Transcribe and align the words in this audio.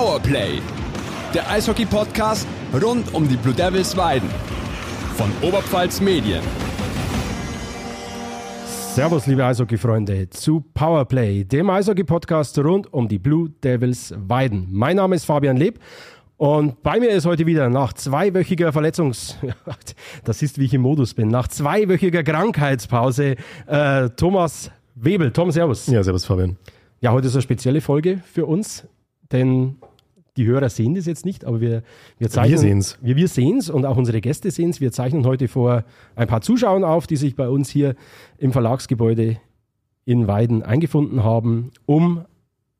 Powerplay, 0.00 0.62
der 1.34 1.50
Eishockey-Podcast 1.50 2.48
rund 2.82 3.12
um 3.12 3.28
die 3.28 3.36
Blue 3.36 3.52
Devils 3.52 3.94
Weiden 3.98 4.30
von 5.14 5.30
Oberpfalz 5.42 6.00
Medien. 6.00 6.40
Servus, 8.94 9.26
liebe 9.26 9.44
Eishockey-Freunde, 9.44 10.30
zu 10.30 10.64
Powerplay, 10.72 11.44
dem 11.44 11.68
Eishockey-Podcast 11.68 12.58
rund 12.60 12.90
um 12.94 13.08
die 13.08 13.18
Blue 13.18 13.50
Devils 13.62 14.14
Weiden. 14.16 14.68
Mein 14.70 14.96
Name 14.96 15.16
ist 15.16 15.26
Fabian 15.26 15.58
Leb 15.58 15.78
und 16.38 16.82
bei 16.82 16.98
mir 16.98 17.10
ist 17.10 17.26
heute 17.26 17.44
wieder 17.44 17.68
nach 17.68 17.92
zweiwöchiger 17.92 18.72
Verletzungs... 18.72 19.36
Das 20.24 20.40
ist, 20.40 20.56
wie 20.56 20.64
ich 20.64 20.72
im 20.72 20.80
Modus 20.80 21.12
bin. 21.12 21.28
Nach 21.28 21.46
zweiwöchiger 21.46 22.22
Krankheitspause 22.22 23.36
äh, 23.66 24.08
Thomas 24.16 24.70
Webel. 24.94 25.30
Tom, 25.30 25.50
servus. 25.50 25.88
Ja, 25.88 26.02
servus, 26.02 26.24
Fabian. 26.24 26.56
Ja, 27.02 27.12
heute 27.12 27.26
ist 27.26 27.34
eine 27.34 27.42
spezielle 27.42 27.82
Folge 27.82 28.22
für 28.24 28.46
uns, 28.46 28.86
denn 29.30 29.76
die 30.36 30.46
Hörer 30.46 30.68
sehen 30.68 30.94
das 30.94 31.06
jetzt 31.06 31.24
nicht, 31.24 31.44
aber 31.44 31.60
wir, 31.60 31.82
wir 32.18 32.30
zeichnen. 32.30 32.52
Wir 32.52 32.58
sehen's. 32.58 32.98
Wir, 33.00 33.16
wir 33.16 33.28
sehen's 33.28 33.70
und 33.70 33.84
auch 33.84 33.96
unsere 33.96 34.20
Gäste 34.20 34.50
sehen 34.50 34.70
es. 34.70 34.80
Wir 34.80 34.92
zeichnen 34.92 35.26
heute 35.26 35.48
vor 35.48 35.84
ein 36.14 36.28
paar 36.28 36.40
Zuschauern 36.40 36.84
auf, 36.84 37.06
die 37.06 37.16
sich 37.16 37.36
bei 37.36 37.48
uns 37.48 37.70
hier 37.70 37.94
im 38.38 38.52
Verlagsgebäude 38.52 39.38
in 40.04 40.26
Weiden 40.26 40.62
eingefunden 40.62 41.22
haben, 41.24 41.70
um 41.86 42.24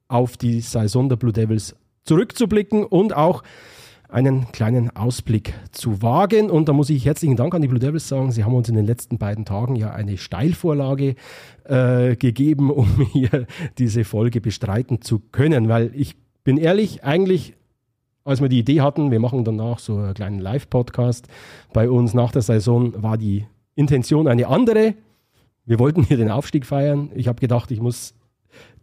auf 0.09 0.37
die 0.37 0.61
Saison 0.61 1.09
der 1.09 1.17
Blue 1.17 1.33
Devils 1.33 1.77
zurückzublicken 2.05 2.85
und 2.85 3.15
auch 3.15 3.43
einen 4.09 4.51
kleinen 4.53 4.95
Ausblick 4.97 5.55
zu 5.73 6.03
wagen. 6.03 6.51
Und 6.51 6.69
da 6.69 6.73
muss 6.73 6.91
ich 6.91 7.05
herzlichen 7.05 7.37
Dank 7.37 7.55
an 7.55 7.63
die 7.63 7.69
Blue 7.69 7.79
Devils 7.79 8.09
sagen. 8.09 8.33
Sie 8.33 8.45
haben 8.45 8.55
uns 8.55 8.69
in 8.69 8.75
den 8.75 8.87
letzten 8.87 9.19
beiden 9.19 9.45
Tagen 9.45 9.77
ja 9.77 9.93
eine 9.93 10.19
Steilvorlage 10.19 11.15
äh, 11.65 12.17
gegeben, 12.17 12.71
um 12.71 13.07
hier 13.13 13.47
diese 13.79 14.05
Folge 14.05 14.41
bestreiten 14.41 15.01
zu 15.01 15.21
können. 15.21 15.69
Weil 15.69 15.93
ich 15.95 16.17
bin 16.45 16.57
ehrlich, 16.57 17.05
eigentlich, 17.05 17.55
als 18.25 18.41
wir 18.41 18.49
die 18.49 18.59
Idee 18.59 18.80
hatten, 18.80 19.11
wir 19.11 19.21
machen 19.21 19.45
danach 19.45 19.79
so 19.79 19.96
einen 19.96 20.15
kleinen 20.15 20.38
Live-Podcast 20.38 21.29
bei 21.73 21.91
uns 21.91 22.15
nach 22.15 22.33
der 22.33 22.43
Saison, 22.43 23.02
war 23.02 23.19
die 23.19 23.46
Intention 23.74 24.29
eine 24.29 24.46
andere. 24.49 24.95
Wir 25.65 25.79
wollten 25.79 26.02
hier 26.02 26.16
den 26.16 26.30
Aufstieg 26.30 26.66
feiern. 26.66 27.11
Ich 27.15 27.29
habe 27.29 27.41
gedacht, 27.41 27.71
ich 27.71 27.80
muss 27.80 28.15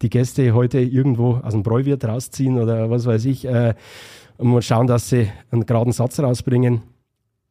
die 0.02 0.10
Gäste 0.10 0.54
heute 0.54 0.80
irgendwo 0.80 1.34
aus 1.36 1.52
dem 1.52 1.62
Bräuwirt 1.62 2.04
rausziehen 2.04 2.58
oder 2.58 2.90
was 2.90 3.06
weiß 3.06 3.24
ich. 3.26 3.44
Äh, 3.44 3.74
und 4.38 4.62
schauen, 4.62 4.86
dass 4.86 5.08
sie 5.08 5.28
einen 5.50 5.66
geraden 5.66 5.92
Satz 5.92 6.20
rausbringen. 6.20 6.82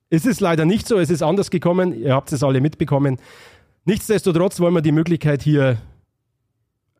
Es 0.09 0.25
ist 0.25 0.39
leider 0.39 0.65
nicht 0.65 0.87
so, 0.87 0.97
es 0.97 1.09
ist 1.09 1.21
anders 1.21 1.51
gekommen, 1.51 1.93
ihr 1.93 2.13
habt 2.13 2.31
es 2.31 2.43
alle 2.43 2.61
mitbekommen. 2.61 3.17
Nichtsdestotrotz 3.83 4.59
wollen 4.61 4.73
wir 4.73 4.81
die 4.81 4.93
Möglichkeit 4.93 5.43
hier 5.43 5.77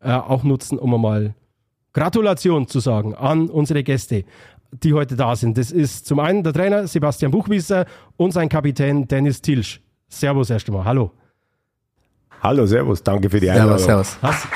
äh, 0.01 0.11
auch 0.11 0.43
nutzen, 0.43 0.77
um 0.77 0.93
einmal 0.93 1.33
Gratulation 1.93 2.67
zu 2.67 2.79
sagen 2.79 3.15
an 3.15 3.49
unsere 3.49 3.83
Gäste, 3.83 4.23
die 4.71 4.93
heute 4.93 5.15
da 5.15 5.35
sind. 5.35 5.57
Das 5.57 5.71
ist 5.71 6.05
zum 6.05 6.19
einen 6.19 6.43
der 6.43 6.53
Trainer 6.53 6.87
Sebastian 6.87 7.31
Buchwieser 7.31 7.85
und 8.17 8.31
sein 8.31 8.49
Kapitän 8.49 9.07
Dennis 9.07 9.41
Tilsch. 9.41 9.81
Servus 10.09 10.49
erst 10.49 10.67
einmal, 10.67 10.85
hallo. 10.85 11.11
Hallo, 12.41 12.65
servus, 12.65 13.01
danke 13.01 13.29
für 13.29 13.39
die 13.39 13.49
Einladung. 13.49 13.79
Servus, 13.79 14.17
servus. 14.21 14.47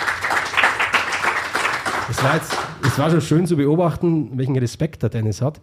Es 2.10 2.22
war, 2.22 2.36
jetzt, 2.36 2.58
es 2.86 3.00
war 3.00 3.10
schon 3.10 3.22
schön 3.22 3.48
zu 3.48 3.56
beobachten, 3.56 4.38
welchen 4.38 4.58
Respekt 4.58 5.02
der 5.02 5.10
Dennis 5.10 5.42
hat. 5.42 5.62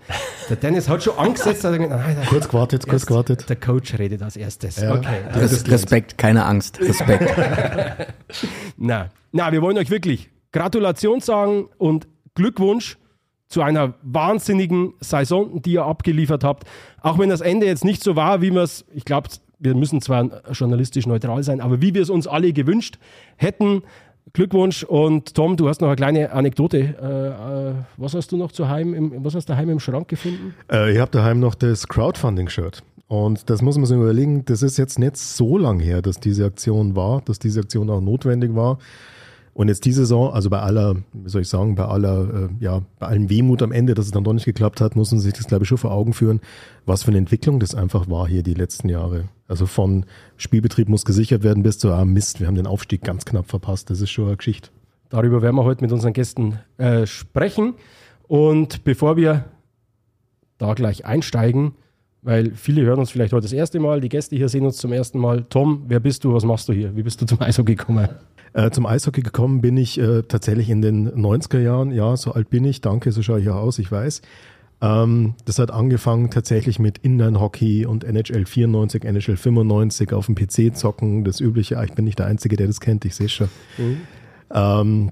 Der 0.49 0.57
Dennis 0.57 0.89
hat 0.89 1.03
schon 1.03 1.17
angesetzt. 1.19 1.63
Hat 1.63 1.75
gedacht, 1.75 1.91
nein, 1.91 2.17
kurz 2.27 2.49
gewartet, 2.49 2.89
kurz 2.89 3.05
gewartet. 3.05 3.49
Der 3.51 3.57
Coach 3.57 3.99
redet 3.99 4.23
als 4.23 4.37
erstes. 4.37 4.81
Ja. 4.81 4.95
Okay. 4.95 5.19
Res 5.35 5.69
Respekt, 5.71 6.17
keine 6.17 6.47
Angst. 6.47 6.81
Respekt. 6.81 7.31
na, 8.79 9.11
na, 9.31 9.53
wir 9.53 9.61
wollen 9.61 9.77
euch 9.77 9.91
wirklich 9.91 10.31
Gratulation 10.53 11.21
sagen 11.21 11.69
und 11.79 12.09
Glückwunsch 12.35 12.99
zu 13.49 13.63
einer 13.63 13.95
wahnsinnigen 14.03 14.95
Saison, 15.01 15.63
die 15.63 15.73
ihr 15.73 15.85
abgeliefert 15.85 16.45
habt. 16.45 16.65
Auch 17.01 17.19
wenn 17.19 17.31
das 17.31 17.41
Ende 17.41 17.67
jetzt 17.67 17.85
nicht 17.85 18.03
so 18.03 18.15
war, 18.15 18.43
wie 18.43 18.53
wir 18.53 18.63
es, 18.63 18.85
ich 18.95 19.05
glaube, 19.05 19.29
wir 19.59 19.75
müssen 19.75 20.01
zwar 20.01 20.29
journalistisch 20.53 21.07
neutral 21.07 21.43
sein, 21.43 21.61
aber 21.61 21.81
wie 21.81 21.95
wir 21.95 22.03
es 22.03 22.11
uns 22.11 22.27
alle 22.27 22.53
gewünscht 22.53 22.99
hätten. 23.37 23.83
Glückwunsch 24.35 24.85
und 24.85 25.35
Tom, 25.35 25.57
du 25.57 25.69
hast 25.69 25.81
noch 25.81 25.89
eine 25.89 25.97
kleine 25.97 26.33
Anekdote. 26.33 26.79
Äh, 26.79 27.71
äh, 27.71 27.75
was 27.97 28.15
hast 28.15 28.31
du 28.31 28.37
noch 28.37 28.53
zu 28.53 28.69
Heim 28.69 28.93
im, 28.93 29.25
was 29.25 29.35
hast 29.35 29.49
du 29.49 29.55
daheim 29.55 29.71
im 29.71 29.81
Schrank 29.81 30.09
gefunden? 30.09 30.55
Äh, 30.71 30.93
ich 30.93 30.99
habe 30.99 31.11
daheim 31.11 31.41
noch 31.41 31.55
das 31.55 31.89
Crowdfunding-Shirt. 31.89 32.83
Und 33.09 33.49
das 33.49 33.63
muss 33.63 33.77
man 33.79 33.87
sich 33.87 33.97
überlegen, 33.97 34.45
das 34.45 34.63
ist 34.63 34.77
jetzt 34.77 34.99
nicht 34.99 35.17
so 35.17 35.57
lang 35.57 35.81
her, 35.81 36.03
dass 36.03 36.21
diese 36.21 36.45
Aktion 36.45 36.95
war, 36.95 37.23
dass 37.23 37.39
diese 37.39 37.61
Aktion 37.61 37.89
auch 37.89 38.03
notwendig 38.03 38.55
war. 38.55 38.79
Und 39.59 39.67
jetzt 39.67 39.85
diese 39.87 40.03
Saison, 40.03 40.33
also 40.33 40.51
bei 40.51 40.61
aller, 40.61 40.95
wie 41.13 41.29
soll 41.29 41.43
ich 41.43 41.49
sagen, 41.49 41.75
bei 41.75 41.85
aller, 41.85 42.49
äh, 42.49 42.65
ja, 42.65 42.83
bei 43.01 43.09
allem 43.09 43.29
Wehmut 43.29 43.61
am 43.61 43.73
Ende, 43.73 43.95
dass 43.95 44.07
es 44.07 44.13
dann 44.13 44.23
doch 44.23 44.33
nicht 44.33 44.45
geklappt 44.45 44.81
hat, 44.81 44.95
muss 44.95 45.11
man 45.11 45.21
sich 45.21 45.33
das, 45.33 45.49
glaube 45.49 45.65
ich, 45.65 45.69
schon 45.69 45.79
vor 45.79 45.91
Augen 45.91 46.13
führen, 46.13 46.41
was 46.87 47.03
für 47.03 47.09
eine 47.09 47.19
Entwicklung 47.19 47.59
das 47.59 47.75
einfach 47.75 48.09
war 48.09 48.29
hier 48.29 48.45
die 48.45 48.55
letzten 48.55 48.89
Jahre. 48.89 49.25
Also 49.49 49.67
von 49.67 50.07
Spielbetrieb 50.37 50.89
muss 50.89 51.05
gesichert 51.05 51.43
werden 51.43 51.65
bis 51.65 51.81
zu, 51.81 51.93
ah 51.93 52.05
Mist, 52.05 52.39
wir 52.39 52.47
haben 52.47 52.55
den 52.55 52.69
Aufstieg 52.69 53.03
ganz 53.03 53.25
knapp 53.25 53.49
verpasst. 53.49 53.91
Das 53.91 54.01
ist 54.01 54.11
schon 54.11 54.29
eine 54.29 54.37
Geschichte. 54.37 54.71
Darüber 55.09 55.43
werden 55.43 55.57
wir 55.57 55.65
heute 55.65 55.83
mit 55.83 55.91
unseren 55.91 56.13
Gästen 56.13 56.61
äh, 56.77 57.05
sprechen. 57.05 57.75
Und 58.29 58.85
bevor 58.85 59.17
wir 59.17 59.47
da 60.59 60.73
gleich 60.75 61.05
einsteigen, 61.05 61.73
weil 62.23 62.53
viele 62.55 62.83
hören 62.83 63.01
uns 63.01 63.11
vielleicht 63.11 63.33
heute 63.33 63.43
das 63.43 63.53
erste 63.53 63.81
Mal, 63.81 64.01
die 64.01 64.09
Gäste 64.09 64.37
hier 64.37 64.49
sehen 64.49 64.67
uns 64.67 64.77
zum 64.77 64.93
ersten 64.93 65.19
Mal. 65.19 65.47
Tom, 65.51 65.83
wer 65.89 65.99
bist 65.99 66.23
du, 66.23 66.33
was 66.33 66.45
machst 66.45 66.69
du 66.69 66.73
hier? 66.73 66.95
Wie 66.95 67.03
bist 67.03 67.21
du 67.21 67.27
zum 67.27 67.41
Eishockey 67.41 67.75
gekommen? 67.75 68.09
Äh, 68.53 68.71
zum 68.71 68.87
Eishockey 68.87 69.23
gekommen 69.23 69.61
bin 69.61 69.77
ich 69.77 69.99
äh, 69.99 70.23
tatsächlich 70.23 70.71
in 70.71 70.83
den 70.83 71.11
90er 71.11 71.61
Jahren. 71.61 71.91
Ja, 71.91 72.17
so 72.17 72.33
alt 72.33 72.51
bin 72.51 72.65
ich. 72.65 72.81
Danke, 72.81 73.13
so 73.13 73.23
schaue 73.23 73.41
ich 73.41 73.49
auch 73.49 73.57
aus, 73.57 73.79
ich 73.79 73.91
weiß. 73.91 74.23
Ähm, 74.81 75.35
das 75.45 75.59
hat 75.59 75.71
angefangen 75.71 76.31
tatsächlich 76.31 76.79
mit 76.79 76.99
Inline-Hockey 76.99 77.87
und 77.87 78.05
NHL 78.05 78.47
94, 78.47 79.05
NHL 79.05 79.37
95 79.37 80.13
auf 80.13 80.27
dem 80.27 80.35
PC 80.35 80.77
zocken. 80.77 81.25
Das 81.25 81.41
übliche. 81.41 81.79
Ah, 81.79 81.85
ich 81.85 81.93
bin 81.93 82.05
nicht 82.05 82.19
der 82.19 82.27
Einzige, 82.27 82.57
der 82.57 82.69
das 82.69 82.81
kennt, 82.81 83.05
ich 83.05 83.15
sehe 83.15 83.29
schon. 83.29 83.49
Mhm. 83.77 84.01
Ähm, 84.53 85.11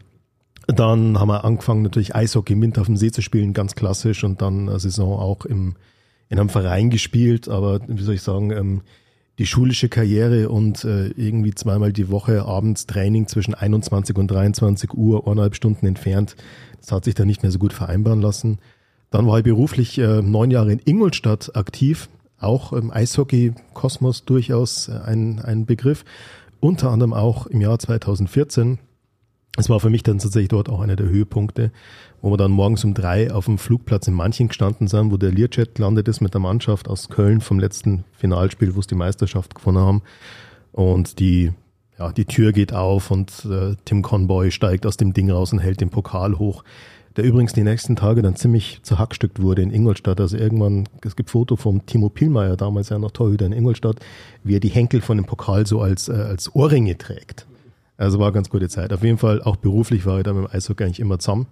dann 0.68 1.18
haben 1.18 1.28
wir 1.28 1.44
angefangen, 1.44 1.82
natürlich 1.82 2.14
Eishockey 2.14 2.54
im 2.54 2.62
Winter 2.62 2.80
auf 2.80 2.86
dem 2.86 2.96
See 2.96 3.10
zu 3.10 3.22
spielen, 3.22 3.52
ganz 3.52 3.74
klassisch. 3.74 4.24
Und 4.24 4.40
dann 4.40 4.68
eine 4.68 4.78
Saison 4.78 5.18
auch 5.18 5.44
im, 5.44 5.74
in 6.28 6.38
einem 6.38 6.48
Verein 6.48 6.90
gespielt. 6.90 7.48
Aber 7.48 7.80
wie 7.86 8.02
soll 8.02 8.14
ich 8.14 8.22
sagen, 8.22 8.50
ähm, 8.52 8.82
die 9.38 9.46
schulische 9.46 9.88
Karriere 9.88 10.48
und 10.48 10.84
äh, 10.84 11.08
irgendwie 11.08 11.54
zweimal 11.54 11.92
die 11.92 12.10
Woche 12.10 12.44
abends 12.44 12.86
Training 12.86 13.26
zwischen 13.26 13.54
21 13.54 14.16
und 14.16 14.30
23 14.30 14.94
Uhr, 14.94 15.26
eineinhalb 15.26 15.54
Stunden 15.54 15.86
entfernt. 15.86 16.36
Das 16.80 16.92
hat 16.92 17.04
sich 17.04 17.14
dann 17.14 17.26
nicht 17.26 17.42
mehr 17.42 17.52
so 17.52 17.58
gut 17.58 17.72
vereinbaren 17.72 18.22
lassen. 18.22 18.58
Dann 19.10 19.26
war 19.26 19.38
ich 19.38 19.44
beruflich 19.44 19.98
äh, 19.98 20.22
neun 20.22 20.50
Jahre 20.50 20.72
in 20.72 20.80
Ingolstadt 20.84 21.54
aktiv, 21.54 22.08
auch 22.38 22.72
im 22.72 22.90
Eishockey-Kosmos 22.90 24.24
durchaus 24.24 24.88
ein, 24.88 25.40
ein 25.40 25.66
Begriff. 25.66 26.04
Unter 26.60 26.90
anderem 26.90 27.12
auch 27.12 27.46
im 27.46 27.60
Jahr 27.60 27.78
2014 27.78 28.78
es 29.56 29.70
war 29.70 29.80
für 29.80 29.90
mich 29.90 30.02
dann 30.02 30.18
tatsächlich 30.18 30.48
dort 30.48 30.68
auch 30.68 30.80
einer 30.80 30.96
der 30.96 31.08
Höhepunkte, 31.08 31.72
wo 32.20 32.30
wir 32.30 32.36
dann 32.36 32.50
morgens 32.50 32.84
um 32.84 32.94
drei 32.94 33.32
auf 33.32 33.46
dem 33.46 33.58
Flugplatz 33.58 34.06
in 34.06 34.14
Manchen 34.14 34.48
gestanden 34.48 34.86
sind, 34.86 35.10
wo 35.10 35.16
der 35.16 35.32
Learjet 35.32 35.74
gelandet 35.74 36.08
ist 36.08 36.20
mit 36.20 36.34
der 36.34 36.40
Mannschaft 36.40 36.88
aus 36.88 37.08
Köln 37.08 37.40
vom 37.40 37.58
letzten 37.58 38.04
Finalspiel, 38.12 38.74
wo 38.74 38.80
es 38.80 38.86
die 38.86 38.94
Meisterschaft 38.94 39.54
gewonnen 39.54 39.78
haben. 39.78 40.02
Und 40.72 41.20
die, 41.20 41.52
ja, 41.98 42.12
die 42.12 42.26
Tür 42.26 42.52
geht 42.52 42.74
auf 42.74 43.10
und 43.10 43.46
äh, 43.46 43.76
Tim 43.84 44.02
Conboy 44.02 44.50
steigt 44.50 44.86
aus 44.86 44.98
dem 44.98 45.14
Ding 45.14 45.30
raus 45.30 45.52
und 45.52 45.58
hält 45.58 45.80
den 45.80 45.90
Pokal 45.90 46.38
hoch, 46.38 46.62
der 47.16 47.24
übrigens 47.24 47.54
die 47.54 47.62
nächsten 47.62 47.96
Tage 47.96 48.20
dann 48.20 48.36
ziemlich 48.36 48.80
zerhackstückt 48.82 49.40
wurde 49.40 49.62
in 49.62 49.70
Ingolstadt. 49.70 50.20
Also 50.20 50.36
irgendwann, 50.36 50.86
es 51.02 51.16
gibt 51.16 51.30
Foto 51.30 51.56
vom 51.56 51.86
Timo 51.86 52.10
Pielmeier, 52.10 52.56
damals 52.56 52.90
ja 52.90 52.98
noch 52.98 53.12
Torhüter 53.12 53.46
in 53.46 53.52
Ingolstadt, 53.52 54.00
wie 54.44 54.56
er 54.56 54.60
die 54.60 54.68
Henkel 54.68 55.00
von 55.00 55.16
dem 55.16 55.24
Pokal 55.24 55.66
so 55.66 55.80
als, 55.80 56.10
äh, 56.10 56.12
als 56.12 56.54
Ohrringe 56.54 56.98
trägt. 56.98 57.46
Also 57.96 58.18
war 58.18 58.26
eine 58.26 58.34
ganz 58.34 58.50
gute 58.50 58.68
Zeit. 58.68 58.92
Auf 58.92 59.02
jeden 59.02 59.18
Fall, 59.18 59.42
auch 59.42 59.56
beruflich 59.56 60.06
war 60.06 60.18
ich 60.18 60.24
da 60.24 60.32
mit 60.32 60.48
dem 60.48 60.54
Eishockey 60.54 60.84
eigentlich 60.84 61.00
immer 61.00 61.18
zusammen. 61.18 61.46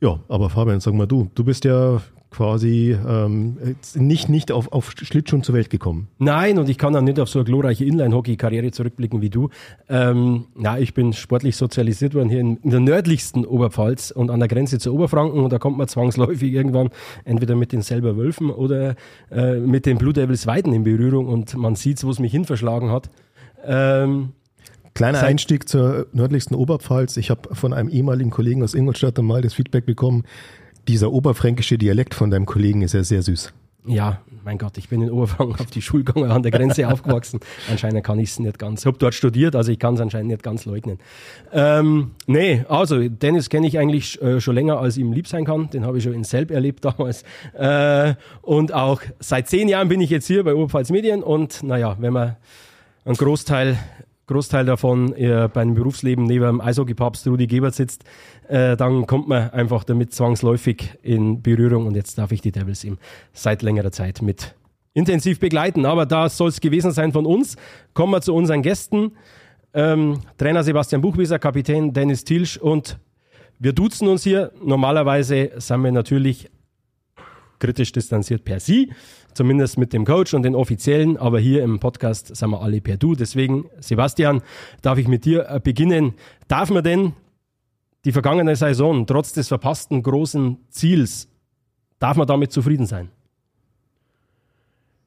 Ja, 0.00 0.20
aber 0.28 0.50
Fabian, 0.50 0.80
sag 0.80 0.94
mal 0.94 1.06
du, 1.06 1.30
du 1.34 1.44
bist 1.44 1.64
ja 1.64 2.02
quasi 2.34 2.96
ähm, 3.06 3.76
nicht, 3.94 4.28
nicht 4.28 4.50
auf, 4.50 4.72
auf 4.72 4.90
Schlittschuhen 4.90 5.44
zur 5.44 5.54
Welt 5.54 5.70
gekommen. 5.70 6.08
Nein, 6.18 6.58
und 6.58 6.68
ich 6.68 6.78
kann 6.78 6.94
auch 6.96 7.00
nicht 7.00 7.20
auf 7.20 7.28
so 7.28 7.38
eine 7.38 7.46
glorreiche 7.46 7.84
Inline-Hockey-Karriere 7.84 8.72
zurückblicken 8.72 9.22
wie 9.22 9.30
du. 9.30 9.50
Ähm, 9.88 10.46
na, 10.56 10.78
ich 10.80 10.94
bin 10.94 11.12
sportlich 11.12 11.56
sozialisiert 11.56 12.14
worden 12.14 12.28
hier 12.28 12.40
in, 12.40 12.56
in, 12.56 12.70
der 12.70 12.80
nördlichsten 12.80 13.46
Oberpfalz 13.46 14.10
und 14.10 14.30
an 14.30 14.40
der 14.40 14.48
Grenze 14.48 14.80
zu 14.80 14.92
Oberfranken 14.92 15.40
und 15.40 15.52
da 15.52 15.58
kommt 15.58 15.78
man 15.78 15.86
zwangsläufig 15.86 16.52
irgendwann 16.52 16.90
entweder 17.24 17.54
mit 17.54 17.70
den 17.70 17.82
selber 17.82 18.16
Wölfen 18.16 18.50
oder 18.50 18.96
äh, 19.30 19.60
mit 19.60 19.86
den 19.86 19.98
Blue 19.98 20.12
Devils 20.12 20.46
Weiden 20.48 20.72
in 20.72 20.82
Berührung 20.82 21.28
und 21.28 21.56
man 21.56 21.76
sieht, 21.76 22.02
wo 22.02 22.10
es 22.10 22.18
mich 22.18 22.32
hin 22.32 22.44
verschlagen 22.44 22.90
hat. 22.90 23.10
Ähm, 23.64 24.30
Kleiner 24.94 25.18
Seit 25.18 25.28
Einstieg 25.28 25.68
zur 25.68 26.06
nördlichsten 26.12 26.54
Oberpfalz. 26.54 27.16
Ich 27.16 27.30
habe 27.30 27.54
von 27.54 27.72
einem 27.72 27.88
ehemaligen 27.88 28.30
Kollegen 28.30 28.62
aus 28.62 28.74
Ingolstadt 28.74 29.18
einmal 29.18 29.42
das 29.42 29.52
Feedback 29.54 29.86
bekommen, 29.86 30.24
dieser 30.88 31.12
oberfränkische 31.12 31.78
Dialekt 31.78 32.14
von 32.14 32.30
deinem 32.30 32.46
Kollegen 32.46 32.82
ist 32.82 32.92
ja 32.92 33.02
sehr 33.02 33.22
süß. 33.22 33.52
Ja, 33.86 34.20
mein 34.44 34.56
Gott, 34.56 34.78
ich 34.78 34.88
bin 34.88 35.02
in 35.02 35.10
Oberfranken 35.10 35.60
auf 35.60 35.70
die 35.70 35.82
Schule 35.82 36.04
gegangen, 36.04 36.30
an 36.30 36.42
der 36.42 36.52
Grenze 36.52 36.88
aufgewachsen. 36.92 37.40
Anscheinend 37.70 38.02
kann 38.02 38.18
ich 38.18 38.30
es 38.30 38.38
nicht 38.38 38.58
ganz. 38.58 38.80
Ich 38.80 38.86
habe 38.86 38.96
dort 38.96 39.14
studiert, 39.14 39.56
also 39.56 39.72
ich 39.72 39.78
kann 39.78 39.94
es 39.94 40.00
anscheinend 40.00 40.30
nicht 40.30 40.42
ganz 40.42 40.64
leugnen. 40.64 40.98
Ähm, 41.52 42.12
nee, 42.26 42.64
also 42.68 43.08
Dennis 43.08 43.50
kenne 43.50 43.66
ich 43.66 43.78
eigentlich 43.78 44.20
äh, 44.22 44.40
schon 44.40 44.54
länger, 44.54 44.78
als 44.78 44.96
ihm 44.96 45.12
lieb 45.12 45.26
sein 45.28 45.44
kann. 45.44 45.68
Den 45.70 45.84
habe 45.84 45.98
ich 45.98 46.04
schon 46.04 46.14
in 46.14 46.24
Selb 46.24 46.50
erlebt 46.50 46.84
damals. 46.84 47.24
Äh, 47.52 48.14
und 48.40 48.72
auch 48.72 49.02
seit 49.18 49.48
zehn 49.48 49.68
Jahren 49.68 49.88
bin 49.88 50.00
ich 50.00 50.08
jetzt 50.08 50.26
hier 50.26 50.44
bei 50.44 50.54
Oberpfalz 50.54 50.90
Medien 50.90 51.22
und 51.22 51.62
naja, 51.62 51.96
wenn 51.98 52.12
man 52.12 52.36
einen 53.04 53.16
Großteil 53.16 53.76
Großteil 54.26 54.64
davon 54.64 55.12
äh, 55.14 55.48
beim 55.52 55.74
Berufsleben 55.74 56.24
neben 56.24 56.44
dem 56.44 56.60
Eishockey-Papst 56.60 57.26
Rudi 57.26 57.46
Gebert 57.46 57.74
sitzt, 57.74 58.04
äh, 58.48 58.76
dann 58.76 59.06
kommt 59.06 59.28
man 59.28 59.50
einfach 59.50 59.84
damit 59.84 60.14
zwangsläufig 60.14 60.98
in 61.02 61.42
Berührung 61.42 61.86
und 61.86 61.94
jetzt 61.94 62.16
darf 62.16 62.32
ich 62.32 62.40
die 62.40 62.52
Devils 62.52 62.84
ihm 62.84 62.98
seit 63.32 63.62
längerer 63.62 63.92
Zeit 63.92 64.22
mit 64.22 64.54
intensiv 64.94 65.40
begleiten. 65.40 65.84
Aber 65.84 66.06
da 66.06 66.28
soll 66.28 66.48
es 66.48 66.60
gewesen 66.60 66.92
sein 66.92 67.12
von 67.12 67.26
uns. 67.26 67.56
Kommen 67.92 68.12
wir 68.12 68.22
zu 68.22 68.34
unseren 68.34 68.62
Gästen. 68.62 69.12
Ähm, 69.74 70.20
Trainer 70.38 70.62
Sebastian 70.62 71.02
Buchwieser, 71.02 71.38
Kapitän 71.38 71.92
Dennis 71.92 72.24
Tilsch 72.24 72.56
und 72.56 72.98
wir 73.58 73.72
duzen 73.72 74.08
uns 74.08 74.22
hier. 74.22 74.52
Normalerweise 74.64 75.50
sind 75.56 75.82
wir 75.82 75.92
natürlich 75.92 76.50
kritisch 77.58 77.92
distanziert 77.92 78.44
per 78.44 78.60
Sie 78.60 78.92
zumindest 79.34 79.78
mit 79.78 79.92
dem 79.92 80.04
Coach 80.04 80.34
und 80.34 80.42
den 80.42 80.54
Offiziellen, 80.54 81.16
aber 81.16 81.38
hier 81.38 81.62
im 81.62 81.80
Podcast 81.80 82.34
sind 82.34 82.50
wir 82.50 82.60
alle 82.60 82.80
per 82.80 82.96
Du. 82.96 83.14
Deswegen, 83.14 83.66
Sebastian, 83.80 84.42
darf 84.82 84.98
ich 84.98 85.08
mit 85.08 85.24
dir 85.24 85.48
äh, 85.48 85.60
beginnen. 85.60 86.14
Darf 86.48 86.70
man 86.70 86.82
denn 86.82 87.12
die 88.04 88.12
vergangene 88.12 88.54
Saison 88.56 89.06
trotz 89.06 89.32
des 89.32 89.48
verpassten 89.48 90.02
großen 90.02 90.58
Ziels, 90.68 91.28
darf 91.98 92.16
man 92.16 92.26
damit 92.26 92.52
zufrieden 92.52 92.86
sein? 92.86 93.10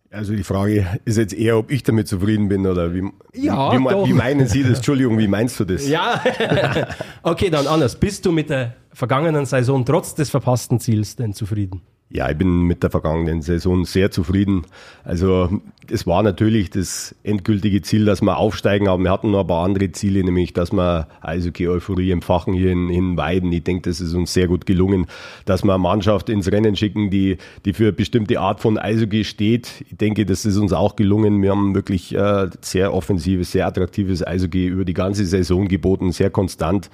Also 0.09 0.33
die 0.33 0.43
Frage 0.43 0.99
ist 1.03 1.17
jetzt 1.17 1.33
eher, 1.33 1.57
ob 1.57 1.69
ich 1.69 1.83
damit 1.83 2.07
zufrieden 2.07 2.47
bin 2.47 2.65
oder 2.65 2.93
wie, 2.93 3.03
ja, 3.33 3.73
wie, 3.73 3.77
wie, 3.77 4.09
wie 4.09 4.13
meinen 4.13 4.47
Sie 4.47 4.63
das? 4.63 4.77
Entschuldigung, 4.77 5.17
wie 5.17 5.27
meinst 5.27 5.59
du 5.59 5.65
das? 5.65 5.87
Ja, 5.87 6.23
okay, 7.23 7.49
dann 7.49 7.67
anders. 7.67 7.97
Bist 7.97 8.25
du 8.25 8.31
mit 8.31 8.49
der 8.49 8.75
vergangenen 8.93 9.45
Saison 9.45 9.83
trotz 9.83 10.15
des 10.15 10.29
verpassten 10.29 10.79
Ziels 10.79 11.17
denn 11.17 11.33
zufrieden? 11.33 11.81
Ja, 12.09 12.29
ich 12.29 12.37
bin 12.37 12.61
mit 12.61 12.83
der 12.83 12.89
vergangenen 12.89 13.41
Saison 13.41 13.83
sehr 13.83 14.11
zufrieden. 14.11 14.65
Also 15.03 15.59
es 15.91 16.07
war 16.07 16.23
natürlich 16.23 16.69
das 16.69 17.13
endgültige 17.23 17.81
Ziel, 17.81 18.05
dass 18.05 18.21
wir 18.21 18.37
aufsteigen, 18.37 18.87
aber 18.87 19.03
wir 19.03 19.11
hatten 19.11 19.31
noch 19.31 19.41
ein 19.41 19.47
paar 19.47 19.65
andere 19.65 19.91
Ziele, 19.91 20.23
nämlich 20.23 20.53
dass 20.53 20.71
wir 20.71 21.09
also 21.19 21.49
die 21.49 21.67
Euphorie 21.67 22.11
empfachen 22.11 22.53
hier 22.53 22.71
in, 22.71 22.89
in 22.89 23.17
Weiden. 23.17 23.51
Ich 23.51 23.65
denke, 23.65 23.89
das 23.89 23.99
ist 23.99 24.13
uns 24.13 24.33
sehr 24.33 24.47
gut 24.47 24.65
gelungen, 24.65 25.07
dass 25.43 25.65
wir 25.65 25.73
eine 25.73 25.83
Mannschaft 25.83 26.29
ins 26.29 26.49
Rennen 26.49 26.77
schicken, 26.77 27.09
die, 27.09 27.37
die 27.65 27.73
für 27.73 27.83
eine 27.83 27.93
bestimmte 27.93 28.39
Art 28.39 28.61
von 28.61 28.77
Eishockey 28.77 29.25
steht. 29.25 29.83
Ich 29.89 29.97
denke, 29.97 30.25
das 30.25 30.45
ist 30.45 30.55
uns 30.55 30.71
auch 30.71 30.95
gelungen. 30.95 31.41
Wir 31.41 31.51
haben 31.51 31.75
wirklich 31.75 32.15
äh, 32.15 32.47
sehr 32.61 32.93
offensives, 32.93 33.51
sehr 33.51 33.67
attraktives 33.67 34.25
Eishockey 34.25 34.65
über 34.67 34.85
die 34.85 34.93
ganze 34.93 35.25
Saison 35.25 35.67
geboten, 35.67 36.13
sehr 36.13 36.29
konstant. 36.29 36.89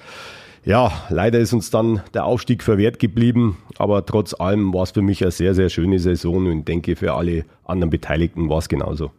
Ja, 0.64 0.90
leider 1.10 1.38
ist 1.40 1.52
uns 1.52 1.70
dann 1.70 2.00
der 2.14 2.24
Aufstieg 2.24 2.62
verwehrt 2.62 2.98
geblieben, 2.98 3.58
aber 3.76 4.06
trotz 4.06 4.32
allem 4.32 4.72
war 4.72 4.84
es 4.84 4.92
für 4.92 5.02
mich 5.02 5.22
eine 5.22 5.30
sehr, 5.30 5.54
sehr 5.54 5.68
schöne 5.68 5.98
Saison 5.98 6.46
und 6.46 6.66
denke 6.66 6.96
für 6.96 7.12
alle 7.12 7.44
anderen 7.64 7.90
Beteiligten 7.90 8.48
war 8.48 8.58
es 8.58 8.68
genauso. 8.68 9.10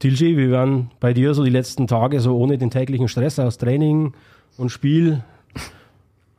Tilji, 0.00 0.36
wie 0.36 0.50
waren 0.50 0.90
bei 0.98 1.12
dir 1.12 1.34
so 1.34 1.44
die 1.44 1.50
letzten 1.50 1.86
Tage 1.86 2.18
so 2.20 2.36
ohne 2.36 2.58
den 2.58 2.70
täglichen 2.70 3.06
Stress 3.06 3.38
aus 3.38 3.58
Training 3.58 4.12
und 4.56 4.70
Spiel? 4.70 5.22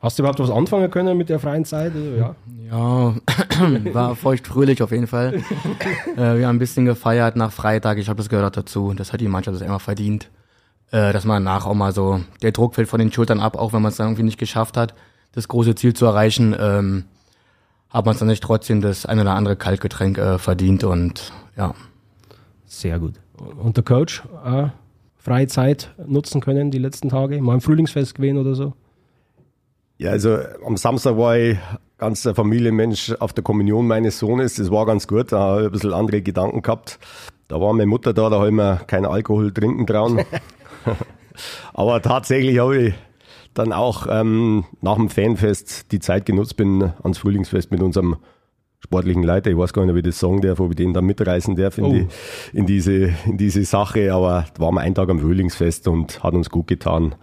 Hast 0.01 0.17
du 0.17 0.23
überhaupt 0.23 0.39
was 0.39 0.49
anfangen 0.49 0.89
können 0.91 1.17
mit 1.17 1.29
der 1.29 1.39
freien 1.39 1.63
Zeit? 1.63 1.93
Ja, 2.17 2.35
ja 2.69 3.15
war 3.93 4.15
feucht 4.15 4.47
fröhlich 4.47 4.83
auf 4.83 4.91
jeden 4.91 5.07
Fall. 5.07 5.35
äh, 6.17 6.37
wir 6.37 6.47
haben 6.47 6.57
ein 6.57 6.59
bisschen 6.59 6.85
gefeiert 6.85 7.37
nach 7.37 7.51
Freitag, 7.51 7.97
ich 7.97 8.09
habe 8.09 8.17
das 8.17 8.29
gehört 8.29 8.57
dazu. 8.57 8.93
Das 8.93 9.13
hat 9.13 9.21
die 9.21 9.27
Mannschaft 9.29 9.55
das 9.55 9.65
immer 9.65 9.79
verdient 9.79 10.29
äh, 10.91 11.13
dass 11.13 11.25
man 11.25 11.43
danach 11.43 11.65
auch 11.65 11.73
mal 11.73 11.91
so, 11.91 12.21
der 12.41 12.51
Druck 12.51 12.75
fällt 12.75 12.87
von 12.87 12.99
den 12.99 13.11
Schultern 13.11 13.39
ab, 13.39 13.57
auch 13.57 13.73
wenn 13.73 13.81
man 13.81 13.91
es 13.91 13.97
dann 13.97 14.07
irgendwie 14.07 14.23
nicht 14.23 14.39
geschafft 14.39 14.77
hat, 14.77 14.93
das 15.33 15.47
große 15.47 15.75
Ziel 15.75 15.93
zu 15.93 16.05
erreichen, 16.05 16.55
ähm, 16.59 17.05
hat 17.89 18.05
man 18.05 18.13
es 18.13 18.19
dann 18.19 18.27
nicht 18.27 18.43
trotzdem 18.43 18.81
das 18.81 19.05
ein 19.05 19.19
oder 19.19 19.33
andere 19.33 19.55
Kaltgetränk 19.55 20.17
äh, 20.17 20.37
verdient 20.37 20.83
und 20.83 21.31
ja. 21.57 21.73
Sehr 22.65 22.99
gut. 22.99 23.15
Und 23.61 23.77
der 23.77 23.83
Coach, 23.83 24.23
äh, 24.45 24.67
freie 25.17 25.47
Zeit 25.47 25.93
nutzen 26.05 26.41
können 26.41 26.71
die 26.71 26.77
letzten 26.77 27.09
Tage, 27.09 27.41
mal 27.41 27.55
im 27.55 27.61
Frühlingsfest 27.61 28.15
gewesen 28.15 28.37
oder 28.37 28.55
so? 28.55 28.73
Ja, 29.97 30.11
also 30.11 30.37
am 30.65 30.77
Samstag 30.77 31.17
war 31.17 31.37
ich 31.37 31.57
ganz 31.97 32.23
der 32.23 32.33
Familienmensch 32.33 33.13
auf 33.19 33.33
der 33.33 33.43
Kommunion 33.43 33.85
meines 33.85 34.19
Sohnes. 34.19 34.55
Das 34.55 34.71
war 34.71 34.85
ganz 34.85 35.07
gut, 35.07 35.31
da 35.31 35.39
habe 35.39 35.61
ich 35.61 35.65
ein 35.67 35.71
bisschen 35.71 35.93
andere 35.93 36.21
Gedanken 36.21 36.61
gehabt. 36.61 36.99
Da 37.49 37.59
war 37.59 37.73
meine 37.73 37.87
Mutter 37.87 38.13
da, 38.13 38.29
da 38.29 38.37
habe 38.37 38.47
ich 38.47 38.53
mir 38.53 38.81
keinen 38.87 39.05
Alkohol 39.05 39.51
trinken 39.51 39.85
trauen. 39.85 40.21
Aber 41.73 42.01
tatsächlich 42.01 42.59
habe 42.59 42.77
ich 42.77 42.93
dann 43.53 43.73
auch 43.73 44.07
ähm, 44.09 44.65
nach 44.81 44.95
dem 44.95 45.09
Fanfest 45.09 45.91
die 45.91 45.99
Zeit 45.99 46.25
genutzt, 46.25 46.55
bin 46.57 46.91
ans 47.03 47.17
Frühlingsfest 47.17 47.71
mit 47.71 47.81
unserem 47.81 48.17
sportlichen 48.79 49.23
Leiter, 49.23 49.49
ich 49.49 49.57
weiß 49.57 49.73
gar 49.73 49.85
nicht, 49.85 49.95
wie 49.95 49.99
ich 49.99 50.05
das 50.05 50.19
sagen 50.19 50.41
darf, 50.41 50.59
ob 50.59 50.71
ich 50.71 50.77
den 50.77 50.93
da 50.93 51.01
mitreißen 51.01 51.55
darf 51.55 51.77
in, 51.77 51.83
oh. 51.83 51.91
die, 51.91 52.07
in, 52.53 52.65
diese, 52.65 53.13
in 53.25 53.37
diese 53.37 53.63
Sache, 53.65 54.13
aber 54.13 54.45
da 54.53 54.61
waren 54.63 54.75
wir 54.75 54.81
einen 54.81 54.95
Tag 54.95 55.09
am 55.09 55.19
Frühlingsfest 55.19 55.87
und 55.87 56.23
hat 56.23 56.33
uns 56.33 56.49
gut 56.49 56.67
getan. 56.67 57.15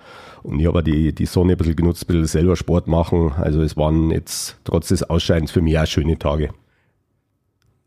Und 0.43 0.61
ich 0.61 0.67
habe 0.67 0.83
die, 0.83 1.13
die 1.13 1.27
Sonne 1.27 1.53
ein 1.53 1.59
bisschen 1.59 1.75
genutzt, 1.75 2.05
ein 2.05 2.07
bisschen 2.07 2.27
selber 2.27 2.57
Sport 2.57 2.87
machen. 2.87 3.33
Also 3.33 3.63
es 3.63 3.77
waren 3.77 4.11
jetzt 4.11 4.61
trotz 4.65 4.89
des 4.89 5.03
Ausscheidens 5.03 5.51
für 5.51 5.63
mich 5.63 5.79
auch 5.79 5.87
schöne 5.87 6.19
Tage. 6.19 6.51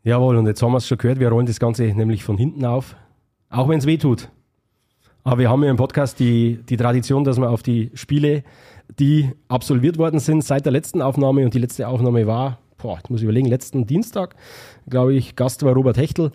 Jawohl, 0.02 0.36
und 0.36 0.46
jetzt 0.46 0.62
haben 0.62 0.72
wir 0.72 0.78
es 0.78 0.86
schon 0.86 0.98
gehört, 0.98 1.20
wir 1.20 1.28
rollen 1.28 1.46
das 1.46 1.60
Ganze 1.60 1.84
nämlich 1.84 2.24
von 2.24 2.36
hinten 2.36 2.64
auf, 2.64 2.96
auch 3.48 3.68
wenn 3.68 3.78
es 3.78 3.86
weh 3.86 3.98
tut. 3.98 4.30
Aber 5.22 5.38
wir 5.38 5.50
haben 5.50 5.62
ja 5.62 5.70
im 5.70 5.76
Podcast 5.76 6.18
die, 6.18 6.60
die 6.68 6.76
Tradition, 6.76 7.24
dass 7.24 7.38
wir 7.38 7.50
auf 7.50 7.62
die 7.62 7.90
Spiele, 7.94 8.42
die 8.98 9.30
absolviert 9.48 9.98
worden 9.98 10.18
sind 10.18 10.42
seit 10.42 10.64
der 10.64 10.72
letzten 10.72 11.02
Aufnahme 11.02 11.44
und 11.44 11.54
die 11.54 11.58
letzte 11.58 11.88
Aufnahme 11.88 12.26
war, 12.26 12.58
boah, 12.78 12.98
ich 13.02 13.10
muss 13.10 13.22
überlegen, 13.22 13.46
letzten 13.48 13.86
Dienstag, 13.86 14.34
glaube 14.88 15.14
ich, 15.14 15.36
Gast 15.36 15.62
war 15.62 15.74
Robert 15.74 15.96
Hechtel 15.96 16.32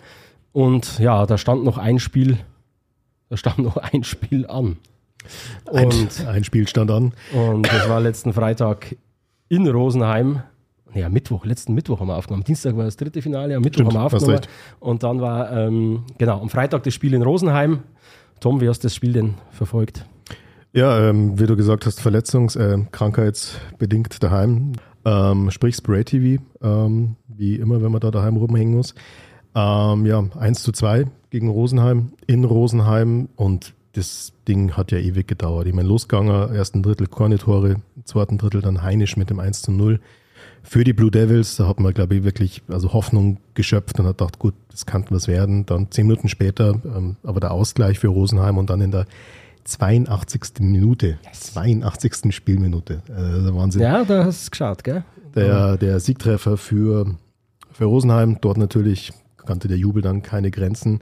und 0.51 0.99
ja, 0.99 1.25
da 1.25 1.37
stand 1.37 1.63
noch 1.63 1.77
ein 1.77 1.99
Spiel, 1.99 2.37
da 3.29 3.37
stand 3.37 3.59
noch 3.59 3.77
ein 3.77 4.03
Spiel 4.03 4.45
an. 4.47 4.77
Und 5.65 6.19
ein, 6.21 6.27
ein 6.27 6.43
Spiel 6.43 6.67
stand 6.67 6.91
an. 6.91 7.13
Und 7.33 7.67
das 7.67 7.89
war 7.89 7.99
letzten 7.99 8.31
Freitag 8.33 8.95
in 9.49 9.67
Rosenheim. 9.67 10.43
Am 10.93 11.11
Mittwoch, 11.11 11.43
letzten 11.43 11.73
Mittwoch 11.73 11.99
haben 11.99 12.07
wir 12.07 12.15
aufgenommen. 12.15 12.45
Dienstag 12.45 12.77
war 12.77 12.85
das 12.85 12.95
dritte 12.95 13.21
Finale, 13.21 13.57
am 13.57 13.63
Mittwoch 13.63 13.81
Stimmt, 13.81 13.95
haben 13.95 14.11
wir 14.11 14.15
aufgenommen. 14.15 14.41
Und 14.79 15.03
dann 15.03 15.19
war, 15.19 15.51
ähm, 15.51 16.05
genau, 16.17 16.41
am 16.41 16.49
Freitag 16.49 16.83
das 16.83 16.93
Spiel 16.93 17.13
in 17.13 17.21
Rosenheim. 17.21 17.79
Tom, 18.39 18.61
wie 18.61 18.69
hast 18.69 18.83
du 18.83 18.87
das 18.87 18.95
Spiel 18.95 19.13
denn 19.13 19.35
verfolgt? 19.51 20.05
Ja, 20.73 21.09
ähm, 21.09 21.39
wie 21.39 21.45
du 21.45 21.55
gesagt 21.55 21.85
hast, 21.85 22.01
verletzungs-, 22.01 22.59
äh, 22.59 22.83
krankheitsbedingt 22.91 24.21
daheim. 24.21 24.73
Ähm, 25.05 25.51
sprich 25.51 25.75
Spray 25.75 26.03
TV, 26.03 26.43
ähm, 26.61 27.15
wie 27.27 27.55
immer, 27.55 27.81
wenn 27.81 27.91
man 27.91 28.01
da 28.01 28.11
daheim 28.11 28.37
rumhängen 28.37 28.75
muss. 28.75 28.93
Ähm, 29.55 30.05
ja, 30.05 30.23
1 30.37 30.63
zu 30.63 30.71
2 30.71 31.05
gegen 31.29 31.49
Rosenheim, 31.49 32.11
in 32.27 32.43
Rosenheim 32.43 33.29
und 33.35 33.73
das 33.93 34.33
Ding 34.47 34.73
hat 34.73 34.91
ja 34.91 34.97
ewig 34.97 35.27
gedauert. 35.27 35.67
Ich 35.67 35.73
meine, 35.73 35.87
losgegangen, 35.87 36.53
ersten 36.53 36.83
Drittel 36.83 37.07
Kornetore, 37.07 37.77
zweiten 38.03 38.37
Drittel 38.37 38.61
dann 38.61 38.81
Heinisch 38.81 39.15
mit 39.15 39.29
dem 39.29 39.39
1 39.39 39.61
zu 39.61 39.71
0 39.71 40.01
für 40.65 40.83
die 40.83 40.93
Blue 40.93 41.11
Devils, 41.11 41.55
da 41.55 41.67
hat 41.67 41.79
man, 41.79 41.93
glaube 41.93 42.15
ich, 42.15 42.23
wirklich 42.23 42.63
also 42.67 42.91
Hoffnung 42.91 43.37
geschöpft 43.53 43.99
und 43.99 44.07
hat 44.07 44.17
gedacht, 44.17 44.39
gut, 44.39 44.55
das 44.71 44.85
kann 44.85 45.05
was 45.09 45.27
werden. 45.27 45.65
Dann 45.65 45.91
zehn 45.91 46.07
Minuten 46.07 46.27
später, 46.27 46.81
ähm, 46.83 47.17
aber 47.23 47.39
der 47.39 47.51
Ausgleich 47.51 47.99
für 47.99 48.07
Rosenheim 48.07 48.57
und 48.57 48.69
dann 48.69 48.81
in 48.81 48.91
der 48.91 49.05
82. 49.65 50.59
Minute, 50.59 51.17
yes. 51.25 51.53
82. 51.53 52.33
Spielminute. 52.33 53.01
Äh, 53.09 53.53
Wahnsinn. 53.53 53.81
Ja, 53.81 54.03
da 54.03 54.25
hast 54.25 54.41
du 54.41 54.45
es 54.45 54.51
geschaut, 54.51 54.83
gell? 54.83 55.03
Der, 55.35 55.77
der 55.77 55.99
Siegtreffer 55.99 56.57
für, 56.57 57.15
für 57.71 57.85
Rosenheim, 57.85 58.37
dort 58.41 58.57
natürlich 58.57 59.11
kannte 59.45 59.67
der 59.67 59.77
Jubel 59.77 60.01
dann 60.01 60.21
keine 60.21 60.49
Grenzen. 60.49 61.01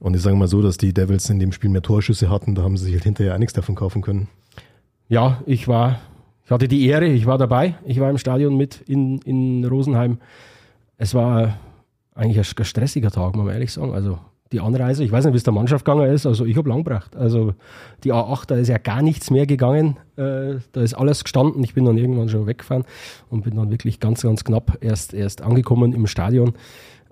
Und 0.00 0.16
ich 0.16 0.22
sage 0.22 0.36
mal 0.36 0.48
so, 0.48 0.62
dass 0.62 0.78
die 0.78 0.92
Devils 0.92 1.30
in 1.30 1.38
dem 1.38 1.52
Spiel 1.52 1.70
mehr 1.70 1.82
Torschüsse 1.82 2.28
hatten, 2.28 2.54
da 2.54 2.62
haben 2.62 2.76
sie 2.76 2.86
sich 2.86 2.94
halt 2.94 3.04
hinterher 3.04 3.38
nichts 3.38 3.52
davon 3.52 3.74
kaufen 3.74 4.02
können. 4.02 4.28
Ja, 5.08 5.42
ich 5.46 5.68
war 5.68 6.00
ich 6.44 6.50
hatte 6.50 6.68
die 6.68 6.86
Ehre, 6.86 7.06
ich 7.06 7.26
war 7.26 7.38
dabei, 7.38 7.76
ich 7.84 8.00
war 8.00 8.10
im 8.10 8.18
Stadion 8.18 8.56
mit 8.56 8.80
in, 8.86 9.18
in 9.18 9.64
Rosenheim. 9.64 10.18
Es 10.98 11.14
war 11.14 11.58
eigentlich 12.14 12.38
ein, 12.38 12.64
stressiger 12.64 13.10
Tag, 13.10 13.34
muss 13.34 13.44
man 13.44 13.54
ehrlich 13.54 13.72
sagen. 13.72 13.92
Also 13.92 14.18
die 14.52 14.60
Anreise, 14.60 15.02
ich 15.02 15.10
weiß 15.10 15.24
nicht, 15.24 15.32
wie 15.32 15.38
es 15.38 15.44
der 15.44 15.52
Mannschaft 15.52 15.84
gegangen 15.84 16.12
ist, 16.12 16.26
also 16.26 16.44
ich 16.44 16.56
habe 16.56 16.68
lang 16.68 16.84
gebracht. 16.84 17.16
Also 17.16 17.54
die 18.04 18.12
A8, 18.12 18.46
da 18.46 18.56
ist 18.56 18.68
ja 18.68 18.78
gar 18.78 19.02
nichts 19.02 19.30
mehr 19.30 19.46
gegangen, 19.46 19.96
äh, 20.16 20.56
da 20.72 20.82
ist 20.82 20.94
alles 20.94 21.24
gestanden. 21.24 21.64
Ich 21.64 21.74
bin 21.74 21.84
dann 21.84 21.96
irgendwann 21.96 22.28
schon 22.28 22.46
weggefahren 22.46 22.84
und 23.30 23.44
bin 23.44 23.56
dann 23.56 23.70
wirklich 23.70 23.98
ganz, 23.98 24.22
ganz 24.22 24.44
knapp 24.44 24.78
erst, 24.80 25.14
erst 25.14 25.42
angekommen 25.42 25.92
im 25.92 26.06
Stadion. 26.06 26.54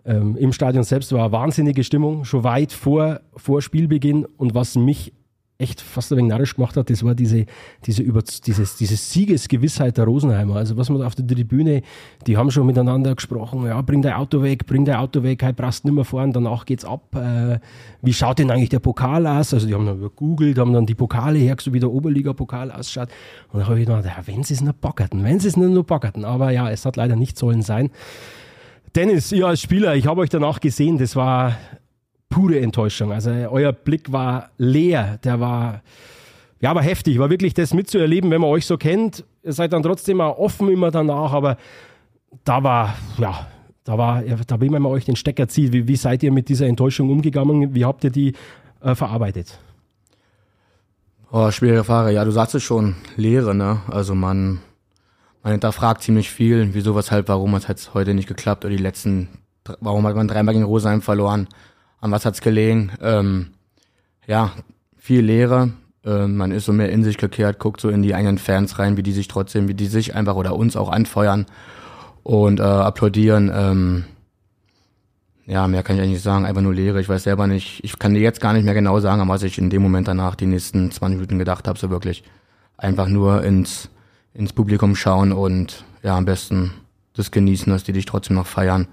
Ähm, 0.05 0.37
Im 0.37 0.53
Stadion 0.53 0.83
selbst 0.83 1.13
war 1.13 1.25
eine 1.25 1.33
wahnsinnige 1.33 1.85
Stimmung, 1.85 2.25
schon 2.25 2.45
weit 2.45 2.73
vor, 2.73 3.21
vor 3.37 3.63
Spielbeginn. 3.63 4.27
Und 4.37 4.55
was 4.55 4.77
mich 4.77 5.13
echt 5.61 5.81
fast 5.81 6.13
ein 6.13 6.19
wenig 6.19 6.31
narrisch 6.31 6.57
gemacht 6.57 6.77
hat, 6.77 6.91
das 6.91 7.05
war 7.05 7.15
diese, 7.15 7.47
diese, 7.85 8.03
über, 8.03 8.23
dieses, 8.23 8.77
diese 8.77 8.97
Siegesgewissheit 8.97 9.99
der 9.99 10.05
Rosenheimer. 10.05 10.57
Also 10.57 10.77
was 10.77 10.89
man 10.89 11.03
auf 11.03 11.15
der 11.15 11.27
Tribüne, 11.27 11.83
die 12.27 12.37
haben 12.37 12.51
schon 12.51 12.67
miteinander 12.67 13.15
gesprochen, 13.15 13.67
ja, 13.67 13.81
bring 13.83 14.03
dein 14.03 14.15
Auto 14.15 14.43
weg, 14.43 14.67
bring 14.67 14.85
dein 14.85 14.97
Auto 14.97 15.23
weg, 15.23 15.43
halt 15.43 15.57
brauchst 15.57 15.85
nicht 15.85 15.95
mehr 15.95 16.05
fahren, 16.05 16.33
danach 16.33 16.65
geht's 16.65 16.85
ab. 16.85 17.15
Äh, 17.15 17.59
wie 18.03 18.13
schaut 18.13 18.39
denn 18.39 18.51
eigentlich 18.51 18.71
der 18.71 18.81
Pokal 18.81 19.27
aus? 19.27 19.53
Also 19.53 19.67
die 19.67 19.75
haben 19.75 19.87
dann 19.87 20.01
gegoogelt, 20.01 20.59
haben 20.59 20.73
dann 20.73 20.87
die 20.87 20.95
Pokale 20.95 21.39
her, 21.39 21.57
so 21.61 21.73
wie 21.73 21.81
der 21.81 21.91
Oberliga-Pokal 21.91 22.71
ausschaut. 22.71 23.09
Und 23.53 23.61
dann 23.61 23.69
habe 23.69 23.79
ich 23.79 23.87
gedacht, 23.87 24.05
ja, 24.05 24.17
wenn 24.27 24.43
sie 24.43 24.55
es 24.55 24.63
nur 24.63 24.73
backerten, 24.73 25.23
wenn 25.25 25.39
sie 25.41 25.49
es 25.49 25.57
nur 25.57 25.85
backerten. 25.85 26.25
Aber 26.25 26.51
ja, 26.51 26.71
es 26.71 26.87
hat 26.87 26.97
leider 26.97 27.17
nicht 27.17 27.39
sollen 27.39 27.63
sein. 27.63 27.91
Dennis, 28.95 29.31
ihr 29.31 29.47
als 29.47 29.61
Spieler, 29.61 29.95
ich 29.95 30.07
habe 30.07 30.23
euch 30.23 30.31
danach 30.31 30.59
gesehen, 30.59 30.99
das 30.99 31.15
war 31.15 31.57
pure 32.31 32.59
Enttäuschung. 32.59 33.13
Also 33.13 33.31
euer 33.31 33.73
Blick 33.73 34.11
war 34.11 34.51
leer, 34.57 35.19
der 35.23 35.41
war, 35.41 35.83
ja, 36.61 36.71
aber 36.71 36.81
heftig, 36.81 37.19
war 37.19 37.29
wirklich 37.29 37.53
das 37.53 37.75
mitzuerleben, 37.75 38.31
wenn 38.31 38.41
man 38.41 38.49
euch 38.49 38.65
so 38.65 38.79
kennt. 38.79 39.25
Ihr 39.43 39.53
seid 39.53 39.75
dann 39.75 39.83
trotzdem 39.83 40.23
auch 40.23 40.39
offen 40.39 40.71
immer 40.71 40.91
danach, 40.91 41.33
aber 41.33 41.59
da 42.45 42.63
war, 42.63 42.95
ja, 43.19 43.47
da 43.85 43.99
war, 43.99 44.23
da 44.23 44.61
will 44.61 44.71
man 44.71 44.87
euch 44.87 45.05
den 45.05 45.17
Stecker 45.17 45.49
zieht. 45.49 45.73
Wie, 45.73 45.89
wie 45.89 45.97
seid 45.97 46.23
ihr 46.23 46.33
mit 46.33 46.49
dieser 46.49 46.67
Enttäuschung 46.67 47.11
umgegangen? 47.11 47.75
Wie 47.75 47.85
habt 47.85 48.05
ihr 48.05 48.11
die 48.11 48.35
äh, 48.81 48.95
verarbeitet? 48.95 49.59
Oh, 51.33 51.51
schwierige 51.51 51.85
Frage. 51.85 52.13
Ja, 52.13 52.25
du 52.25 52.31
sagst 52.31 52.55
es 52.55 52.63
schon, 52.63 52.97
Lehre, 53.17 53.55
ne? 53.55 53.81
Also 53.89 54.15
man, 54.15 54.61
man 55.43 55.53
hinterfragt 55.53 56.03
ziemlich 56.03 56.31
viel, 56.31 56.71
wieso, 56.73 56.95
weshalb, 56.95 57.29
warum 57.29 57.55
hat 57.55 57.69
es 57.69 57.95
heute 57.95 58.15
nicht 58.15 58.29
geklappt 58.29 58.65
oder 58.65 58.77
die 58.77 58.83
letzten, 58.83 59.29
warum 59.81 60.07
hat 60.07 60.17
man 60.17 60.29
dreimal 60.29 60.55
gegen 60.55 60.67
Rosenheim 60.67 61.03
verloren, 61.03 61.49
an 62.01 62.11
was 62.11 62.25
hat's 62.25 62.41
gelegen. 62.41 62.93
Ähm, 63.01 63.49
ja, 64.27 64.53
viel 64.97 65.23
Lehre, 65.23 65.73
ähm, 66.05 66.37
man 66.37 66.53
ist 66.53 66.65
so 66.65 66.73
mehr 66.73 66.91
in 66.91 67.05
sich 67.05 67.19
gekehrt, 67.19 67.59
guckt 67.59 67.81
so 67.81 67.89
in 67.89 68.03
die 68.03 68.15
eigenen 68.15 68.39
Fans 68.39 68.79
rein, 68.79 68.97
wie 68.97 69.03
die 69.03 69.13
sich 69.13 69.29
trotzdem, 69.29 69.69
wie 69.69 69.75
die 69.75 69.87
sich 69.87 70.15
einfach 70.15 70.35
oder 70.35 70.55
uns 70.57 70.77
auch 70.77 70.91
anfeuern 70.91 71.47
und 72.23 72.61
äh, 72.61 72.63
applaudieren. 72.63 73.51
Ähm, 73.55 74.05
ja, 75.47 75.67
mehr 75.67 75.83
kann 75.83 75.97
ich 75.97 76.03
eigentlich 76.03 76.23
sagen, 76.23 76.47
einfach 76.47 76.63
nur 76.63 76.75
Lehre. 76.75 77.01
Ich 77.01 77.09
weiß 77.09 77.25
selber 77.25 77.47
nicht, 77.47 77.83
ich 77.83 77.99
kann 77.99 78.15
dir 78.15 78.21
jetzt 78.21 78.41
gar 78.41 78.53
nicht 78.53 78.65
mehr 78.65 78.75
genau 78.75 79.01
sagen, 79.01 79.29
was 79.29 79.43
ich 79.43 79.59
in 79.59 79.71
dem 79.71 79.83
Moment 79.83 80.07
danach 80.07 80.37
die 80.37 80.47
nächsten 80.47 80.91
20 80.91 81.17
Minuten 81.17 81.39
gedacht 81.39 81.67
habe, 81.67 81.79
so 81.79 81.91
wirklich. 81.91 82.23
Einfach 82.77 83.09
nur 83.09 83.43
ins 83.43 83.91
ins 84.35 84.53
Publikum 84.53 84.95
schauen 84.95 85.33
und 85.33 85.85
ja, 86.03 86.17
am 86.17 86.25
besten 86.25 86.73
das 87.15 87.31
genießen, 87.31 87.73
dass 87.73 87.85
die 87.85 87.93
dich 87.93 88.07
trotzdem 88.07 88.37
noch 88.37 88.47
feiern 88.47 88.87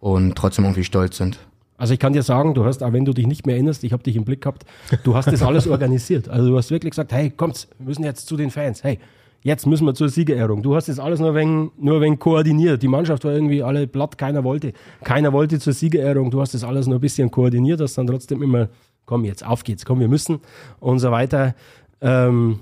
und 0.00 0.36
trotzdem 0.36 0.64
irgendwie 0.64 0.84
stolz 0.84 1.16
sind. 1.16 1.38
Also 1.78 1.94
ich 1.94 2.00
kann 2.00 2.12
dir 2.12 2.22
sagen, 2.22 2.54
du 2.54 2.64
hast, 2.64 2.82
auch 2.82 2.92
wenn 2.92 3.04
du 3.04 3.14
dich 3.14 3.26
nicht 3.26 3.46
mehr 3.46 3.54
erinnerst, 3.54 3.84
ich 3.84 3.92
habe 3.92 4.02
dich 4.02 4.16
im 4.16 4.24
Blick 4.24 4.42
gehabt, 4.42 4.64
du 5.04 5.14
hast 5.14 5.28
das 5.28 5.42
alles 5.42 5.66
organisiert. 5.68 6.28
Also 6.28 6.50
du 6.50 6.56
hast 6.56 6.70
wirklich 6.70 6.90
gesagt, 6.90 7.12
hey, 7.12 7.30
kommt, 7.30 7.68
wir 7.78 7.86
müssen 7.86 8.04
jetzt 8.04 8.26
zu 8.26 8.36
den 8.36 8.50
Fans. 8.50 8.82
Hey, 8.82 8.98
jetzt 9.42 9.64
müssen 9.64 9.86
wir 9.86 9.94
zur 9.94 10.08
Siegerehrung. 10.08 10.62
Du 10.62 10.74
hast 10.74 10.88
das 10.88 10.98
alles 10.98 11.20
nur 11.20 11.36
wegen, 11.36 11.70
nur 11.78 12.00
wegen 12.00 12.18
koordiniert. 12.18 12.82
Die 12.82 12.88
Mannschaft 12.88 13.24
war 13.24 13.32
irgendwie 13.32 13.62
alle 13.62 13.86
platt, 13.86 14.18
keiner 14.18 14.42
wollte. 14.42 14.72
Keiner 15.04 15.32
wollte 15.32 15.60
zur 15.60 15.72
Siegerehrung. 15.72 16.32
Du 16.32 16.40
hast 16.40 16.52
das 16.52 16.64
alles 16.64 16.88
nur 16.88 16.98
ein 16.98 17.00
bisschen 17.00 17.30
koordiniert, 17.30 17.78
dass 17.78 17.94
dann 17.94 18.08
trotzdem 18.08 18.42
immer, 18.42 18.68
komm 19.06 19.24
jetzt, 19.24 19.46
auf 19.46 19.62
geht's, 19.62 19.86
komm, 19.86 20.00
wir 20.00 20.08
müssen 20.08 20.40
und 20.80 20.98
so 20.98 21.12
weiter. 21.12 21.54
Ähm, 22.00 22.58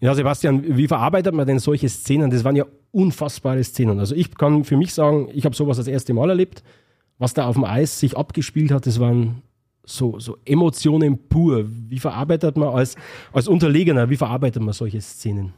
ja, 0.00 0.14
Sebastian, 0.14 0.76
wie 0.76 0.88
verarbeitet 0.88 1.34
man 1.34 1.46
denn 1.46 1.58
solche 1.58 1.88
Szenen? 1.88 2.30
Das 2.30 2.44
waren 2.44 2.56
ja 2.56 2.66
unfassbare 2.90 3.62
Szenen. 3.64 3.98
Also 3.98 4.14
ich 4.14 4.34
kann 4.34 4.64
für 4.64 4.76
mich 4.76 4.92
sagen, 4.92 5.28
ich 5.32 5.44
habe 5.44 5.56
sowas 5.56 5.78
das 5.78 5.86
erste 5.86 6.12
Mal 6.12 6.28
erlebt. 6.28 6.62
Was 7.18 7.34
da 7.34 7.46
auf 7.46 7.54
dem 7.54 7.64
Eis 7.64 8.00
sich 8.00 8.16
abgespielt 8.16 8.70
hat, 8.70 8.86
das 8.86 8.98
waren 8.98 9.42
so, 9.84 10.18
so 10.18 10.38
Emotionen 10.44 11.18
pur. 11.28 11.64
Wie 11.66 11.98
verarbeitet 11.98 12.56
man 12.56 12.68
als, 12.68 12.96
als 13.32 13.48
Unterlegener, 13.48 14.10
wie 14.10 14.16
verarbeitet 14.16 14.62
man 14.62 14.72
solche 14.72 15.00
Szenen? 15.00 15.52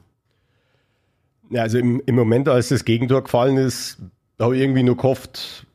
Ja, 1.50 1.62
also 1.62 1.78
im, 1.78 2.02
im 2.06 2.14
Moment, 2.14 2.48
als 2.48 2.68
das 2.68 2.84
Gegentor 2.84 3.22
gefallen 3.22 3.56
ist, 3.56 3.98
habe 4.40 4.56
ich 4.56 4.62
irgendwie 4.62 4.82
nur 4.82 4.96
gehofft, 4.96 5.66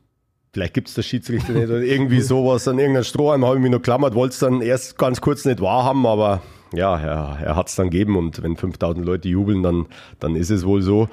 vielleicht 0.51 0.73
gibt 0.73 0.89
es 0.89 0.95
der 0.95 1.03
Schiedsrichter 1.03 1.53
nicht 1.53 1.69
oder 1.69 1.81
irgendwie 1.81 2.21
sowas 2.21 2.67
an 2.67 2.79
irgendeinem 2.79 3.03
Strohhalm 3.03 3.45
habe 3.45 3.55
ich 3.55 3.61
mich 3.61 3.71
nur 3.71 3.81
klammert, 3.81 4.15
wollte 4.15 4.33
es 4.33 4.39
dann 4.39 4.61
erst 4.61 4.97
ganz 4.97 5.21
kurz 5.21 5.45
nicht 5.45 5.61
wahrhaben, 5.61 6.05
aber 6.05 6.41
ja, 6.73 6.97
er, 6.99 7.39
er 7.41 7.55
hat 7.55 7.69
es 7.69 7.75
dann 7.75 7.89
gegeben 7.89 8.17
und 8.17 8.41
wenn 8.43 8.55
5000 8.55 9.05
Leute 9.05 9.29
jubeln, 9.29 9.63
dann, 9.63 9.85
dann 10.19 10.35
ist 10.35 10.49
es 10.49 10.65
wohl 10.65 10.81
so. 10.81 11.07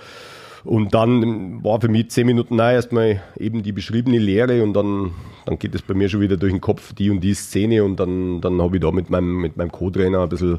Und 0.67 0.95
dann 0.95 1.63
war 1.63 1.81
für 1.81 1.89
mich 1.89 2.11
zehn 2.11 2.27
Minuten 2.27 2.57
nahe 2.57 2.75
erstmal 2.75 3.23
eben 3.39 3.63
die 3.63 3.71
beschriebene 3.71 4.19
Lehre 4.19 4.65
und 4.65 4.73
dann, 4.73 5.13
dann 5.45 5.61
geht 5.61 5.73
es 5.77 5.83
bei 5.83 5.95
mir 5.95 6.09
schon 6.09 6.21
wieder 6.21 6.37
durch 6.37 6.53
den 6.53 6.61
Kopf, 6.61 6.93
die 6.93 7.09
und 7.09 7.21
die 7.21 7.35
Szene 7.35 7.85
und 7.85 8.01
dann, 8.01 8.41
dann 8.41 8.61
habe 8.61 8.77
ich 8.77 8.83
da 8.83 8.91
mit 8.91 9.09
meinem, 9.09 9.37
mit 9.37 9.57
meinem 9.57 9.71
Co-Trainer 9.71 10.25
ein 10.25 10.29
bisschen, 10.29 10.59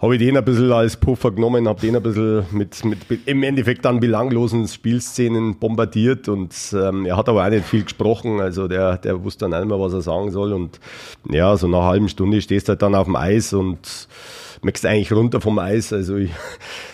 habe 0.00 0.16
ich 0.16 0.20
den 0.20 0.36
ein 0.36 0.44
bisschen 0.44 0.70
als 0.70 0.98
Puffer 0.98 1.30
genommen, 1.30 1.66
habe 1.66 1.80
den 1.80 1.96
ein 1.96 2.02
bisschen 2.02 2.44
mit, 2.50 2.84
mit 2.84 3.26
im 3.26 3.42
Endeffekt 3.42 3.86
dann 3.86 4.00
belanglosen 4.00 4.68
Spielszenen 4.68 5.58
bombardiert 5.58 6.28
und 6.28 6.54
ähm, 6.74 7.06
er 7.06 7.16
hat 7.16 7.30
aber 7.30 7.46
auch 7.46 7.50
nicht 7.50 7.64
viel 7.64 7.84
gesprochen, 7.84 8.40
also 8.40 8.68
der, 8.68 8.98
der 8.98 9.24
wusste 9.24 9.48
dann 9.48 9.66
mehr, 9.66 9.80
was 9.80 9.94
er 9.94 10.02
sagen 10.02 10.30
soll 10.30 10.52
und 10.52 10.78
ja, 11.30 11.56
so 11.56 11.68
nach 11.68 11.78
einer 11.78 11.88
halben 11.88 12.08
Stunde 12.10 12.42
stehst 12.42 12.68
du 12.68 12.72
halt 12.72 12.82
dann 12.82 12.94
auf 12.94 13.06
dem 13.06 13.16
Eis 13.16 13.54
und 13.54 14.08
merkst 14.62 14.84
eigentlich 14.84 15.12
runter 15.12 15.40
vom 15.40 15.58
Eis. 15.58 15.92
Also 15.92 16.16
ich, 16.16 16.30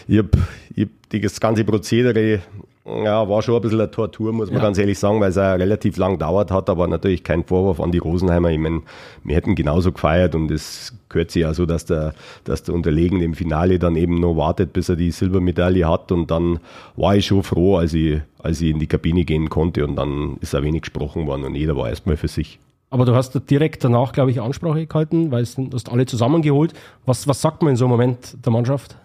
ich 0.06 0.18
habe 0.18 0.30
ich 0.76 0.88
das 1.20 1.40
ganze 1.40 1.64
Prozedere, 1.64 2.40
ja, 2.86 3.28
war 3.28 3.40
schon 3.40 3.56
ein 3.56 3.62
bisschen 3.62 3.80
eine 3.80 3.90
Tortur, 3.90 4.32
muss 4.32 4.50
man 4.50 4.58
ja. 4.58 4.64
ganz 4.64 4.76
ehrlich 4.76 4.98
sagen, 4.98 5.18
weil 5.20 5.30
es 5.30 5.38
auch 5.38 5.54
relativ 5.54 5.96
lang 5.96 6.18
dauert 6.18 6.50
hat, 6.50 6.68
aber 6.68 6.86
natürlich 6.86 7.24
kein 7.24 7.42
Vorwurf 7.42 7.80
an 7.80 7.92
die 7.92 7.98
Rosenheimer. 7.98 8.50
Ich 8.50 8.58
meine, 8.58 8.82
wir 9.22 9.34
hätten 9.34 9.54
genauso 9.54 9.90
gefeiert 9.90 10.34
und 10.34 10.50
es 10.50 10.92
gehört 11.08 11.30
sich 11.30 11.42
ja 11.42 11.54
so, 11.54 11.64
dass 11.64 11.86
der, 11.86 12.14
dass 12.44 12.62
der 12.62 12.74
Unterlegene 12.74 13.24
im 13.24 13.34
Finale 13.34 13.78
dann 13.78 13.96
eben 13.96 14.20
noch 14.20 14.36
wartet, 14.36 14.74
bis 14.74 14.90
er 14.90 14.96
die 14.96 15.10
Silbermedaille 15.10 15.88
hat 15.88 16.12
und 16.12 16.30
dann 16.30 16.60
war 16.96 17.16
ich 17.16 17.26
schon 17.26 17.42
froh, 17.42 17.76
als 17.76 17.94
ich, 17.94 18.20
als 18.42 18.60
ich 18.60 18.70
in 18.70 18.78
die 18.78 18.86
Kabine 18.86 19.24
gehen 19.24 19.48
konnte 19.48 19.86
und 19.86 19.96
dann 19.96 20.36
ist 20.42 20.54
auch 20.54 20.62
wenig 20.62 20.82
gesprochen 20.82 21.26
worden 21.26 21.44
und 21.44 21.54
jeder 21.54 21.76
war 21.76 21.88
erstmal 21.88 22.18
für 22.18 22.28
sich. 22.28 22.58
Aber 22.90 23.06
du 23.06 23.14
hast 23.16 23.50
direkt 23.50 23.82
danach, 23.82 24.12
glaube 24.12 24.30
ich, 24.30 24.40
Ansprache 24.40 24.86
gehalten, 24.86 25.32
weil 25.32 25.44
du 25.44 25.70
hast 25.72 25.90
alle 25.90 26.06
zusammengeholt. 26.06 26.74
Was, 27.06 27.26
was 27.26 27.40
sagt 27.40 27.62
man 27.62 27.70
in 27.70 27.76
so 27.76 27.86
einem 27.86 27.92
Moment 27.92 28.36
der 28.44 28.52
Mannschaft? 28.52 28.96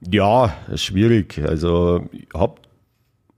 Ja, 0.00 0.54
schwierig. 0.74 1.40
Also 1.44 2.02
ich 2.12 2.28
habe 2.34 2.54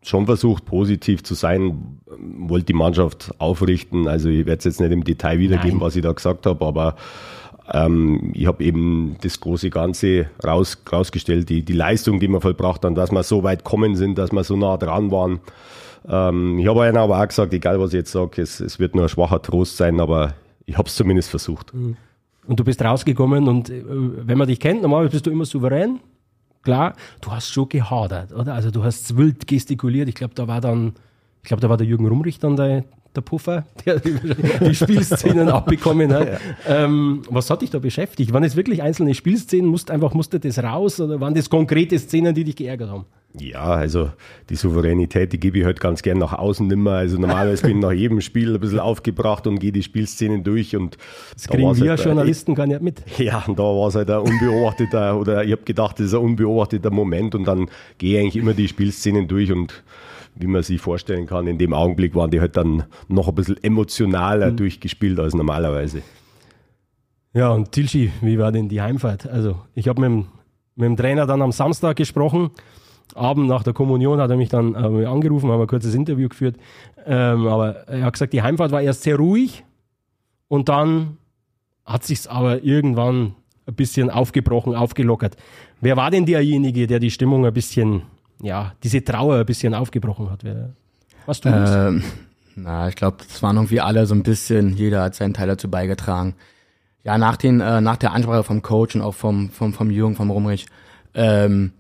schon 0.03 0.27
versucht, 0.27 0.65
positiv 0.65 1.23
zu 1.23 1.35
sein, 1.35 2.01
wollte 2.07 2.67
die 2.67 2.73
Mannschaft 2.73 3.33
aufrichten. 3.39 4.09
Also 4.09 4.29
ich 4.29 4.47
werde 4.47 4.59
es 4.59 4.65
jetzt 4.65 4.81
nicht 4.81 4.93
im 4.93 5.05
Detail 5.05 5.39
wiedergeben, 5.39 5.79
Nein. 5.79 5.81
was 5.81 5.97
ich 5.97 6.03
da 6.03 6.13
gesagt 6.13 6.47
habe, 6.47 6.65
aber 6.65 6.97
ähm, 7.73 8.33
ich 8.35 8.47
habe 8.47 8.65
eben 8.65 9.17
das 9.23 9.41
große 9.41 9.71
Ganze 9.71 10.27
raus, 10.45 10.83
rausgestellt, 10.91 11.49
die, 11.49 11.63
die 11.63 11.73
Leistung, 11.73 12.19
die 12.19 12.29
wir 12.29 12.41
vollbracht 12.41 12.85
haben, 12.85 12.95
dass 12.95 13.13
wir 13.13 13.23
so 13.23 13.43
weit 13.43 13.65
kommen 13.65 13.95
sind, 13.95 14.19
dass 14.19 14.33
wir 14.33 14.45
so 14.45 14.57
nah 14.57 14.77
dran 14.77 15.11
waren. 15.11 15.41
Ähm, 16.09 16.59
ich 16.59 16.67
habe 16.67 16.87
ihnen 16.87 16.97
aber 16.97 17.21
auch 17.21 17.29
gesagt, 17.29 17.53
egal 17.53 17.79
was 17.79 17.91
ich 17.91 17.99
jetzt 17.99 18.13
sage, 18.13 18.43
es, 18.43 18.61
es 18.61 18.79
wird 18.79 18.95
nur 18.95 19.05
ein 19.05 19.09
schwacher 19.09 19.41
Trost 19.41 19.77
sein, 19.77 20.01
aber 20.01 20.35
ich 20.67 20.77
habe 20.79 20.89
es 20.89 20.95
zumindest 20.95 21.31
versucht. 21.31 21.75
Mhm. 21.75 21.97
Und 22.47 22.59
du 22.59 22.65
bist 22.65 22.83
rausgekommen 22.83 23.47
und 23.49 23.71
äh, 23.71 23.85
wenn 23.87 24.39
man 24.39 24.49
dich 24.49 24.59
kennt, 24.59 24.83
normalerweise 24.83 25.13
bist 25.13 25.27
du 25.27 25.31
immer 25.31 25.45
souverän. 25.45 26.01
Klar, 26.63 26.95
du 27.21 27.33
hast 27.33 27.49
schon 27.49 27.69
gehadert, 27.69 28.33
oder? 28.33 28.55
Also 28.55 28.71
du 28.71 28.85
hast 28.85 29.17
wild 29.17 29.47
gestikuliert. 29.47 30.09
Ich 30.09 30.15
glaube, 30.15 30.35
da 30.35 30.47
war 30.47 30.61
dann, 30.61 30.95
ich 31.43 31.49
glaube, 31.49 31.61
da 31.61 31.71
war 31.71 31.77
der 31.77 31.87
Jürgen 31.87 32.07
Rumrich 32.07 32.39
dann 32.39 32.57
der, 32.57 32.85
der 33.15 33.23
Puffer, 33.23 33.67
der 33.85 34.01
die 34.61 34.75
Spielszenen 34.75 35.49
abbekommen 35.49 36.13
hat. 36.13 36.29
Ja. 36.29 36.85
Ähm, 36.85 37.23
was 37.29 37.51
hat 37.51 37.63
dich 37.63 37.71
da 37.71 37.79
beschäftigt? 37.79 38.33
Waren 38.33 38.45
es 38.45 38.57
wirklich 38.57 38.83
einzelne 38.83 39.15
Spielszenen? 39.15 39.67
Musst 39.67 39.91
einfach, 39.91 40.15
musste 40.15 40.39
das 40.39 40.59
raus 40.63 41.01
oder 41.01 41.21
waren 41.21 41.35
das 41.35 41.51
konkrete 41.51 41.99
Szenen, 41.99 42.35
die 42.35 42.45
dich 42.45 42.57
geärgert 42.57 42.91
haben? 42.91 43.07
Ja, 43.39 43.63
also 43.63 44.11
die 44.49 44.57
Souveränität, 44.57 45.33
die 45.33 45.39
gebe 45.39 45.59
ich 45.59 45.65
halt 45.65 45.79
ganz 45.79 46.03
gern 46.03 46.19
nach 46.19 46.33
außen 46.33 46.67
nimmer. 46.67 46.93
Also 46.93 47.17
normalerweise 47.17 47.63
bin 47.63 47.77
ich 47.77 47.83
nach 47.83 47.93
jedem 47.93 48.21
Spiel 48.21 48.55
ein 48.55 48.61
bisschen 48.61 48.81
aufgebracht 48.81 49.47
und 49.47 49.61
gehe 49.61 49.71
die 49.71 49.85
Spielszenen 49.85 50.43
durch 50.43 50.75
und 50.75 50.97
das 51.35 51.45
da 51.45 51.55
kriegen 51.55 51.77
wir 51.77 51.91
halt 51.91 52.05
Journalisten 52.05 52.57
gar 52.57 52.67
nicht 52.67 52.83
mit. 52.83 53.03
Ja, 53.19 53.45
und 53.47 53.57
da 53.57 53.63
war 53.63 53.87
es 53.87 53.95
halt 53.95 54.11
ein 54.11 54.19
unbeobachteter 54.19 55.17
oder 55.21 55.45
ich 55.45 55.53
habe 55.53 55.63
gedacht, 55.63 56.01
das 56.01 56.07
ist 56.07 56.15
ein 56.15 56.21
unbeobachteter 56.21 56.91
Moment 56.91 57.37
und 57.37 57.45
dann 57.45 57.71
gehe 57.99 58.17
ich 58.17 58.21
eigentlich 58.21 58.43
immer 58.43 58.55
die 58.55 58.67
Spielszenen 58.67 59.29
durch 59.29 59.53
und 59.53 59.81
wie 60.35 60.47
man 60.47 60.63
sich 60.63 60.81
vorstellen 60.81 61.27
kann, 61.27 61.47
in 61.47 61.59
dem 61.59 61.73
Augenblick 61.73 62.15
waren 62.15 62.31
die 62.31 62.41
halt 62.41 62.57
dann 62.57 62.85
noch 63.09 63.29
ein 63.29 63.35
bisschen 63.35 63.63
emotionaler 63.63 64.53
mhm. 64.53 64.57
durchgespielt 64.57 65.19
als 65.19 65.35
normalerweise. 65.35 66.03
Ja, 67.33 67.51
und 67.51 67.73
Tilschi, 67.73 68.11
wie 68.21 68.39
war 68.39 68.51
denn 68.53 68.69
die 68.69 68.81
Heimfahrt? 68.81 69.29
Also 69.29 69.57
ich 69.75 69.89
habe 69.89 70.01
mit, 70.01 70.27
mit 70.77 70.87
dem 70.87 70.97
Trainer 70.97 71.27
dann 71.27 71.43
am 71.43 71.53
Samstag 71.53 71.97
gesprochen 71.97 72.51
Abend 73.15 73.49
nach 73.49 73.63
der 73.63 73.73
Kommunion 73.73 74.21
hat 74.21 74.31
er 74.31 74.37
mich 74.37 74.49
dann 74.49 74.75
äh, 74.75 75.05
angerufen, 75.07 75.51
haben 75.51 75.61
ein 75.61 75.67
kurzes 75.67 75.95
Interview 75.95 76.29
geführt. 76.29 76.57
Ähm, 77.07 77.47
aber 77.47 77.89
er 77.89 78.05
hat 78.05 78.13
gesagt, 78.15 78.33
die 78.33 78.43
Heimfahrt 78.43 78.73
war 78.73 78.83
erst 78.83 79.03
sehr 79.03 79.17
ruhig 79.17 79.65
und 80.49 80.69
dann 80.69 81.17
hat 81.85 82.05
sich 82.05 82.31
aber 82.31 82.63
irgendwann 82.63 83.35
ein 83.67 83.75
bisschen 83.75 84.11
aufgebrochen, 84.11 84.75
aufgelockert. 84.75 85.37
Wer 85.81 85.97
war 85.97 86.11
denn 86.11 86.27
derjenige, 86.27 86.87
der 86.87 86.99
die 86.99 87.11
Stimmung 87.11 87.47
ein 87.47 87.53
bisschen, 87.53 88.03
ja, 88.43 88.73
diese 88.83 89.05
Trauer 89.05 89.39
ein 89.39 89.47
bisschen 89.47 89.75
aufgebrochen 89.75 90.31
hat? 90.31 90.45
Was 91.27 91.41
du 91.41 91.49
ähm, 91.49 92.03
Na, 92.57 92.89
ich 92.89 92.97
glaube, 92.97 93.19
das 93.27 93.43
waren 93.43 93.57
irgendwie 93.57 93.81
alle 93.81 94.07
so 94.07 94.15
ein 94.15 94.23
bisschen, 94.23 94.77
jeder 94.77 95.03
hat 95.03 95.15
seinen 95.15 95.35
Teil 95.35 95.49
dazu 95.49 95.71
beigetragen. 95.71 96.35
ja, 97.05 97.19
nach, 97.19 97.37
den, 97.37 97.61
äh, 97.61 97.81
nach 97.81 97.97
der 97.97 98.13
Ansprache 98.13 98.45
vom 98.45 98.63
Coach 98.63 98.95
und 98.95 99.03
auch 99.03 99.15
vom, 99.15 99.51
vom, 99.51 99.73
vom 99.73 99.91
Jürgen, 99.91 100.17
vom 100.17 100.31
Rumrich, 100.31 100.67
ähm, 101.15 101.73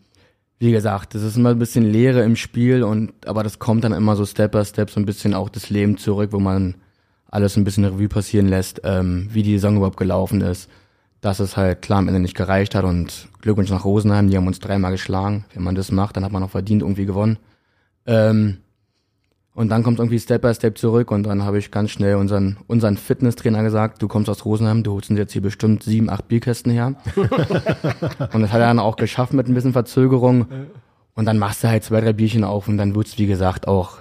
wie 0.58 0.72
gesagt, 0.72 1.14
das 1.14 1.22
ist 1.22 1.36
immer 1.36 1.50
ein 1.50 1.58
bisschen 1.58 1.84
Leere 1.90 2.22
im 2.22 2.36
Spiel 2.36 2.82
und 2.82 3.26
aber 3.26 3.42
das 3.42 3.58
kommt 3.58 3.82
dann 3.84 3.92
immer 3.92 4.14
so 4.14 4.26
Step 4.26 4.52
by 4.52 4.64
Step 4.64 4.90
so 4.90 5.00
ein 5.00 5.06
bisschen 5.06 5.32
auch 5.32 5.48
das 5.48 5.70
Leben 5.70 5.96
zurück, 5.96 6.32
wo 6.32 6.38
man 6.38 6.74
alles 7.30 7.56
ein 7.56 7.64
bisschen 7.64 7.84
Revue 7.84 8.08
passieren 8.08 8.48
lässt, 8.48 8.82
ähm, 8.84 9.28
wie 9.32 9.42
die 9.42 9.52
Saison 9.52 9.76
überhaupt 9.76 9.96
gelaufen 9.96 10.42
ist, 10.42 10.68
dass 11.20 11.40
es 11.40 11.56
halt 11.56 11.82
klar 11.82 11.98
am 11.98 12.08
Ende 12.08 12.20
nicht 12.20 12.36
gereicht 12.36 12.74
hat 12.74 12.84
und 12.84 13.28
Glückwunsch 13.40 13.70
nach 13.70 13.84
Rosenheim, 13.84 14.28
die 14.28 14.36
haben 14.36 14.46
uns 14.46 14.58
dreimal 14.58 14.92
geschlagen. 14.92 15.44
Wenn 15.54 15.62
man 15.62 15.74
das 15.74 15.92
macht, 15.92 16.16
dann 16.16 16.24
hat 16.24 16.32
man 16.32 16.42
auch 16.42 16.50
verdient 16.50 16.82
irgendwie 16.82 17.06
gewonnen. 17.06 17.38
Ähm, 18.06 18.58
und 19.52 19.68
dann 19.68 19.82
kommt 19.82 19.98
irgendwie 19.98 20.18
Step 20.18 20.42
by 20.42 20.54
Step 20.54 20.78
zurück 20.78 21.10
und 21.10 21.24
dann 21.24 21.44
habe 21.44 21.58
ich 21.58 21.70
ganz 21.70 21.90
schnell 21.90 22.14
unseren, 22.14 22.56
unseren 22.66 22.96
Fitnesstrainer 22.96 23.62
gesagt, 23.62 24.00
du 24.00 24.08
kommst 24.08 24.30
aus 24.30 24.44
Rosenheim, 24.44 24.82
du 24.82 24.92
holst 24.92 25.10
uns 25.10 25.18
jetzt 25.18 25.32
hier 25.32 25.42
bestimmt 25.42 25.82
sieben, 25.82 26.08
acht 26.08 26.28
Bierkästen 26.28 26.72
her. 26.72 26.94
und 27.16 28.40
das 28.40 28.52
hat 28.52 28.60
er 28.60 28.68
dann 28.68 28.78
auch 28.78 28.96
geschafft 28.96 29.34
mit 29.34 29.48
ein 29.48 29.54
bisschen 29.54 29.72
Verzögerung. 29.72 30.46
Und 31.14 31.26
dann 31.26 31.38
machst 31.38 31.62
du 31.62 31.68
halt 31.68 31.84
zwei, 31.84 32.00
drei 32.00 32.12
Bierchen 32.12 32.44
auf 32.44 32.68
und 32.68 32.78
dann 32.78 32.94
wird's 32.94 33.18
wie 33.18 33.26
gesagt, 33.26 33.68
auch, 33.68 33.98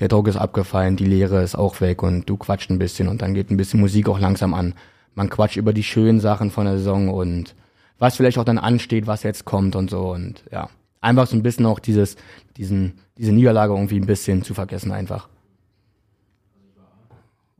der 0.00 0.08
Druck 0.08 0.28
ist 0.28 0.36
abgefallen, 0.36 0.96
die 0.96 1.06
Leere 1.06 1.42
ist 1.42 1.56
auch 1.56 1.80
weg 1.80 2.02
und 2.02 2.28
du 2.28 2.36
quatscht 2.36 2.70
ein 2.70 2.78
bisschen 2.78 3.08
und 3.08 3.22
dann 3.22 3.34
geht 3.34 3.50
ein 3.50 3.56
bisschen 3.56 3.80
Musik 3.80 4.08
auch 4.08 4.20
langsam 4.20 4.52
an. 4.52 4.74
Man 5.18 5.30
quatscht 5.30 5.56
über 5.56 5.72
die 5.72 5.82
schönen 5.82 6.20
Sachen 6.20 6.52
von 6.52 6.64
der 6.64 6.78
Saison 6.78 7.08
und 7.08 7.56
was 7.98 8.14
vielleicht 8.14 8.38
auch 8.38 8.44
dann 8.44 8.56
ansteht, 8.56 9.08
was 9.08 9.24
jetzt 9.24 9.44
kommt 9.44 9.74
und 9.74 9.90
so 9.90 10.12
und 10.12 10.44
ja. 10.52 10.70
Einfach 11.00 11.26
so 11.26 11.34
ein 11.34 11.42
bisschen 11.42 11.66
auch 11.66 11.80
dieses, 11.80 12.14
diesen, 12.56 13.00
diese 13.16 13.32
Niederlage 13.32 13.72
irgendwie 13.72 13.98
ein 13.98 14.06
bisschen 14.06 14.44
zu 14.44 14.54
vergessen 14.54 14.92
einfach. 14.92 15.28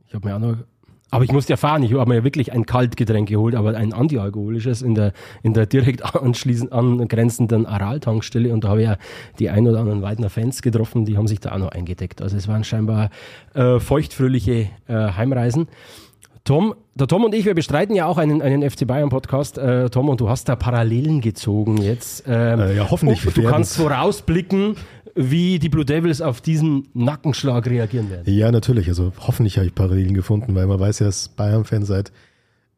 Ich 0.07 0.13
habe 0.13 0.25
mir 0.25 0.35
auch 0.37 0.39
noch. 0.39 0.55
Aber 1.11 1.25
ich 1.25 1.33
musste 1.33 1.51
erfahren, 1.51 1.83
ich 1.83 1.93
habe 1.93 2.09
mir 2.09 2.23
wirklich 2.23 2.53
ein 2.53 2.65
Kaltgetränk 2.65 3.27
geholt, 3.27 3.55
aber 3.55 3.75
ein 3.75 3.91
antialkoholisches 3.91 4.81
in 4.81 4.95
der, 4.95 5.11
in 5.43 5.53
der 5.53 5.65
direkt 5.65 6.15
anschließend 6.15 6.71
angrenzenden 6.71 7.65
Aral-Tankstelle 7.65 8.53
und 8.53 8.63
da 8.63 8.69
habe 8.69 8.83
ich 8.83 8.87
ja 8.87 8.97
die 9.37 9.49
ein 9.49 9.67
oder 9.67 9.79
anderen 9.79 10.01
Weidner 10.01 10.29
Fans 10.29 10.61
getroffen, 10.61 11.03
die 11.03 11.17
haben 11.17 11.27
sich 11.27 11.41
da 11.41 11.51
auch 11.51 11.57
noch 11.57 11.71
eingedeckt. 11.71 12.21
Also 12.21 12.37
es 12.37 12.47
waren 12.47 12.63
scheinbar 12.63 13.09
äh, 13.53 13.81
feuchtfröhliche 13.81 14.69
äh, 14.87 14.93
Heimreisen. 14.93 15.67
Tom, 16.49 16.73
der 16.95 17.05
Tom 17.05 17.25
und 17.25 17.35
ich, 17.35 17.45
wir 17.45 17.53
bestreiten 17.53 17.95
ja 17.95 18.07
auch 18.07 18.17
einen, 18.17 18.41
einen 18.41 18.67
FC 18.67 18.87
Bayern 18.87 19.09
Podcast. 19.09 19.59
Äh, 19.59 19.91
Tom, 19.91 20.09
und 20.09 20.19
du 20.19 20.29
hast 20.29 20.49
da 20.49 20.55
Parallelen 20.55 21.21
gezogen 21.21 21.77
jetzt. 21.77 22.23
Ähm, 22.25 22.59
äh, 22.59 22.75
ja, 22.75 22.89
hoffentlich. 22.89 23.21
Du 23.21 23.43
kannst 23.43 23.77
vorausblicken, 23.77 24.75
wie 25.13 25.59
die 25.59 25.69
Blue 25.69 25.85
Devils 25.85 26.23
auf 26.23 26.41
diesen 26.41 26.87
Nackenschlag 26.95 27.67
reagieren 27.67 28.09
werden. 28.09 28.33
Ja, 28.33 28.51
natürlich. 28.51 28.87
Also 28.87 29.13
hoffentlich 29.19 29.57
habe 29.57 29.67
ich 29.67 29.75
Parallelen 29.75 30.15
gefunden, 30.15 30.55
weil 30.55 30.65
man 30.65 30.79
weiß 30.79 30.97
ja, 30.97 31.05
dass 31.05 31.29
Bayern-Fan 31.29 31.85
seit 31.85 32.11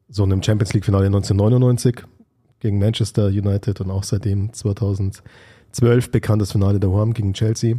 so 0.06 0.22
einem 0.22 0.42
Champions 0.42 0.74
League-Finale 0.74 1.06
1999 1.06 2.02
gegen 2.60 2.78
Manchester 2.78 3.28
United 3.28 3.80
und 3.80 3.90
auch 3.90 4.04
seitdem 4.04 4.52
2012 4.52 6.10
bekanntes 6.10 6.52
Finale 6.52 6.78
der 6.78 6.90
Horm 6.90 7.14
gegen 7.14 7.32
Chelsea. 7.32 7.76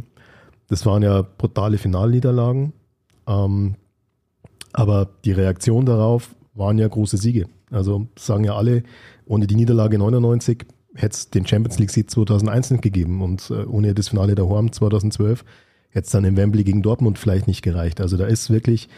Das 0.68 0.86
waren 0.86 1.04
ja 1.04 1.22
brutale 1.22 1.78
Finalniederlagen. 1.78 2.72
Ähm, 3.28 3.76
aber 4.74 5.08
die 5.24 5.32
Reaktion 5.32 5.86
darauf 5.86 6.34
waren 6.52 6.78
ja 6.78 6.86
große 6.86 7.16
Siege. 7.16 7.46
Also 7.70 8.08
sagen 8.18 8.44
ja 8.44 8.54
alle, 8.54 8.82
ohne 9.24 9.46
die 9.46 9.54
Niederlage 9.54 9.98
99 9.98 10.66
hätte 10.94 11.14
es 11.14 11.30
den 11.30 11.46
Champions 11.46 11.78
League 11.78 11.90
Sieg 11.90 12.10
2001 12.10 12.72
nicht 12.72 12.82
gegeben 12.82 13.22
und 13.22 13.50
äh, 13.50 13.64
ohne 13.64 13.94
das 13.94 14.08
Finale 14.08 14.34
der 14.34 14.46
Horm 14.46 14.72
2012 14.72 15.44
hätte 15.90 16.04
es 16.04 16.10
dann 16.10 16.24
im 16.24 16.36
Wembley 16.36 16.64
gegen 16.64 16.82
Dortmund 16.82 17.18
vielleicht 17.18 17.46
nicht 17.46 17.62
gereicht. 17.62 18.00
Also 18.00 18.16
da 18.16 18.26
ist 18.26 18.50
wirklich 18.50 18.88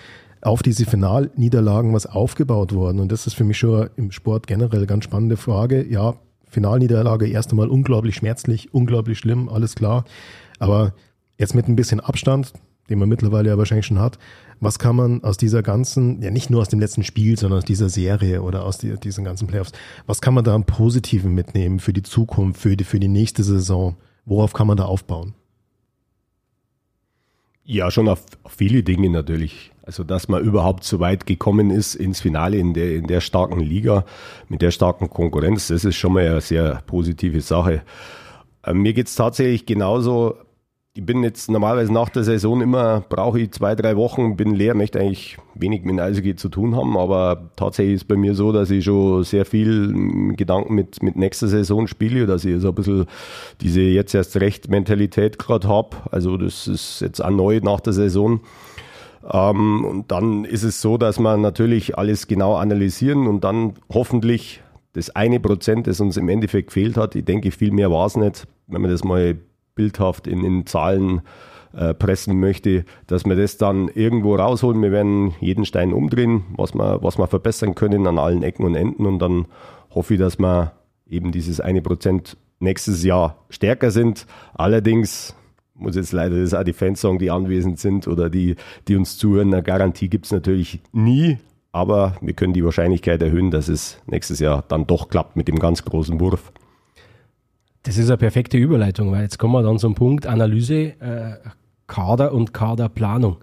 auf 0.43 0.63
diese 0.63 0.85
Finalniederlagen 0.85 1.93
was 1.93 2.07
aufgebaut 2.07 2.75
worden 2.75 3.01
und 3.01 3.13
das 3.13 3.27
ist 3.27 3.35
für 3.35 3.45
mich 3.45 3.59
schon 3.59 3.89
im 3.97 4.13
Sport 4.13 4.47
generell 4.47 4.87
ganz 4.87 5.05
spannende 5.05 5.37
Frage. 5.37 5.87
Ja, 5.87 6.15
Finalniederlage 6.49 7.29
erst 7.29 7.51
einmal 7.51 7.69
unglaublich 7.69 8.17
schmerzlich, 8.17 8.73
unglaublich 8.73 9.19
schlimm, 9.19 9.49
alles 9.49 9.75
klar. 9.75 10.05
Aber 10.59 10.95
jetzt 11.39 11.55
mit 11.55 11.69
ein 11.69 11.77
bisschen 11.77 12.01
Abstand, 12.01 12.53
den 12.89 12.99
man 12.99 13.09
mittlerweile 13.09 13.49
ja 13.49 13.59
wahrscheinlich 13.59 13.87
schon 13.87 14.01
hat, 14.01 14.19
was 14.61 14.79
kann 14.79 14.97
man 14.97 15.23
aus 15.23 15.37
dieser 15.37 15.63
ganzen, 15.63 16.23
ja 16.23 16.31
nicht 16.31 16.51
nur 16.51 16.61
aus 16.61 16.69
dem 16.69 16.81
letzten 16.81 17.05
Spiel, 17.05 17.39
sondern 17.39 17.59
aus 17.59 17.65
dieser 17.65 17.89
Serie 17.89 18.43
oder 18.43 18.65
aus 18.65 18.79
die, 18.79 18.99
diesen 18.99 19.25
ganzen 19.25 19.47
Playoffs, 19.47 19.73
was 20.07 20.21
kann 20.21 20.35
man 20.35 20.45
da 20.45 20.55
am 20.55 20.65
Positiven 20.65 21.35
mitnehmen 21.35 21.79
für 21.79 21.93
die 21.93 22.03
Zukunft, 22.03 22.61
für 22.61 22.77
die, 22.77 22.85
für 22.85 23.01
die 23.01 23.09
nächste 23.09 23.45
Saison? 23.45 23.97
Worauf 24.25 24.53
kann 24.53 24.67
man 24.67 24.77
da 24.77 24.85
aufbauen? 24.85 25.35
Ja, 27.65 27.91
schon 27.91 28.09
auf, 28.09 28.25
auf 28.45 28.53
viele 28.53 28.83
Dinge 28.83 29.11
natürlich. 29.11 29.73
Also, 29.83 30.05
dass 30.05 30.29
man 30.29 30.43
überhaupt 30.43 30.85
so 30.85 31.01
weit 31.01 31.27
gekommen 31.27 31.71
ist 31.71 31.95
ins 31.95 32.21
Finale 32.21 32.57
in 32.59 32.75
der, 32.75 32.95
in 32.95 33.07
der 33.07 33.21
starken 33.21 33.61
Liga, 33.61 34.05
mit 34.49 34.63
der 34.63 34.71
starken 34.71 35.11
Konkurrenz, 35.11 35.69
das 35.69 35.85
ist 35.85 35.97
schon 35.97 36.13
mal 36.13 36.27
eine 36.27 36.41
sehr 36.41 36.83
positive 36.87 37.41
Sache. 37.41 37.83
Ähm, 38.65 38.83
mir 38.83 38.95
geht's 38.95 39.15
tatsächlich 39.15 39.67
genauso 39.67 40.37
ich 40.97 41.05
bin 41.05 41.23
jetzt 41.23 41.51
normalerweise 41.51 41.93
nach 41.93 42.09
der 42.09 42.25
Saison 42.25 42.63
immer, 42.63 43.05
brauche 43.07 43.39
ich 43.39 43.51
zwei, 43.51 43.75
drei 43.75 43.97
Wochen, 43.97 44.35
bin 44.35 44.55
leer, 44.55 44.75
möchte 44.75 44.99
eigentlich 44.99 45.37
wenig 45.55 45.85
mit 45.85 46.01
Eishockey 46.01 46.37
zu 46.37 46.49
tun 46.49 46.75
haben, 46.75 46.97
aber 46.97 47.51
tatsächlich 47.55 47.97
ist 47.97 48.09
bei 48.09 48.17
mir 48.17 48.35
so, 48.35 48.51
dass 48.51 48.71
ich 48.71 48.85
schon 48.85 49.23
sehr 49.23 49.45
viel 49.45 50.33
Gedanken 50.37 50.75
mit, 50.75 51.03
mit 51.03 51.17
nächster 51.17 51.49
Saison 51.49 51.87
spiele, 51.87 52.25
dass 52.25 52.47
ich 52.47 52.61
so 52.63 52.69
ein 52.69 52.75
bisschen 52.75 53.05
diese 53.61 53.83
jetzt 53.83 54.15
erst 54.15 54.41
recht 54.41 54.71
Mentalität 54.71 55.39
gerade 55.39 55.69
habe. 55.69 55.97
Also 56.11 56.39
das 56.39 56.67
ist 56.67 57.03
jetzt 57.03 57.23
auch 57.23 57.31
neu 57.31 57.61
nach 57.63 57.81
der 57.81 57.93
Saison. 57.93 58.41
Ähm, 59.31 59.85
und 59.85 60.11
dann 60.11 60.47
ist 60.47 60.63
es 60.63 60.81
so, 60.81 60.97
dass 60.97 61.21
man 61.21 61.43
natürlich 61.43 61.99
alles 61.99 62.27
genau 62.27 62.55
analysieren 62.55 63.27
und 63.27 63.45
dann 63.45 63.75
hoffentlich 63.93 64.63
das 64.95 65.11
eine 65.15 65.41
Prozent, 65.41 65.89
das 65.89 66.01
uns 66.01 66.17
im 66.17 66.31
Endeffekt 66.31 66.69
gefehlt 66.69 66.97
hat, 66.97 67.15
ich 67.17 67.25
denke, 67.27 67.51
viel 67.51 67.71
mehr 67.71 67.91
war 67.91 68.07
es 68.07 68.17
nicht, 68.17 68.47
wenn 68.67 68.81
man 68.81 68.91
das 68.91 69.05
mal 69.05 69.37
bildhaft 69.77 70.27
in, 70.27 70.43
in 70.45 70.67
Zahlen 70.67 71.23
äh, 71.73 71.95
pressen 71.95 72.41
möchte, 72.41 72.85
dass 73.07 73.25
wir 73.25 73.37
das 73.37 73.59
dann 73.59 73.89
irgendwo 73.89 74.35
rausholen. 74.35 74.83
Wir 74.83 74.91
werden 74.91 75.35
jeden 75.41 75.65
Stein 75.65 75.93
umdrehen, 75.93 76.45
was 76.57 76.75
wir, 76.75 77.03
was 77.03 77.19
wir 77.19 77.29
verbessern 77.29 77.77
können 77.77 78.09
an 78.09 78.19
allen 78.19 78.43
Ecken 78.43 78.65
und 78.65 78.75
Enden 78.75 79.07
und 79.07 79.21
dann 79.21 79.47
hoffe 79.95 80.15
ich, 80.15 80.21
dass 80.21 80.39
wir 80.39 80.73
eben 81.09 81.31
dieses 81.31 81.61
eine 81.61 81.83
Prozent 81.83 82.37
nächstes 82.59 83.05
Jahr 83.05 83.45
stärker 83.51 83.91
sind. 83.91 84.27
Allerdings 84.55 85.35
muss 85.75 85.97
jetzt 85.97 86.13
leider 86.13 86.41
das 86.41 86.55
auch 86.55 86.65
die 86.65 86.73
Fans 86.73 87.01
sagen, 87.01 87.19
die 87.19 87.31
anwesend 87.31 87.79
sind 87.79 88.09
oder 88.09 88.31
die, 88.31 88.57
die 88.89 88.97
uns 88.97 89.19
zuhören. 89.19 89.53
Eine 89.53 89.63
Garantie 89.63 90.09
gibt 90.09 90.27
es 90.27 90.33
natürlich 90.33 90.81
nie, 90.93 91.39
aber 91.73 92.17
wir 92.21 92.33
können 92.33 92.55
die 92.55 92.65
Wahrscheinlichkeit 92.65 93.23
erhöhen, 93.23 93.51
dass 93.51 93.69
es 93.69 94.01
nächstes 94.07 94.41
Jahr 94.41 94.65
dann 94.69 94.87
doch 94.87 95.09
klappt 95.09 95.37
mit 95.37 95.49
dem 95.49 95.59
ganz 95.59 95.85
großen 95.85 96.19
Wurf. 96.21 96.53
Das 97.87 97.99
ist 97.99 98.09
eine 98.09 98.17
perfekte 98.17 98.59
Überleitung, 98.59 99.13
weil 99.13 99.23
jetzt 99.23 99.39
kommen 99.39 99.55
wir 99.55 99.63
dann 99.63 99.79
zum 99.79 99.95
Punkt 99.95 100.27
Analyse, 100.27 100.95
äh, 101.01 101.37
Kader 101.87 102.33
und 102.33 102.53
Kaderplanung. 102.53 103.37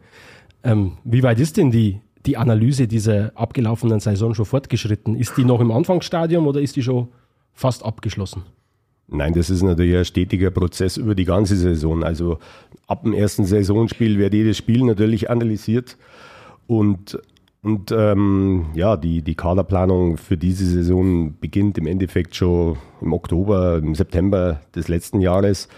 Ähm, 0.64 0.98
wie 1.06 1.24
weit 1.24 1.40
ist 1.40 1.56
denn 1.56 1.72
die, 1.72 2.02
die 2.26 2.36
Analyse 2.36 2.86
dieser 2.90 3.32
abgelaufenen 3.36 4.02
Saison 4.02 4.36
schon 4.36 4.44
fortgeschritten? 4.44 5.16
Ist 5.16 5.38
die 5.38 5.46
noch 5.46 5.62
im 5.62 5.72
Anfangsstadium 5.72 6.46
oder 6.46 6.60
ist 6.60 6.76
die 6.76 6.84
schon 6.84 7.08
fast 7.54 7.86
abgeschlossen? 7.86 8.44
Nein, 9.08 9.34
das 9.34 9.50
ist 9.50 9.62
natürlich 9.62 9.96
ein 9.96 10.04
stetiger 10.04 10.52
Prozess 10.52 10.98
über 10.98 11.16
die 11.16 11.26
ganze 11.26 11.56
Saison. 11.56 12.04
Also 12.04 12.40
ab 12.88 13.04
dem 13.04 13.14
ersten 13.14 13.46
Saisonspiel 13.46 14.18
wird 14.18 14.34
jedes 14.34 14.58
Spiel 14.58 14.84
natürlich 14.84 15.30
analysiert 15.30 15.98
und 16.68 17.18
und 17.64 17.94
ähm, 17.94 18.66
ja, 18.74 18.98
die, 18.98 19.22
die 19.22 19.36
Kaderplanung 19.36 20.18
für 20.18 20.36
diese 20.36 20.66
Saison 20.66 21.34
beginnt 21.40 21.78
im 21.78 21.88
Endeffekt 21.88 22.36
schon 22.36 22.78
im 23.00 23.14
Oktober, 23.14 23.78
im 23.78 23.96
September 23.96 24.60
des 24.76 24.90
letzten 24.90 25.22
Jahres. 25.22 25.70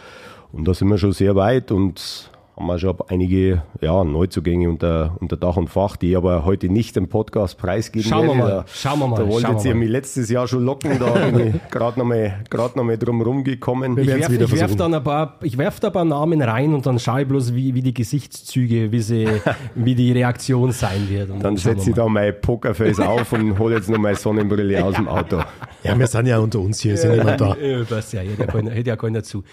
Und 0.51 0.67
da 0.67 0.73
sind 0.73 0.87
wir 0.87 0.97
schon 0.97 1.11
sehr 1.11 1.35
weit 1.35 1.71
und 1.71 2.31
haben 2.55 2.67
wir 2.67 2.79
schon 2.79 2.95
einige 3.09 3.63
ja, 3.81 4.03
Neuzugänge 4.03 4.69
unter, 4.69 5.17
unter 5.19 5.35
Dach 5.35 5.57
und 5.57 5.69
Fach, 5.69 5.97
die 5.97 6.15
aber 6.15 6.45
heute 6.45 6.69
nicht 6.69 6.95
im 6.95 7.09
Podcast 7.09 7.57
preisgeben 7.57 8.07
Schauen 8.07 8.27
wir 8.27 8.35
mal. 8.35 8.49
Da, 8.49 8.65
Schauen 8.73 8.99
wir 8.99 9.07
mal. 9.07 9.17
Da 9.17 9.27
wolltet 9.27 9.65
ihr 9.65 9.75
mich 9.75 9.89
letztes 9.89 10.29
Jahr 10.29 10.47
schon 10.47 10.63
locken, 10.63 10.97
da 10.97 11.11
bin 11.11 11.47
ich 11.47 11.55
gerade 11.69 11.99
noch 11.99 12.05
mal, 12.05 12.43
noch 12.51 12.83
mal 12.83 12.97
drum 12.97 13.21
rumgekommen. 13.21 13.97
Ich 13.97 14.07
werfe 14.07 14.51
werf 14.51 14.75
dann 14.77 14.93
ein 14.93 15.03
paar, 15.03 15.37
ich 15.41 15.57
werf 15.57 15.81
da 15.81 15.87
ein 15.87 15.93
paar 15.93 16.05
Namen 16.05 16.41
rein 16.41 16.73
und 16.73 16.85
dann 16.85 16.97
schaue 16.97 17.23
ich 17.23 17.27
bloß, 17.27 17.53
wie, 17.55 17.75
wie 17.75 17.81
die 17.81 17.93
Gesichtszüge, 17.93 18.89
wie, 18.89 19.01
sie, 19.01 19.27
wie 19.75 19.95
die 19.95 20.13
Reaktion 20.13 20.71
sein 20.71 21.09
wird. 21.09 21.31
Und 21.31 21.43
dann 21.43 21.57
setze 21.57 21.89
ich 21.89 21.95
da 21.95 22.07
mein 22.07 22.39
Pokerface 22.39 22.99
auf 23.01 23.33
und 23.33 23.59
hole 23.59 23.75
jetzt 23.75 23.89
noch 23.89 23.97
meine 23.97 24.15
Sonnenbrille 24.15 24.81
aus 24.81 24.95
dem 24.95 25.09
Auto. 25.09 25.41
Ja, 25.83 25.99
wir 25.99 26.07
sind 26.07 26.27
ja 26.27 26.39
unter 26.39 26.59
uns 26.59 26.79
hier, 26.79 26.95
sind 26.95 27.15
jemand 27.15 27.41
da. 27.41 27.55
Ja, 27.57 27.83
das 27.83 28.13
ja, 28.13 28.21
hätte 28.21 28.43
ja 28.43 28.47
keiner, 28.47 28.71
hätte 28.71 28.89
ja 28.89 28.95
keiner 28.95 29.23
zu. 29.23 29.43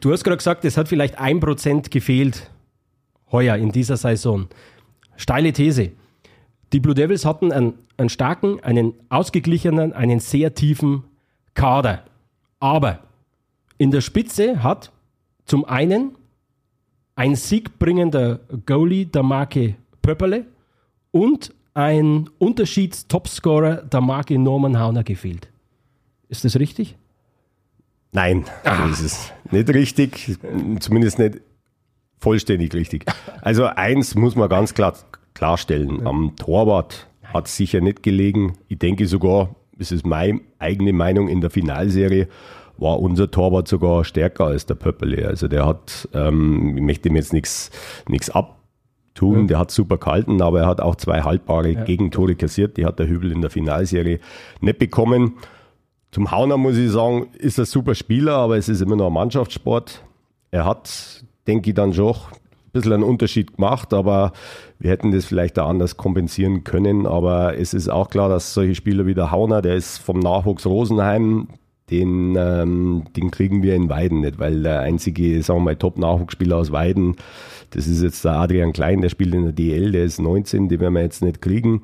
Du 0.00 0.12
hast 0.12 0.22
gerade 0.22 0.36
gesagt, 0.36 0.64
es 0.64 0.76
hat 0.76 0.88
vielleicht 0.88 1.18
ein 1.18 1.40
Prozent 1.40 1.90
gefehlt 1.90 2.50
heuer 3.32 3.56
in 3.56 3.72
dieser 3.72 3.96
Saison. 3.96 4.48
Steile 5.16 5.52
These. 5.52 5.92
Die 6.72 6.80
Blue 6.80 6.94
Devils 6.94 7.24
hatten 7.24 7.50
einen, 7.52 7.74
einen 7.96 8.08
starken, 8.08 8.62
einen 8.62 8.94
ausgeglichenen, 9.08 9.92
einen 9.92 10.20
sehr 10.20 10.54
tiefen 10.54 11.04
Kader. 11.54 12.04
Aber 12.60 13.00
in 13.78 13.90
der 13.90 14.00
Spitze 14.00 14.62
hat 14.62 14.92
zum 15.44 15.64
einen 15.64 16.16
ein 17.16 17.34
siegbringender 17.34 18.40
Goalie 18.66 19.06
der 19.06 19.22
Marke 19.22 19.74
Pöpperle 20.02 20.46
und 21.10 21.52
ein 21.74 22.28
Unterschieds-Topscorer 22.38 23.82
der 23.82 24.00
Marke 24.00 24.38
Norman 24.38 24.78
Hauner 24.78 25.02
gefehlt. 25.02 25.48
Ist 26.28 26.44
das 26.44 26.56
richtig? 26.56 26.96
Nein, 28.12 28.44
das 28.64 29.00
ist 29.00 29.32
nicht 29.50 29.68
richtig, 29.68 30.38
zumindest 30.80 31.18
nicht 31.18 31.40
vollständig 32.18 32.74
richtig. 32.74 33.04
Also 33.42 33.66
eins 33.66 34.14
muss 34.14 34.34
man 34.34 34.48
ganz 34.48 34.74
klar 34.74 34.94
klarstellen, 35.34 36.06
am 36.06 36.34
Torwart 36.36 37.06
hat 37.22 37.46
es 37.46 37.56
sicher 37.56 37.80
nicht 37.80 38.02
gelegen. 38.02 38.54
Ich 38.68 38.78
denke 38.78 39.06
sogar, 39.06 39.54
das 39.76 39.92
ist 39.92 40.04
meine 40.04 40.40
eigene 40.58 40.92
Meinung, 40.92 41.28
in 41.28 41.40
der 41.40 41.50
Finalserie 41.50 42.28
war 42.78 43.00
unser 43.00 43.30
Torwart 43.30 43.68
sogar 43.68 44.04
stärker 44.04 44.46
als 44.46 44.66
der 44.66 44.74
Pöppele. 44.74 45.26
Also 45.26 45.48
der 45.48 45.66
hat, 45.66 46.08
ähm, 46.14 46.76
ich 46.76 46.82
möchte 46.82 47.08
ihm 47.08 47.16
jetzt 47.16 47.32
nichts 47.32 47.70
nichts 48.08 48.30
abtun, 48.30 49.40
ja. 49.40 49.46
der 49.46 49.58
hat 49.58 49.70
super 49.70 49.98
gehalten, 49.98 50.40
aber 50.42 50.60
er 50.60 50.66
hat 50.66 50.80
auch 50.80 50.96
zwei 50.96 51.22
haltbare 51.22 51.70
ja. 51.70 51.84
Gegentore 51.84 52.36
kassiert, 52.36 52.76
die 52.76 52.86
hat 52.86 52.98
der 52.98 53.08
Hübel 53.08 53.32
in 53.32 53.40
der 53.40 53.50
Finalserie 53.50 54.20
nicht 54.60 54.78
bekommen. 54.78 55.34
Zum 56.10 56.30
Hauner 56.30 56.56
muss 56.56 56.76
ich 56.76 56.90
sagen, 56.90 57.26
ist 57.38 57.58
ein 57.58 57.66
super 57.66 57.94
Spieler, 57.94 58.34
aber 58.34 58.56
es 58.56 58.68
ist 58.68 58.80
immer 58.80 58.96
noch 58.96 59.08
ein 59.08 59.12
Mannschaftssport. 59.12 60.02
Er 60.50 60.64
hat, 60.64 61.24
denke 61.46 61.70
ich, 61.70 61.74
dann 61.74 61.92
schon 61.92 62.14
ein 62.14 62.72
bisschen 62.72 62.92
einen 62.94 63.02
Unterschied 63.02 63.56
gemacht, 63.56 63.92
aber 63.92 64.32
wir 64.78 64.90
hätten 64.90 65.12
das 65.12 65.26
vielleicht 65.26 65.58
auch 65.58 65.68
anders 65.68 65.96
kompensieren 65.96 66.64
können. 66.64 67.06
Aber 67.06 67.58
es 67.58 67.74
ist 67.74 67.88
auch 67.88 68.08
klar, 68.08 68.28
dass 68.28 68.54
solche 68.54 68.74
Spieler 68.74 69.06
wie 69.06 69.14
der 69.14 69.30
Hauner, 69.30 69.60
der 69.60 69.76
ist 69.76 69.98
vom 69.98 70.18
Nachwuchs 70.18 70.64
Rosenheim, 70.64 71.48
den, 71.90 72.36
ähm, 72.36 73.04
den 73.16 73.30
kriegen 73.30 73.62
wir 73.62 73.74
in 73.74 73.88
Weiden 73.88 74.20
nicht, 74.20 74.38
weil 74.38 74.62
der 74.62 74.80
einzige, 74.80 75.42
sagen 75.42 75.60
wir 75.60 75.64
mal, 75.64 75.76
Top-Nachwuchsspieler 75.76 76.56
aus 76.56 76.70
Weiden, 76.70 77.16
das 77.70 77.86
ist 77.86 78.02
jetzt 78.02 78.24
der 78.24 78.32
Adrian 78.32 78.72
Klein, 78.72 79.00
der 79.00 79.08
spielt 79.08 79.34
in 79.34 79.44
der 79.44 79.52
DL, 79.52 79.92
der 79.92 80.04
ist 80.04 80.18
19, 80.18 80.68
den 80.68 80.80
werden 80.80 80.94
wir 80.94 81.02
jetzt 81.02 81.22
nicht 81.22 81.40
kriegen. 81.40 81.82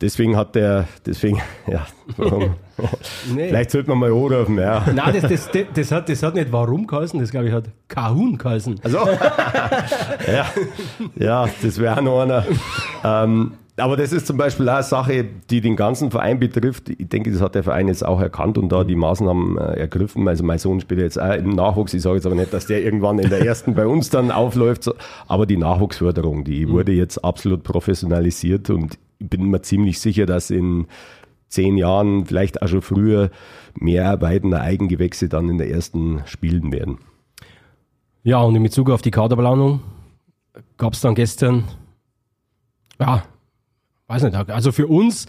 Deswegen 0.00 0.36
hat 0.36 0.54
der, 0.54 0.86
deswegen, 1.04 1.40
ja, 1.66 1.86
warum? 2.16 2.54
nee. 3.34 3.48
vielleicht 3.48 3.72
sollte 3.72 3.88
man 3.90 3.98
mal 3.98 4.12
anrufen, 4.12 4.56
ja. 4.56 4.84
Nein, 4.94 5.14
das, 5.20 5.22
das, 5.22 5.50
das, 5.50 5.66
das, 5.74 5.92
hat, 5.92 6.08
das 6.08 6.22
hat 6.22 6.34
nicht 6.34 6.52
warum 6.52 6.86
geheißen, 6.86 7.18
das 7.18 7.30
glaube 7.30 7.48
ich 7.48 7.52
hat 7.52 7.64
Kahun 7.88 8.38
geheißen. 8.38 8.80
Also, 8.84 8.98
ja, 10.32 10.46
ja, 11.16 11.48
das 11.62 11.78
wäre 11.78 11.98
auch 11.98 12.02
noch 12.02 12.20
einer. 12.20 12.44
Ähm, 13.04 13.52
aber 13.78 13.96
das 13.96 14.12
ist 14.12 14.26
zum 14.26 14.36
Beispiel 14.36 14.68
auch 14.68 14.74
eine 14.74 14.82
Sache, 14.82 15.24
die 15.50 15.60
den 15.60 15.76
ganzen 15.76 16.10
Verein 16.10 16.38
betrifft. 16.40 16.88
Ich 16.88 17.08
denke, 17.08 17.30
das 17.30 17.40
hat 17.40 17.54
der 17.54 17.62
Verein 17.62 17.88
jetzt 17.88 18.04
auch 18.04 18.20
erkannt 18.20 18.58
und 18.58 18.70
da 18.70 18.84
die 18.84 18.96
Maßnahmen 18.96 19.56
äh, 19.56 19.80
ergriffen. 19.80 20.26
Also 20.26 20.44
mein 20.44 20.58
Sohn 20.58 20.80
spielt 20.80 21.00
jetzt 21.00 21.20
auch 21.20 21.34
im 21.34 21.50
Nachwuchs. 21.50 21.94
Ich 21.94 22.02
sage 22.02 22.16
jetzt 22.16 22.26
aber 22.26 22.34
nicht, 22.34 22.52
dass 22.52 22.66
der 22.66 22.82
irgendwann 22.82 23.18
in 23.18 23.30
der 23.30 23.44
ersten 23.44 23.74
bei 23.74 23.86
uns 23.86 24.10
dann 24.10 24.30
aufläuft. 24.30 24.90
Aber 25.28 25.46
die 25.46 25.56
Nachwuchsförderung, 25.56 26.44
die 26.44 26.66
mhm. 26.66 26.72
wurde 26.72 26.92
jetzt 26.92 27.24
absolut 27.24 27.62
professionalisiert 27.62 28.68
und 28.70 28.98
bin 29.18 29.50
mir 29.50 29.62
ziemlich 29.62 30.00
sicher, 30.00 30.26
dass 30.26 30.50
in 30.50 30.86
zehn 31.48 31.76
Jahren, 31.76 32.26
vielleicht 32.26 32.62
auch 32.62 32.68
schon 32.68 32.82
früher, 32.82 33.30
mehr 33.74 34.20
Weidener 34.20 34.60
Eigengewächse 34.60 35.28
dann 35.28 35.48
in 35.48 35.58
der 35.58 35.70
ersten 35.70 36.22
spielen 36.26 36.72
werden. 36.72 36.98
Ja, 38.22 38.40
und 38.40 38.54
in 38.54 38.62
Bezug 38.62 38.90
auf 38.90 39.02
die 39.02 39.10
Kaderplanung 39.10 39.80
gab 40.76 40.92
es 40.92 41.00
dann 41.00 41.14
gestern, 41.14 41.64
ja, 43.00 43.24
weiß 44.08 44.24
nicht, 44.24 44.34
also 44.34 44.72
für 44.72 44.86
uns 44.86 45.26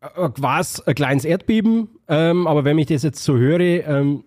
äh, 0.00 0.28
war 0.38 0.60
es 0.60 0.80
ein 0.86 0.94
kleines 0.94 1.24
Erdbeben, 1.24 1.88
ähm, 2.08 2.46
aber 2.46 2.64
wenn 2.64 2.78
ich 2.78 2.86
das 2.86 3.02
jetzt 3.02 3.22
so 3.22 3.36
höre, 3.36 3.60
ähm, 3.60 4.24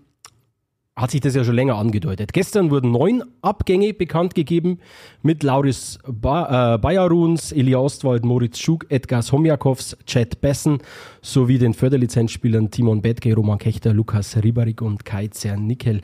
hat 1.00 1.12
sich 1.12 1.22
das 1.22 1.34
ja 1.34 1.46
schon 1.46 1.56
länger 1.56 1.76
angedeutet. 1.76 2.34
Gestern 2.34 2.72
wurden 2.72 2.92
neun 2.92 3.24
Abgänge 3.42 3.94
bekannt 3.94 4.36
gegeben 4.36 4.80
mit 5.22 5.44
Lauris 5.44 5.98
ba 6.06 6.76
äh, 6.76 6.78
Bajaruns, 6.78 7.54
Elia 7.54 7.78
Ostwald, 7.78 8.26
Moritz 8.26 8.60
Schug, 8.60 8.86
Edgar 8.90 9.22
Somjakovs, 9.22 9.98
Chad 10.06 10.42
Bessen 10.42 10.80
sowie 11.22 11.58
den 11.58 11.74
Förderlizenzspielern 11.74 12.70
Timon 12.70 13.02
Betke, 13.02 13.34
Roman 13.34 13.60
Kechter, 13.60 13.94
Lukas 13.94 14.36
Ribarik 14.44 14.82
und 14.82 15.06
Kai 15.06 15.28
Zernickel, 15.28 16.02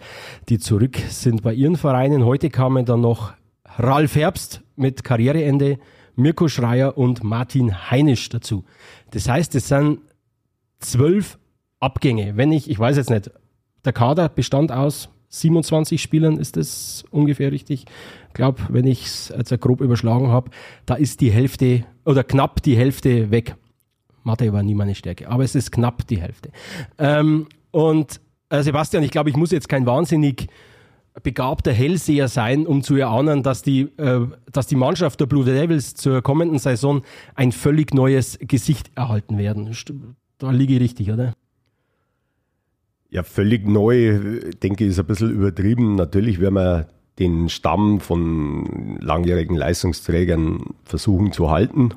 die 0.48 0.60
zurück 0.60 0.98
sind 1.10 1.44
bei 1.44 1.54
ihren 1.54 1.76
Vereinen. 1.76 2.24
Heute 2.24 2.50
kamen 2.50 2.86
dann 2.86 3.02
noch 3.02 3.34
Ralf 3.78 4.16
Herbst 4.16 4.62
mit 4.78 5.04
Karriereende, 5.04 5.78
Mirko 6.16 6.48
Schreier 6.48 6.98
und 6.98 7.22
Martin 7.22 7.92
Heinisch 7.92 8.30
dazu. 8.30 8.64
Das 9.12 9.28
heißt, 9.28 9.56
es 9.56 9.68
sind 9.68 10.00
zwölf 10.80 11.38
Abgänge. 11.82 12.38
Wenn 12.38 12.54
ich, 12.54 12.70
ich 12.70 12.80
weiß 12.80 12.96
jetzt 12.96 13.10
nicht, 13.10 13.30
der 13.86 13.94
Kader 13.94 14.30
bestand 14.30 14.72
aus 14.72 15.10
27 15.30 16.02
Spielern, 16.02 16.38
ist 16.38 16.58
das 16.58 17.04
ungefähr 17.12 17.52
richtig? 17.52 17.86
Ich 18.28 18.34
glaube, 18.34 18.62
wenn 18.70 18.86
ich 18.86 19.06
es 19.06 19.34
grob 19.60 19.82
überschlagen 19.82 20.30
habe, 20.30 20.52
da 20.86 20.96
ist 20.96 21.22
die 21.22 21.32
Hälfte 21.32 21.86
oder 22.06 22.24
knapp 22.24 22.62
die 22.64 22.78
Hälfte 22.78 23.32
weg. 23.32 23.56
Mathe 24.24 24.52
war 24.54 24.64
nie 24.64 24.76
meine 24.76 24.96
Stärke, 24.96 25.30
aber 25.30 25.44
es 25.44 25.56
ist 25.56 25.72
knapp 25.72 26.08
die 26.08 26.22
Hälfte. 26.22 26.52
Ähm, 26.98 27.48
und 27.72 28.20
äh, 28.50 28.64
Sebastian, 28.64 29.04
ich 29.04 29.12
glaube, 29.12 29.30
ich 29.30 29.38
muss 29.38 29.52
jetzt 29.52 29.70
kein 29.70 29.86
wahnsinnig 29.86 30.48
begabter 31.24 31.72
Hellseher 31.72 32.28
sein, 32.28 32.68
um 32.68 32.82
zu 32.82 32.96
erahnen, 32.96 33.44
dass 33.44 33.62
die, 33.62 33.82
äh, 33.98 34.28
dass 34.52 34.68
die 34.68 34.76
Mannschaft 34.76 35.20
der 35.20 35.26
Blue 35.28 35.46
Devils 35.46 35.94
zur 35.94 36.22
kommenden 36.22 36.60
Saison 36.60 37.04
ein 37.36 37.52
völlig 37.52 37.94
neues 37.94 38.38
Gesicht 38.42 38.92
erhalten 38.96 39.38
werden. 39.38 39.72
Da 40.38 40.52
liege 40.52 40.76
ich 40.76 40.82
richtig, 40.82 41.12
oder? 41.12 41.34
Ja, 43.16 43.24
völlig 43.24 43.66
neu, 43.66 44.42
denke 44.62 44.84
ich, 44.84 44.90
ist 44.90 45.00
ein 45.00 45.06
bisschen 45.06 45.32
übertrieben. 45.32 45.96
Natürlich 45.96 46.42
werden 46.42 46.56
wir 46.56 46.88
den 47.18 47.48
Stamm 47.48 48.02
von 48.02 48.98
langjährigen 49.00 49.56
Leistungsträgern 49.56 50.76
versuchen 50.84 51.32
zu 51.32 51.50
halten. 51.50 51.94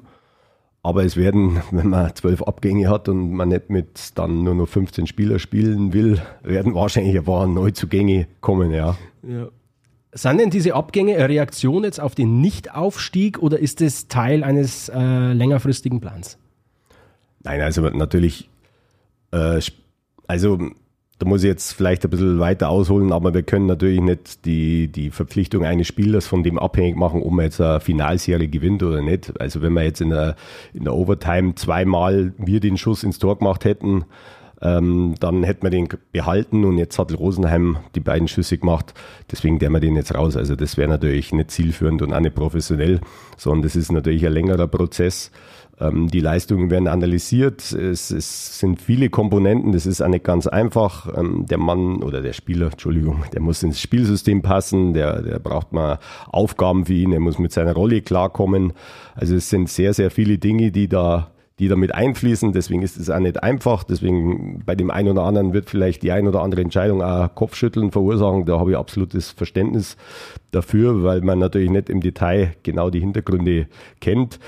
Aber 0.85 1.03
es 1.05 1.17
werden, 1.17 1.61
wenn 1.73 1.89
man 1.89 2.15
zwölf 2.15 2.41
Abgänge 2.43 2.89
hat 2.89 3.09
und 3.09 3.33
man 3.33 3.49
nicht 3.49 3.69
mit 3.69 4.17
dann 4.17 4.45
nur 4.45 4.55
noch 4.55 4.69
15 4.69 5.09
Spieler 5.09 5.41
spielen 5.41 5.93
will, 5.93 6.23
werden 6.45 6.77
wahrscheinlich 6.77 7.19
ein 7.19 7.25
paar 7.25 7.49
Neuzugänge 7.49 8.29
kommen, 8.41 8.71
ja. 8.71 8.97
ja. 9.25 9.49
Sind 10.13 10.39
denn 10.39 10.51
diese 10.51 10.77
Abgänge 10.77 11.17
eine 11.17 11.29
Reaktion 11.29 11.83
jetzt 11.83 11.99
auf 11.99 12.15
den 12.15 12.41
Nichtaufstieg 12.41 13.43
oder 13.43 13.59
ist 13.59 13.81
es 13.81 14.07
Teil 14.07 14.45
eines 14.45 14.89
äh, 14.89 15.33
längerfristigen 15.33 16.01
Plans? 16.01 16.39
Nein, 17.43 17.61
also 17.61 17.83
natürlich, 17.91 18.49
äh, 19.33 19.61
also 20.29 20.61
da 21.19 21.27
muss 21.27 21.43
ich 21.43 21.49
jetzt 21.49 21.73
vielleicht 21.73 22.05
ein 22.05 22.11
bisschen 22.11 22.39
weiter 22.39 22.69
ausholen, 22.69 23.13
aber 23.13 23.35
wir 23.35 23.43
können 23.43 23.67
natürlich 23.67 24.01
nicht 24.01 24.45
die, 24.45 24.87
die 24.87 25.11
Verpflichtung 25.11 25.65
eines 25.65 25.89
Spielers 25.89 26.29
von 26.29 26.45
dem 26.45 26.59
abhängig 26.59 26.97
machen, 26.97 27.23
ob 27.23 27.33
man 27.33 27.45
jetzt 27.45 27.61
eine 27.61 27.81
Finalserie 27.81 28.49
gewinnt 28.49 28.83
oder 28.85 29.03
nicht. 29.03 29.41
Also 29.41 29.61
wenn 29.61 29.73
wir 29.73 29.83
jetzt 29.83 30.01
in 30.01 30.11
der, 30.11 30.37
in 30.75 30.85
der 30.85 30.95
Overtime 30.95 31.57
zweimal 31.57 32.33
wir 32.39 32.61
den 32.61 32.77
Schuss 32.77 33.03
ins 33.03 33.19
Tor 33.19 33.39
gemacht 33.39 33.65
hätten, 33.65 34.05
ähm, 34.63 35.15
dann 35.19 35.43
hätten 35.43 35.63
wir 35.63 35.71
den 35.71 35.89
behalten 36.13 36.65
und 36.65 36.79
jetzt 36.79 36.99
hat 36.99 37.17
Rosenheim 37.17 37.79
die 37.95 38.01
beiden 38.01 38.29
Schüsse 38.29 38.59
gemacht. 38.59 38.95
Deswegen 39.31 39.59
der 39.59 39.71
wir 39.71 39.81
den 39.81 39.97
jetzt 39.97 40.15
raus. 40.15 40.37
Also 40.37 40.55
das 40.57 40.77
wäre 40.77 40.89
natürlich 40.89 41.33
nicht 41.33 41.51
zielführend 41.51 42.03
und 42.03 42.13
auch 42.13 42.21
nicht 42.21 42.35
professionell, 42.35 43.01
sondern 43.37 43.63
das 43.63 43.77
ist 43.77 43.91
natürlich 43.91 44.25
ein 44.25 44.33
längerer 44.33 44.69
Prozess. 44.69 45.31
Ähm, 45.81 46.09
die 46.09 46.21
Leistungen 46.21 46.71
werden 46.71 46.89
analysiert. 46.89 47.73
Es, 47.73 48.11
es, 48.11 48.59
sind 48.59 48.81
viele 48.81 49.11
Komponenten. 49.11 49.73
Das 49.73 49.87
ist 49.87 50.01
auch 50.01 50.09
nicht 50.09 50.25
ganz 50.25 50.47
einfach. 50.47 51.17
Ähm, 51.17 51.47
der 51.47 51.59
Mann 51.59 52.03
oder 52.03 52.21
der 52.21 52.33
Spieler, 52.33 52.71
Entschuldigung, 52.71 53.25
der 53.33 53.41
muss 53.41 53.63
ins 53.63 53.81
Spielsystem 53.81 54.43
passen. 54.43 54.95
Der, 54.95 55.23
der 55.23 55.39
braucht 55.39 55.73
mal 55.73 55.99
Aufgaben 56.27 56.87
für 56.87 56.95
ihn. 56.95 57.13
Er 57.13 57.21
muss 57.21 57.39
mit 57.39 57.53
seiner 57.53 57.75
Rolle 57.75 58.03
klarkommen. 58.03 58.73
Also 59.15 59.37
es 59.37 59.51
sind 59.51 59.69
sehr, 59.69 59.95
sehr 59.95 60.11
viele 60.11 60.39
Dinge, 60.39 60.73
die 60.73 60.89
da 60.89 61.31
die 61.59 61.69
damit 61.69 61.93
einfließen. 61.93 62.53
Deswegen 62.53 62.83
ist 62.83 62.97
es 62.97 63.11
auch 63.11 63.19
nicht 63.19 63.43
einfach. 63.43 63.83
Deswegen 63.83 64.63
bei 64.65 64.75
dem 64.75 64.91
einen 64.91 65.09
oder 65.09 65.23
anderen 65.23 65.53
wird 65.53 65.69
vielleicht 65.69 66.03
die 66.03 66.13
ein 66.13 66.29
oder 66.29 66.43
andere 66.43 66.61
Entscheidung 66.61 67.03
auch 67.03 67.35
Kopfschütteln 67.35 67.91
verursachen. 67.91 68.45
Da 68.45 68.61
habe 68.61 68.73
ich 68.73 68.77
absolutes 68.77 69.33
Verständnis 69.33 69.97
dafür, 70.53 71.03
weil 71.03 71.21
man 71.21 71.39
natürlich 71.39 71.71
nicht 71.71 71.91
im 71.91 72.01
Detail 72.01 72.55
genau 72.63 72.91
die 72.91 73.01
Hintergründe 73.01 73.67
kennt. 74.01 74.39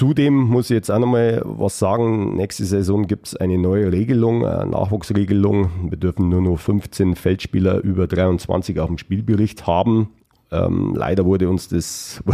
Zudem 0.00 0.32
muss 0.32 0.70
ich 0.70 0.74
jetzt 0.76 0.90
auch 0.90 0.98
nochmal 0.98 1.42
was 1.44 1.78
sagen. 1.78 2.34
Nächste 2.34 2.64
Saison 2.64 3.06
gibt 3.06 3.26
es 3.26 3.36
eine 3.36 3.58
neue 3.58 3.92
Regelung, 3.92 4.46
eine 4.46 4.70
Nachwuchsregelung. 4.70 5.90
Wir 5.90 5.98
dürfen 5.98 6.30
nur 6.30 6.40
noch 6.40 6.56
15 6.56 7.16
Feldspieler 7.16 7.82
über 7.82 8.06
23 8.06 8.80
auf 8.80 8.86
dem 8.86 8.96
Spielbericht 8.96 9.66
haben. 9.66 10.08
Ähm, 10.50 10.94
leider 10.96 11.26
wurde 11.26 11.50
uns 11.50 11.68
das 11.68 12.24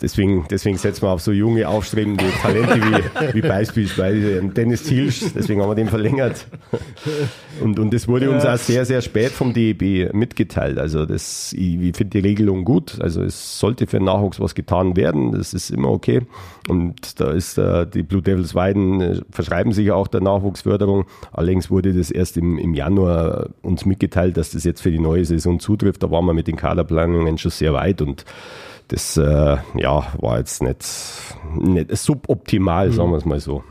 Deswegen, 0.00 0.46
deswegen 0.50 0.76
setzen 0.76 1.02
wir 1.02 1.10
auf 1.10 1.20
so 1.20 1.32
junge, 1.32 1.68
aufstrebende 1.68 2.24
Talente 2.42 2.76
wie, 2.76 3.34
wie 3.34 3.40
beispielsweise 3.40 4.42
Dennis 4.42 4.84
Thielsch. 4.84 5.24
Deswegen 5.34 5.60
haben 5.60 5.70
wir 5.70 5.74
den 5.74 5.88
verlängert. 5.88 6.46
Und, 7.62 7.78
und 7.78 7.92
das 7.92 8.06
wurde 8.08 8.30
uns 8.30 8.44
auch 8.44 8.56
sehr, 8.56 8.84
sehr 8.84 9.00
spät 9.00 9.30
vom 9.30 9.52
DEB 9.52 10.12
mitgeteilt. 10.12 10.78
Also 10.78 11.06
das, 11.06 11.52
ich, 11.52 11.80
ich 11.80 11.96
finde 11.96 12.20
die 12.20 12.28
Regelung 12.28 12.64
gut. 12.64 13.00
Also 13.00 13.22
es 13.22 13.58
sollte 13.58 13.86
für 13.86 14.00
Nachwuchs 14.00 14.40
was 14.40 14.54
getan 14.54 14.96
werden. 14.96 15.32
Das 15.32 15.54
ist 15.54 15.70
immer 15.70 15.90
okay. 15.90 16.22
Und 16.68 17.20
da 17.20 17.30
ist 17.30 17.58
äh, 17.58 17.86
die 17.86 18.02
Blue 18.02 18.22
Devils 18.22 18.54
Weiden, 18.54 19.00
äh, 19.00 19.20
verschreiben 19.30 19.72
sich 19.72 19.90
auch 19.90 20.06
der 20.06 20.20
Nachwuchsförderung. 20.20 21.06
Allerdings 21.32 21.70
wurde 21.70 21.94
das 21.94 22.10
erst 22.10 22.36
im, 22.36 22.58
im 22.58 22.74
Januar 22.74 23.48
uns 23.62 23.86
mitgeteilt, 23.86 24.36
dass 24.36 24.50
das 24.50 24.64
jetzt 24.64 24.82
für 24.82 24.90
die 24.90 24.98
neue 24.98 25.24
Saison 25.24 25.60
zutrifft. 25.60 26.02
Da 26.02 26.10
waren 26.10 26.26
wir 26.26 26.34
mit 26.34 26.46
den 26.46 26.56
Kaderplanungen 26.56 27.38
schon 27.38 27.50
sehr 27.50 27.72
weit 27.72 28.02
und 28.02 28.24
das 28.88 29.16
äh, 29.16 29.56
ja, 29.76 30.12
war 30.18 30.38
jetzt 30.38 30.62
nicht, 30.62 30.84
nicht 31.56 31.96
suboptimal, 31.96 32.88
mhm. 32.88 32.92
sagen 32.92 33.10
wir 33.10 33.16
es 33.18 33.24
mal 33.24 33.40
so. 33.40 33.62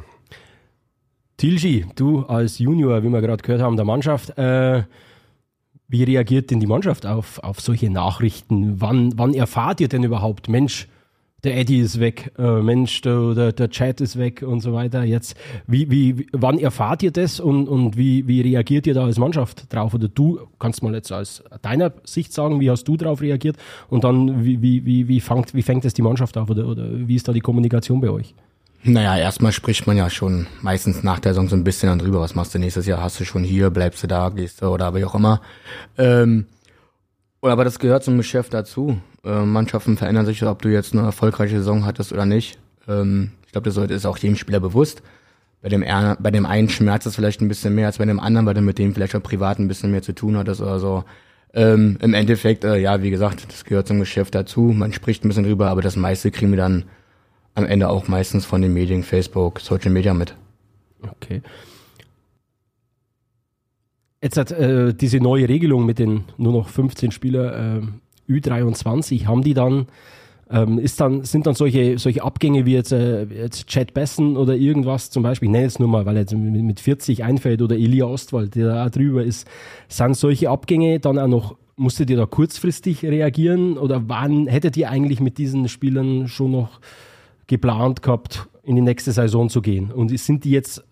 Tilgi, 1.38 1.86
du 1.96 2.22
als 2.22 2.58
Junior, 2.58 3.04
wie 3.04 3.10
wir 3.10 3.22
gerade 3.22 3.44
gehört 3.44 3.62
haben, 3.62 3.76
der 3.76 3.86
Mannschaft, 3.86 4.38
äh, 4.38 4.84
wie 5.88 6.04
reagiert 6.04 6.52
denn 6.52 6.60
die 6.60 6.68
Mannschaft 6.68 7.06
auf, 7.06 7.40
auf 7.44 7.62
solche 7.62 7.90
Nachrichten? 7.90 8.82
Wann, 8.82 9.14
wann 9.18 9.34
erfahrt 9.34 9.80
ihr 9.80 9.88
denn 9.88 10.04
überhaupt, 10.04 10.50
Mensch, 10.50 10.88
der 11.48 11.58
Eddie 11.58 11.80
ist 11.80 12.00
weg, 12.02 12.34
äh, 12.38 12.62
Mensch, 12.62 13.00
der, 13.02 13.34
der, 13.34 13.52
der 13.54 13.70
Chat 13.70 14.02
ist 14.02 14.18
weg 14.18 14.44
und 14.46 14.60
so 14.60 14.74
weiter. 14.74 15.04
Jetzt, 15.04 15.38
wie, 15.66 15.90
wie, 15.90 16.28
wann 16.34 16.60
erfahrt 16.60 17.04
ihr 17.04 17.12
das 17.12 17.40
und, 17.40 17.70
und 17.70 17.96
wie, 17.96 18.28
wie 18.28 18.42
reagiert 18.42 18.86
ihr 18.86 18.94
da 18.94 19.06
als 19.06 19.18
Mannschaft 19.18 19.74
drauf? 19.74 19.94
Oder 19.94 20.10
du 20.10 20.42
kannst 20.60 20.84
mal 20.84 20.94
jetzt 20.94 21.12
aus 21.12 21.42
deiner 21.62 21.94
Sicht 22.04 22.34
sagen, 22.34 22.60
wie 22.60 22.70
hast 22.70 22.84
du 22.84 22.98
darauf 22.98 23.22
reagiert? 23.22 23.56
Und 23.90 24.04
dann, 24.04 24.44
wie, 24.44 24.62
wie, 24.62 24.86
wie, 24.86 25.08
wie, 25.08 25.22
fängt, 25.22 25.54
wie 25.54 25.62
fängt 25.62 25.86
das 25.86 25.94
die 25.94 26.02
Mannschaft 26.02 26.38
auf 26.38 26.50
oder, 26.50 26.68
oder 26.68 26.86
wie 26.92 27.16
ist 27.16 27.30
da 27.30 27.32
die 27.32 27.40
Kommunikation 27.40 28.02
bei 28.02 28.10
euch? 28.10 28.36
Naja, 28.84 29.18
erstmal 29.18 29.54
spricht 29.54 29.88
man 29.88 29.96
ja 29.96 30.10
schon 30.10 30.48
meistens 30.62 31.02
nach 31.02 31.20
der 31.20 31.34
Saison 31.34 31.48
so 31.48 31.56
ein 31.56 31.64
bisschen 31.64 31.88
dann 31.88 32.00
drüber. 32.00 32.20
Was 32.20 32.36
machst 32.36 32.54
du 32.54 32.60
nächstes 32.60 32.86
Jahr? 32.86 33.02
Hast 33.02 33.22
du 33.22 33.24
schon 33.24 33.46
hier? 33.46 33.70
Bleibst 33.70 34.04
du 34.04 34.08
da? 34.08 34.30
Gehst 34.30 34.62
du? 34.62 34.68
Oder 34.68 34.94
wie 34.96 35.06
auch 35.06 35.16
immer. 35.16 35.42
Ähm, 35.98 36.46
aber 37.42 37.64
das 37.64 37.80
gehört 37.80 38.04
zum 38.04 38.18
Geschäft 38.18 38.54
dazu. 38.54 38.98
Äh, 39.28 39.46
Mannschaften 39.46 39.98
verändern 39.98 40.26
sich, 40.26 40.44
ob 40.44 40.62
du 40.62 40.70
jetzt 40.70 40.94
eine 40.94 41.04
erfolgreiche 41.04 41.58
Saison 41.58 41.86
hattest 41.86 42.14
oder 42.14 42.26
nicht. 42.26 42.58
Ähm, 42.88 43.32
ich 43.46 43.52
glaube, 43.52 43.70
das 43.70 43.78
ist 43.78 44.06
auch 44.06 44.18
jedem 44.18 44.38
Spieler 44.38 44.60
bewusst. 44.60 45.02
Bei 45.62 45.70
dem, 45.70 45.84
bei 46.20 46.32
dem 46.32 46.46
einen 46.46 46.70
schmerzt 46.70 47.08
es 47.08 47.16
vielleicht 47.16 47.42
ein 47.42 47.48
bisschen 47.48 47.76
mehr 47.76 47.88
als 47.88 47.98
bei 47.98 48.06
dem 48.06 48.20
anderen, 48.20 48.46
weil 48.46 48.54
du 48.54 48.62
mit 48.62 48.78
dem 48.78 48.94
vielleicht 48.94 49.16
auch 49.16 49.24
privat 49.24 49.60
ein 49.60 49.68
bisschen 49.68 49.92
mehr 49.92 50.04
zu 50.04 50.14
tun 50.14 50.38
hattest 50.38 50.62
oder 50.62 50.80
so. 50.80 51.04
Ähm, 51.54 51.98
Im 52.02 52.14
Endeffekt, 52.14 52.64
äh, 52.64 52.78
ja, 52.78 53.02
wie 53.02 53.10
gesagt, 53.10 53.52
das 53.52 53.66
gehört 53.66 53.88
zum 53.88 54.00
Geschäft 54.00 54.36
dazu. 54.36 54.62
Man 54.62 54.94
spricht 54.94 55.26
ein 55.26 55.28
bisschen 55.28 55.44
drüber, 55.44 55.70
aber 55.70 55.82
das 55.82 55.96
meiste 55.96 56.32
kriegen 56.32 56.52
wir 56.52 56.58
dann 56.58 56.86
am 57.56 57.66
Ende 57.66 57.90
auch 57.90 58.08
meistens 58.08 58.46
von 58.46 58.62
den 58.62 58.74
Medien, 58.74 59.04
Facebook, 59.04 59.60
Social 59.60 59.92
Media 59.92 60.14
mit. 60.14 60.36
Okay. 61.02 61.42
Jetzt 64.22 64.38
hat 64.38 64.52
äh, 64.52 64.94
diese 64.94 65.18
neue 65.20 65.50
Regelung 65.50 65.86
mit 65.86 66.00
den 66.00 66.26
nur 66.38 66.54
noch 66.54 66.70
15 66.70 67.12
Spieler 67.12 67.78
äh, 67.78 67.82
Ü23, 68.28 69.26
haben 69.26 69.42
die 69.42 69.54
dann, 69.54 69.88
ähm, 70.50 70.80
ist 70.80 71.00
dann, 71.02 71.24
sind 71.24 71.46
dann 71.46 71.56
solche, 71.56 71.98
solche 71.98 72.24
Abgänge 72.24 72.66
wie 72.66 72.74
jetzt, 72.74 72.92
äh, 72.92 73.24
jetzt 73.26 73.68
Chad 73.68 73.94
Bessen 73.94 74.38
oder 74.38 74.56
irgendwas 74.56 75.10
zum 75.10 75.24
Beispiel, 75.24 75.48
ich 75.48 75.52
nenne 75.52 75.68
es 75.68 75.80
nur 75.80 75.88
mal, 75.88 76.06
weil 76.06 76.16
er 76.16 76.22
jetzt 76.22 76.36
mit 76.36 76.80
40 76.80 77.24
einfällt 77.24 77.62
oder 77.62 77.76
Elia 77.76 78.06
Ostwald, 78.06 78.56
der 78.56 78.68
da 78.68 78.90
drüber 78.90 79.24
ist, 79.24 79.48
sind 79.88 80.16
solche 80.16 80.50
Abgänge 80.50 81.00
dann 81.00 81.20
auch 81.20 81.28
noch, 81.28 81.56
musstet 81.76 82.10
ihr 82.10 82.18
da 82.18 82.26
kurzfristig 82.26 83.04
reagieren 83.04 83.78
oder 83.78 84.04
wann 84.08 84.48
hättet 84.48 84.78
ihr 84.78 84.90
eigentlich 84.90 85.20
mit 85.20 85.38
diesen 85.38 85.68
Spielern 85.68 86.28
schon 86.28 86.52
noch 86.52 86.80
geplant 87.48 88.02
gehabt, 88.02 88.48
in 88.64 88.76
die 88.76 88.82
nächste 88.82 89.12
Saison 89.12 89.50
zu 89.50 89.62
gehen? 89.62 89.92
Und 89.92 90.18
sind 90.18 90.44
die 90.44 90.52
jetzt, 90.52 90.84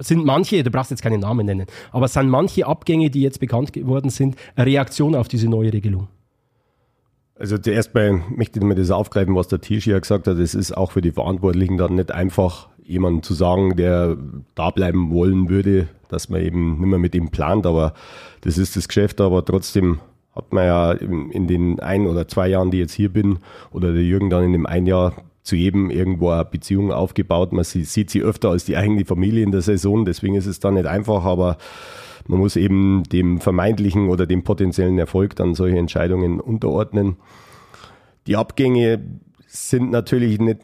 sind 0.00 0.24
manche, 0.24 0.62
du 0.62 0.70
brauchst 0.70 0.90
jetzt 0.90 1.02
keine 1.02 1.18
Namen 1.18 1.46
nennen, 1.46 1.66
aber 1.92 2.08
sind 2.08 2.28
manche 2.28 2.66
Abgänge, 2.66 3.10
die 3.10 3.22
jetzt 3.22 3.38
bekannt 3.38 3.72
geworden 3.72 4.10
sind, 4.10 4.36
eine 4.56 4.66
Reaktion 4.66 5.14
auf 5.14 5.28
diese 5.28 5.48
neue 5.48 5.72
Regelung? 5.72 6.08
Also 7.36 7.58
zuerst 7.58 7.94
mal 7.94 8.22
möchte 8.34 8.60
ich 8.60 8.64
mir 8.64 8.76
das 8.76 8.90
aufgreifen, 8.90 9.34
was 9.34 9.48
der 9.48 9.60
Tisch 9.60 9.86
ja 9.86 9.98
gesagt 9.98 10.28
hat. 10.28 10.38
Es 10.38 10.54
ist 10.54 10.76
auch 10.76 10.92
für 10.92 11.02
die 11.02 11.10
Verantwortlichen 11.10 11.76
dann 11.76 11.96
nicht 11.96 12.12
einfach, 12.12 12.68
jemanden 12.84 13.22
zu 13.22 13.34
sagen, 13.34 13.76
der 13.76 14.16
da 14.54 14.70
bleiben 14.70 15.10
wollen 15.10 15.48
würde, 15.48 15.88
dass 16.08 16.28
man 16.28 16.42
eben 16.42 16.78
nicht 16.78 16.86
mehr 16.86 16.98
mit 16.98 17.14
ihm 17.14 17.30
plant. 17.30 17.66
Aber 17.66 17.94
das 18.42 18.58
ist 18.58 18.76
das 18.76 18.88
Geschäft. 18.88 19.20
Aber 19.20 19.44
trotzdem 19.44 20.00
hat 20.34 20.52
man 20.52 20.64
ja 20.64 20.92
in 20.92 21.46
den 21.46 21.80
ein 21.80 22.06
oder 22.06 22.28
zwei 22.28 22.48
Jahren, 22.48 22.70
die 22.70 22.78
jetzt 22.78 22.92
hier 22.92 23.12
bin, 23.12 23.38
oder 23.72 23.92
der 23.92 24.02
Jürgen 24.02 24.30
dann 24.30 24.44
in 24.44 24.52
dem 24.52 24.66
ein 24.66 24.86
Jahr 24.86 25.14
zu 25.42 25.56
jedem 25.56 25.90
irgendwo 25.90 26.30
eine 26.30 26.44
Beziehung 26.44 26.92
aufgebaut. 26.92 27.52
Man 27.52 27.64
sieht 27.64 28.10
sie 28.10 28.22
öfter 28.22 28.50
als 28.50 28.64
die 28.64 28.76
eigene 28.76 29.04
Familie 29.04 29.42
in 29.42 29.52
der 29.52 29.60
Saison, 29.60 30.04
deswegen 30.04 30.34
ist 30.34 30.46
es 30.46 30.58
dann 30.58 30.74
nicht 30.74 30.86
einfach, 30.86 31.24
aber 31.24 31.58
man 32.26 32.38
muss 32.38 32.56
eben 32.56 33.02
dem 33.04 33.40
vermeintlichen 33.40 34.08
oder 34.08 34.26
dem 34.26 34.44
potenziellen 34.44 34.98
Erfolg 34.98 35.36
dann 35.36 35.54
solche 35.54 35.78
Entscheidungen 35.78 36.40
unterordnen. 36.40 37.16
Die 38.26 38.36
Abgänge 38.36 39.00
sind 39.46 39.90
natürlich 39.90 40.40
nicht 40.40 40.60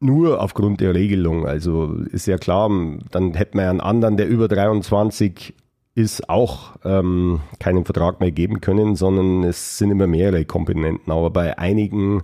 nur 0.00 0.42
aufgrund 0.42 0.80
der 0.80 0.94
Regelung. 0.94 1.46
Also 1.46 1.94
ist 2.12 2.26
ja 2.26 2.38
klar, 2.38 2.70
dann 3.10 3.34
hätte 3.34 3.56
man 3.56 3.66
einen 3.66 3.80
anderen, 3.80 4.16
der 4.16 4.28
über 4.28 4.48
23 4.48 5.54
ist 5.94 6.28
auch 6.28 6.76
ähm, 6.84 7.40
keinen 7.58 7.86
Vertrag 7.86 8.20
mehr 8.20 8.30
geben 8.30 8.60
können, 8.60 8.96
sondern 8.96 9.44
es 9.44 9.78
sind 9.78 9.90
immer 9.90 10.06
mehrere 10.06 10.44
Komponenten. 10.44 11.10
Aber 11.10 11.30
bei 11.30 11.58
einigen 11.58 12.22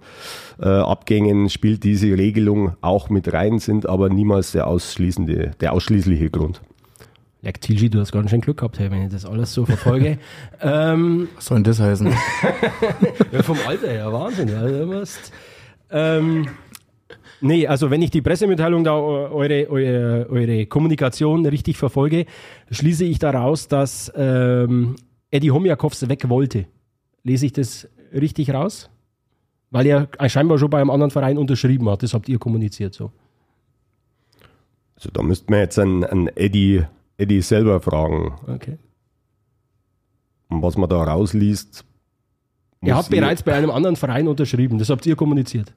äh, 0.61 0.69
Abgängen 0.69 1.49
spielt 1.49 1.83
diese 1.83 2.19
Regelung 2.19 2.77
auch 2.83 3.09
mit 3.09 3.33
rein, 3.33 3.61
sind 3.61 3.89
aber 3.89 4.11
niemals 4.11 4.53
der 4.53 4.67
ausschließende, 4.67 5.53
der 5.59 5.73
ausschließliche 5.73 6.29
Grund. 6.29 6.61
Leck 7.43 7.61
Tilgi, 7.61 7.91
du 7.91 7.99
hast 7.99 8.13
ganz 8.13 8.31
schön 8.31 8.41
Glück 8.41 8.59
gehabt, 8.59 8.79
hey, 8.79 8.91
wenn 8.91 9.03
ich 9.03 9.13
das 9.13 9.27
alles 9.27 9.53
so 9.53 9.67
verfolge. 9.67 10.19
ähm, 10.61 11.29
Was 11.35 11.47
soll 11.47 11.57
denn 11.57 11.65
das 11.65 11.81
heißen? 11.81 12.07
ja, 13.33 13.43
vom 13.43 13.59
Alter 13.67 13.91
her, 13.91 14.13
Wahnsinn. 14.13 14.49
Ja, 14.49 14.67
du 14.67 14.87
musst, 14.87 15.33
ähm, 15.91 16.47
Nee, 17.45 17.67
also 17.67 17.91
wenn 17.91 18.01
ich 18.03 18.13
die 18.13 18.23
Pressemitteilung 18.23 18.85
da 18.85 18.95
eure, 18.95 19.69
eure, 19.69 20.29
eure 20.31 20.67
Kommunikation 20.67 21.45
richtig 21.45 21.77
verfolge, 21.77 22.27
schließe 22.71 23.05
ich 23.05 23.19
daraus, 23.19 23.67
dass 23.67 24.13
ähm, 24.15 24.95
Eddie 25.29 25.51
Homjakovs 25.51 26.09
weg 26.09 26.29
wollte. 26.29 26.67
Lese 27.25 27.47
ich 27.47 27.53
das 27.53 27.89
richtig 28.13 28.55
raus? 28.55 28.91
Weil 29.71 29.87
er 29.87 30.09
scheinbar 30.29 30.59
schon 30.59 30.71
bei 30.71 30.81
einem 30.81 30.91
anderen 30.91 31.11
Verein 31.11 31.37
unterschrieben 31.37 31.89
hat. 31.91 32.05
Das 32.05 32.15
habt 32.15 32.29
ihr 32.29 32.39
kommuniziert 32.39 32.95
so. 32.95 33.11
Also 34.95 35.11
da 35.13 35.23
müsste 35.23 35.51
man 35.51 35.61
jetzt 35.61 35.81
einen, 35.81 36.05
einen 36.05 36.29
Eddie, 36.29 36.85
Eddie 37.17 37.43
selber 37.43 37.81
fragen. 37.81 38.35
Okay. 38.47 38.79
Und 40.49 40.63
was 40.63 40.77
man 40.77 40.89
da 40.89 41.03
rausliest. 41.03 41.85
Er 42.81 42.97
hat 42.97 43.11
bereits 43.11 43.43
bei 43.43 43.55
einem 43.55 43.71
anderen 43.71 43.97
Verein 43.97 44.27
unterschrieben. 44.27 44.79
Das 44.79 44.91
habt 44.91 45.07
ihr 45.07 45.17
kommuniziert. 45.17 45.73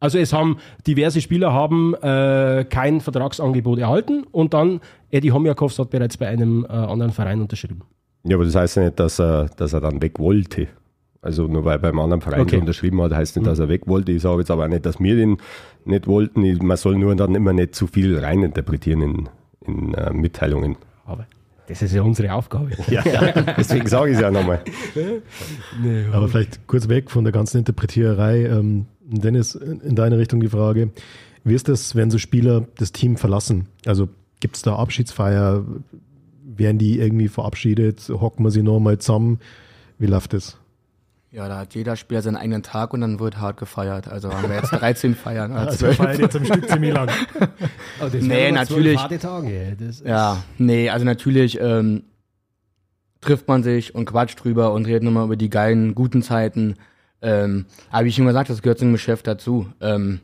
Also 0.00 0.18
es 0.18 0.32
haben 0.32 0.56
diverse 0.86 1.20
Spieler 1.20 1.52
haben 1.52 1.94
äh, 1.96 2.64
kein 2.68 3.02
Vertragsangebot 3.02 3.78
erhalten 3.78 4.24
und 4.32 4.54
dann 4.54 4.80
Eddie 5.10 5.30
Homjakovs 5.30 5.78
hat 5.78 5.90
bereits 5.90 6.16
bei 6.16 6.26
einem 6.26 6.64
äh, 6.64 6.72
anderen 6.72 7.12
Verein 7.12 7.42
unterschrieben. 7.42 7.82
Ja, 8.24 8.36
aber 8.36 8.46
das 8.46 8.54
heißt 8.54 8.76
ja 8.78 8.84
nicht, 8.84 8.98
dass 8.98 9.20
er, 9.20 9.50
dass 9.56 9.74
er 9.74 9.80
dann 9.80 10.00
weg 10.00 10.18
wollte. 10.18 10.68
Also 11.22 11.46
nur 11.46 11.66
weil 11.66 11.78
beim 11.78 11.98
anderen 11.98 12.22
Verein 12.22 12.40
okay. 12.40 12.56
unterschrieben 12.56 13.00
hat, 13.02 13.12
heißt 13.12 13.36
nicht, 13.36 13.46
dass 13.46 13.58
er 13.58 13.68
weg 13.68 13.86
wollte. 13.86 14.12
Ich 14.12 14.22
sage 14.22 14.38
jetzt 14.38 14.50
aber 14.50 14.64
auch 14.64 14.68
nicht, 14.68 14.86
dass 14.86 15.00
wir 15.00 15.16
den 15.16 15.36
nicht 15.84 16.06
wollten. 16.06 16.42
Man 16.66 16.76
soll 16.78 16.96
nur 16.96 17.14
dann 17.14 17.34
immer 17.34 17.52
nicht 17.52 17.74
zu 17.74 17.86
viel 17.86 18.18
reininterpretieren 18.18 19.02
in, 19.02 19.28
in 19.70 19.94
äh, 19.94 20.12
Mitteilungen. 20.12 20.76
Aber 21.04 21.26
das 21.66 21.82
ist 21.82 21.94
ja 21.94 22.02
unsere 22.02 22.32
Aufgabe. 22.32 22.70
Ja, 22.88 23.04
ja. 23.06 23.32
deswegen 23.56 23.86
sage 23.86 24.10
ich 24.10 24.16
es 24.16 24.22
ja 24.22 24.30
nochmal. 24.30 24.60
Aber 26.12 26.28
vielleicht 26.28 26.66
kurz 26.66 26.88
weg 26.88 27.10
von 27.10 27.24
der 27.24 27.32
ganzen 27.32 27.58
Interpretiererei. 27.58 28.46
Ähm, 28.46 28.86
Dennis, 29.02 29.54
in 29.54 29.94
deine 29.94 30.18
Richtung 30.18 30.40
die 30.40 30.48
Frage. 30.48 30.90
Wie 31.44 31.54
ist 31.54 31.68
das, 31.68 31.94
wenn 31.94 32.10
so 32.10 32.18
Spieler 32.18 32.66
das 32.76 32.92
Team 32.92 33.16
verlassen? 33.16 33.66
Also 33.86 34.08
gibt 34.40 34.56
es 34.56 34.62
da 34.62 34.76
Abschiedsfeier? 34.76 35.64
Werden 36.44 36.78
die 36.78 36.98
irgendwie 36.98 37.28
verabschiedet? 37.28 38.08
Hocken 38.08 38.44
wir 38.44 38.50
sie 38.50 38.62
nochmal 38.62 38.98
zusammen? 38.98 39.40
Wie 39.98 40.06
läuft 40.06 40.32
das? 40.32 40.59
Ja, 41.32 41.48
da 41.48 41.58
hat 41.58 41.74
jeder 41.76 41.94
Spieler 41.94 42.22
seinen 42.22 42.36
eigenen 42.36 42.64
Tag 42.64 42.92
und 42.92 43.02
dann 43.02 43.20
wird 43.20 43.38
hart 43.38 43.56
gefeiert. 43.56 44.08
Also 44.08 44.32
haben 44.32 44.48
wir 44.48 44.56
jetzt 44.56 44.72
13 44.72 45.14
Feiern. 45.14 45.52
Also 45.56 45.86
wir 45.86 45.94
feiern 45.94 46.20
jetzt 46.20 46.34
im 46.34 46.44
Stück 46.44 46.68
ziemlich 46.68 46.92
lang. 46.92 47.08
Oh, 48.02 48.08
nee, 48.12 48.50
natürlich. 48.50 49.00
Tage. 49.00 49.76
ja, 50.04 50.42
nee, 50.58 50.90
also 50.90 51.04
natürlich 51.04 51.60
ähm, 51.60 52.02
trifft 53.20 53.46
man 53.46 53.62
sich 53.62 53.94
und 53.94 54.06
quatscht 54.06 54.42
drüber 54.42 54.72
und 54.72 54.86
redet 54.86 55.04
nochmal 55.04 55.26
über 55.26 55.36
die 55.36 55.50
geilen, 55.50 55.94
guten 55.94 56.22
Zeiten. 56.22 56.76
Ähm, 57.22 57.66
aber 57.90 58.04
wie 58.04 58.08
ich 58.08 58.16
schon 58.16 58.26
gesagt, 58.26 58.50
das 58.50 58.62
gehört 58.62 58.78
zum 58.78 58.92
Geschäft 58.92 59.26
dazu. 59.26 59.68
Ähm, 59.80 60.20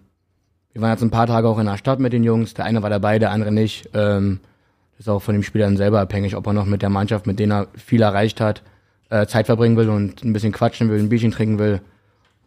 wir 0.72 0.82
waren 0.82 0.90
jetzt 0.90 1.02
ein 1.02 1.10
paar 1.10 1.26
Tage 1.26 1.48
auch 1.48 1.58
in 1.58 1.66
der 1.66 1.76
Stadt 1.76 2.00
mit 2.00 2.12
den 2.12 2.24
Jungs. 2.24 2.54
Der 2.54 2.64
eine 2.64 2.82
war 2.82 2.90
dabei, 2.90 3.18
der 3.18 3.30
andere 3.30 3.52
nicht. 3.52 3.90
Ähm, 3.94 4.40
das 4.92 5.06
ist 5.06 5.08
auch 5.08 5.22
von 5.22 5.34
dem 5.34 5.42
Spieler 5.42 5.66
dann 5.66 5.76
selber 5.76 6.00
abhängig, 6.00 6.34
ob 6.36 6.46
er 6.46 6.52
noch 6.52 6.66
mit 6.66 6.82
der 6.82 6.88
Mannschaft, 6.88 7.26
mit 7.26 7.38
denen 7.38 7.52
er 7.52 7.68
viel 7.76 8.02
erreicht 8.02 8.40
hat, 8.40 8.62
äh, 9.10 9.26
Zeit 9.26 9.46
verbringen 9.46 9.76
will 9.76 9.88
und 9.88 10.24
ein 10.24 10.32
bisschen 10.32 10.52
quatschen 10.52 10.88
will, 10.90 10.98
ein 10.98 11.08
Bierchen 11.08 11.30
trinken 11.30 11.58
will 11.58 11.80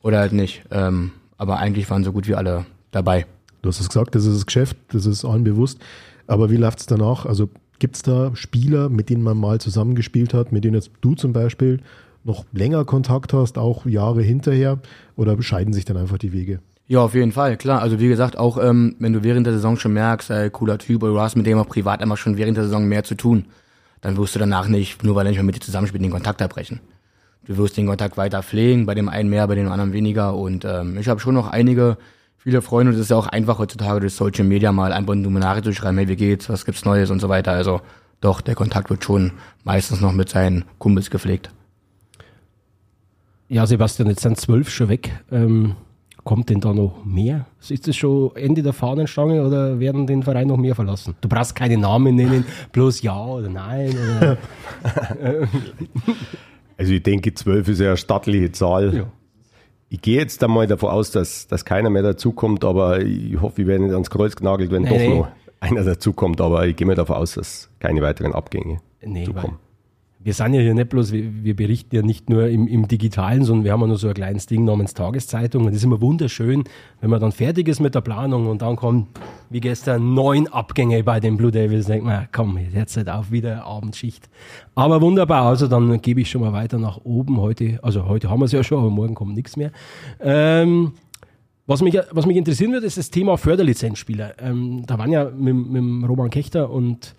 oder 0.01 0.19
halt 0.19 0.33
nicht. 0.33 0.63
Ähm, 0.71 1.11
aber 1.37 1.57
eigentlich 1.57 1.89
waren 1.89 2.03
so 2.03 2.11
gut 2.11 2.27
wie 2.27 2.35
alle 2.35 2.65
dabei. 2.91 3.25
Du 3.61 3.69
hast 3.69 3.79
es 3.79 3.89
gesagt, 3.89 4.15
das 4.15 4.25
ist 4.25 4.35
das 4.35 4.45
Geschäft, 4.45 4.77
das 4.91 5.05
ist 5.05 5.25
allen 5.25 5.43
bewusst. 5.43 5.79
Aber 6.27 6.49
wie 6.49 6.57
läuft 6.57 6.79
es 6.79 6.85
danach? 6.85 7.25
Also 7.25 7.49
gibt 7.79 7.95
es 7.95 8.01
da 8.01 8.35
Spieler, 8.35 8.89
mit 8.89 9.09
denen 9.09 9.23
man 9.23 9.37
mal 9.37 9.59
zusammengespielt 9.59 10.33
hat, 10.33 10.51
mit 10.51 10.63
denen 10.63 10.75
jetzt 10.75 10.91
du 11.01 11.15
zum 11.15 11.33
Beispiel 11.33 11.79
noch 12.23 12.45
länger 12.51 12.85
Kontakt 12.85 13.33
hast, 13.33 13.57
auch 13.57 13.85
Jahre 13.85 14.21
hinterher, 14.21 14.79
oder 15.15 15.41
scheiden 15.41 15.73
sich 15.73 15.85
dann 15.85 15.97
einfach 15.97 16.17
die 16.17 16.33
Wege? 16.33 16.59
Ja, 16.87 17.01
auf 17.01 17.13
jeden 17.13 17.31
Fall, 17.31 17.55
klar. 17.57 17.81
Also 17.81 17.99
wie 17.99 18.07
gesagt, 18.07 18.37
auch 18.37 18.61
ähm, 18.61 18.95
wenn 18.99 19.13
du 19.13 19.23
während 19.23 19.45
der 19.45 19.53
Saison 19.53 19.77
schon 19.77 19.93
merkst, 19.93 20.29
ey, 20.31 20.49
cooler 20.49 20.77
Typ, 20.77 21.03
oder 21.03 21.13
du 21.13 21.19
hast 21.19 21.35
mit 21.35 21.45
dem 21.45 21.57
auch 21.57 21.67
privat 21.67 22.01
einfach 22.01 22.17
schon 22.17 22.37
während 22.37 22.57
der 22.57 22.65
Saison 22.65 22.85
mehr 22.85 23.03
zu 23.03 23.15
tun, 23.15 23.45
dann 24.01 24.17
wirst 24.17 24.35
du 24.35 24.39
danach 24.39 24.67
nicht, 24.67 25.03
nur 25.03 25.15
weil 25.15 25.25
er 25.25 25.29
nicht 25.29 25.37
mehr 25.37 25.45
mit 25.45 25.55
dir 25.55 25.61
zusammenspielt, 25.61 26.03
den 26.03 26.11
Kontakt 26.11 26.41
abbrechen. 26.41 26.79
du 27.45 27.57
wirst 27.57 27.77
den 27.77 27.87
Kontakt 27.87 28.17
weiter 28.17 28.43
pflegen, 28.43 28.85
bei 28.85 28.95
dem 28.95 29.09
einen 29.09 29.29
mehr, 29.29 29.47
bei 29.47 29.55
dem 29.55 29.71
anderen 29.71 29.93
weniger. 29.93 30.35
Und 30.35 30.65
ähm, 30.65 30.97
ich 30.97 31.07
habe 31.07 31.19
schon 31.19 31.33
noch 31.33 31.47
einige, 31.47 31.97
viele 32.37 32.61
Freunde. 32.61 32.91
Und 32.91 32.95
es 32.95 33.01
ist 33.01 33.11
ja 33.11 33.17
auch 33.17 33.27
einfach 33.27 33.59
heutzutage 33.59 33.99
durch 33.99 34.13
Social 34.13 34.45
Media 34.45 34.71
mal 34.71 34.93
einfach 34.93 35.13
eine 35.13 35.27
Nachricht 35.29 35.65
zu 35.65 35.73
schreiben, 35.73 35.97
hey, 35.97 36.07
wie 36.07 36.15
geht's, 36.15 36.49
was 36.49 36.65
gibt's 36.65 36.85
Neues 36.85 37.09
und 37.09 37.19
so 37.19 37.29
weiter. 37.29 37.51
Also 37.51 37.81
doch, 38.21 38.41
der 38.41 38.55
Kontakt 38.55 38.89
wird 38.89 39.03
schon 39.03 39.31
meistens 39.63 40.01
noch 40.01 40.11
mit 40.11 40.29
seinen 40.29 40.65
Kumpels 40.77 41.09
gepflegt. 41.09 41.49
Ja, 43.47 43.65
Sebastian, 43.65 44.09
jetzt 44.09 44.21
sind 44.21 44.39
zwölf 44.39 44.69
schon 44.69 44.89
weg. 44.89 45.11
Ähm, 45.31 45.75
kommt 46.29 46.51
denn 46.51 46.59
da 46.59 46.75
noch 46.75 47.03
mehr? 47.03 47.47
Ist 47.67 47.87
das 47.87 47.95
schon 47.95 48.35
Ende 48.35 48.61
der 48.61 48.71
Fahnenstange 48.71 49.43
oder 49.43 49.79
werden 49.79 50.05
den 50.05 50.21
Verein 50.21 50.47
noch 50.47 50.57
mehr 50.57 50.75
verlassen? 50.75 51.15
Du 51.21 51.27
brauchst 51.27 51.55
keine 51.55 51.75
Namen 51.75 52.15
nennen, 52.15 52.45
bloß 52.71 53.01
ja 53.01 53.19
oder 53.19 53.49
nein. 53.49 53.95
Oder 53.97 54.37
also 56.77 56.93
ich 56.93 57.01
denke, 57.01 57.33
zwölf 57.33 57.67
ist 57.67 57.79
ja 57.79 57.87
eine 57.87 57.97
stattliche 57.97 58.51
Zahl. 58.51 58.95
Ja. 58.95 59.03
Ich 59.89 60.03
gehe 60.03 60.19
jetzt 60.19 60.43
einmal 60.43 60.67
davon 60.67 60.91
aus, 60.91 61.09
dass, 61.09 61.47
dass 61.47 61.65
keiner 61.65 61.89
mehr 61.89 62.03
dazukommt, 62.03 62.63
aber 62.63 63.01
ich 63.01 63.41
hoffe, 63.41 63.63
ich 63.63 63.67
werde 63.67 63.85
nicht 63.85 63.93
ans 63.93 64.11
Kreuz 64.11 64.35
genagelt, 64.35 64.69
wenn 64.69 64.83
nee, 64.83 64.89
doch 64.89 64.97
nee. 64.97 65.17
noch 65.17 65.27
einer 65.61 65.83
dazukommt. 65.83 66.41
Aber 66.41 66.67
ich 66.67 66.75
gehe 66.75 66.85
mir 66.85 66.93
davon 66.93 67.15
aus, 67.15 67.33
dass 67.33 67.71
keine 67.79 68.03
weiteren 68.03 68.33
Abgänge 68.33 68.81
nee, 69.01 69.23
zukommen 69.23 69.57
wir 70.21 70.33
sind 70.33 70.53
ja 70.53 70.59
hier 70.59 70.73
nicht 70.73 70.89
bloß, 70.89 71.13
wir, 71.13 71.55
berichten 71.55 71.95
ja 71.95 72.01
nicht 72.01 72.29
nur 72.29 72.47
im, 72.47 72.67
im, 72.67 72.89
Digitalen, 72.89 73.45
sondern 73.45 73.63
wir 73.63 73.71
haben 73.71 73.81
ja 73.81 73.87
noch 73.87 73.95
so 73.95 74.09
ein 74.09 74.13
kleines 74.13 74.47
Ding 74.47 74.65
namens 74.65 74.93
Tageszeitung. 74.93 75.63
Und 75.63 75.67
das 75.69 75.77
ist 75.77 75.85
immer 75.85 76.01
wunderschön, 76.01 76.65
wenn 76.99 77.09
man 77.09 77.21
dann 77.21 77.31
fertig 77.31 77.69
ist 77.69 77.79
mit 77.79 77.95
der 77.95 78.01
Planung 78.01 78.47
und 78.47 78.61
dann 78.61 78.75
kommen, 78.75 79.07
wie 79.49 79.61
gestern, 79.61 80.13
neun 80.13 80.47
Abgänge 80.47 81.01
bei 81.05 81.21
den 81.21 81.37
Blue 81.37 81.51
Devils. 81.51 81.85
Denkt 81.85 82.05
man, 82.05 82.27
komm, 82.33 82.57
jetzt 82.57 82.97
halt 82.97 83.09
auf 83.09 83.31
wieder 83.31 83.65
Abendschicht. 83.65 84.29
Aber 84.75 85.01
wunderbar, 85.01 85.45
also 85.45 85.67
dann 85.67 86.01
gebe 86.01 86.19
ich 86.19 86.29
schon 86.29 86.41
mal 86.41 86.51
weiter 86.51 86.79
nach 86.79 86.97
oben. 87.05 87.39
Heute, 87.39 87.79
also 87.81 88.05
heute 88.05 88.29
haben 88.29 88.41
wir 88.41 88.45
es 88.45 88.51
ja 88.51 88.61
schon, 88.61 88.79
aber 88.79 88.89
morgen 88.89 89.15
kommt 89.15 89.35
nichts 89.35 89.55
mehr. 89.55 89.71
Ähm, 90.19 90.91
was 91.65 91.81
mich, 91.81 91.97
was 92.11 92.25
mich 92.25 92.35
interessieren 92.35 92.73
wird, 92.73 92.83
ist 92.83 92.97
das 92.97 93.09
Thema 93.09 93.37
Förderlizenzspieler. 93.37 94.33
Ähm, 94.41 94.83
da 94.85 94.97
waren 94.97 95.13
ja 95.13 95.29
mit, 95.29 95.55
mit 95.55 96.09
Roman 96.09 96.29
Kechter 96.29 96.69
und 96.69 97.15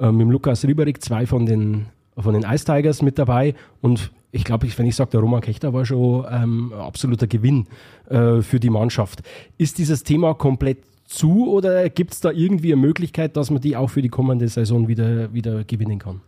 äh, 0.00 0.10
mit 0.10 0.26
Lukas 0.26 0.64
Rieberig 0.64 1.00
zwei 1.00 1.26
von 1.26 1.46
den 1.46 1.86
von 2.22 2.34
den 2.34 2.42
Ice 2.42 2.64
Tigers 2.64 3.02
mit 3.02 3.18
dabei 3.18 3.54
und 3.80 4.12
ich 4.32 4.44
glaube, 4.44 4.68
wenn 4.76 4.86
ich 4.86 4.96
sage, 4.96 5.10
der 5.10 5.20
Roman 5.20 5.40
Kechter 5.40 5.72
war 5.72 5.84
schon 5.84 6.24
ähm, 6.30 6.72
absoluter 6.72 7.26
Gewinn 7.26 7.66
äh, 8.08 8.42
für 8.42 8.60
die 8.60 8.70
Mannschaft. 8.70 9.22
Ist 9.58 9.78
dieses 9.78 10.04
Thema 10.04 10.34
komplett 10.34 10.78
zu 11.04 11.50
oder 11.50 11.88
gibt 11.90 12.12
es 12.12 12.20
da 12.20 12.30
irgendwie 12.30 12.72
eine 12.72 12.80
Möglichkeit, 12.80 13.36
dass 13.36 13.50
man 13.50 13.60
die 13.60 13.76
auch 13.76 13.90
für 13.90 14.02
die 14.02 14.08
kommende 14.08 14.46
Saison 14.46 14.86
wieder, 14.86 15.32
wieder 15.34 15.64
gewinnen 15.64 15.98
kann? 15.98 16.20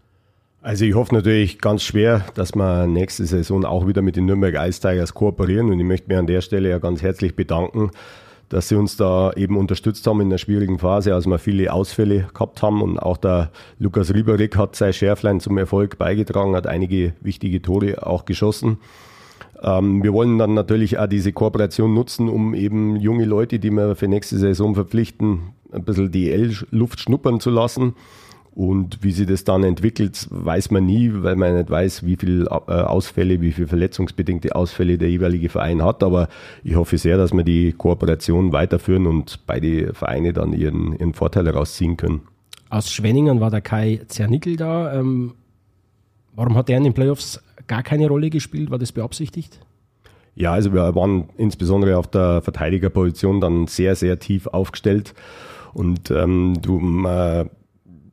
Also 0.62 0.84
ich 0.84 0.94
hoffe 0.94 1.14
natürlich 1.14 1.60
ganz 1.60 1.82
schwer, 1.82 2.24
dass 2.34 2.54
wir 2.54 2.86
nächste 2.86 3.24
Saison 3.26 3.64
auch 3.64 3.86
wieder 3.86 4.02
mit 4.02 4.16
den 4.16 4.26
Nürnberg 4.26 4.54
Ice 4.68 4.80
Tigers 4.80 5.14
kooperieren 5.14 5.70
und 5.70 5.78
ich 5.78 5.86
möchte 5.86 6.08
mich 6.08 6.18
an 6.18 6.26
der 6.26 6.40
Stelle 6.40 6.68
ja 6.68 6.78
ganz 6.78 7.02
herzlich 7.02 7.34
bedanken 7.34 7.90
dass 8.52 8.68
sie 8.68 8.76
uns 8.76 8.98
da 8.98 9.32
eben 9.32 9.56
unterstützt 9.56 10.06
haben 10.06 10.20
in 10.20 10.28
der 10.28 10.36
schwierigen 10.36 10.78
Phase, 10.78 11.14
als 11.14 11.26
wir 11.26 11.38
viele 11.38 11.72
Ausfälle 11.72 12.28
gehabt 12.34 12.60
haben. 12.60 12.82
Und 12.82 12.98
auch 12.98 13.16
der 13.16 13.50
Lukas 13.78 14.12
Rieberig 14.12 14.56
hat 14.56 14.76
sein 14.76 14.92
Schärflein 14.92 15.40
zum 15.40 15.56
Erfolg 15.56 15.96
beigetragen, 15.96 16.54
hat 16.54 16.66
einige 16.66 17.14
wichtige 17.22 17.62
Tore 17.62 18.06
auch 18.06 18.26
geschossen. 18.26 18.76
Ähm, 19.62 20.02
wir 20.02 20.12
wollen 20.12 20.36
dann 20.36 20.52
natürlich 20.52 20.98
auch 20.98 21.06
diese 21.06 21.32
Kooperation 21.32 21.94
nutzen, 21.94 22.28
um 22.28 22.52
eben 22.52 22.96
junge 22.96 23.24
Leute, 23.24 23.58
die 23.58 23.70
wir 23.70 23.96
für 23.96 24.08
nächste 24.08 24.36
Saison 24.36 24.74
verpflichten, 24.74 25.54
ein 25.72 25.84
bisschen 25.84 26.12
DL-Luft 26.12 27.00
schnuppern 27.00 27.40
zu 27.40 27.48
lassen. 27.48 27.94
Und 28.54 29.02
wie 29.02 29.12
sich 29.12 29.26
das 29.26 29.44
dann 29.44 29.64
entwickelt, 29.64 30.26
weiß 30.30 30.70
man 30.70 30.84
nie, 30.84 31.10
weil 31.14 31.36
man 31.36 31.56
nicht 31.56 31.70
weiß, 31.70 32.04
wie 32.04 32.16
viele 32.16 32.44
äh, 32.44 32.72
Ausfälle, 32.72 33.40
wie 33.40 33.52
viele 33.52 33.66
verletzungsbedingte 33.66 34.54
Ausfälle 34.54 34.98
der 34.98 35.08
jeweilige 35.08 35.48
Verein 35.48 35.82
hat. 35.82 36.02
Aber 36.02 36.28
ich 36.62 36.74
hoffe 36.74 36.98
sehr, 36.98 37.16
dass 37.16 37.32
wir 37.32 37.44
die 37.44 37.72
Kooperation 37.72 38.52
weiterführen 38.52 39.06
und 39.06 39.40
beide 39.46 39.94
Vereine 39.94 40.34
dann 40.34 40.52
ihren, 40.52 40.92
ihren 40.98 41.14
Vorteil 41.14 41.46
herausziehen 41.46 41.96
können. 41.96 42.20
Aus 42.68 42.92
Schwenningen 42.92 43.40
war 43.40 43.50
der 43.50 43.62
Kai 43.62 44.02
Zernickel 44.08 44.56
da. 44.56 44.92
Ähm, 44.92 45.32
warum 46.34 46.54
hat 46.54 46.68
er 46.68 46.76
in 46.76 46.84
den 46.84 46.94
Playoffs 46.94 47.42
gar 47.66 47.82
keine 47.82 48.06
Rolle 48.06 48.28
gespielt? 48.28 48.70
War 48.70 48.78
das 48.78 48.92
beabsichtigt? 48.92 49.60
Ja, 50.34 50.52
also 50.52 50.72
wir 50.74 50.94
waren 50.94 51.30
insbesondere 51.38 51.96
auf 51.96 52.06
der 52.06 52.42
Verteidigerposition 52.42 53.40
dann 53.40 53.66
sehr, 53.66 53.96
sehr 53.96 54.18
tief 54.18 54.46
aufgestellt. 54.46 55.14
Und 55.74 56.10
ähm, 56.10 56.58
du 56.60 56.78
äh, 57.06 57.46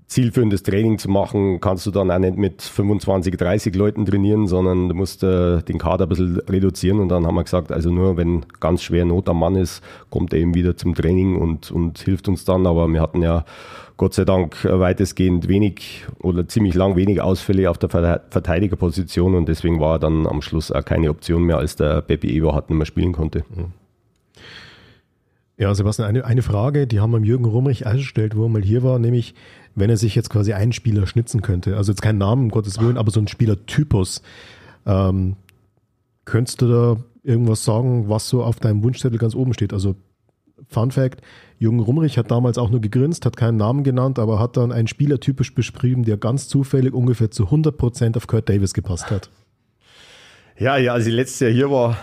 zielführendes 0.09 0.63
Training 0.63 0.97
zu 0.97 1.09
machen, 1.09 1.61
kannst 1.61 1.85
du 1.85 1.91
dann 1.91 2.09
auch 2.09 2.17
nicht 2.17 2.35
mit 2.35 2.63
25, 2.63 3.37
30 3.37 3.75
Leuten 3.75 4.05
trainieren, 4.07 4.47
sondern 4.47 4.89
du 4.89 4.95
musst 4.95 5.23
äh, 5.23 5.61
den 5.61 5.77
Kader 5.77 6.07
ein 6.07 6.09
bisschen 6.09 6.39
reduzieren. 6.49 6.99
Und 6.99 7.09
dann 7.09 7.27
haben 7.27 7.35
wir 7.35 7.43
gesagt, 7.43 7.71
also 7.71 7.91
nur 7.91 8.17
wenn 8.17 8.43
ganz 8.59 8.81
schwer 8.81 9.05
Not 9.05 9.29
am 9.29 9.39
Mann 9.39 9.55
ist, 9.55 9.83
kommt 10.09 10.33
er 10.33 10.39
eben 10.39 10.55
wieder 10.55 10.75
zum 10.75 10.95
Training 10.95 11.37
und, 11.37 11.71
und 11.71 11.99
hilft 11.99 12.27
uns 12.27 12.43
dann. 12.43 12.65
Aber 12.65 12.87
wir 12.87 13.01
hatten 13.01 13.21
ja 13.21 13.45
Gott 13.97 14.15
sei 14.15 14.25
Dank 14.25 14.63
weitestgehend 14.63 15.47
wenig 15.47 16.07
oder 16.19 16.47
ziemlich 16.47 16.73
lang 16.73 16.95
wenig 16.95 17.21
Ausfälle 17.21 17.69
auf 17.69 17.77
der 17.77 17.89
Verteidigerposition 17.89 19.35
und 19.35 19.47
deswegen 19.47 19.79
war 19.79 19.99
dann 19.99 20.25
am 20.25 20.41
Schluss 20.41 20.71
auch 20.71 20.85
keine 20.85 21.09
Option 21.11 21.43
mehr, 21.43 21.57
als 21.57 21.75
der 21.75 22.01
Pepe 22.01 22.27
Eberhardt 22.27 22.69
nicht 22.69 22.77
mehr 22.77 22.85
spielen 22.85 23.11
konnte. 23.11 23.43
Mhm. 23.53 23.78
Ja, 25.59 25.75
Sebastian, 25.75 26.07
eine, 26.07 26.23
eine 26.23 26.41
Frage, 26.41 26.87
die 26.87 27.01
haben 27.01 27.11
wir 27.11 27.19
Jürgen 27.19 27.43
Rumrich 27.43 27.85
eingestellt, 27.85 28.37
wo 28.37 28.45
er 28.45 28.49
mal 28.49 28.61
hier 28.61 28.81
war, 28.81 28.97
nämlich, 28.97 29.35
wenn 29.75 29.89
er 29.89 29.97
sich 29.97 30.15
jetzt 30.15 30.29
quasi 30.29 30.53
einen 30.53 30.71
Spieler 30.71 31.05
schnitzen 31.05 31.41
könnte, 31.41 31.75
also 31.75 31.91
jetzt 31.91 32.01
keinen 32.01 32.17
Namen, 32.17 32.43
um 32.43 32.49
Gottes 32.49 32.79
Willen, 32.79 32.97
aber 32.97 33.11
so 33.11 33.19
ein 33.19 33.27
Spielertypus, 33.27 34.21
ähm, 34.85 35.35
könntest 36.23 36.61
du 36.61 36.67
da 36.69 36.97
irgendwas 37.23 37.65
sagen, 37.65 38.07
was 38.07 38.29
so 38.29 38.41
auf 38.41 38.61
deinem 38.61 38.83
Wunschzettel 38.83 39.19
ganz 39.19 39.35
oben 39.35 39.53
steht? 39.53 39.73
Also, 39.73 39.97
Fun 40.69 40.91
Fact, 40.91 41.21
Jürgen 41.57 41.79
Rumrich 41.81 42.17
hat 42.17 42.31
damals 42.31 42.57
auch 42.57 42.69
nur 42.69 42.79
gegrinst, 42.79 43.25
hat 43.25 43.35
keinen 43.35 43.57
Namen 43.57 43.83
genannt, 43.83 44.17
aber 44.17 44.39
hat 44.39 44.55
dann 44.55 44.71
einen 44.71 44.87
Spieler 44.87 45.19
typisch 45.19 45.53
beschrieben, 45.53 46.05
der 46.05 46.15
ganz 46.15 46.47
zufällig 46.47 46.93
ungefähr 46.93 47.31
zu 47.31 47.45
100 47.45 47.75
Prozent 47.77 48.15
auf 48.15 48.27
Kurt 48.27 48.47
Davis 48.47 48.73
gepasst 48.73 49.11
hat. 49.11 49.29
Ja, 50.57 50.77
ja, 50.77 50.93
als 50.93 51.05
ich 51.05 51.13
letztes 51.13 51.41
Jahr 51.41 51.51
hier 51.51 51.69
war, 51.69 51.97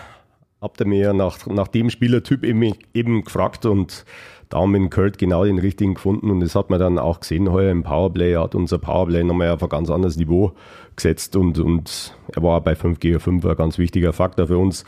habt 0.61 0.81
ihr 0.81 0.87
mir 0.87 0.99
ja 0.99 1.13
nach, 1.13 1.45
nach 1.47 1.67
dem 1.67 1.89
Spielertyp 1.89 2.43
eben, 2.43 2.73
eben 2.93 3.23
gefragt 3.23 3.65
und 3.65 4.05
da 4.49 4.59
haben 4.59 4.71
wir 4.71 4.77
in 4.77 4.89
Kurt 4.89 5.17
genau 5.17 5.43
den 5.43 5.59
richtigen 5.59 5.95
gefunden 5.95 6.31
und 6.31 6.39
das 6.39 6.55
hat 6.55 6.69
man 6.69 6.79
dann 6.79 6.99
auch 6.99 7.19
gesehen 7.19 7.51
heuer 7.51 7.71
im 7.71 7.83
Powerplay. 7.83 8.31
Er 8.33 8.43
hat 8.43 8.55
unser 8.55 8.77
Powerplay 8.77 9.23
nochmal 9.23 9.51
auf 9.51 9.61
ein 9.61 9.69
ganz 9.69 9.89
anderes 9.89 10.15
Niveau 10.15 10.53
gesetzt 10.95 11.35
und, 11.35 11.59
und 11.59 12.15
er 12.33 12.43
war 12.43 12.61
bei 12.61 12.75
5 12.75 12.99
gegen 12.99 13.19
5 13.19 13.45
ein 13.45 13.55
ganz 13.57 13.77
wichtiger 13.77 14.13
Faktor 14.13 14.47
für 14.47 14.57
uns. 14.57 14.85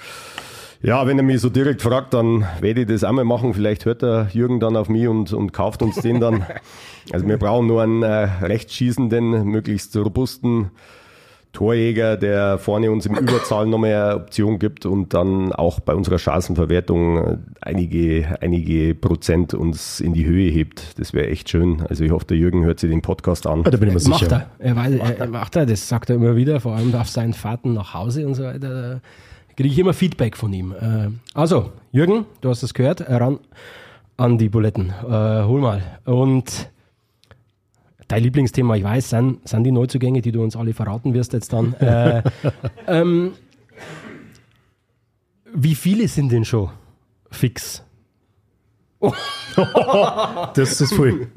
Ja, 0.81 1.05
wenn 1.05 1.17
er 1.17 1.23
mich 1.23 1.41
so 1.41 1.49
direkt 1.49 1.81
fragt, 1.81 2.13
dann 2.13 2.47
werde 2.61 2.81
ich 2.81 2.87
das 2.87 3.03
einmal 3.03 3.25
machen. 3.25 3.53
Vielleicht 3.53 3.83
hört 3.83 4.01
der 4.01 4.29
Jürgen 4.31 4.61
dann 4.61 4.77
auf 4.77 4.87
mich 4.87 5.09
und, 5.09 5.33
und 5.33 5.51
kauft 5.51 5.81
uns 5.81 5.97
den 5.97 6.19
dann. 6.19 6.45
Also 7.11 7.27
wir 7.27 7.37
brauchen 7.37 7.65
nur 7.65 7.81
einen 7.81 8.03
äh, 8.03 8.27
rechtsschießenden, 8.43 9.43
möglichst 9.45 9.97
robusten 9.97 10.69
Torjäger, 11.51 12.15
der 12.15 12.59
vorne 12.59 12.91
uns 12.91 13.05
im 13.07 13.15
Überzahl 13.15 13.65
noch 13.65 13.79
mehr 13.79 14.15
Option 14.15 14.59
gibt 14.59 14.85
und 14.85 15.13
dann 15.13 15.51
auch 15.51 15.79
bei 15.79 15.95
unserer 15.95 16.19
Chancenverwertung 16.19 17.17
äh, 17.17 17.37
einige, 17.61 18.37
einige 18.41 18.93
Prozent 18.93 19.53
uns 19.53 19.99
in 19.99 20.13
die 20.13 20.25
Höhe 20.25 20.51
hebt. 20.51 20.99
Das 20.99 21.13
wäre 21.13 21.27
echt 21.27 21.49
schön. 21.49 21.81
Also 21.89 22.03
ich 22.03 22.11
hoffe, 22.11 22.25
der 22.27 22.37
Jürgen 22.37 22.63
hört 22.65 22.79
sich 22.79 22.89
den 22.89 23.01
Podcast 23.01 23.47
an. 23.47 23.63
Da 23.63 23.71
bin 23.71 23.89
ich 23.89 23.95
mir 23.95 23.99
sicher. 23.99 24.11
Macht 24.11 24.31
er. 24.31 24.49
Er, 24.59 24.75
weiß, 24.75 24.97
macht 24.97 25.09
er. 25.11 25.19
er 25.19 25.27
macht 25.27 25.55
er. 25.55 25.65
Das 25.65 25.89
sagt 25.89 26.09
er 26.09 26.17
immer 26.17 26.35
wieder, 26.35 26.59
vor 26.59 26.75
allem 26.75 26.93
auf 26.93 27.09
seinen 27.09 27.33
Fahrten 27.33 27.73
nach 27.73 27.93
Hause 27.95 28.27
und 28.27 28.35
so 28.35 28.43
weiter. 28.43 28.59
Da 28.59 29.01
kriege 29.55 29.69
ich 29.69 29.79
immer 29.79 29.93
Feedback 29.93 30.37
von 30.37 30.53
ihm. 30.53 30.71
Äh, 30.71 31.09
also, 31.33 31.71
Jürgen, 31.91 32.25
du 32.41 32.49
hast 32.49 32.61
es 32.61 32.75
gehört, 32.75 33.09
ran 33.09 33.39
an 34.17 34.37
die 34.37 34.49
Buletten. 34.49 34.93
Äh, 35.03 35.43
hol 35.43 35.61
mal. 35.61 35.81
Und 36.05 36.69
dein 38.09 38.23
Lieblingsthema, 38.23 38.75
ich 38.75 38.83
weiß, 38.83 39.11
sind, 39.11 39.47
sind 39.47 39.63
die 39.63 39.71
Neuzugänge, 39.71 40.21
die 40.21 40.33
du 40.33 40.43
uns 40.43 40.57
alle 40.57 40.73
verraten 40.73 41.13
wirst 41.13 41.31
jetzt 41.31 41.53
dann. 41.53 41.73
Äh, 41.79 42.23
ähm, 42.87 43.33
wie 45.53 45.75
viele 45.75 46.07
sind 46.07 46.31
denn 46.31 46.45
schon 46.45 46.69
fix? 47.31 47.83
Oh. 48.99 49.13
das 50.53 50.81
ist 50.81 50.93
voll. 50.93 51.27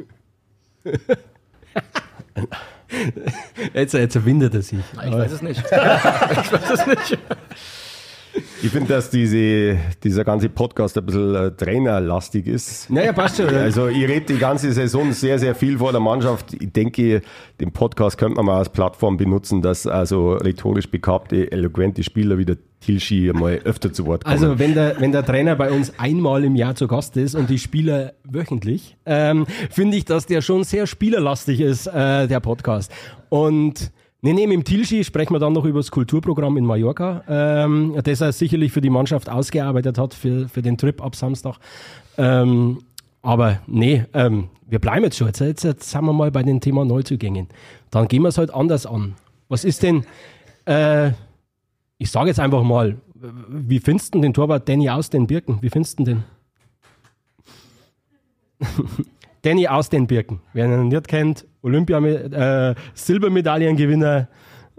Jetzt, 3.73 3.95
jetzt 3.95 4.17
erwindet 4.17 4.55
er 4.55 4.63
sich. 4.63 4.85
Ich 5.05 5.13
weiß 5.13 5.33
es 5.33 5.43
nicht. 5.43 5.61
ich 5.65 5.71
weiß 5.71 6.71
es 6.71 6.87
nicht. 6.87 7.19
Ich 8.63 8.71
finde, 8.71 8.89
dass 8.89 9.11
diese, 9.11 9.77
dieser 10.03 10.25
ganze 10.25 10.49
Podcast 10.49 10.97
ein 10.97 11.05
bisschen 11.05 11.35
äh, 11.35 11.51
trainerlastig 11.51 12.47
ist. 12.47 12.89
Naja, 12.91 13.13
passt 13.13 13.37
schon. 13.37 13.49
Also 13.49 13.89
ich 13.89 14.09
rede 14.09 14.27
die 14.33 14.39
ganze 14.39 14.73
Saison 14.73 15.13
sehr, 15.13 15.39
sehr 15.39 15.55
viel 15.55 15.79
vor 15.79 15.93
der 15.93 16.01
Mannschaft. 16.01 16.55
Ich 16.55 16.73
denke, 16.73 17.23
den 17.61 17.73
Podcast 17.73 18.19
könnte 18.19 18.37
man 18.37 18.47
mal 18.47 18.59
als 18.59 18.69
Plattform 18.69 19.17
benutzen, 19.17 19.63
dass 19.63 19.87
also 19.87 20.35
rhetorisch 20.35 20.89
begabte, 20.89 21.51
eloquente 21.51 22.03
Spieler 22.03 22.39
wie 22.39 22.45
der 22.45 22.57
Tilschi 22.81 23.31
mal 23.33 23.61
öfter 23.65 23.93
zu 23.93 24.07
Wort 24.07 24.25
kommen. 24.25 24.35
Also 24.35 24.59
wenn 24.59 24.75
der, 24.75 25.01
wenn 25.01 25.13
der 25.13 25.25
Trainer 25.25 25.57
bei 25.57 25.71
uns 25.71 25.93
einmal 25.99 26.45
im 26.45 26.57
Jahr 26.57 26.75
zu 26.75 26.89
Gast 26.89 27.17
ist 27.17 27.35
und 27.35 27.49
die 27.49 27.59
Spieler 27.59 28.15
wöchentlich, 28.25 28.97
ähm, 29.07 29.47
finde 29.71 29.97
ich, 29.97 30.05
dass 30.05 30.27
der 30.27 30.43
schon 30.43 30.65
sehr 30.65 30.87
spielerlastig 30.87 31.61
ist, 31.61 31.87
äh, 31.87 32.27
der 32.27 32.41
Podcast. 32.41 32.93
Und 33.29 33.93
Nee, 34.25 34.35
nee, 34.35 34.47
mit 34.47 34.55
dem 34.55 34.65
Tilschi 34.65 35.03
sprechen 35.03 35.35
wir 35.35 35.41
dann 35.41 35.53
noch 35.53 35.65
über 35.65 35.81
das 35.81 35.91
Kulturprogramm 35.91 36.57
in 36.57 36.65
Mallorca, 36.65 37.25
ähm, 37.27 38.01
das 38.05 38.21
er 38.21 38.31
sicherlich 38.33 38.71
für 38.71 38.81
die 38.81 38.89
Mannschaft 38.89 39.29
ausgearbeitet 39.29 39.99
hat, 39.99 40.15
für, 40.15 40.49
für 40.49 40.63
den 40.63 40.79
Trip 40.79 41.03
ab 41.03 41.17
Samstag. 41.17 41.59
Ähm, 42.17 42.79
aber 43.21 43.61
nee, 43.67 44.05
ähm, 44.15 44.49
wir 44.69 44.79
bleiben 44.79 45.03
jetzt 45.03 45.17
schon. 45.17 45.27
Jetzt, 45.27 45.41
jetzt, 45.41 45.65
jetzt 45.65 45.91
sind 45.91 46.05
wir 46.05 46.13
mal 46.13 46.31
bei 46.31 46.45
dem 46.45 46.61
Thema 46.61 46.85
Neuzugängen. 46.85 47.49
Dann 47.91 48.07
gehen 48.07 48.23
wir 48.23 48.29
es 48.29 48.39
halt 48.39 48.55
anders 48.55 48.87
an. 48.87 49.17
Was 49.49 49.65
ist 49.65 49.83
denn, 49.83 50.07
äh, 50.67 51.11
ich 51.99 52.13
sage 52.13 52.29
jetzt 52.29 52.39
einfach 52.39 52.63
mal, 52.63 52.99
wie 53.49 53.81
findest 53.81 54.15
du 54.15 54.21
den 54.21 54.35
Torwart 54.35 54.69
Danny 54.69 54.89
aus 54.89 55.11
den 55.11 55.27
Birken? 55.27 55.59
Wie 55.63 55.71
findest 55.71 55.99
du 55.99 56.05
den? 56.05 56.25
Danny 59.43 59.67
aus 59.69 59.89
den 59.89 60.07
Birken. 60.07 60.41
Wer 60.53 60.67
ihn 60.67 60.89
nicht 60.89 61.09
kennt, 61.09 61.47
Olympia 61.63 61.99
äh, 61.99 62.75
Silbermedaillengewinner 62.95 64.29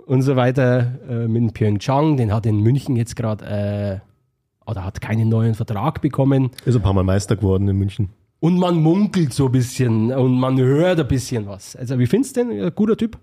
und 0.06 0.22
so 0.22 0.36
weiter 0.36 1.00
äh, 1.10 1.28
mit 1.28 1.54
Pyeongchang. 1.54 2.18
Den 2.18 2.34
hat 2.34 2.46
in 2.46 2.60
München 2.62 2.96
jetzt 2.96 3.16
gerade, 3.16 3.46
äh, 3.46 4.70
oder 4.70 4.86
hat 4.86 5.02
keinen 5.02 5.30
neuen 5.30 5.54
Vertrag 5.54 6.02
bekommen. 6.02 6.52
Ist 6.66 6.76
ein 6.76 6.82
paar 6.82 6.94
Mal 6.94 7.04
Meister 7.04 7.36
geworden 7.36 7.68
in 7.68 7.78
München. 7.78 8.10
Und 8.40 8.58
man 8.58 8.76
munkelt 8.76 9.34
so 9.34 9.46
ein 9.46 9.52
bisschen 9.52 10.12
und 10.12 10.38
man 10.40 10.58
hört 10.58 11.00
ein 11.00 11.08
bisschen 11.08 11.48
was. 11.48 11.76
Also, 11.76 11.98
wie 12.00 12.08
findest 12.08 12.36
du 12.36 12.46
den? 12.46 12.62
Ein 12.64 12.76
guter 12.76 12.98
Typ? 12.98 13.18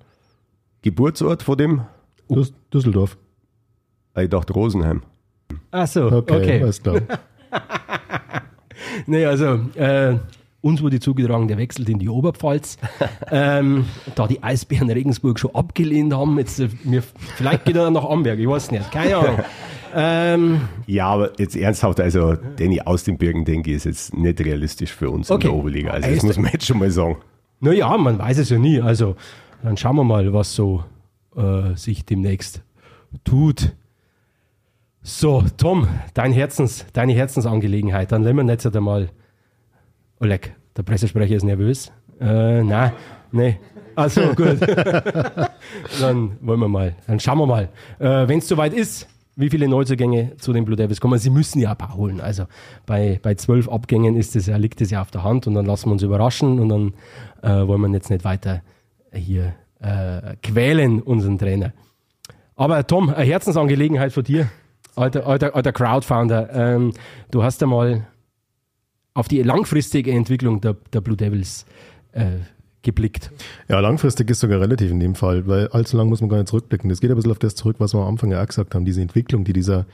Geburtsort 0.82 1.42
von 1.42 1.58
dem? 1.58 1.82
Düs 2.30 2.54
Düsseldorf. 2.72 3.18
Ich 4.16 4.28
dachte 4.28 4.52
Rosenheim. 4.52 5.02
Ach 5.70 5.86
so, 5.86 6.04
Okay, 6.10 6.36
okay. 6.36 6.62
alles 6.62 6.82
klar. 6.82 7.00
Nee, 9.06 9.24
also 9.24 9.60
äh, 9.74 10.16
uns 10.62 10.82
wurde 10.82 11.00
zugetragen, 11.00 11.48
der 11.48 11.56
wechselt 11.58 11.88
in 11.88 11.98
die 11.98 12.08
Oberpfalz. 12.08 12.76
ähm, 13.30 13.86
da 14.14 14.26
die 14.26 14.42
Eisbären 14.42 14.90
Regensburg 14.90 15.38
schon 15.38 15.54
abgelehnt 15.54 16.12
haben, 16.14 16.38
jetzt, 16.38 16.60
äh, 16.60 16.68
mir, 16.84 17.02
vielleicht 17.36 17.64
geht 17.64 17.76
er 17.76 17.84
dann 17.84 17.94
nach 17.94 18.04
Amberg, 18.04 18.38
ich 18.38 18.48
weiß 18.48 18.70
nicht, 18.70 18.90
keine 18.92 19.16
Ahnung. 19.16 19.38
ähm, 19.94 20.60
Ja, 20.86 21.06
aber 21.06 21.32
jetzt 21.38 21.56
ernsthaft, 21.56 22.00
also 22.00 22.34
Danny 22.56 22.80
aus 22.82 23.04
den 23.04 23.16
Birken, 23.18 23.44
denke 23.44 23.70
ich, 23.70 23.76
ist 23.76 23.84
jetzt 23.84 24.14
nicht 24.14 24.40
realistisch 24.40 24.92
für 24.92 25.10
uns 25.10 25.30
Okay. 25.30 25.46
in 25.46 25.52
der 25.52 25.58
Oberliga. 25.58 25.90
Also 25.92 26.10
das 26.10 26.22
muss 26.22 26.36
man 26.38 26.52
jetzt 26.52 26.66
schon 26.66 26.78
mal 26.78 26.90
sagen. 26.90 27.16
naja, 27.60 27.96
man 27.96 28.18
weiß 28.18 28.38
es 28.38 28.50
ja 28.50 28.58
nie. 28.58 28.80
Also 28.80 29.16
dann 29.62 29.76
schauen 29.76 29.96
wir 29.96 30.04
mal, 30.04 30.32
was 30.32 30.54
so 30.54 30.84
äh, 31.36 31.74
sich 31.74 32.04
demnächst 32.04 32.62
tut. 33.24 33.72
So, 35.02 35.44
Tom, 35.56 35.88
dein 36.14 36.32
Herzens, 36.32 36.84
deine 36.92 37.14
Herzensangelegenheit. 37.14 38.12
Dann 38.12 38.22
nehmen 38.22 38.46
wir 38.46 38.52
jetzt 38.52 38.66
einmal. 38.76 39.08
Oleg, 40.20 40.54
der 40.76 40.82
Pressesprecher 40.82 41.34
ist 41.36 41.44
nervös. 41.44 41.90
Äh, 42.20 42.62
nein, 42.62 42.92
nee. 43.32 43.58
Also 43.94 44.20
gut. 44.34 44.60
dann 46.00 46.36
wollen 46.42 46.60
wir 46.60 46.68
mal. 46.68 46.94
Dann 47.06 47.18
schauen 47.18 47.38
wir 47.38 47.46
mal. 47.46 47.68
Äh, 47.98 48.28
Wenn 48.28 48.38
es 48.38 48.48
soweit 48.48 48.74
ist, 48.74 49.08
wie 49.36 49.48
viele 49.48 49.66
Neuzugänge 49.66 50.36
zu 50.36 50.52
den 50.52 50.66
Blue 50.66 50.76
Devils 50.76 51.00
kommen. 51.00 51.18
Sie 51.18 51.30
müssen 51.30 51.58
ja 51.58 51.70
ein 51.70 51.78
paar 51.78 51.94
holen. 51.94 52.20
Also 52.20 52.44
bei, 52.84 53.18
bei 53.22 53.34
zwölf 53.34 53.68
Abgängen 53.68 54.14
ist 54.16 54.36
es 54.36 54.46
ja, 54.46 54.58
liegt 54.58 54.82
es 54.82 54.90
ja 54.90 55.00
auf 55.00 55.10
der 55.10 55.24
Hand 55.24 55.46
und 55.46 55.54
dann 55.54 55.64
lassen 55.64 55.86
wir 55.86 55.92
uns 55.92 56.02
überraschen 56.02 56.60
und 56.60 56.68
dann 56.68 56.94
äh, 57.42 57.66
wollen 57.66 57.80
wir 57.80 57.88
jetzt 57.88 58.10
nicht 58.10 58.24
weiter 58.24 58.60
hier 59.12 59.54
äh, 59.80 60.36
quälen, 60.42 61.00
unseren 61.00 61.38
Trainer. 61.38 61.72
Aber 62.56 62.86
Tom, 62.86 63.08
eine 63.08 63.24
Herzensangelegenheit 63.24 64.12
von 64.12 64.24
dir, 64.24 64.50
alter, 64.96 65.26
alter, 65.26 65.56
alter 65.56 65.72
Crowdfounder. 65.72 66.50
Ähm, 66.52 66.92
du 67.30 67.42
hast 67.42 67.62
einmal 67.62 68.06
auf 69.20 69.28
die 69.28 69.42
langfristige 69.42 70.10
Entwicklung 70.10 70.60
der, 70.62 70.76
der 70.92 71.02
Blue 71.02 71.16
Devils 71.16 71.66
äh, 72.12 72.38
geblickt. 72.82 73.30
Ja, 73.68 73.78
langfristig 73.80 74.30
ist 74.30 74.40
sogar 74.40 74.60
relativ 74.60 74.90
in 74.90 74.98
dem 74.98 75.14
Fall, 75.14 75.46
weil 75.46 75.68
allzu 75.68 75.98
lang 75.98 76.08
muss 76.08 76.22
man 76.22 76.30
gar 76.30 76.38
nicht 76.38 76.48
zurückblicken. 76.48 76.88
Das 76.88 77.00
geht 77.00 77.10
ein 77.10 77.16
bisschen 77.16 77.30
auf 77.30 77.38
das 77.38 77.54
zurück, 77.54 77.76
was 77.78 77.94
wir 77.94 78.00
am 78.00 78.08
Anfang 78.08 78.32
ja 78.32 78.42
auch 78.42 78.46
gesagt 78.46 78.74
haben, 78.74 78.86
diese 78.86 79.02
Entwicklung, 79.02 79.44
die 79.44 79.52
dieser 79.52 79.84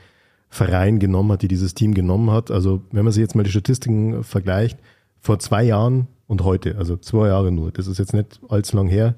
Verein 0.49 0.99
genommen 0.99 1.33
hat, 1.33 1.41
die 1.41 1.49
dieses 1.49 1.73
Team 1.73 1.93
genommen 1.93 2.31
hat. 2.31 2.51
Also 2.51 2.81
wenn 2.91 3.03
man 3.03 3.11
sich 3.11 3.19
jetzt 3.19 3.35
mal 3.35 3.43
die 3.43 3.51
Statistiken 3.51 4.23
vergleicht, 4.23 4.79
vor 5.19 5.39
zwei 5.39 5.63
Jahren 5.63 6.07
und 6.27 6.45
heute, 6.45 6.77
also 6.77 6.95
zwei 6.95 7.27
Jahre 7.27 7.51
nur, 7.51 7.73
das 7.73 7.87
ist 7.87 7.97
jetzt 7.97 8.13
nicht 8.13 8.39
allzu 8.47 8.77
lang 8.77 8.87
her. 8.87 9.15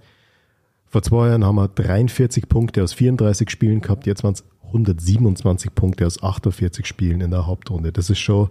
Vor 0.88 1.04
zwei 1.04 1.28
Jahren 1.28 1.46
haben 1.46 1.56
wir 1.56 1.68
43 1.68 2.50
Punkte 2.50 2.84
aus 2.84 2.94
34 2.94 3.48
Spielen 3.52 3.82
gehabt, 3.82 4.08
jetzt 4.08 4.24
waren 4.24 4.34
es 4.34 4.44
127 4.66 5.76
Punkte 5.76 6.08
aus 6.08 6.24
48 6.24 6.88
Spielen 6.88 7.22
in 7.22 7.30
der 7.30 7.46
Hauptrunde. 7.46 7.92
Das 7.92 8.10
ist 8.10 8.20
schon, 8.20 8.50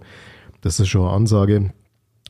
das 0.61 0.79
ist 0.79 0.87
schon 0.89 1.03
eine 1.03 1.11
Ansage. 1.11 1.73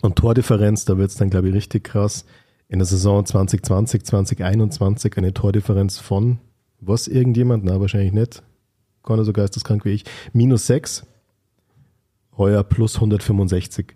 Und 0.01 0.15
Tordifferenz, 0.15 0.85
da 0.85 0.97
wird 0.97 1.11
es 1.11 1.17
dann, 1.17 1.29
glaube 1.29 1.49
ich, 1.49 1.55
richtig 1.55 1.83
krass. 1.83 2.25
In 2.67 2.79
der 2.79 2.85
Saison 2.85 3.25
2020, 3.25 4.03
2021 4.03 5.17
eine 5.17 5.33
Tordifferenz 5.33 5.97
von, 5.97 6.39
was 6.79 7.07
irgendjemand? 7.07 7.65
Na, 7.65 7.79
wahrscheinlich 7.79 8.13
nicht. 8.13 8.43
Keiner 9.03 9.25
so 9.25 9.33
geisteskrank 9.33 9.85
wie 9.85 9.91
ich. 9.91 10.05
Minus 10.33 10.67
6. 10.67 11.05
Heuer 12.37 12.63
plus 12.63 12.95
165. 12.95 13.95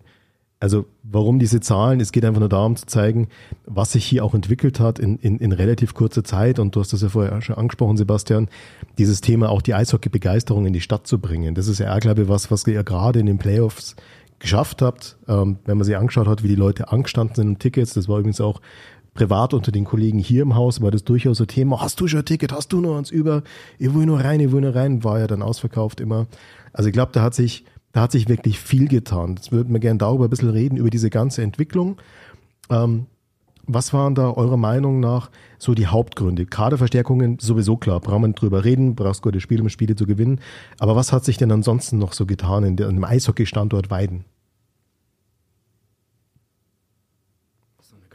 Also 0.59 0.85
warum 1.03 1.39
diese 1.39 1.59
Zahlen? 1.59 1.99
Es 1.99 2.13
geht 2.13 2.23
einfach 2.23 2.39
nur 2.39 2.47
darum 2.47 2.77
zu 2.77 2.85
zeigen, 2.85 3.27
was 3.65 3.91
sich 3.91 4.05
hier 4.05 4.23
auch 4.23 4.33
entwickelt 4.33 4.79
hat 4.79 4.97
in, 4.97 5.17
in, 5.17 5.37
in 5.39 5.51
relativ 5.51 5.93
kurzer 5.93 6.23
Zeit. 6.23 6.57
Und 6.57 6.75
du 6.75 6.79
hast 6.79 6.93
das 6.93 7.01
ja 7.01 7.09
vorher 7.09 7.41
schon 7.41 7.57
angesprochen, 7.57 7.97
Sebastian, 7.97 8.47
dieses 8.97 9.19
Thema 9.19 9.49
auch 9.49 9.61
die 9.61 9.73
Eishockey-Begeisterung 9.73 10.65
in 10.65 10.71
die 10.71 10.79
Stadt 10.79 11.05
zu 11.05 11.19
bringen. 11.19 11.53
Das 11.53 11.67
ist 11.67 11.79
ja, 11.79 11.99
glaube 11.99 12.23
ich, 12.23 12.29
was, 12.29 12.49
was 12.49 12.65
ihr 12.65 12.83
gerade 12.85 13.19
in 13.19 13.25
den 13.25 13.39
Playoffs 13.39 13.97
geschafft 14.43 14.81
habt. 14.81 15.17
Ähm, 15.27 15.57
wenn 15.65 15.77
man 15.77 15.85
sich 15.85 15.97
angeschaut 15.97 16.27
hat, 16.27 16.43
wie 16.43 16.49
die 16.49 16.55
Leute 16.55 16.91
angestanden 16.91 17.35
sind 17.35 17.47
um 17.47 17.59
Tickets, 17.59 17.93
das 17.93 18.07
war 18.07 18.19
übrigens 18.19 18.41
auch 18.41 18.61
privat 19.13 19.53
unter 19.53 19.71
den 19.71 19.85
Kollegen 19.85 20.19
hier 20.19 20.41
im 20.41 20.55
Haus, 20.55 20.81
war 20.81 20.91
das 20.91 21.03
durchaus 21.03 21.39
ein 21.39 21.47
Thema. 21.47 21.81
Hast 21.81 21.99
du 21.99 22.07
schon 22.07 22.19
ein 22.19 22.25
Ticket? 22.25 22.51
Hast 22.51 22.73
du 22.73 22.81
noch 22.81 22.97
eins 22.97 23.09
über? 23.09 23.43
Ich 23.79 23.93
will 23.93 24.05
nur 24.05 24.19
rein, 24.19 24.39
ich 24.39 24.51
will 24.51 24.61
nur 24.61 24.75
rein. 24.75 25.03
War 25.03 25.19
ja 25.19 25.27
dann 25.27 25.41
ausverkauft 25.41 26.01
immer. 26.01 26.27
Also 26.73 26.89
ich 26.89 26.93
glaube, 26.93 27.11
da 27.13 27.21
hat 27.21 27.33
sich, 27.33 27.65
da 27.93 28.01
hat 28.01 28.11
sich 28.11 28.27
wirklich 28.27 28.59
viel 28.59 28.87
getan. 28.87 29.35
Jetzt 29.35 29.51
würden 29.51 29.71
wir 29.71 29.79
gerne 29.79 29.99
darüber 29.99 30.25
ein 30.25 30.29
bisschen 30.29 30.49
reden, 30.49 30.77
über 30.77 30.89
diese 30.89 31.09
ganze 31.09 31.41
Entwicklung. 31.41 31.97
Ähm, 32.69 33.05
was 33.65 33.93
waren 33.93 34.13
da 34.13 34.29
eurer 34.31 34.57
Meinung 34.57 34.99
nach 34.99 35.31
so 35.57 35.73
die 35.73 35.87
Hauptgründe? 35.87 36.45
Kaderverstärkungen 36.45 37.37
sowieso 37.39 37.77
klar, 37.77 38.01
wir 38.21 38.27
nicht 38.27 38.41
drüber 38.41 38.65
reden, 38.65 38.95
brauchst 38.95 39.21
gute 39.21 39.39
Spiele, 39.39 39.61
um 39.61 39.69
Spiele 39.69 39.95
zu 39.95 40.05
gewinnen. 40.05 40.41
Aber 40.79 40.97
was 40.97 41.13
hat 41.13 41.23
sich 41.23 41.37
denn 41.37 41.51
ansonsten 41.51 41.97
noch 41.97 42.11
so 42.11 42.25
getan 42.25 42.65
in 42.65 42.75
dem 42.75 43.05
Eishockey-Standort 43.05 43.89
Weiden? 43.89 44.25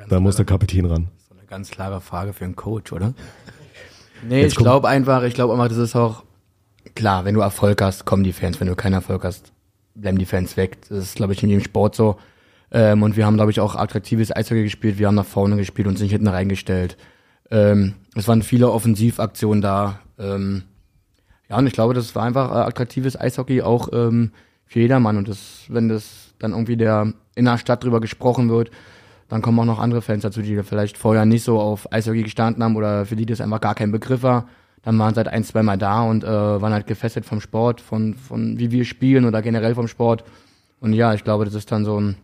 Da 0.08 0.20
muss 0.20 0.36
der 0.36 0.44
Kapitän 0.44 0.84
ran. 0.84 1.08
So 1.28 1.34
eine 1.34 1.46
ganz 1.46 1.70
klare 1.70 2.00
Frage 2.00 2.32
für 2.32 2.44
einen 2.44 2.56
Coach, 2.56 2.92
oder? 2.92 3.14
Nee, 4.26 4.42
Jetzt 4.42 4.52
ich 4.52 4.58
glaube 4.58 4.88
einfach, 4.88 5.22
ich 5.22 5.34
glaube 5.34 5.52
einfach, 5.52 5.68
das 5.68 5.78
ist 5.78 5.96
auch 5.96 6.24
klar, 6.94 7.24
wenn 7.24 7.34
du 7.34 7.40
Erfolg 7.40 7.80
hast, 7.82 8.04
kommen 8.04 8.24
die 8.24 8.32
Fans, 8.32 8.60
wenn 8.60 8.66
du 8.66 8.74
keinen 8.74 8.94
Erfolg 8.94 9.24
hast, 9.24 9.52
bleiben 9.94 10.18
die 10.18 10.26
Fans 10.26 10.56
weg. 10.56 10.78
Das 10.88 10.98
ist, 10.98 11.16
glaube 11.16 11.32
ich, 11.32 11.42
in 11.42 11.48
jedem 11.48 11.64
Sport 11.64 11.94
so. 11.94 12.16
Ähm, 12.70 13.02
und 13.02 13.16
wir 13.16 13.26
haben, 13.26 13.36
glaube 13.36 13.50
ich, 13.50 13.60
auch 13.60 13.76
attraktives 13.76 14.34
Eishockey 14.34 14.62
gespielt, 14.62 14.98
wir 14.98 15.06
haben 15.06 15.14
nach 15.14 15.24
vorne 15.24 15.56
gespielt 15.56 15.88
und 15.88 15.96
sind 15.96 16.08
hinten 16.08 16.28
reingestellt. 16.28 16.96
Ähm, 17.50 17.94
es 18.14 18.28
waren 18.28 18.42
viele 18.42 18.70
Offensivaktionen 18.70 19.62
da. 19.62 20.00
Ähm, 20.18 20.64
ja, 21.48 21.56
und 21.56 21.66
ich 21.66 21.72
glaube, 21.72 21.94
das 21.94 22.14
war 22.14 22.24
einfach 22.24 22.50
äh, 22.50 22.68
attraktives 22.68 23.18
Eishockey 23.18 23.62
auch 23.62 23.88
ähm, 23.92 24.32
für 24.66 24.80
jedermann. 24.80 25.16
Und 25.16 25.28
das, 25.28 25.64
wenn 25.68 25.88
das 25.88 26.34
dann 26.38 26.52
irgendwie 26.52 26.76
der 26.76 27.12
in 27.34 27.46
der 27.46 27.58
Stadt 27.58 27.84
drüber 27.84 28.00
gesprochen 28.00 28.50
wird, 28.50 28.70
dann 29.28 29.42
kommen 29.42 29.58
auch 29.60 29.64
noch 29.64 29.78
andere 29.78 30.02
Fans 30.02 30.22
dazu, 30.22 30.42
die 30.42 30.56
da 30.56 30.62
vielleicht 30.62 30.96
vorher 30.96 31.26
nicht 31.26 31.42
so 31.44 31.60
auf 31.60 31.92
Eishockey 31.92 32.22
gestanden 32.22 32.62
haben 32.62 32.76
oder 32.76 33.04
für 33.06 33.16
die 33.16 33.26
das 33.26 33.40
einfach 33.40 33.60
gar 33.60 33.74
kein 33.74 33.92
Begriff 33.92 34.22
war. 34.22 34.48
Dann 34.82 34.98
waren 34.98 35.12
sie 35.12 35.18
halt 35.18 35.28
ein, 35.28 35.44
zwei 35.44 35.62
Mal 35.62 35.76
da 35.76 36.02
und 36.02 36.24
äh, 36.24 36.28
waren 36.28 36.72
halt 36.72 36.86
gefesselt 36.86 37.26
vom 37.26 37.40
Sport, 37.40 37.80
von, 37.80 38.14
von 38.14 38.58
wie 38.58 38.70
wir 38.70 38.84
spielen 38.84 39.24
oder 39.26 39.42
generell 39.42 39.74
vom 39.74 39.88
Sport. 39.88 40.24
Und 40.80 40.92
ja, 40.92 41.12
ich 41.14 41.24
glaube, 41.24 41.44
das 41.44 41.54
ist 41.54 41.70
dann 41.72 41.84
so 41.84 42.00
ein 42.00 42.16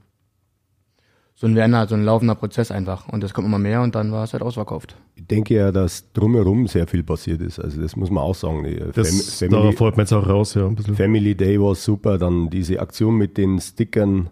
so 1.36 1.48
ein 1.48 1.56
Werner, 1.56 1.88
so 1.88 1.96
ein 1.96 2.04
laufender 2.04 2.36
Prozess 2.36 2.70
einfach. 2.70 3.08
Und 3.08 3.22
das 3.24 3.34
kommt 3.34 3.48
immer 3.48 3.58
mehr 3.58 3.82
und 3.82 3.96
dann 3.96 4.12
war 4.12 4.22
es 4.22 4.32
halt 4.32 4.42
ausverkauft. 4.44 4.94
Ich 5.16 5.26
denke 5.26 5.54
ja, 5.56 5.72
dass 5.72 6.12
drumherum 6.12 6.68
sehr 6.68 6.86
viel 6.86 7.02
passiert 7.02 7.40
ist. 7.40 7.58
Also 7.58 7.82
das 7.82 7.96
muss 7.96 8.08
man 8.08 8.22
auch 8.22 8.36
sagen. 8.36 8.62
Die 8.62 8.76
Das, 8.94 9.40
Fam- 9.40 9.50
da 9.50 9.56
Family, 9.56 9.76
folgt 9.76 9.96
mir 9.96 10.04
jetzt 10.04 10.12
auch 10.12 10.28
raus, 10.28 10.54
ja. 10.54 10.70
Family 10.94 11.34
Day 11.34 11.60
war 11.60 11.74
super, 11.74 12.18
dann 12.18 12.50
diese 12.50 12.78
Aktion 12.80 13.16
mit 13.16 13.36
den 13.36 13.58
Stickern. 13.60 14.30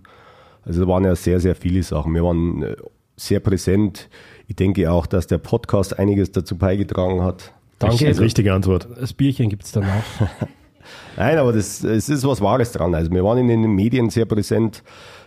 Also 0.65 0.83
da 0.83 0.89
waren 0.89 1.05
ja 1.05 1.15
sehr, 1.17 1.41
sehr 1.41 1.55
viele 1.55 1.83
Sachen. 1.83 2.15
Wir 2.15 2.25
waren 2.25 2.63
äh, 2.63 2.77
sehr 3.17 3.41
präsent. 3.41 4.09
Ich 4.47 4.57
denke 4.57 4.91
auch, 4.91 5.07
dass 5.07 5.27
der 5.27 5.39
Podcast 5.39 5.99
einiges 5.99 6.33
dazu 6.33 6.57
beigetragen 6.57 7.23
hat. 7.23 7.53
Danke. 7.79 8.05
Das 8.05 8.17
ist 8.17 8.21
richtige 8.21 8.53
Antwort. 8.53 8.89
Das 8.99 9.13
Bierchen 9.13 9.49
gibt 9.49 9.65
es 9.65 9.73
dann 9.73 9.85
auch. 9.85 10.27
Nein, 11.17 11.39
aber 11.39 11.53
das, 11.53 11.83
es 11.85 12.09
ist 12.09 12.27
was 12.27 12.41
Wahres 12.41 12.73
dran. 12.73 12.95
Also 12.95 13.11
wir 13.11 13.25
waren 13.25 13.39
in 13.39 13.49
den 13.49 13.75
Medien 13.75 14.11
sehr 14.11 14.25
präsent. 14.25 14.83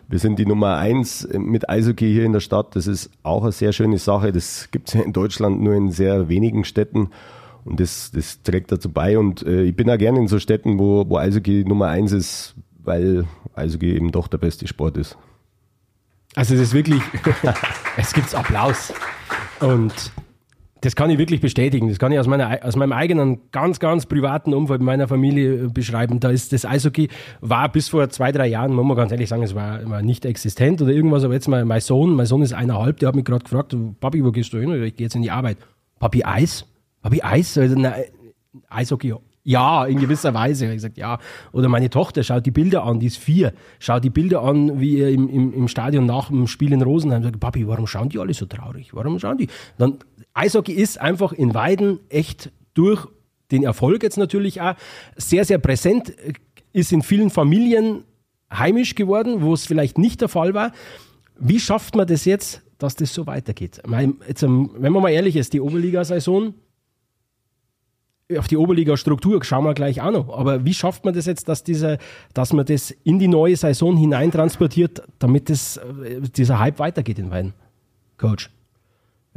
Wir 0.07 0.19
sind 0.19 0.37
die 0.37 0.45
Nummer 0.45 0.77
eins 0.77 1.27
mit 1.33 1.69
Eishockey 1.69 2.11
hier 2.11 2.25
in 2.25 2.33
der 2.33 2.39
Stadt. 2.39 2.75
Das 2.75 2.87
ist 2.87 3.09
auch 3.23 3.43
eine 3.43 3.51
sehr 3.51 3.73
schöne 3.73 3.97
Sache. 3.97 4.31
Das 4.31 4.69
gibt 4.71 4.89
es 4.89 4.93
ja 4.93 5.01
in 5.01 5.13
Deutschland 5.13 5.61
nur 5.61 5.73
in 5.73 5.91
sehr 5.91 6.29
wenigen 6.29 6.63
Städten. 6.63 7.09
Und 7.63 7.79
das, 7.79 8.11
das 8.13 8.43
trägt 8.43 8.71
dazu 8.71 8.91
bei. 8.91 9.17
Und 9.17 9.41
äh, 9.43 9.63
ich 9.63 9.75
bin 9.75 9.89
auch 9.89 9.97
gerne 9.97 10.19
in 10.19 10.27
so 10.27 10.39
Städten, 10.39 10.77
wo, 10.77 11.09
wo 11.09 11.17
Eishockey 11.17 11.65
Nummer 11.65 11.87
eins 11.87 12.11
ist, 12.11 12.55
weil 12.85 13.25
Eishockey 13.55 13.95
eben 13.95 14.11
doch 14.11 14.27
der 14.27 14.37
beste 14.37 14.67
Sport 14.67 14.97
ist. 14.97 15.17
Also 16.35 16.55
es 16.55 16.61
ist 16.61 16.73
wirklich, 16.73 17.01
es 17.97 18.13
gibt 18.13 18.33
Applaus. 18.35 18.93
Und 19.59 19.93
Das 20.81 20.95
kann 20.95 21.09
ich 21.09 21.17
wirklich 21.17 21.41
bestätigen. 21.41 21.89
Das 21.89 21.97
kann 21.97 22.11
ich 22.11 22.19
aus, 22.19 22.27
meiner, 22.27 22.59
aus 22.63 22.75
meinem 22.75 22.91
eigenen, 22.91 23.49
ganz, 23.51 23.79
ganz 23.79 24.05
privaten 24.05 24.53
Umfeld 24.53 24.81
meiner 24.81 25.07
Familie 25.07 25.63
äh, 25.63 25.67
beschreiben. 25.67 26.19
Da 26.19 26.29
ist 26.29 26.53
das 26.53 26.63
Eishockey, 26.63 27.09
war 27.41 27.71
bis 27.71 27.89
vor 27.89 28.07
zwei, 28.09 28.31
drei 28.31 28.45
Jahren, 28.45 28.71
muss 28.73 28.85
man 28.85 28.95
ganz 28.95 29.11
ehrlich 29.11 29.29
sagen, 29.29 29.41
es 29.41 29.55
war, 29.55 29.89
war 29.89 30.03
nicht 30.03 30.25
existent 30.25 30.81
oder 30.83 30.91
irgendwas. 30.91 31.23
Aber 31.23 31.33
jetzt 31.33 31.47
mal 31.47 31.65
mein 31.65 31.81
Sohn, 31.81 32.13
mein 32.13 32.27
Sohn 32.27 32.43
ist 32.43 32.53
eineinhalb, 32.53 32.99
der 32.99 33.07
hat 33.07 33.15
mich 33.15 33.25
gerade 33.25 33.43
gefragt, 33.43 33.75
Papi, 33.99 34.23
wo 34.23 34.31
gehst 34.31 34.53
du 34.53 34.59
hin? 34.59 34.71
Ich 34.83 34.95
gehe 34.95 35.05
jetzt 35.05 35.15
in 35.15 35.23
die 35.23 35.31
Arbeit. 35.31 35.57
Papi, 35.97 36.23
Eis? 36.23 36.67
Papi, 37.01 37.23
Eis? 37.23 37.57
Also, 37.57 37.75
na, 37.79 37.95
Eishockey, 38.69 39.15
ja, 39.45 39.85
in 39.85 39.99
gewisser 39.99 40.33
Weise. 40.33 40.65
Ich 40.65 40.73
gesagt, 40.73 40.97
ja. 40.97 41.19
Oder 41.51 41.69
meine 41.69 41.89
Tochter 41.89 42.23
schaut 42.23 42.45
die 42.45 42.51
Bilder 42.51 42.83
an, 42.83 42.99
die 42.99 43.05
ist 43.05 43.17
vier, 43.17 43.53
schaut 43.79 44.03
die 44.03 44.09
Bilder 44.09 44.41
an, 44.41 44.81
wie 44.81 44.97
ihr 44.97 45.09
im, 45.09 45.29
im, 45.29 45.53
im 45.53 45.67
Stadion 45.67 46.07
nach 46.07 46.29
dem 46.29 46.47
Spiel 46.47 46.73
in 46.73 46.81
Rosenheim 46.81 47.23
sagt, 47.23 47.39
Papi, 47.39 47.67
warum 47.67 47.85
schauen 47.85 48.09
die 48.09 48.19
alle 48.19 48.33
so 48.33 48.47
traurig? 48.47 48.93
Warum 48.95 49.19
schauen 49.19 49.37
die? 49.37 49.47
Dann, 49.77 49.99
Eishockey 50.33 50.73
ist 50.73 50.99
einfach 50.99 51.31
in 51.31 51.53
Weiden 51.53 51.99
echt 52.09 52.51
durch 52.73 53.07
den 53.51 53.63
Erfolg 53.63 54.01
jetzt 54.01 54.17
natürlich 54.17 54.61
auch 54.61 54.73
sehr, 55.15 55.45
sehr 55.45 55.59
präsent, 55.59 56.11
ist 56.73 56.91
in 56.91 57.03
vielen 57.03 57.29
Familien 57.29 58.03
heimisch 58.51 58.95
geworden, 58.95 59.43
wo 59.43 59.53
es 59.53 59.67
vielleicht 59.67 59.99
nicht 59.99 60.21
der 60.21 60.29
Fall 60.29 60.55
war. 60.55 60.71
Wie 61.37 61.59
schafft 61.59 61.95
man 61.95 62.07
das 62.07 62.25
jetzt, 62.25 62.63
dass 62.79 62.95
das 62.95 63.13
so 63.13 63.27
weitergeht? 63.27 63.81
Jetzt, 64.27 64.41
wenn 64.41 64.91
man 64.91 65.03
mal 65.03 65.09
ehrlich 65.09 65.35
ist, 65.35 65.53
die 65.53 65.61
Oberliga-Saison 65.61 66.55
auf 68.37 68.47
die 68.47 68.57
Oberliga-Struktur 68.57 69.43
schauen 69.43 69.65
wir 69.65 69.73
gleich 69.73 70.01
auch 70.01 70.11
noch. 70.11 70.37
Aber 70.37 70.65
wie 70.65 70.73
schafft 70.73 71.05
man 71.05 71.13
das 71.13 71.25
jetzt, 71.25 71.47
dass, 71.47 71.63
diese, 71.63 71.99
dass 72.33 72.53
man 72.53 72.65
das 72.65 72.91
in 72.91 73.19
die 73.19 73.27
neue 73.27 73.55
Saison 73.55 73.95
hineintransportiert, 73.95 75.03
damit 75.19 75.49
das, 75.49 75.77
äh, 75.77 76.21
dieser 76.21 76.59
Hype 76.59 76.79
weitergeht 76.79 77.19
in 77.19 77.29
Weiden? 77.29 77.53
Coach. 78.17 78.49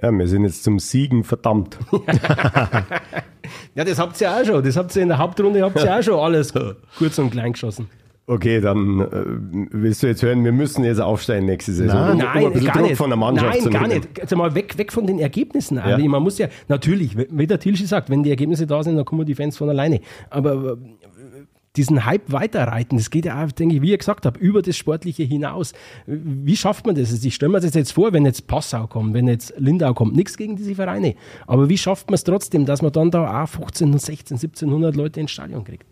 Ja, 0.00 0.12
wir 0.12 0.28
sind 0.28 0.44
jetzt 0.44 0.62
zum 0.62 0.78
Siegen 0.78 1.24
verdammt. 1.24 1.78
ja, 3.74 3.84
das 3.84 3.98
habt 3.98 4.20
ihr 4.20 4.30
auch 4.30 4.44
schon. 4.44 4.64
Das 4.64 4.76
habt 4.76 4.94
ihr 4.94 5.02
in 5.02 5.08
der 5.08 5.18
Hauptrunde 5.18 5.62
habt 5.62 5.76
ihr 5.76 5.98
auch 5.98 6.02
schon 6.02 6.20
alles 6.20 6.54
kurz 6.98 7.18
und 7.18 7.30
klein 7.30 7.52
geschossen. 7.52 7.90
Okay, 8.28 8.60
dann 8.60 9.00
äh, 9.00 9.06
willst 9.70 10.02
du 10.02 10.06
jetzt 10.06 10.22
hören, 10.22 10.44
wir 10.44 10.52
müssen 10.52 10.84
jetzt 10.84 11.00
aufsteigen 11.00 11.46
nächste 11.46 11.72
Saison. 11.72 12.18
Nein, 12.18 12.44
um, 12.44 12.52
um 12.52 12.64
gar 12.64 12.82
nicht. 12.82 12.96
Von 12.96 13.08
der 13.08 13.16
Mannschaft 13.16 13.62
Nein, 13.62 13.72
gar 13.72 13.88
nicht. 13.88 14.20
Also 14.20 14.36
mal 14.36 14.54
weg, 14.54 14.76
weg 14.76 14.92
von 14.92 15.06
den 15.06 15.18
Ergebnissen. 15.18 15.78
Ja. 15.78 15.96
Man 15.96 16.22
muss 16.22 16.36
ja, 16.36 16.48
natürlich, 16.68 17.16
wie 17.16 17.46
der 17.46 17.58
Tilschi 17.58 17.86
sagt, 17.86 18.10
wenn 18.10 18.22
die 18.22 18.28
Ergebnisse 18.28 18.66
da 18.66 18.82
sind, 18.82 18.96
dann 18.96 19.06
kommen 19.06 19.24
die 19.24 19.34
Fans 19.34 19.56
von 19.56 19.70
alleine. 19.70 20.00
Aber 20.28 20.72
äh, 20.72 20.76
diesen 21.74 22.04
Hype 22.04 22.30
weiterreiten, 22.30 22.98
das 22.98 23.08
geht 23.08 23.24
ja 23.24 23.42
auch, 23.42 23.50
denke 23.50 23.76
ich, 23.76 23.80
wie 23.80 23.94
ich 23.94 23.98
gesagt 23.98 24.26
habe, 24.26 24.38
über 24.38 24.60
das 24.60 24.76
Sportliche 24.76 25.22
hinaus. 25.22 25.72
Wie 26.04 26.56
schafft 26.56 26.84
man 26.84 26.96
das? 26.96 27.24
Ich 27.24 27.34
stelle 27.34 27.52
mir 27.52 27.60
das 27.60 27.72
jetzt 27.72 27.92
vor, 27.92 28.12
wenn 28.12 28.26
jetzt 28.26 28.46
Passau 28.46 28.88
kommt, 28.88 29.14
wenn 29.14 29.26
jetzt 29.26 29.54
Lindau 29.56 29.94
kommt, 29.94 30.14
nichts 30.14 30.36
gegen 30.36 30.54
diese 30.54 30.74
Vereine. 30.74 31.14
Aber 31.46 31.70
wie 31.70 31.78
schafft 31.78 32.10
man 32.10 32.16
es 32.16 32.24
trotzdem, 32.24 32.66
dass 32.66 32.82
man 32.82 32.92
dann 32.92 33.10
da 33.10 33.42
auch 33.42 33.48
15, 33.48 33.98
16, 33.98 34.34
1700 34.34 34.96
Leute 34.96 35.18
ins 35.18 35.30
Stadion 35.30 35.64
kriegt? 35.64 35.86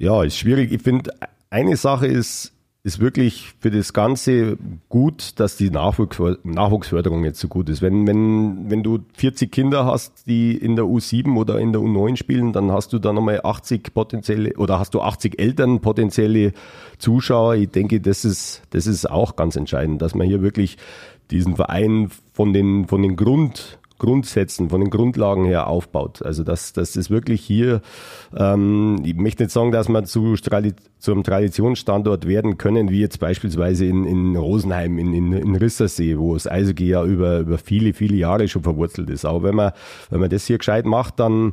Ja, 0.00 0.22
ist 0.22 0.38
schwierig. 0.38 0.72
Ich 0.72 0.80
finde, 0.80 1.12
eine 1.50 1.76
Sache 1.76 2.06
ist, 2.06 2.54
ist 2.82 3.00
wirklich 3.00 3.52
für 3.60 3.70
das 3.70 3.92
Ganze 3.92 4.56
gut, 4.88 5.38
dass 5.38 5.58
die 5.58 5.68
Nachwuchs, 5.68 6.18
Nachwuchsförderung 6.42 7.22
jetzt 7.22 7.38
so 7.38 7.48
gut 7.48 7.68
ist. 7.68 7.82
Wenn, 7.82 8.06
wenn, 8.06 8.70
wenn 8.70 8.82
du 8.82 9.00
40 9.12 9.52
Kinder 9.52 9.84
hast, 9.84 10.26
die 10.26 10.56
in 10.56 10.74
der 10.74 10.86
U7 10.86 11.36
oder 11.36 11.58
in 11.58 11.74
der 11.74 11.82
U9 11.82 12.16
spielen, 12.16 12.54
dann 12.54 12.72
hast 12.72 12.94
du 12.94 12.98
da 12.98 13.12
nochmal 13.12 13.42
80 13.44 13.92
potenzielle 13.92 14.54
oder 14.56 14.78
hast 14.78 14.94
du 14.94 15.02
80 15.02 15.38
Eltern 15.38 15.82
potenzielle 15.82 16.54
Zuschauer. 16.96 17.56
Ich 17.56 17.68
denke, 17.68 18.00
das 18.00 18.24
ist, 18.24 18.62
das 18.70 18.86
ist 18.86 19.04
auch 19.04 19.36
ganz 19.36 19.54
entscheidend, 19.54 20.00
dass 20.00 20.14
man 20.14 20.26
hier 20.26 20.40
wirklich 20.40 20.78
diesen 21.30 21.56
Verein 21.56 22.10
von 22.32 22.54
den, 22.54 22.88
von 22.88 23.02
den 23.02 23.16
Grund, 23.16 23.78
Grundsätzen, 24.00 24.70
von 24.70 24.80
den 24.80 24.90
Grundlagen 24.90 25.44
her 25.44 25.68
aufbaut. 25.68 26.22
Also 26.22 26.42
dass, 26.42 26.72
das 26.72 26.96
wirklich 27.10 27.42
hier, 27.42 27.82
ähm, 28.36 29.00
ich 29.04 29.14
möchte 29.14 29.44
nicht 29.44 29.52
sagen, 29.52 29.70
dass 29.70 29.88
man 29.88 30.06
zu, 30.06 30.34
zum 30.98 31.22
Traditionsstandort 31.22 32.26
werden 32.26 32.58
können, 32.58 32.90
wie 32.90 33.00
jetzt 33.00 33.20
beispielsweise 33.20 33.86
in, 33.86 34.04
in 34.04 34.34
Rosenheim, 34.36 34.98
in, 34.98 35.14
in, 35.14 35.32
in 35.32 35.54
Rissersee, 35.54 36.18
wo 36.18 36.34
das 36.34 36.48
Eishockey 36.48 36.88
ja 36.88 37.04
über, 37.04 37.38
über 37.40 37.58
viele, 37.58 37.92
viele 37.92 38.16
Jahre 38.16 38.48
schon 38.48 38.62
verwurzelt 38.62 39.10
ist. 39.10 39.24
Aber 39.24 39.44
wenn 39.44 39.54
man, 39.54 39.72
wenn 40.08 40.20
man 40.20 40.30
das 40.30 40.46
hier 40.46 40.58
gescheit 40.58 40.86
macht, 40.86 41.20
dann 41.20 41.52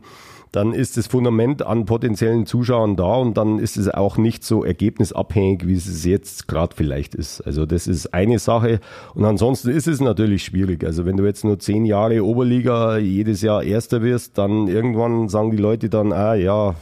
dann 0.51 0.73
ist 0.73 0.97
das 0.97 1.07
Fundament 1.07 1.65
an 1.65 1.85
potenziellen 1.85 2.45
Zuschauern 2.45 2.95
da 2.95 3.15
und 3.15 3.37
dann 3.37 3.59
ist 3.59 3.77
es 3.77 3.89
auch 3.89 4.17
nicht 4.17 4.43
so 4.43 4.63
ergebnisabhängig, 4.63 5.67
wie 5.67 5.73
es 5.75 6.05
jetzt 6.05 6.47
gerade 6.47 6.75
vielleicht 6.75 7.15
ist. 7.15 7.41
Also 7.41 7.65
das 7.65 7.87
ist 7.87 8.13
eine 8.13 8.39
Sache 8.39 8.79
und 9.13 9.25
ansonsten 9.25 9.69
ist 9.69 9.87
es 9.87 9.99
natürlich 9.99 10.43
schwierig. 10.43 10.83
Also 10.83 11.05
wenn 11.05 11.17
du 11.17 11.25
jetzt 11.25 11.43
nur 11.43 11.59
zehn 11.59 11.85
Jahre 11.85 12.23
Oberliga 12.23 12.97
jedes 12.97 13.41
Jahr 13.41 13.63
Erster 13.63 14.01
wirst, 14.01 14.37
dann 14.37 14.67
irgendwann 14.67 15.29
sagen 15.29 15.51
die 15.51 15.57
Leute 15.57 15.89
dann, 15.89 16.13
ah 16.13 16.35
ja, 16.35 16.75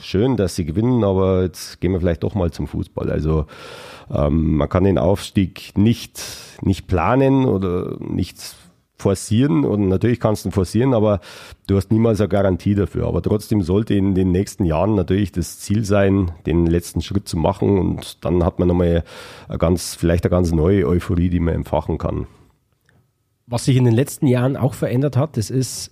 schön, 0.00 0.36
dass 0.36 0.56
sie 0.56 0.64
gewinnen, 0.64 1.04
aber 1.04 1.42
jetzt 1.42 1.80
gehen 1.80 1.92
wir 1.92 2.00
vielleicht 2.00 2.22
doch 2.22 2.34
mal 2.34 2.50
zum 2.50 2.66
Fußball. 2.66 3.10
Also 3.10 3.46
ähm, 4.12 4.56
man 4.56 4.68
kann 4.68 4.84
den 4.84 4.98
Aufstieg 4.98 5.72
nicht, 5.76 6.20
nicht 6.60 6.86
planen 6.86 7.46
oder 7.46 7.96
nicht 8.00 8.56
forcieren 9.02 9.64
und 9.64 9.88
natürlich 9.88 10.20
kannst 10.20 10.44
du 10.44 10.48
ihn 10.48 10.52
forcieren, 10.52 10.94
aber 10.94 11.20
du 11.66 11.76
hast 11.76 11.90
niemals 11.90 12.20
eine 12.20 12.28
Garantie 12.28 12.74
dafür. 12.74 13.06
Aber 13.06 13.20
trotzdem 13.20 13.60
sollte 13.62 13.94
in 13.94 14.14
den 14.14 14.32
nächsten 14.32 14.64
Jahren 14.64 14.94
natürlich 14.94 15.32
das 15.32 15.58
Ziel 15.58 15.84
sein, 15.84 16.30
den 16.46 16.66
letzten 16.66 17.02
Schritt 17.02 17.28
zu 17.28 17.36
machen 17.36 17.78
und 17.78 18.24
dann 18.24 18.44
hat 18.44 18.58
man 18.58 18.68
nochmal 18.68 19.04
eine 19.48 19.58
ganz, 19.58 19.94
vielleicht 19.94 20.24
eine 20.24 20.30
ganz 20.30 20.52
neue 20.52 20.86
Euphorie, 20.86 21.28
die 21.28 21.40
man 21.40 21.54
empfachen 21.54 21.98
kann. 21.98 22.26
Was 23.46 23.66
sich 23.66 23.76
in 23.76 23.84
den 23.84 23.94
letzten 23.94 24.26
Jahren 24.26 24.56
auch 24.56 24.74
verändert 24.74 25.16
hat, 25.16 25.36
das 25.36 25.50
ist 25.50 25.90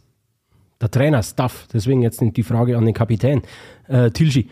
der 0.80 0.90
Trainer, 0.90 1.22
Staff. 1.22 1.66
Deswegen 1.72 2.02
jetzt 2.02 2.22
die 2.22 2.42
Frage 2.42 2.78
an 2.78 2.86
den 2.86 2.94
Kapitän. 2.94 3.42
Äh, 3.86 4.10
Tilji, 4.12 4.48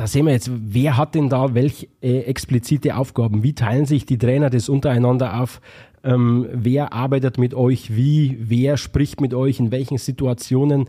da 0.00 0.06
sehen 0.06 0.24
wir 0.24 0.32
jetzt, 0.32 0.50
wer 0.50 0.96
hat 0.96 1.14
denn 1.14 1.28
da 1.28 1.52
welche 1.52 1.86
äh, 2.00 2.20
explizite 2.20 2.96
Aufgaben? 2.96 3.42
Wie 3.42 3.52
teilen 3.52 3.84
sich 3.84 4.06
die 4.06 4.16
Trainer 4.16 4.48
das 4.48 4.70
untereinander 4.70 5.42
auf? 5.42 5.60
Ähm, 6.02 6.48
wer 6.54 6.94
arbeitet 6.94 7.36
mit 7.36 7.52
euch 7.52 7.94
wie? 7.94 8.34
Wer 8.40 8.78
spricht 8.78 9.20
mit 9.20 9.34
euch? 9.34 9.60
In 9.60 9.70
welchen 9.72 9.98
Situationen? 9.98 10.86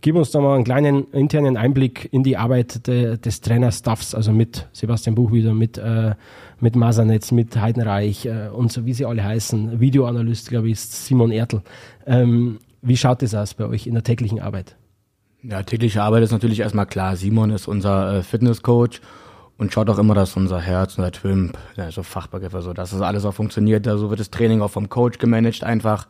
Gib 0.00 0.14
uns 0.14 0.30
da 0.30 0.40
mal 0.40 0.54
einen 0.54 0.62
kleinen 0.62 1.10
internen 1.10 1.56
Einblick 1.56 2.10
in 2.12 2.22
die 2.22 2.36
Arbeit 2.36 2.86
de, 2.86 3.18
des 3.18 3.40
Trainerstaffs, 3.40 4.14
also 4.14 4.30
mit 4.30 4.68
Sebastian 4.72 5.16
Buchwieder, 5.16 5.52
mit, 5.52 5.78
äh, 5.78 6.14
mit 6.60 6.76
Masernetz, 6.76 7.32
mit 7.32 7.60
Heidenreich 7.60 8.26
äh, 8.26 8.50
und 8.54 8.70
so, 8.70 8.86
wie 8.86 8.92
sie 8.92 9.04
alle 9.04 9.24
heißen. 9.24 9.80
Videoanalyst, 9.80 10.48
glaube 10.48 10.68
ich, 10.68 10.74
ist 10.74 11.06
Simon 11.06 11.32
Ertl. 11.32 11.60
Ähm, 12.06 12.60
wie 12.82 12.96
schaut 12.96 13.20
das 13.20 13.34
aus 13.34 13.54
bei 13.54 13.66
euch 13.66 13.88
in 13.88 13.94
der 13.94 14.04
täglichen 14.04 14.38
Arbeit? 14.38 14.76
Ja, 15.44 15.62
tägliche 15.64 16.02
Arbeit 16.02 16.22
ist 16.22 16.30
natürlich 16.30 16.60
erstmal 16.60 16.86
klar. 16.86 17.16
Simon 17.16 17.50
ist 17.50 17.66
unser 17.66 18.18
äh, 18.18 18.22
Fitnesscoach 18.22 19.00
und 19.58 19.72
schaut 19.72 19.90
auch 19.90 19.98
immer, 19.98 20.14
dass 20.14 20.36
unser 20.36 20.60
Herz, 20.60 20.98
unser 20.98 21.10
Twimp, 21.10 21.58
ja, 21.76 21.90
so 21.90 22.04
Fachbegriffe, 22.04 22.62
so, 22.62 22.72
dass 22.72 22.90
das 22.90 23.00
alles 23.00 23.24
auch 23.24 23.34
funktioniert. 23.34 23.88
Also 23.88 24.08
wird 24.08 24.20
das 24.20 24.30
Training 24.30 24.62
auch 24.62 24.70
vom 24.70 24.88
Coach 24.88 25.18
gemanagt 25.18 25.64
einfach. 25.64 26.06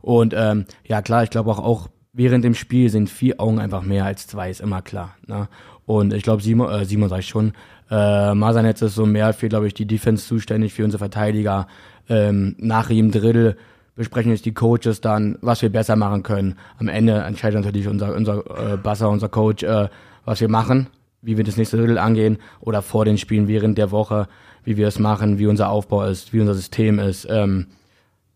Und 0.00 0.32
ähm, 0.36 0.66
ja, 0.84 1.02
klar, 1.02 1.24
ich 1.24 1.30
glaube 1.30 1.50
auch, 1.50 1.58
auch 1.58 1.88
während 2.12 2.44
dem 2.44 2.54
Spiel 2.54 2.88
sind 2.88 3.10
vier 3.10 3.40
Augen 3.40 3.58
einfach 3.58 3.82
mehr 3.82 4.04
als 4.04 4.28
zwei, 4.28 4.48
ist 4.48 4.60
immer 4.60 4.80
klar. 4.80 5.16
Ne? 5.26 5.48
Und 5.84 6.12
ich 6.12 6.22
glaube, 6.22 6.42
Simon, 6.42 6.70
äh, 6.70 6.84
Simon 6.84 7.08
sag 7.08 7.18
ich 7.18 7.28
schon, 7.28 7.54
äh, 7.90 8.32
Masernetz 8.34 8.80
ist 8.82 8.94
so 8.94 9.06
mehr 9.06 9.32
für, 9.32 9.48
glaube 9.48 9.66
ich, 9.66 9.74
die 9.74 9.86
Defense 9.86 10.24
zuständig, 10.24 10.72
für 10.72 10.84
unsere 10.84 10.98
Verteidiger. 10.98 11.66
Ähm, 12.08 12.54
nach 12.58 12.90
jedem 12.90 13.10
Drittel 13.10 13.56
besprechen 13.98 14.30
jetzt 14.30 14.46
die 14.46 14.54
Coaches 14.54 15.00
dann, 15.00 15.36
was 15.42 15.60
wir 15.60 15.70
besser 15.70 15.96
machen 15.96 16.22
können. 16.22 16.54
Am 16.78 16.88
Ende 16.88 17.14
entscheidet 17.14 17.62
natürlich 17.62 17.88
unser, 17.88 18.14
unser 18.14 18.72
äh, 18.72 18.76
Basser, 18.76 19.10
unser 19.10 19.28
Coach, 19.28 19.64
äh, 19.64 19.88
was 20.24 20.40
wir 20.40 20.48
machen, 20.48 20.86
wie 21.20 21.36
wir 21.36 21.42
das 21.42 21.56
nächste 21.56 21.76
Drittel 21.76 21.98
angehen 21.98 22.38
oder 22.60 22.80
vor 22.80 23.04
den 23.04 23.18
Spielen 23.18 23.48
während 23.48 23.76
der 23.76 23.90
Woche, 23.90 24.28
wie 24.64 24.76
wir 24.76 24.86
es 24.86 25.00
machen, 25.00 25.40
wie 25.40 25.48
unser 25.48 25.68
Aufbau 25.68 26.04
ist, 26.04 26.32
wie 26.32 26.40
unser 26.40 26.54
System 26.54 27.00
ist. 27.00 27.26
Ähm, 27.28 27.66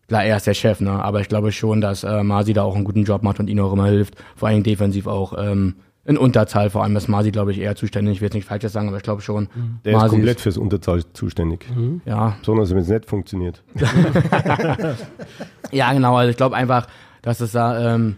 klar, 0.09 0.25
er 0.25 0.35
ist 0.35 0.47
der 0.47 0.53
Chef, 0.53 0.81
ne? 0.81 0.91
aber 0.91 1.21
ich 1.21 1.29
glaube 1.29 1.53
schon, 1.53 1.79
dass 1.79 2.03
äh, 2.03 2.23
Masi 2.23 2.51
da 2.51 2.63
auch 2.63 2.75
einen 2.75 2.83
guten 2.83 3.05
Job 3.05 3.23
macht 3.23 3.39
und 3.39 3.49
ihnen 3.49 3.61
auch 3.61 3.71
immer 3.71 3.87
hilft, 3.87 4.15
vor 4.35 4.49
allem 4.49 4.63
defensiv 4.63 5.07
auch. 5.07 5.33
Ähm, 5.37 5.75
in 6.05 6.17
Unterzahl, 6.17 6.69
vor 6.69 6.83
allem 6.83 6.95
ist 6.97 7.07
Masi, 7.07 7.31
glaube 7.31 7.51
ich, 7.51 7.59
eher 7.59 7.75
zuständig. 7.75 8.15
Ich 8.15 8.21
will 8.21 8.25
jetzt 8.27 8.33
nicht 8.33 8.47
falsch 8.47 8.65
sagen, 8.65 8.89
aber 8.89 8.97
ich 8.97 9.03
glaube 9.03 9.21
schon. 9.21 9.47
Der 9.85 9.93
Masi 9.93 10.07
ist 10.07 10.11
komplett 10.11 10.41
fürs 10.41 10.57
Unterzahl 10.57 11.01
zuständig. 11.13 11.65
Mhm. 11.73 12.01
Ja. 12.05 12.35
Besonders 12.39 12.71
wenn 12.71 12.77
es 12.79 12.89
nicht 12.89 13.05
funktioniert. 13.05 13.63
ja, 15.71 15.93
genau. 15.93 16.17
Also 16.17 16.29
ich 16.29 16.37
glaube 16.37 16.57
einfach, 16.57 16.87
dass 17.21 17.39
es 17.39 17.53
da 17.53 17.95
ähm, 17.95 18.17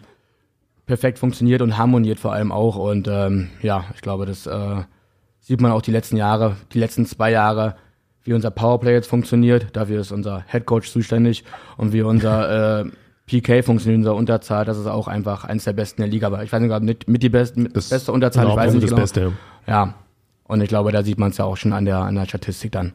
perfekt 0.87 1.19
funktioniert 1.19 1.61
und 1.61 1.77
harmoniert 1.77 2.19
vor 2.19 2.33
allem 2.33 2.51
auch. 2.51 2.75
Und 2.75 3.07
ähm, 3.07 3.49
ja, 3.61 3.85
ich 3.93 4.01
glaube, 4.01 4.25
das 4.25 4.47
äh, 4.47 4.83
sieht 5.39 5.61
man 5.61 5.71
auch 5.71 5.83
die 5.83 5.91
letzten 5.91 6.17
Jahre, 6.17 6.55
die 6.73 6.79
letzten 6.79 7.05
zwei 7.05 7.29
Jahre, 7.29 7.75
wie 8.23 8.33
unser 8.33 8.49
Powerplay 8.49 8.93
jetzt 8.93 9.07
funktioniert. 9.07 9.67
Dafür 9.73 10.01
ist 10.01 10.11
unser 10.11 10.43
Headcoach 10.47 10.91
zuständig 10.91 11.43
und 11.77 11.93
wie 11.93 12.01
unser 12.01 12.79
äh, 12.85 12.85
PK 13.27 13.63
funktioniert 13.63 13.95
in 13.95 14.01
unserer 14.01 14.15
Unterzahl, 14.15 14.65
das 14.65 14.77
ist 14.77 14.85
auch 14.85 15.07
einfach 15.07 15.45
eines 15.45 15.63
der 15.63 15.73
besten 15.73 16.01
der 16.01 16.09
Liga. 16.09 16.27
Aber 16.27 16.43
ich 16.43 16.51
weiß 16.51 16.61
nicht, 16.61 16.81
mit, 16.81 17.07
mit 17.07 17.23
die 17.23 17.29
besten, 17.29 17.63
mit 17.63 17.75
das 17.75 17.89
beste 17.89 18.11
Unterzahl, 18.11 18.47
ich 18.47 18.55
weiß 18.55 18.73
nicht 18.73 18.83
das 18.83 18.89
genau. 18.91 19.01
Beste, 19.01 19.33
ja. 19.67 19.85
ja. 19.85 19.93
Und 20.47 20.61
ich 20.61 20.69
glaube, 20.69 20.91
da 20.91 21.03
sieht 21.03 21.17
man 21.17 21.31
es 21.31 21.37
ja 21.37 21.45
auch 21.45 21.57
schon 21.57 21.73
an 21.73 21.85
der, 21.85 21.97
an 21.97 22.15
der 22.15 22.25
Statistik 22.25 22.71
dann. 22.71 22.93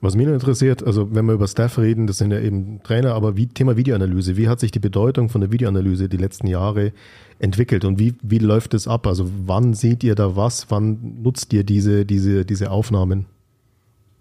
Was 0.00 0.14
mich 0.14 0.28
interessiert, 0.28 0.86
also 0.86 1.12
wenn 1.12 1.24
wir 1.26 1.32
über 1.32 1.48
Staff 1.48 1.76
reden, 1.76 2.06
das 2.06 2.18
sind 2.18 2.30
ja 2.30 2.38
eben 2.38 2.80
Trainer, 2.84 3.14
aber 3.14 3.36
wie 3.36 3.48
Thema 3.48 3.76
Videoanalyse, 3.76 4.36
wie 4.36 4.48
hat 4.48 4.60
sich 4.60 4.70
die 4.70 4.78
Bedeutung 4.78 5.28
von 5.28 5.40
der 5.40 5.50
Videoanalyse 5.50 6.08
die 6.08 6.16
letzten 6.16 6.46
Jahre 6.46 6.92
entwickelt 7.40 7.84
und 7.84 7.98
wie, 7.98 8.14
wie 8.22 8.38
läuft 8.38 8.74
es 8.74 8.86
ab? 8.86 9.08
Also 9.08 9.28
wann 9.46 9.74
seht 9.74 10.04
ihr 10.04 10.14
da 10.14 10.36
was? 10.36 10.70
Wann 10.70 11.20
nutzt 11.22 11.52
ihr 11.52 11.64
diese, 11.64 12.06
diese, 12.06 12.44
diese 12.44 12.70
Aufnahmen? 12.70 13.26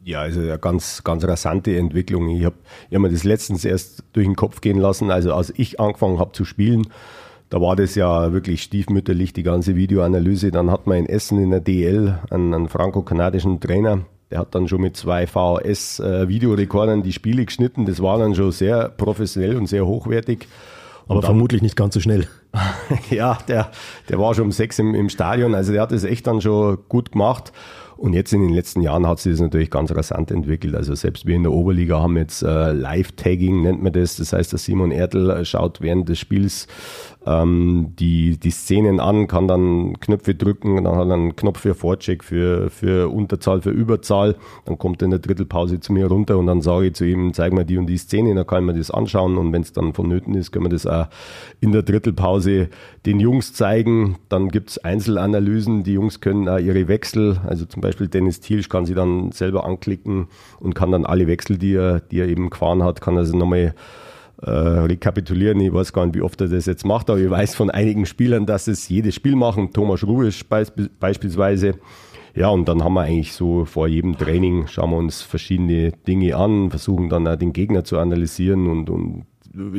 Ja, 0.07 0.21
also 0.21 0.39
eine 0.39 0.57
ganz, 0.57 1.03
ganz 1.03 1.25
rasante 1.25 1.75
Entwicklung. 1.75 2.29
Ich 2.29 2.45
habe 2.45 2.55
hab 2.93 3.01
mir 3.01 3.09
das 3.09 3.25
letztens 3.25 3.65
erst 3.65 4.05
durch 4.13 4.25
den 4.25 4.37
Kopf 4.37 4.61
gehen 4.61 4.77
lassen. 4.77 5.11
Also 5.11 5.33
als 5.33 5.53
ich 5.57 5.81
angefangen 5.81 6.17
habe 6.17 6.31
zu 6.31 6.45
spielen, 6.45 6.87
da 7.49 7.59
war 7.59 7.75
das 7.75 7.93
ja 7.95 8.31
wirklich 8.31 8.63
stiefmütterlich, 8.63 9.33
die 9.33 9.43
ganze 9.43 9.75
Videoanalyse. 9.75 10.51
Dann 10.51 10.71
hat 10.71 10.87
man 10.87 10.99
in 10.99 11.09
Essen 11.09 11.43
in 11.43 11.49
der 11.49 11.59
DL 11.59 12.19
einen, 12.29 12.53
einen 12.53 12.69
franco-kanadischen 12.69 13.59
Trainer, 13.59 14.05
der 14.31 14.39
hat 14.39 14.55
dann 14.55 14.69
schon 14.69 14.79
mit 14.79 14.95
zwei 14.95 15.27
VHS-Videorekordern 15.27 17.01
äh, 17.01 17.03
die 17.03 17.11
Spiele 17.11 17.43
geschnitten. 17.43 17.85
Das 17.85 18.01
war 18.01 18.17
dann 18.17 18.33
schon 18.33 18.53
sehr 18.53 18.87
professionell 18.87 19.57
und 19.57 19.67
sehr 19.67 19.85
hochwertig. 19.85 20.47
Aber 21.09 21.19
dann, 21.19 21.31
vermutlich 21.31 21.61
nicht 21.61 21.75
ganz 21.75 21.93
so 21.93 21.99
schnell. 21.99 22.29
ja, 23.09 23.37
der, 23.49 23.71
der 24.07 24.19
war 24.19 24.33
schon 24.33 24.45
um 24.45 24.51
sechs 24.53 24.79
im, 24.79 24.95
im 24.95 25.09
Stadion. 25.09 25.53
Also 25.53 25.73
der 25.73 25.81
hat 25.81 25.91
das 25.91 26.05
echt 26.05 26.27
dann 26.27 26.39
schon 26.39 26.77
gut 26.87 27.11
gemacht. 27.11 27.51
Und 27.97 28.13
jetzt 28.13 28.31
in 28.31 28.41
den 28.41 28.53
letzten 28.53 28.81
Jahren 28.81 29.07
hat 29.07 29.19
sich 29.19 29.33
das 29.33 29.41
natürlich 29.41 29.71
ganz 29.71 29.91
rasant 29.91 30.29
entwickelt. 30.29 30.75
Also 30.75 30.93
selbst 30.93 31.25
wir 31.25 31.35
in 31.35 31.43
der 31.43 31.51
Oberliga 31.51 31.99
haben 31.99 32.15
jetzt 32.15 32.43
äh, 32.43 32.71
Live-Tagging, 32.71 33.63
nennt 33.63 33.81
man 33.81 33.91
das. 33.91 34.17
Das 34.17 34.33
heißt, 34.33 34.51
der 34.51 34.59
Simon 34.59 34.91
Erdl 34.91 35.31
äh, 35.31 35.45
schaut 35.45 35.81
während 35.81 36.07
des 36.07 36.19
Spiels 36.19 36.67
ähm, 37.27 37.93
die, 37.99 38.37
die 38.37 38.51
Szenen 38.51 38.99
an, 38.99 39.27
kann 39.27 39.47
dann 39.47 39.99
Knöpfe 39.99 40.33
drücken, 40.33 40.83
dann 40.83 40.95
hat 40.95 41.07
er 41.07 41.13
einen 41.13 41.35
Knopf 41.35 41.59
für 41.59 41.75
Vorcheck, 41.75 42.23
für, 42.23 42.69
für 42.69 43.11
Unterzahl, 43.11 43.61
für 43.61 43.71
Überzahl. 43.71 44.35
Dann 44.65 44.77
kommt 44.77 45.01
er 45.01 45.05
in 45.05 45.11
der 45.11 45.19
Drittelpause 45.19 45.81
zu 45.81 45.91
mir 45.91 46.07
runter 46.07 46.37
und 46.37 46.47
dann 46.47 46.61
sage 46.61 46.87
ich 46.87 46.93
zu 46.93 47.05
ihm, 47.05 47.33
zeig 47.33 47.51
mir 47.51 47.65
die 47.65 47.77
und 47.77 47.87
die 47.87 47.97
Szene, 47.97 48.33
dann 48.33 48.47
kann 48.47 48.63
man 48.63 48.77
das 48.77 48.91
anschauen 48.91 49.37
und 49.37 49.51
wenn 49.51 49.61
es 49.61 49.73
dann 49.73 49.93
vonnöten 49.93 50.35
ist, 50.35 50.51
können 50.51 50.65
wir 50.65 50.69
das 50.69 50.87
auch 50.87 51.07
in 51.59 51.73
der 51.73 51.83
Drittelpause 51.83 52.69
den 53.05 53.19
Jungs 53.19 53.53
zeigen. 53.53 54.17
Dann 54.29 54.47
gibt's 54.47 54.77
Einzelanalysen, 54.77 55.83
die 55.83 55.93
Jungs 55.93 56.21
können 56.21 56.47
auch 56.47 56.59
ihre 56.59 56.87
Wechsel, 56.87 57.41
also 57.45 57.65
zum 57.65 57.81
Beispiel 57.81 58.07
Dennis 58.07 58.39
Thielsch 58.39 58.69
kann 58.69 58.85
sie 58.85 58.95
dann 58.95 59.33
selber 59.33 59.65
anklicken 59.65 60.27
und 60.59 60.75
kann 60.75 60.91
dann 60.91 61.05
alle 61.05 61.27
Wechsel, 61.27 61.57
die 61.57 61.73
er, 61.73 61.99
die 61.99 62.19
er 62.19 62.27
eben 62.27 62.49
gefahren 62.49 62.83
hat, 62.83 63.01
kann 63.01 63.17
also 63.17 63.35
nochmal 63.35 63.73
äh, 64.41 64.49
rekapitulieren. 64.49 65.59
Ich 65.61 65.73
weiß 65.73 65.93
gar 65.93 66.05
nicht, 66.05 66.15
wie 66.15 66.21
oft 66.21 66.39
er 66.41 66.47
das 66.47 66.65
jetzt 66.65 66.85
macht, 66.85 67.09
aber 67.09 67.19
ich 67.19 67.29
weiß 67.29 67.55
von 67.55 67.69
einigen 67.69 68.05
Spielern, 68.05 68.45
dass 68.45 68.67
es 68.67 68.87
jedes 68.89 69.15
Spiel 69.15 69.35
machen. 69.35 69.73
Thomas 69.73 70.03
Rubisch 70.05 70.45
beispielsweise. 70.47 71.75
Ja, 72.35 72.49
und 72.49 72.67
dann 72.67 72.83
haben 72.83 72.93
wir 72.93 73.01
eigentlich 73.01 73.33
so 73.33 73.65
vor 73.65 73.87
jedem 73.87 74.15
Training, 74.15 74.67
schauen 74.67 74.91
wir 74.91 74.97
uns 74.97 75.23
verschiedene 75.23 75.91
Dinge 75.91 76.35
an, 76.35 76.69
versuchen 76.69 77.09
dann 77.09 77.27
auch 77.27 77.35
den 77.35 77.51
Gegner 77.51 77.83
zu 77.83 77.97
analysieren 77.97 78.67
und, 78.67 78.91
und 78.91 79.25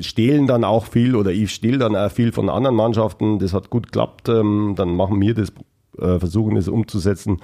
stehlen 0.01 0.49
dann 0.49 0.65
auch 0.65 0.87
viel 0.87 1.15
oder 1.15 1.31
ich 1.31 1.53
stehle 1.53 1.79
dann 1.79 1.95
auch 1.95 2.11
viel 2.11 2.33
von 2.33 2.49
anderen 2.49 2.75
Mannschaften. 2.75 3.39
Das 3.39 3.53
hat 3.53 3.71
gut 3.71 3.87
geklappt. 3.87 4.29
Ähm, 4.29 4.75
dann 4.77 4.97
machen 4.97 5.21
wir 5.21 5.35
das, 5.35 5.53
äh, 6.01 6.19
versuchen 6.19 6.55
das 6.55 6.69
umzusetzen 6.69 7.41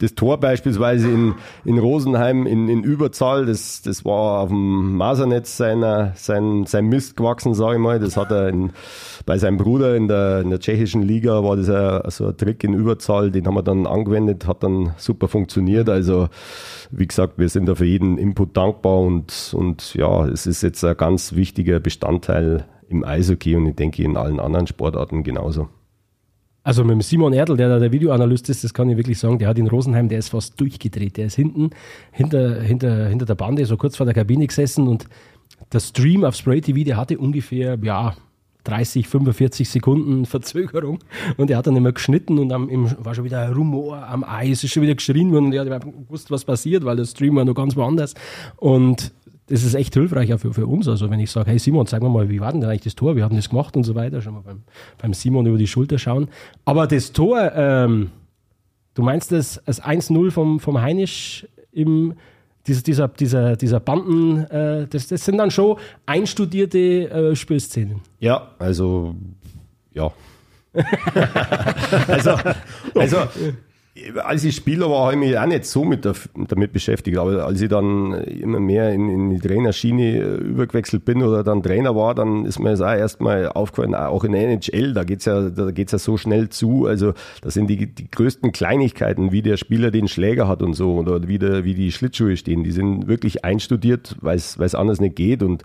das 0.00 0.14
Tor 0.14 0.40
beispielsweise 0.40 1.08
in, 1.08 1.34
in 1.64 1.78
Rosenheim 1.78 2.46
in, 2.46 2.68
in 2.68 2.82
Überzahl, 2.82 3.46
das, 3.46 3.82
das 3.82 4.04
war 4.04 4.40
auf 4.40 4.48
dem 4.48 4.96
Masernetz 4.96 5.56
seiner, 5.56 6.12
sein, 6.16 6.64
sein 6.66 6.86
Mist 6.86 7.16
gewachsen, 7.16 7.54
sage 7.54 7.74
ich 7.74 7.80
mal. 7.80 8.00
Das 8.00 8.16
hat 8.16 8.30
er 8.30 8.48
in, 8.48 8.72
bei 9.26 9.38
seinem 9.38 9.58
Bruder 9.58 9.94
in 9.96 10.08
der, 10.08 10.40
in 10.40 10.50
der 10.50 10.58
tschechischen 10.58 11.02
Liga, 11.02 11.44
war 11.44 11.56
das 11.56 11.68
ein, 11.68 12.10
so 12.10 12.26
ein 12.26 12.36
Trick 12.36 12.64
in 12.64 12.74
Überzahl, 12.74 13.30
den 13.30 13.46
haben 13.46 13.54
wir 13.54 13.62
dann 13.62 13.86
angewendet, 13.86 14.46
hat 14.46 14.62
dann 14.62 14.94
super 14.96 15.28
funktioniert. 15.28 15.88
Also 15.88 16.28
wie 16.90 17.06
gesagt, 17.06 17.34
wir 17.38 17.48
sind 17.48 17.66
da 17.66 17.74
für 17.74 17.84
jeden 17.84 18.16
Input 18.16 18.56
dankbar 18.56 19.00
und, 19.00 19.54
und 19.54 19.94
ja, 19.94 20.26
es 20.26 20.46
ist 20.46 20.62
jetzt 20.62 20.82
ein 20.82 20.96
ganz 20.96 21.34
wichtiger 21.34 21.78
Bestandteil 21.78 22.64
im 22.88 23.04
Eishockey 23.04 23.54
und 23.54 23.66
ich 23.66 23.76
denke 23.76 24.02
in 24.02 24.16
allen 24.16 24.40
anderen 24.40 24.66
Sportarten 24.66 25.22
genauso. 25.22 25.68
Also 26.70 26.84
mit 26.84 26.92
dem 26.92 27.00
Simon 27.00 27.32
Erdl, 27.32 27.56
der 27.56 27.68
da 27.68 27.80
der 27.80 27.90
Videoanalyst 27.90 28.48
ist, 28.48 28.62
das 28.62 28.72
kann 28.72 28.88
ich 28.88 28.96
wirklich 28.96 29.18
sagen, 29.18 29.40
der 29.40 29.48
hat 29.48 29.58
in 29.58 29.66
Rosenheim, 29.66 30.08
der 30.08 30.20
ist 30.20 30.28
fast 30.28 30.60
durchgedreht. 30.60 31.16
Der 31.16 31.26
ist 31.26 31.34
hinten, 31.34 31.70
hinter, 32.12 32.62
hinter, 32.62 33.08
hinter 33.08 33.26
der 33.26 33.34
Bande, 33.34 33.66
so 33.66 33.76
kurz 33.76 33.96
vor 33.96 34.06
der 34.06 34.14
Kabine 34.14 34.46
gesessen 34.46 34.86
und 34.86 35.06
der 35.72 35.80
Stream 35.80 36.22
auf 36.22 36.36
Spray 36.36 36.60
TV, 36.60 36.84
der 36.84 36.96
hatte 36.96 37.18
ungefähr, 37.18 37.76
ja, 37.82 38.14
30, 38.62 39.08
45 39.08 39.68
Sekunden 39.68 40.26
Verzögerung 40.26 41.00
und 41.36 41.50
er 41.50 41.56
hat 41.56 41.66
dann 41.66 41.74
immer 41.74 41.90
geschnitten 41.90 42.38
und 42.38 42.52
am, 42.52 42.68
war 43.04 43.16
schon 43.16 43.24
wieder 43.24 43.50
Rumor 43.52 44.06
am 44.06 44.22
Eis, 44.22 44.62
ist 44.62 44.72
schon 44.72 44.84
wieder 44.84 44.94
geschrien 44.94 45.32
worden 45.32 45.46
und 45.46 45.54
er 45.54 45.68
hat 45.68 45.82
gewusst, 45.82 46.30
was 46.30 46.44
passiert, 46.44 46.84
weil 46.84 46.94
der 46.94 47.06
Stream 47.06 47.34
war 47.34 47.44
noch 47.44 47.54
ganz 47.54 47.74
woanders 47.74 48.14
und 48.58 49.12
das 49.50 49.64
ist 49.64 49.74
echt 49.74 49.94
hilfreich 49.94 50.32
auch 50.32 50.38
für, 50.38 50.54
für 50.54 50.66
uns. 50.66 50.86
Also 50.86 51.10
wenn 51.10 51.18
ich 51.18 51.30
sage, 51.30 51.50
hey 51.50 51.58
Simon, 51.58 51.84
sag 51.86 52.02
mir 52.02 52.08
mal, 52.08 52.28
wie 52.28 52.40
war 52.40 52.52
denn 52.52 52.64
eigentlich 52.64 52.82
das 52.82 52.94
Tor? 52.94 53.16
Wir 53.16 53.24
haben 53.24 53.34
das 53.34 53.50
gemacht 53.50 53.76
und 53.76 53.82
so 53.82 53.96
weiter. 53.96 54.22
Schon 54.22 54.34
mal 54.34 54.42
beim, 54.42 54.62
beim 54.96 55.12
Simon 55.12 55.44
über 55.46 55.58
die 55.58 55.66
Schulter 55.66 55.98
schauen. 55.98 56.28
Aber 56.64 56.86
das 56.86 57.12
Tor, 57.12 57.50
ähm, 57.54 58.10
du 58.94 59.02
meinst 59.02 59.32
das, 59.32 59.60
das 59.66 59.82
1-0 59.82 60.30
vom, 60.30 60.60
vom 60.60 60.80
Heinisch 60.80 61.48
im, 61.72 62.14
dieser, 62.68 62.82
dieser, 62.82 63.08
dieser, 63.08 63.56
dieser 63.56 63.80
Banden, 63.80 64.44
äh, 64.44 64.86
das, 64.86 65.08
das 65.08 65.24
sind 65.24 65.38
dann 65.38 65.50
schon 65.50 65.76
einstudierte 66.06 67.10
äh, 67.10 67.34
Spielszenen. 67.34 68.02
Ja, 68.20 68.52
also 68.60 69.16
ja. 69.92 70.12
also, 72.06 72.36
also 72.94 73.16
als 74.22 74.44
ich 74.44 74.54
Spieler 74.54 74.88
war, 74.88 75.06
habe 75.06 75.14
ich 75.14 75.18
mich 75.18 75.38
auch 75.38 75.46
nicht 75.46 75.64
so 75.64 75.84
mit 75.84 76.04
der, 76.04 76.14
damit 76.48 76.72
beschäftigt. 76.72 77.18
Aber 77.18 77.44
als 77.44 77.60
ich 77.60 77.68
dann 77.68 78.12
immer 78.12 78.60
mehr 78.60 78.92
in, 78.92 79.08
in, 79.08 79.30
die 79.30 79.40
Trainerschiene 79.40 80.18
äh, 80.18 80.34
übergewechselt 80.36 81.04
bin 81.04 81.22
oder 81.22 81.42
dann 81.42 81.62
Trainer 81.62 81.96
war, 81.96 82.14
dann 82.14 82.46
ist 82.46 82.60
mir 82.60 82.70
das 82.70 82.80
auch 82.80 82.94
erstmal 82.94 83.48
aufgefallen, 83.48 83.96
auch 83.96 84.22
in 84.22 84.32
der 84.32 84.42
NHL, 84.42 84.94
da 84.94 85.02
geht's 85.02 85.24
ja, 85.24 85.48
ja 85.48 85.98
so 85.98 86.16
schnell 86.16 86.48
zu. 86.50 86.86
Also 86.86 87.14
das 87.42 87.54
sind 87.54 87.68
die, 87.68 87.92
die 87.92 88.10
größten 88.10 88.52
Kleinigkeiten, 88.52 89.32
wie 89.32 89.42
der 89.42 89.56
Spieler 89.56 89.90
den 89.90 90.06
Schläger 90.06 90.46
hat 90.46 90.62
und 90.62 90.74
so, 90.74 90.94
oder 90.94 91.26
wie, 91.26 91.38
der, 91.38 91.64
wie 91.64 91.74
die 91.74 91.90
Schlittschuhe 91.90 92.36
stehen. 92.36 92.62
Die 92.62 92.72
sind 92.72 93.08
wirklich 93.08 93.44
einstudiert, 93.44 94.16
weil 94.20 94.36
es 94.36 94.74
anders 94.74 95.00
nicht 95.00 95.16
geht. 95.16 95.42
Und 95.42 95.64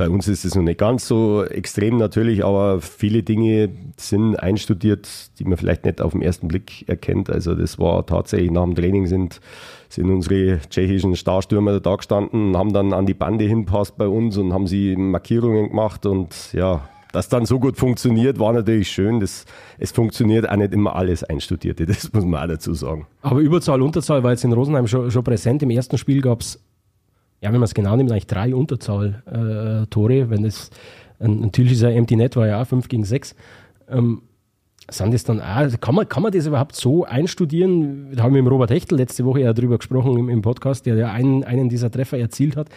bei 0.00 0.08
uns 0.08 0.28
ist 0.28 0.46
es 0.46 0.54
noch 0.54 0.62
nicht 0.62 0.78
ganz 0.78 1.06
so 1.06 1.44
extrem 1.44 1.98
natürlich, 1.98 2.42
aber 2.42 2.80
viele 2.80 3.22
Dinge 3.22 3.68
sind 3.98 4.34
einstudiert, 4.34 5.06
die 5.38 5.44
man 5.44 5.58
vielleicht 5.58 5.84
nicht 5.84 6.00
auf 6.00 6.12
den 6.12 6.22
ersten 6.22 6.48
Blick 6.48 6.88
erkennt. 6.88 7.28
Also 7.28 7.54
das 7.54 7.78
war 7.78 8.06
tatsächlich 8.06 8.50
nach 8.50 8.64
dem 8.64 8.74
Training 8.74 9.06
sind, 9.06 9.42
sind 9.90 10.08
unsere 10.08 10.58
tschechischen 10.70 11.16
Starstürmer 11.16 11.80
da 11.80 11.96
gestanden, 11.96 12.56
haben 12.56 12.72
dann 12.72 12.94
an 12.94 13.04
die 13.04 13.12
Bande 13.12 13.44
hinpasst 13.44 13.98
bei 13.98 14.08
uns 14.08 14.38
und 14.38 14.54
haben 14.54 14.66
sie 14.66 14.96
Markierungen 14.96 15.68
gemacht 15.68 16.06
und 16.06 16.50
ja, 16.54 16.88
dass 17.12 17.28
dann 17.28 17.44
so 17.44 17.60
gut 17.60 17.76
funktioniert, 17.76 18.38
war 18.38 18.54
natürlich 18.54 18.90
schön. 18.90 19.20
Das, 19.20 19.44
es 19.78 19.92
funktioniert 19.92 20.48
auch 20.48 20.56
nicht 20.56 20.72
immer 20.72 20.96
alles 20.96 21.24
Einstudierte, 21.24 21.84
das 21.84 22.10
muss 22.10 22.24
man 22.24 22.42
auch 22.42 22.48
dazu 22.48 22.72
sagen. 22.72 23.06
Aber 23.20 23.40
Überzahl, 23.40 23.82
Unterzahl 23.82 24.22
war 24.22 24.30
jetzt 24.30 24.44
in 24.44 24.52
Rosenheim 24.54 24.86
schon, 24.86 25.10
schon 25.10 25.24
präsent. 25.24 25.62
Im 25.62 25.68
ersten 25.68 25.98
Spiel 25.98 26.22
gab 26.22 26.40
es 26.40 26.58
ja, 27.40 27.52
wenn 27.52 27.60
man 27.60 27.64
es 27.64 27.74
genau 27.74 27.96
nimmt, 27.96 28.10
eigentlich 28.10 28.26
drei 28.26 28.54
Unterzahl-Tore. 28.54 30.14
Äh, 30.14 30.30
wenn 30.30 30.44
ein, 30.44 31.40
natürlich 31.40 31.72
ist 31.72 31.84
ein 31.84 31.92
Empty 31.92 32.16
Net 32.16 32.36
war 32.36 32.46
ja 32.46 32.60
auch 32.60 32.66
5 32.66 32.88
gegen 32.88 33.04
6. 33.04 33.34
Ähm, 33.88 34.22
sind 34.90 35.14
das 35.14 35.24
dann 35.24 35.40
auch, 35.40 35.80
kann 35.80 35.94
man, 35.94 36.08
kann 36.08 36.22
man 36.22 36.32
das 36.32 36.46
überhaupt 36.46 36.74
so 36.74 37.04
einstudieren? 37.04 38.14
Da 38.14 38.24
haben 38.24 38.34
wir 38.34 38.42
mit 38.42 38.50
Robert 38.50 38.70
Hechtel 38.70 38.98
letzte 38.98 39.24
Woche 39.24 39.40
ja 39.40 39.52
drüber 39.52 39.78
gesprochen 39.78 40.18
im, 40.18 40.28
im 40.28 40.42
Podcast, 40.42 40.84
der 40.84 40.96
ja 40.96 41.12
einen, 41.12 41.44
einen 41.44 41.68
dieser 41.68 41.90
Treffer 41.90 42.18
erzielt 42.18 42.56
hat. 42.56 42.68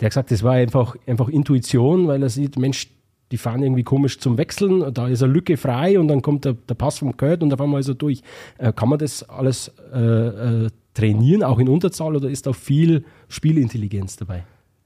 Der 0.00 0.06
hat 0.06 0.10
gesagt, 0.10 0.30
das 0.30 0.42
war 0.42 0.54
einfach, 0.54 0.96
einfach 1.06 1.28
Intuition, 1.28 2.08
weil 2.08 2.22
er 2.22 2.30
sieht, 2.30 2.58
Mensch, 2.58 2.88
die 3.30 3.38
fahren 3.38 3.62
irgendwie 3.62 3.84
komisch 3.84 4.18
zum 4.18 4.36
Wechseln, 4.36 4.92
da 4.92 5.08
ist 5.08 5.22
eine 5.22 5.32
Lücke 5.32 5.56
frei 5.56 5.98
und 5.98 6.08
dann 6.08 6.20
kommt 6.20 6.44
der, 6.44 6.54
der 6.54 6.74
Pass 6.74 6.98
vom 6.98 7.16
Kurt 7.16 7.42
und 7.42 7.54
auf 7.54 7.60
einmal 7.60 7.80
ist 7.80 7.88
er 7.88 7.94
durch. 7.94 8.22
Äh, 8.58 8.72
kann 8.72 8.88
man 8.88 8.98
das 8.98 9.22
alles 9.28 9.72
äh, 9.94 9.98
äh, 9.98 10.68
trainieren, 10.94 11.42
auch 11.42 11.58
in 11.58 11.68
Unterzahl, 11.68 12.16
oder 12.16 12.28
ist 12.28 12.46
da 12.46 12.52
viel 12.52 13.04
Spielintelligenz 13.28 14.16
dabei? 14.16 14.44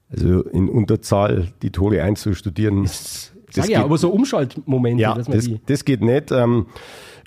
Also 0.09 0.43
in 0.43 0.69
Unterzahl 0.69 1.47
die 1.61 1.71
Tore 1.71 2.01
einzustudieren. 2.01 2.83
Das, 2.83 3.33
das 3.47 3.55
sag 3.55 3.69
ja, 3.69 3.83
aber 3.83 3.97
so 3.97 4.09
Umschaltmomente. 4.09 5.01
Ja, 5.01 5.15
das, 5.15 5.49
das, 5.65 5.85
geht 5.85 6.01
nicht. 6.01 6.31
Ähm, 6.31 6.67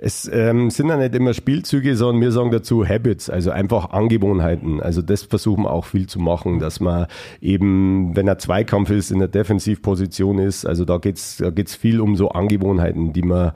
es 0.02 0.30
ähm, 0.32 0.70
sind 0.70 0.88
ja 0.88 0.96
nicht 0.96 1.14
immer 1.14 1.34
Spielzüge, 1.34 1.94
sondern 1.94 2.22
wir 2.22 2.32
sagen 2.32 2.50
dazu 2.50 2.88
Habits, 2.88 3.28
also 3.28 3.50
einfach 3.50 3.90
Angewohnheiten. 3.90 4.80
Also 4.80 5.02
das 5.02 5.24
versuchen 5.24 5.64
wir 5.64 5.70
auch 5.70 5.84
viel 5.84 6.06
zu 6.06 6.18
machen, 6.18 6.58
dass 6.58 6.80
man 6.80 7.06
eben, 7.42 8.16
wenn 8.16 8.26
er 8.26 8.38
Zweikampf 8.38 8.88
ist, 8.88 9.10
in 9.10 9.18
der 9.18 9.28
Defensivposition 9.28 10.38
ist, 10.38 10.64
also 10.64 10.86
da 10.86 10.96
geht's 10.96 11.36
da 11.36 11.50
geht's 11.50 11.74
viel 11.74 12.00
um 12.00 12.16
so 12.16 12.30
Angewohnheiten, 12.30 13.12
die 13.12 13.22
man, 13.22 13.52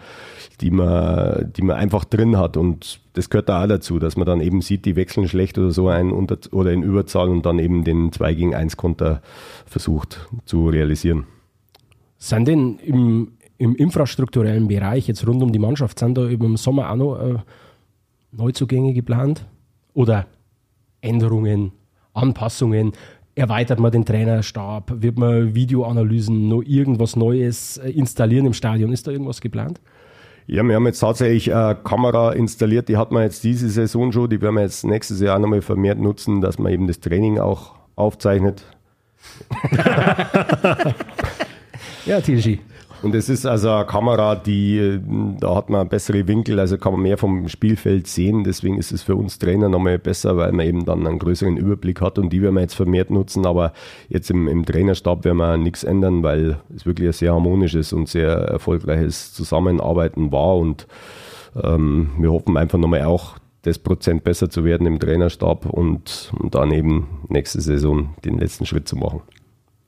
die 0.60 0.70
man, 0.70 1.50
die 1.56 1.62
man 1.62 1.76
einfach 1.76 2.04
drin 2.04 2.36
hat. 2.36 2.58
Und 2.58 3.00
das 3.14 3.30
gehört 3.30 3.48
da 3.48 3.64
auch 3.64 3.68
dazu, 3.68 3.98
dass 3.98 4.18
man 4.18 4.26
dann 4.26 4.42
eben 4.42 4.60
sieht, 4.60 4.84
die 4.84 4.96
wechseln 4.96 5.26
schlecht 5.28 5.56
oder 5.56 5.70
so 5.70 5.88
ein 5.88 6.10
Unter 6.10 6.36
oder 6.52 6.72
in 6.72 6.82
Überzahl 6.82 7.30
und 7.30 7.46
dann 7.46 7.58
eben 7.58 7.84
den 7.84 8.12
2 8.12 8.34
gegen 8.34 8.54
1 8.54 8.76
Konter 8.76 9.22
versucht 9.64 10.28
zu 10.44 10.68
realisieren. 10.68 11.24
Sind 12.18 12.48
denn 12.48 12.78
im, 12.84 13.28
im 13.64 13.74
infrastrukturellen 13.74 14.68
Bereich, 14.68 15.08
jetzt 15.08 15.26
rund 15.26 15.42
um 15.42 15.50
die 15.50 15.58
Mannschaft, 15.58 15.98
sind 15.98 16.18
da 16.18 16.28
im 16.28 16.56
Sommer 16.58 16.90
auch 16.90 16.96
noch 16.96 17.18
äh, 17.18 17.36
Neuzugänge 18.30 18.92
geplant? 18.92 19.46
Oder 19.94 20.26
Änderungen 21.00 21.72
Anpassungen? 22.12 22.92
Erweitert 23.34 23.80
man 23.80 23.90
den 23.90 24.04
Trainerstab? 24.04 25.02
Wird 25.02 25.18
man 25.18 25.54
Videoanalysen, 25.54 26.48
noch 26.48 26.62
irgendwas 26.62 27.16
Neues 27.16 27.78
äh, 27.78 27.90
installieren 27.90 28.44
im 28.44 28.52
Stadion? 28.52 28.92
Ist 28.92 29.06
da 29.06 29.12
irgendwas 29.12 29.40
geplant? 29.40 29.80
Ja, 30.46 30.62
wir 30.62 30.74
haben 30.74 30.84
jetzt 30.84 31.00
tatsächlich 31.00 31.54
eine 31.54 31.74
Kamera 31.74 32.32
installiert, 32.32 32.90
die 32.90 32.98
hat 32.98 33.12
man 33.12 33.22
jetzt 33.22 33.44
diese 33.44 33.70
Saison 33.70 34.12
schon, 34.12 34.28
die 34.28 34.42
werden 34.42 34.56
wir 34.56 34.62
jetzt 34.62 34.84
nächstes 34.84 35.20
Jahr 35.20 35.36
auch 35.36 35.40
nochmal 35.40 35.62
vermehrt 35.62 35.98
nutzen, 35.98 36.42
dass 36.42 36.58
man 36.58 36.70
eben 36.70 36.86
das 36.86 37.00
Training 37.00 37.38
auch 37.38 37.72
aufzeichnet. 37.96 38.62
ja, 42.04 42.20
Tilschi. 42.20 42.60
Und 43.04 43.14
es 43.14 43.28
ist 43.28 43.44
also 43.44 43.70
eine 43.70 43.84
Kamera, 43.84 44.34
die, 44.34 44.98
da 45.38 45.56
hat 45.56 45.68
man 45.68 45.86
bessere 45.90 46.26
Winkel, 46.26 46.58
also 46.58 46.78
kann 46.78 46.94
man 46.94 47.02
mehr 47.02 47.18
vom 47.18 47.48
Spielfeld 47.50 48.06
sehen. 48.06 48.44
Deswegen 48.44 48.78
ist 48.78 48.92
es 48.92 49.02
für 49.02 49.14
uns 49.14 49.38
Trainer 49.38 49.68
nochmal 49.68 49.98
besser, 49.98 50.38
weil 50.38 50.52
man 50.52 50.66
eben 50.66 50.86
dann 50.86 51.06
einen 51.06 51.18
größeren 51.18 51.58
Überblick 51.58 52.00
hat 52.00 52.18
und 52.18 52.32
die 52.32 52.40
werden 52.40 52.54
wir 52.54 52.62
jetzt 52.62 52.76
vermehrt 52.76 53.10
nutzen. 53.10 53.44
Aber 53.44 53.74
jetzt 54.08 54.30
im, 54.30 54.48
im 54.48 54.64
Trainerstab 54.64 55.26
werden 55.26 55.36
wir 55.36 55.58
nichts 55.58 55.84
ändern, 55.84 56.22
weil 56.22 56.60
es 56.74 56.86
wirklich 56.86 57.10
ein 57.10 57.12
sehr 57.12 57.34
harmonisches 57.34 57.92
und 57.92 58.08
sehr 58.08 58.30
erfolgreiches 58.30 59.34
Zusammenarbeiten 59.34 60.32
war. 60.32 60.56
Und 60.56 60.86
ähm, 61.62 62.08
wir 62.18 62.32
hoffen 62.32 62.56
einfach 62.56 62.78
nochmal 62.78 63.02
auch, 63.02 63.36
das 63.60 63.78
Prozent 63.78 64.24
besser 64.24 64.48
zu 64.48 64.64
werden 64.64 64.86
im 64.86 64.98
Trainerstab 64.98 65.66
und, 65.66 66.32
und 66.38 66.54
dann 66.54 66.72
eben 66.72 67.20
nächste 67.28 67.60
Saison 67.60 68.14
den 68.24 68.38
letzten 68.38 68.64
Schritt 68.64 68.88
zu 68.88 68.96
machen. 68.96 69.20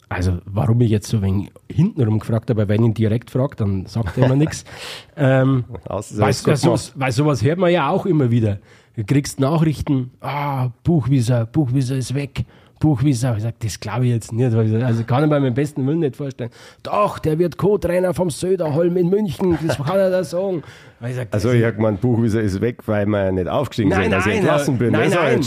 Also, 0.08 0.38
warum 0.44 0.80
ich 0.82 0.90
jetzt 0.90 1.08
so 1.08 1.20
wenig 1.20 1.50
hintenrum 1.68 2.20
gefragt 2.20 2.48
habe, 2.50 2.68
wenn 2.68 2.82
ich 2.82 2.88
ihn 2.88 2.94
direkt 2.94 3.30
fragt, 3.30 3.60
dann 3.60 3.86
sagt 3.86 4.16
er 4.16 4.26
immer 4.26 4.36
nichts. 4.36 4.64
Ähm, 5.18 5.64
weil, 5.86 6.34
sowas, 6.34 6.92
weil 6.94 7.10
sowas 7.10 7.42
hört 7.42 7.58
man 7.58 7.72
ja 7.72 7.88
auch 7.88 8.04
immer 8.04 8.30
wieder. 8.30 8.58
Du 8.96 9.04
kriegst 9.04 9.40
Nachrichten, 9.40 10.10
ah, 10.20 10.68
Buchwieser, 10.84 11.46
Buchwieser 11.46 11.96
ist 11.96 12.14
weg. 12.14 12.44
Buchwieser. 12.78 13.34
Ich 13.36 13.42
sage, 13.42 13.56
das 13.60 13.80
glaube 13.80 14.04
ich 14.04 14.12
jetzt 14.12 14.32
nicht. 14.32 14.54
Also 14.54 15.04
kann 15.04 15.24
ich 15.24 15.30
mir 15.30 15.40
meinem 15.40 15.54
besten 15.54 15.86
Willen 15.86 16.00
nicht 16.00 16.16
vorstellen. 16.16 16.50
Doch, 16.82 17.18
der 17.18 17.38
wird 17.38 17.56
Co-Trainer 17.56 18.12
vom 18.12 18.30
Söderholm 18.30 18.96
in 18.98 19.08
München. 19.08 19.58
Das 19.66 19.78
kann 19.78 19.98
er 19.98 20.10
da 20.10 20.22
sagen. 20.22 20.62
Ich 21.06 21.14
sag, 21.14 21.28
also 21.30 21.50
ich 21.50 21.64
habe 21.64 21.76
gemeint, 21.76 22.00
Buchwieser 22.00 22.42
ist 22.42 22.60
weg, 22.60 22.86
weil 22.86 23.06
wir 23.06 23.32
nicht 23.32 23.48
aufgestiegen 23.48 23.90
nein, 23.90 24.04
sind, 24.04 24.12
dass 24.12 24.26
ich 24.26 24.34
entlassen 24.36 24.78
bin. 24.78 24.92
Nein, 24.92 25.10
nein, 25.10 25.40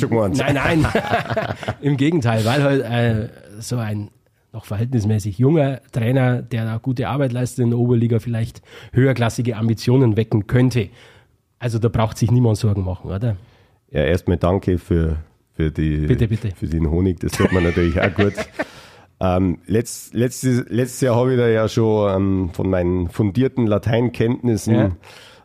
nein, 0.54 0.82
nein. 0.82 0.86
Im 1.82 1.98
Gegenteil, 1.98 2.44
weil 2.46 2.64
halt 2.64 2.82
äh, 2.84 3.30
so 3.60 3.78
ein 3.78 4.10
noch 4.52 4.66
verhältnismäßig 4.66 5.38
junger 5.38 5.82
Trainer, 5.92 6.42
der 6.42 6.66
da 6.66 6.78
gute 6.78 7.08
Arbeit 7.08 7.32
leistet 7.32 7.64
in 7.64 7.70
der 7.70 7.80
Oberliga, 7.80 8.20
vielleicht 8.20 8.62
höherklassige 8.94 9.56
Ambitionen 9.58 10.18
wecken 10.18 10.48
könnte. 10.48 10.90
Also 11.60 11.78
da 11.80 11.90
braucht 11.90 12.18
sich 12.18 12.32
niemand 12.32 12.58
Sorgen 12.58 12.84
machen, 12.84 13.12
oder? 13.12 13.36
Ja, 13.92 14.04
erstmal 14.04 14.38
danke 14.38 14.78
für, 14.78 15.18
für, 15.54 15.72
die, 15.72 16.08
bitte, 16.08 16.28
bitte. 16.28 16.52
für 16.56 16.68
den 16.68 16.90
Honig, 16.90 17.20
das 17.20 17.34
tut 17.34 17.52
man 17.52 17.64
natürlich 17.64 18.00
auch 18.00 18.14
gut. 18.14 18.34
Ähm, 19.22 19.58
letzt, 19.66 20.14
letztes, 20.14 20.64
letztes 20.70 21.02
Jahr 21.02 21.18
habe 21.18 21.34
ich 21.34 21.38
da 21.38 21.46
ja 21.50 21.68
schon 21.68 22.16
ähm, 22.16 22.50
von 22.54 22.70
meinen 22.70 23.10
fundierten 23.10 23.68
Lateinkenntnissen 23.68 24.74
ja 24.74 24.92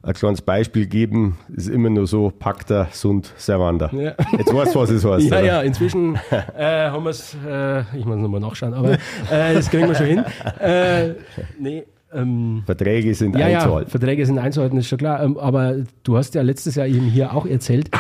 ein 0.05 0.15
kleines 0.15 0.43
Beispiel 0.43 0.87
geben, 0.87 1.39
ist 1.55 1.69
immer 1.69 1.91
nur 1.91 2.07
so, 2.07 2.31
Pacta 2.31 2.89
sunt 2.93 3.33
servanda. 3.37 3.91
Ja. 3.93 4.15
Jetzt 4.37 4.55
weißt 4.55 4.75
du, 4.75 4.81
was 4.81 4.91
es 4.91 5.05
heißt. 5.05 5.27
ja, 5.31 5.39
oder? 5.39 5.45
ja, 5.45 5.63
inzwischen 5.63 6.17
äh, 6.57 6.91
haben 6.91 7.05
wir 7.05 7.11
es, 7.11 7.37
äh, 7.47 7.81
ich 7.97 8.05
muss 8.05 8.17
nochmal 8.17 8.41
nachschauen, 8.41 8.75
aber 8.75 8.93
äh, 8.93 9.55
das 9.55 9.71
kriegen 9.71 9.89
wir 9.89 9.95
schon 9.95 10.07
hin. 10.07 10.25
Äh, 10.61 11.15
nee, 11.59 11.85
ähm, 12.13 12.63
Verträge 12.67 13.15
sind 13.15 13.37
ja, 13.37 13.47
einzuhalten. 13.47 13.89
Ja, 13.89 13.91
Verträge 13.91 14.27
sind 14.27 14.39
einzuhalten, 14.39 14.79
ist 14.79 14.89
schon 14.89 14.99
klar. 14.99 15.23
Ähm, 15.23 15.39
aber 15.39 15.77
du 16.03 16.17
hast 16.17 16.35
ja 16.35 16.43
letztes 16.43 16.75
Jahr 16.75 16.87
eben 16.87 17.07
hier 17.07 17.35
auch 17.35 17.47
erzählt, 17.47 17.91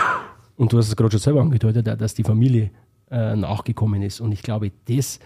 und 0.56 0.72
du 0.72 0.78
hast 0.78 0.88
es 0.88 0.96
gerade 0.96 1.10
schon 1.10 1.20
selber 1.20 1.40
angedeutet, 1.40 1.88
dass 2.00 2.14
die 2.14 2.22
Familie 2.22 2.70
äh, 3.10 3.34
nachgekommen 3.36 4.02
ist. 4.02 4.20
Und 4.20 4.32
ich 4.32 4.42
glaube, 4.42 4.70
das 4.88 5.18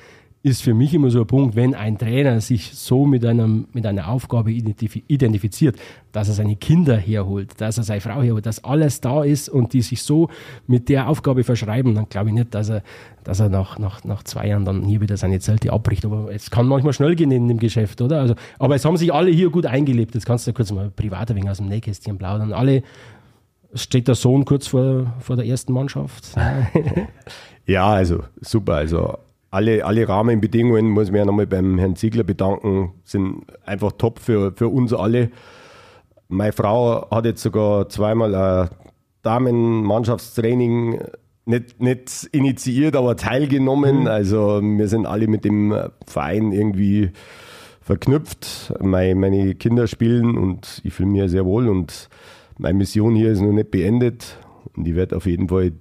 ist 0.42 0.62
für 0.62 0.72
mich 0.72 0.94
immer 0.94 1.10
so 1.10 1.20
ein 1.20 1.26
Punkt, 1.26 1.56
wenn 1.56 1.74
ein 1.74 1.98
Trainer 1.98 2.40
sich 2.40 2.70
so 2.74 3.06
mit, 3.06 3.24
einem, 3.24 3.66
mit 3.72 3.84
einer 3.84 4.08
Aufgabe 4.08 4.52
identifiziert, 4.52 5.76
dass 6.12 6.28
er 6.28 6.34
seine 6.34 6.54
Kinder 6.54 6.96
herholt, 6.96 7.60
dass 7.60 7.76
er 7.76 7.82
seine 7.82 8.00
Frau 8.00 8.22
herholt, 8.22 8.46
dass 8.46 8.62
alles 8.62 9.00
da 9.00 9.24
ist 9.24 9.48
und 9.48 9.72
die 9.72 9.82
sich 9.82 10.02
so 10.02 10.28
mit 10.68 10.88
der 10.88 11.08
Aufgabe 11.08 11.42
verschreiben, 11.42 11.94
dann 11.94 12.08
glaube 12.08 12.28
ich 12.28 12.34
nicht, 12.34 12.54
dass 12.54 12.68
er, 12.68 12.82
dass 13.24 13.40
er 13.40 13.48
nach, 13.48 13.80
nach, 13.80 14.04
nach 14.04 14.22
zwei 14.22 14.46
Jahren 14.46 14.64
dann 14.64 14.84
hier 14.84 15.00
wieder 15.00 15.16
seine 15.16 15.40
Zelte 15.40 15.72
abbricht. 15.72 16.04
Aber 16.04 16.32
es 16.32 16.50
kann 16.50 16.66
manchmal 16.66 16.92
schnell 16.92 17.16
gehen 17.16 17.32
in 17.32 17.48
dem 17.48 17.58
Geschäft, 17.58 18.00
oder? 18.00 18.20
Also, 18.20 18.34
aber 18.60 18.76
es 18.76 18.84
haben 18.84 18.96
sich 18.96 19.12
alle 19.12 19.32
hier 19.32 19.50
gut 19.50 19.66
eingelebt. 19.66 20.14
Jetzt 20.14 20.26
kannst 20.26 20.46
du 20.46 20.52
kurz 20.52 20.70
mal 20.70 20.90
privat 20.90 21.30
wenig 21.34 21.50
aus 21.50 21.58
dem 21.58 21.68
Nähkästchen 21.68 22.16
plaudern. 22.16 22.52
Alle 22.52 22.84
steht 23.74 24.06
der 24.06 24.14
Sohn 24.14 24.44
kurz 24.44 24.68
vor, 24.68 25.14
vor 25.18 25.34
der 25.34 25.46
ersten 25.46 25.72
Mannschaft. 25.72 26.28
ja, 27.66 27.88
also 27.88 28.22
super. 28.40 28.74
Also 28.74 29.18
alle, 29.50 29.84
alle 29.84 30.08
Rahmenbedingungen, 30.08 30.90
muss 30.90 31.10
man 31.10 31.18
ja 31.18 31.24
nochmal 31.24 31.46
beim 31.46 31.78
Herrn 31.78 31.96
Ziegler 31.96 32.24
bedanken, 32.24 32.92
sind 33.04 33.44
einfach 33.64 33.92
top 33.92 34.18
für, 34.18 34.52
für 34.52 34.68
uns 34.68 34.92
alle. 34.92 35.30
Meine 36.28 36.52
Frau 36.52 37.08
hat 37.10 37.24
jetzt 37.24 37.42
sogar 37.42 37.88
zweimal 37.88 38.34
ein 38.34 38.68
Damenmannschaftstraining 39.22 41.00
nicht, 41.46 41.80
nicht 41.80 42.28
initiiert, 42.32 42.94
aber 42.94 43.16
teilgenommen. 43.16 44.00
Mhm. 44.00 44.06
Also 44.06 44.60
wir 44.62 44.88
sind 44.88 45.06
alle 45.06 45.26
mit 45.28 45.44
dem 45.44 45.74
Verein 46.06 46.52
irgendwie 46.52 47.10
verknüpft. 47.80 48.74
Meine, 48.80 49.14
meine 49.14 49.54
Kinder 49.54 49.86
spielen 49.86 50.36
und 50.36 50.82
ich 50.84 50.92
fühle 50.92 51.08
mich 51.08 51.30
sehr 51.30 51.46
wohl 51.46 51.68
und 51.68 52.10
meine 52.58 52.76
Mission 52.76 53.14
hier 53.14 53.30
ist 53.30 53.40
noch 53.40 53.52
nicht 53.52 53.70
beendet 53.70 54.36
und 54.76 54.86
ich 54.86 54.94
werde 54.94 55.16
auf 55.16 55.24
jeden 55.24 55.48
Fall 55.48 55.72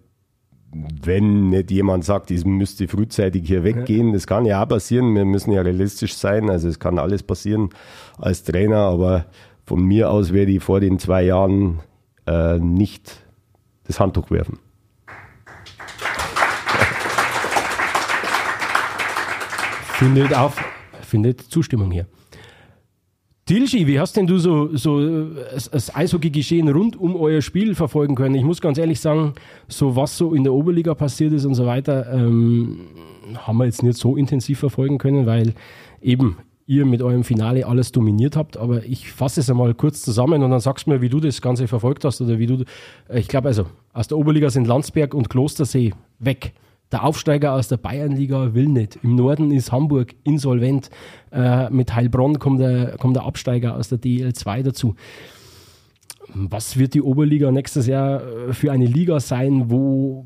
wenn 0.72 1.50
nicht 1.50 1.72
jemand 1.72 2.04
sagt, 2.04 2.30
ich 2.32 2.46
müsste 2.46 2.88
frühzeitig 2.88 3.48
hier 3.48 3.64
weggehen, 3.64 4.14
das 4.14 4.28
kann 4.28 4.46
ja 4.46 4.64
auch 4.64 4.68
passieren. 4.68 5.16
Wir 5.16 5.26
müssen 5.26 5.52
ja 5.52 5.62
realistisch 5.62 6.16
sein, 6.16 6.50
also 6.50 6.68
es 6.68 6.80
kann 6.80 7.00
alles 7.00 7.24
passieren 7.24 7.70
als 8.18 8.44
Trainer, 8.44 8.80
aber 8.80 9.26
von 9.66 9.84
mir 9.84 10.10
aus 10.10 10.34
werde 10.34 10.52
ich 10.52 10.64
vor 10.64 10.80
den 10.80 11.00
zwei 11.00 11.24
Jahren 11.24 11.80
äh, 12.26 12.60
nicht 12.60 13.26
das 13.86 14.00
Handtuch 14.00 14.30
werfen. 14.30 14.60
Findet, 19.94 20.36
auf, 20.36 20.64
findet 21.02 21.42
Zustimmung 21.42 21.90
hier. 21.90 22.06
Tilschi, 23.48 23.88
wie 23.88 23.98
hast 23.98 24.18
denn 24.18 24.28
du 24.28 24.40
so, 24.40 24.76
so 24.76 25.00
äh, 25.00 25.26
das 25.72 25.96
Eishockey-Geschehen 25.96 26.68
rund 26.68 26.98
um 26.98 27.16
euer 27.16 27.42
Spiel 27.42 27.76
verfolgen 27.76 28.14
können? 28.14 28.36
Ich 28.36 28.44
muss 28.44 28.60
ganz 28.60 28.78
ehrlich 28.78 29.00
sagen, 29.00 29.36
so 29.70 29.96
was 29.96 30.18
so 30.18 30.34
in 30.34 30.44
der 30.44 30.52
Oberliga 30.52 30.94
passiert 30.94 31.32
ist 31.32 31.46
und 31.46 31.56
so 31.56 31.66
weiter, 31.66 32.12
ähm, 32.14 32.88
haben 33.38 33.58
wir 33.58 33.64
jetzt 33.64 33.84
nicht 33.84 33.98
so 33.98 34.18
intensiv 34.18 34.60
verfolgen 34.60 34.98
können, 34.98 35.26
weil 35.26 35.54
eben 36.02 36.36
ihr 36.66 36.86
mit 36.86 37.02
eurem 37.02 37.24
Finale 37.24 37.66
alles 37.66 37.94
dominiert 37.94 38.36
habt. 38.36 38.58
Aber 38.58 38.84
ich 38.84 39.14
fasse 39.14 39.40
es 39.40 39.50
einmal 39.50 39.74
kurz 39.74 40.02
zusammen 40.02 40.44
und 40.44 40.52
dann 40.52 40.60
sagst 40.60 40.86
du 40.86 40.92
mir, 40.92 41.02
wie 41.02 41.08
du 41.08 41.22
das 41.22 41.42
Ganze 41.42 41.70
verfolgt 41.70 42.04
hast 42.04 42.20
oder 42.20 42.40
wie 42.40 42.48
du. 42.48 42.66
Äh, 43.08 43.22
ich 43.22 43.30
glaube 43.30 43.48
also, 43.48 43.66
aus 43.94 44.10
der 44.10 44.18
Oberliga 44.18 44.50
sind 44.50 44.68
Landsberg 44.68 45.14
und 45.14 45.30
Klostersee 45.30 45.94
weg. 46.20 46.52
Der 46.92 47.04
Aufsteiger 47.04 47.54
aus 47.54 47.68
der 47.68 47.78
Bayernliga 47.78 48.54
will 48.54 48.68
nicht. 48.68 49.00
Im 49.04 49.16
Norden 49.16 49.52
ist 49.52 49.72
Hamburg 49.74 50.16
insolvent. 50.24 50.90
Äh, 51.32 51.70
mit 51.70 51.94
Heilbronn 51.94 52.40
kommt 52.40 52.62
der, 52.62 52.98
kommt 52.98 53.18
der 53.18 53.26
Absteiger 53.26 53.76
aus 53.76 53.90
der 53.90 54.00
DL2 54.00 54.64
dazu. 54.64 54.96
Was 56.34 56.78
wird 56.78 56.94
die 56.94 57.02
Oberliga 57.02 57.52
nächstes 57.52 57.88
Jahr 57.88 58.22
äh, 58.22 58.54
für 58.54 58.72
eine 58.72 58.86
Liga 58.86 59.20
sein? 59.20 59.70
Wo, 59.70 60.26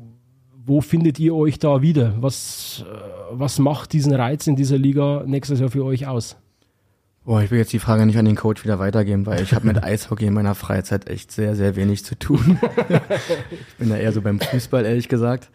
wo 0.64 0.80
findet 0.80 1.18
ihr 1.18 1.34
euch 1.34 1.58
da 1.58 1.82
wieder? 1.82 2.14
Was, 2.20 2.84
äh, 2.86 2.94
was 3.32 3.58
macht 3.58 3.92
diesen 3.92 4.14
Reiz 4.14 4.46
in 4.46 4.54
dieser 4.54 4.78
Liga 4.78 5.24
nächstes 5.26 5.58
Jahr 5.58 5.70
für 5.70 5.84
euch 5.84 6.06
aus? 6.06 6.36
Boah, 7.24 7.40
ich 7.40 7.52
will 7.52 7.58
jetzt 7.58 7.72
die 7.72 7.78
Frage 7.78 8.04
nicht 8.04 8.18
an 8.18 8.24
den 8.24 8.34
Coach 8.34 8.64
wieder 8.64 8.80
weitergeben, 8.80 9.26
weil 9.26 9.42
ich 9.42 9.54
habe 9.54 9.66
mit 9.66 9.82
Eishockey 9.84 10.26
in 10.26 10.34
meiner 10.34 10.56
Freizeit 10.56 11.08
echt 11.08 11.30
sehr, 11.30 11.54
sehr 11.54 11.76
wenig 11.76 12.04
zu 12.04 12.18
tun. 12.18 12.58
ich 13.50 13.74
bin 13.78 13.90
da 13.90 13.96
eher 13.96 14.12
so 14.12 14.22
beim 14.22 14.40
Fußball, 14.40 14.84
ehrlich 14.84 15.08
gesagt. 15.08 15.50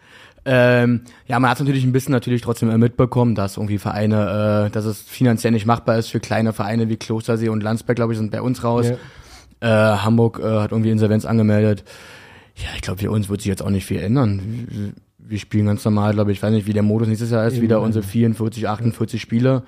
Ähm, 0.50 1.02
ja, 1.26 1.38
man 1.38 1.50
hat 1.50 1.60
natürlich 1.60 1.84
ein 1.84 1.92
bisschen 1.92 2.12
natürlich 2.12 2.40
trotzdem 2.40 2.74
mitbekommen, 2.80 3.34
dass 3.34 3.58
irgendwie 3.58 3.76
Vereine, 3.76 4.68
äh, 4.68 4.70
dass 4.70 4.86
es 4.86 5.02
finanziell 5.02 5.52
nicht 5.52 5.66
machbar 5.66 5.98
ist 5.98 6.08
für 6.08 6.20
kleine 6.20 6.54
Vereine 6.54 6.88
wie 6.88 6.96
Klostersee 6.96 7.50
und 7.50 7.62
Landsberg, 7.62 7.96
glaube 7.96 8.14
ich, 8.14 8.18
sind 8.18 8.30
bei 8.30 8.40
uns 8.40 8.64
raus. 8.64 8.90
Ja. 9.60 9.94
Äh, 9.94 9.98
Hamburg 9.98 10.40
äh, 10.42 10.60
hat 10.60 10.72
irgendwie 10.72 10.90
Insolvenz 10.90 11.26
angemeldet. 11.26 11.84
Ja, 12.56 12.68
ich 12.76 12.80
glaube, 12.80 12.98
für 12.98 13.10
uns 13.10 13.28
wird 13.28 13.42
sich 13.42 13.48
jetzt 13.50 13.62
auch 13.62 13.68
nicht 13.68 13.84
viel 13.84 14.00
ändern. 14.00 14.94
Wir, 15.18 15.38
spielen 15.38 15.66
ganz 15.66 15.84
normal, 15.84 16.14
glaube 16.14 16.32
ich, 16.32 16.38
ich 16.38 16.42
weiß 16.42 16.52
nicht, 16.52 16.66
wie 16.66 16.72
der 16.72 16.82
Modus 16.82 17.08
nächstes 17.08 17.30
Jahr 17.30 17.46
ist, 17.46 17.54
Eben, 17.54 17.64
wieder 17.64 17.82
unsere 17.82 18.02
44, 18.02 18.66
48 18.66 19.20
Spiele 19.20 19.64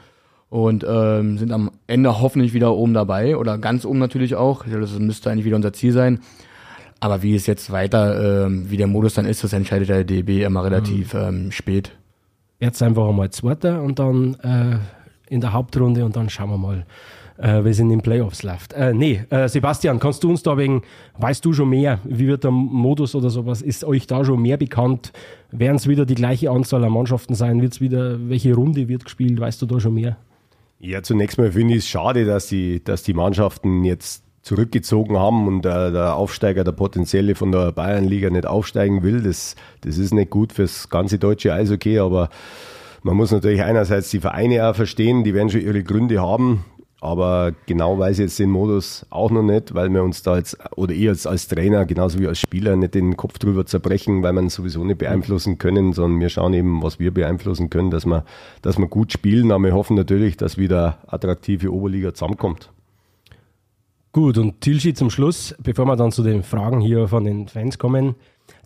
und 0.48 0.86
ähm, 0.88 1.36
sind 1.36 1.52
am 1.52 1.72
Ende 1.88 2.22
hoffentlich 2.22 2.54
wieder 2.54 2.74
oben 2.74 2.94
dabei 2.94 3.36
oder 3.36 3.58
ganz 3.58 3.84
oben 3.84 3.98
natürlich 3.98 4.34
auch. 4.34 4.64
Das 4.64 4.98
müsste 4.98 5.30
eigentlich 5.30 5.44
wieder 5.44 5.56
unser 5.56 5.74
Ziel 5.74 5.92
sein. 5.92 6.20
Aber 7.00 7.22
wie 7.22 7.34
es 7.34 7.46
jetzt 7.46 7.72
weiter, 7.72 8.46
ähm, 8.46 8.70
wie 8.70 8.76
der 8.76 8.86
Modus 8.86 9.14
dann 9.14 9.24
ist, 9.24 9.42
das 9.42 9.52
entscheidet 9.52 9.88
der 9.88 10.04
DB 10.04 10.44
immer 10.44 10.64
relativ 10.64 11.14
mhm. 11.14 11.20
ähm, 11.20 11.52
spät. 11.52 11.92
Jetzt 12.60 12.82
einfach 12.82 13.08
einmal 13.08 13.30
Zweiter 13.30 13.82
und 13.82 13.98
dann 13.98 14.34
äh, 14.42 14.78
in 15.34 15.40
der 15.40 15.54
Hauptrunde 15.54 16.04
und 16.04 16.14
dann 16.14 16.28
schauen 16.28 16.50
wir 16.50 16.58
mal, 16.58 16.84
äh, 17.38 17.64
wie 17.64 17.70
es 17.70 17.78
in 17.78 17.88
den 17.88 18.02
Playoffs 18.02 18.42
läuft. 18.42 18.74
Äh, 18.74 18.92
nee, 18.92 19.24
äh, 19.30 19.48
Sebastian, 19.48 19.98
kannst 19.98 20.22
du 20.22 20.30
uns 20.30 20.42
da 20.42 20.58
wegen, 20.58 20.82
weißt 21.16 21.42
du 21.44 21.54
schon 21.54 21.70
mehr? 21.70 22.00
Wie 22.04 22.26
wird 22.26 22.44
der 22.44 22.50
Modus 22.50 23.14
oder 23.14 23.30
sowas? 23.30 23.62
Ist 23.62 23.84
euch 23.84 24.06
da 24.06 24.24
schon 24.24 24.42
mehr 24.42 24.58
bekannt? 24.58 25.12
Werden 25.50 25.76
es 25.76 25.88
wieder 25.88 26.04
die 26.04 26.14
gleiche 26.14 26.50
Anzahl 26.50 26.84
an 26.84 26.92
Mannschaften 26.92 27.34
sein? 27.34 27.62
Wird 27.62 27.72
es 27.72 27.80
wieder, 27.80 28.28
welche 28.28 28.54
Runde 28.54 28.88
wird 28.88 29.04
gespielt? 29.04 29.40
Weißt 29.40 29.62
du 29.62 29.66
da 29.66 29.80
schon 29.80 29.94
mehr? 29.94 30.18
Ja, 30.80 31.02
zunächst 31.02 31.38
mal 31.38 31.52
finde 31.52 31.74
ich 31.74 31.80
es 31.80 31.88
schade, 31.88 32.24
dass 32.24 32.48
die, 32.48 32.82
dass 32.84 33.02
die 33.02 33.14
Mannschaften 33.14 33.84
jetzt 33.84 34.24
zurückgezogen 34.50 35.16
haben 35.16 35.46
und 35.46 35.64
äh, 35.64 35.92
der 35.92 36.16
Aufsteiger, 36.16 36.64
der 36.64 36.72
potenzielle 36.72 37.36
von 37.36 37.52
der 37.52 37.70
Bayernliga 37.70 38.30
nicht 38.30 38.46
aufsteigen 38.46 39.04
will. 39.04 39.22
Das, 39.22 39.54
das 39.82 39.96
ist 39.96 40.12
nicht 40.12 40.30
gut 40.30 40.52
fürs 40.52 40.88
ganze 40.88 41.20
deutsche 41.20 41.52
Eishockey, 41.52 42.00
aber 42.00 42.30
man 43.04 43.16
muss 43.16 43.30
natürlich 43.30 43.62
einerseits 43.62 44.10
die 44.10 44.18
Vereine 44.18 44.66
auch 44.66 44.74
verstehen, 44.74 45.22
die 45.22 45.34
werden 45.34 45.50
schon 45.50 45.60
ihre 45.60 45.84
Gründe 45.84 46.20
haben. 46.20 46.64
Aber 47.00 47.52
genau 47.66 47.96
weiß 47.96 48.18
ich 48.18 48.24
jetzt 48.24 48.40
den 48.40 48.50
Modus 48.50 49.06
auch 49.08 49.30
noch 49.30 49.44
nicht, 49.44 49.72
weil 49.72 49.88
wir 49.88 50.02
uns 50.02 50.24
da 50.24 50.36
jetzt, 50.36 50.58
oder 50.74 50.92
ich 50.92 51.08
als, 51.08 51.28
als 51.28 51.46
Trainer, 51.46 51.86
genauso 51.86 52.18
wie 52.18 52.26
als 52.26 52.40
Spieler, 52.40 52.74
nicht 52.74 52.96
den 52.96 53.16
Kopf 53.16 53.38
drüber 53.38 53.64
zerbrechen, 53.66 54.24
weil 54.24 54.32
wir 54.32 54.42
ihn 54.42 54.48
sowieso 54.48 54.82
nicht 54.82 54.98
beeinflussen 54.98 55.58
können, 55.58 55.92
sondern 55.92 56.18
wir 56.20 56.28
schauen 56.28 56.54
eben, 56.54 56.82
was 56.82 56.98
wir 56.98 57.14
beeinflussen 57.14 57.70
können, 57.70 57.92
dass 57.92 58.04
wir, 58.04 58.24
dass 58.62 58.78
wir 58.78 58.88
gut 58.88 59.12
spielen. 59.12 59.52
Aber 59.52 59.62
wir 59.62 59.74
hoffen 59.74 59.94
natürlich, 59.94 60.36
dass 60.36 60.58
wieder 60.58 60.98
attraktive 61.06 61.72
Oberliga 61.72 62.12
zusammenkommt. 62.12 62.70
Gut, 64.12 64.38
und 64.38 64.60
Tilschi 64.60 64.92
zum 64.92 65.08
Schluss, 65.08 65.54
bevor 65.62 65.84
wir 65.84 65.94
dann 65.94 66.10
zu 66.10 66.24
den 66.24 66.42
Fragen 66.42 66.80
hier 66.80 67.06
von 67.06 67.22
den 67.22 67.46
Fans 67.46 67.78
kommen. 67.78 68.16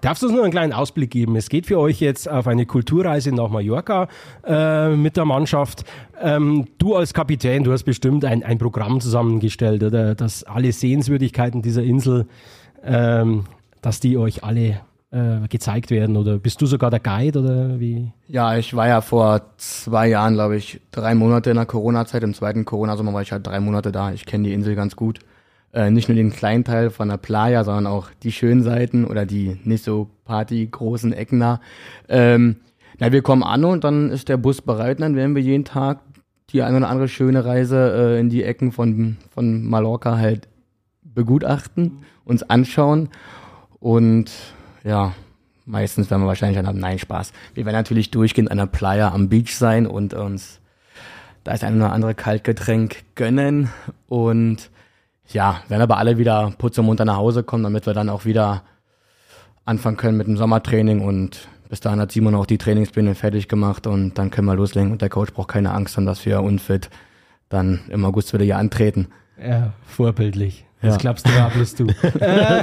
Darfst 0.01 0.23
du 0.23 0.27
uns 0.27 0.35
nur 0.35 0.43
einen 0.43 0.53
kleinen 0.53 0.73
Ausblick 0.73 1.11
geben? 1.11 1.37
Es 1.37 1.51
geht 1.51 1.67
für 1.67 1.79
euch 1.79 2.01
jetzt 2.01 2.27
auf 2.31 2.47
eine 2.47 2.65
Kulturreise 2.65 3.31
nach 3.31 3.51
Mallorca 3.51 4.09
äh, 4.47 4.97
mit 4.97 5.19
der 5.19 5.27
Mannschaft. 5.27 5.85
Ähm, 6.19 6.65
du 6.79 6.95
als 6.97 7.13
Kapitän, 7.13 7.63
du 7.63 7.73
hast 7.73 7.85
bestimmt 7.85 8.25
ein, 8.25 8.43
ein 8.43 8.57
Programm 8.57 9.03
zusammengestellt, 9.03 9.83
oder? 9.83 10.15
Dass 10.15 10.45
alle 10.45 10.73
Sehenswürdigkeiten 10.73 11.61
dieser 11.61 11.83
Insel, 11.83 12.27
ähm, 12.83 13.45
dass 13.83 14.01
die 14.01 14.17
euch 14.17 14.45
alle 14.45 14.81
äh, 15.11 15.47
gezeigt 15.51 15.91
werden? 15.91 16.17
Oder 16.17 16.39
bist 16.39 16.63
du 16.63 16.67
sogar 16.67 16.91
der 16.91 17.01
Guide 17.01 17.41
oder 17.41 17.81
wie? 17.81 18.11
Ja, 18.29 18.57
ich 18.57 18.75
war 18.75 18.89
ja 18.89 19.03
vor 19.03 19.43
zwei 19.59 20.09
Jahren, 20.09 20.33
glaube 20.33 20.57
ich, 20.57 20.81
drei 20.91 21.15
Monate 21.15 21.51
in 21.51 21.57
der 21.57 21.67
Corona-Zeit. 21.67 22.23
Im 22.23 22.33
zweiten 22.33 22.65
Corona-Sommer 22.65 23.13
war 23.13 23.21
ich 23.21 23.31
halt 23.31 23.47
drei 23.47 23.61
Monate 23.61 23.93
da. 23.93 24.11
Ich 24.11 24.25
kenne 24.25 24.49
die 24.49 24.55
Insel 24.55 24.75
ganz 24.75 24.97
gut 24.97 25.21
äh, 25.75 25.91
nicht 25.91 26.09
nur 26.09 26.17
den 26.17 26.33
kleinen 26.33 26.65
Teil 26.65 26.91
von 26.91 27.09
der 27.09 27.17
Playa, 27.17 27.65
sondern 27.65 27.87
auch 27.87 28.09
die 28.23 28.33
schönen 28.33 28.63
Seiten 28.63 29.05
oder 29.05 29.27
die 29.27 29.59
nicht 29.65 29.85
so 29.85 30.09
party 30.25 30.67
großen 30.71 31.13
Ecken 31.13 31.41
da. 31.41 31.61
Ähm, 32.09 32.57
na, 32.99 33.13
wir 33.13 33.23
kommen 33.23 33.43
an 33.43 33.65
und 33.65 33.85
dann 33.85 34.11
ist 34.11 34.29
der 34.29 34.37
Bus 34.37 34.63
bereit 34.63 34.99
und 34.99 35.03
dann 35.03 35.17
werden 35.17 35.35
wir 35.35 35.43
jeden 35.43 35.65
Tag 35.65 36.01
die 36.51 36.63
eine 36.63 36.77
oder 36.77 36.89
andere 36.89 37.09
schöne 37.09 37.45
Reise 37.45 38.17
äh, 38.17 38.21
in 38.21 38.31
die 38.31 38.45
Ecken 38.45 38.71
von, 38.71 39.17
von 39.31 39.67
Mallorca 39.67 40.17
halt 40.17 40.49
begutachten, 41.03 42.05
uns 42.25 42.43
anschauen 42.45 43.09
und 43.81 44.31
ja, 44.85 45.13
meistens 45.67 46.11
werden 46.11 46.23
wir 46.23 46.29
wahrscheinlich 46.29 46.57
dann 46.57 46.67
haben, 46.67 46.79
nein, 46.79 46.99
Spaß. 46.99 47.33
Wir 47.55 47.65
werden 47.65 47.77
natürlich 47.77 48.11
durchgehend 48.11 48.51
an 48.51 48.59
der 48.59 48.67
Playa 48.67 49.13
am 49.13 49.29
Beach 49.29 49.57
sein 49.57 49.87
und 49.87 50.15
uns 50.15 50.61
da 51.43 51.53
ist 51.53 51.63
ein 51.63 51.77
oder 51.77 51.93
andere 51.93 52.15
Kaltgetränk 52.15 53.03
gönnen 53.15 53.71
und 54.09 54.71
ja, 55.29 55.61
werden 55.69 55.83
aber 55.83 55.99
alle 55.99 56.19
wieder 56.19 56.53
putzmunter 56.59 57.05
nach 57.05 57.17
Hause 57.17 57.43
kommen, 57.43 57.63
damit 57.65 57.87
wir 57.87 57.95
dann 57.95 58.09
auch 58.09 58.25
wieder 58.25 58.63
anfangen 59.65 59.97
können 59.97 60.17
mit 60.17 60.27
dem 60.27 60.37
Sommertraining 60.37 61.01
und 61.01 61.49
bis 61.69 61.81
dahin 61.81 62.01
hat 62.01 62.13
Simon 62.13 62.35
auch 62.35 62.47
die 62.47 62.59
Trainingspläne 62.59 63.15
fertig 63.15 63.49
gemacht 63.49 63.87
und 63.87 64.19
dann 64.19 64.31
können 64.31 64.47
wir 64.47 64.55
loslegen 64.55 64.93
und 64.93 65.03
der 65.03 65.09
Coach 65.09 65.33
braucht 65.33 65.49
keine 65.49 65.73
Angst 65.73 65.97
haben, 65.97 66.07
dass 66.07 66.25
wir 66.27 66.43
unfit 66.43 66.91
dann 67.49 67.81
im 67.89 68.05
August 68.05 68.33
wieder 68.33 68.45
hier 68.45 68.59
antreten. 68.59 69.09
Ja, 69.43 69.73
vorbildlich. 69.87 70.67
Das 70.85 70.95
ja. 70.95 70.99
klappst 70.99 71.27
du 71.27 71.31
ja 71.33 71.49
bloß 71.49 71.75
du. 71.77 71.87
äh, 72.21 72.63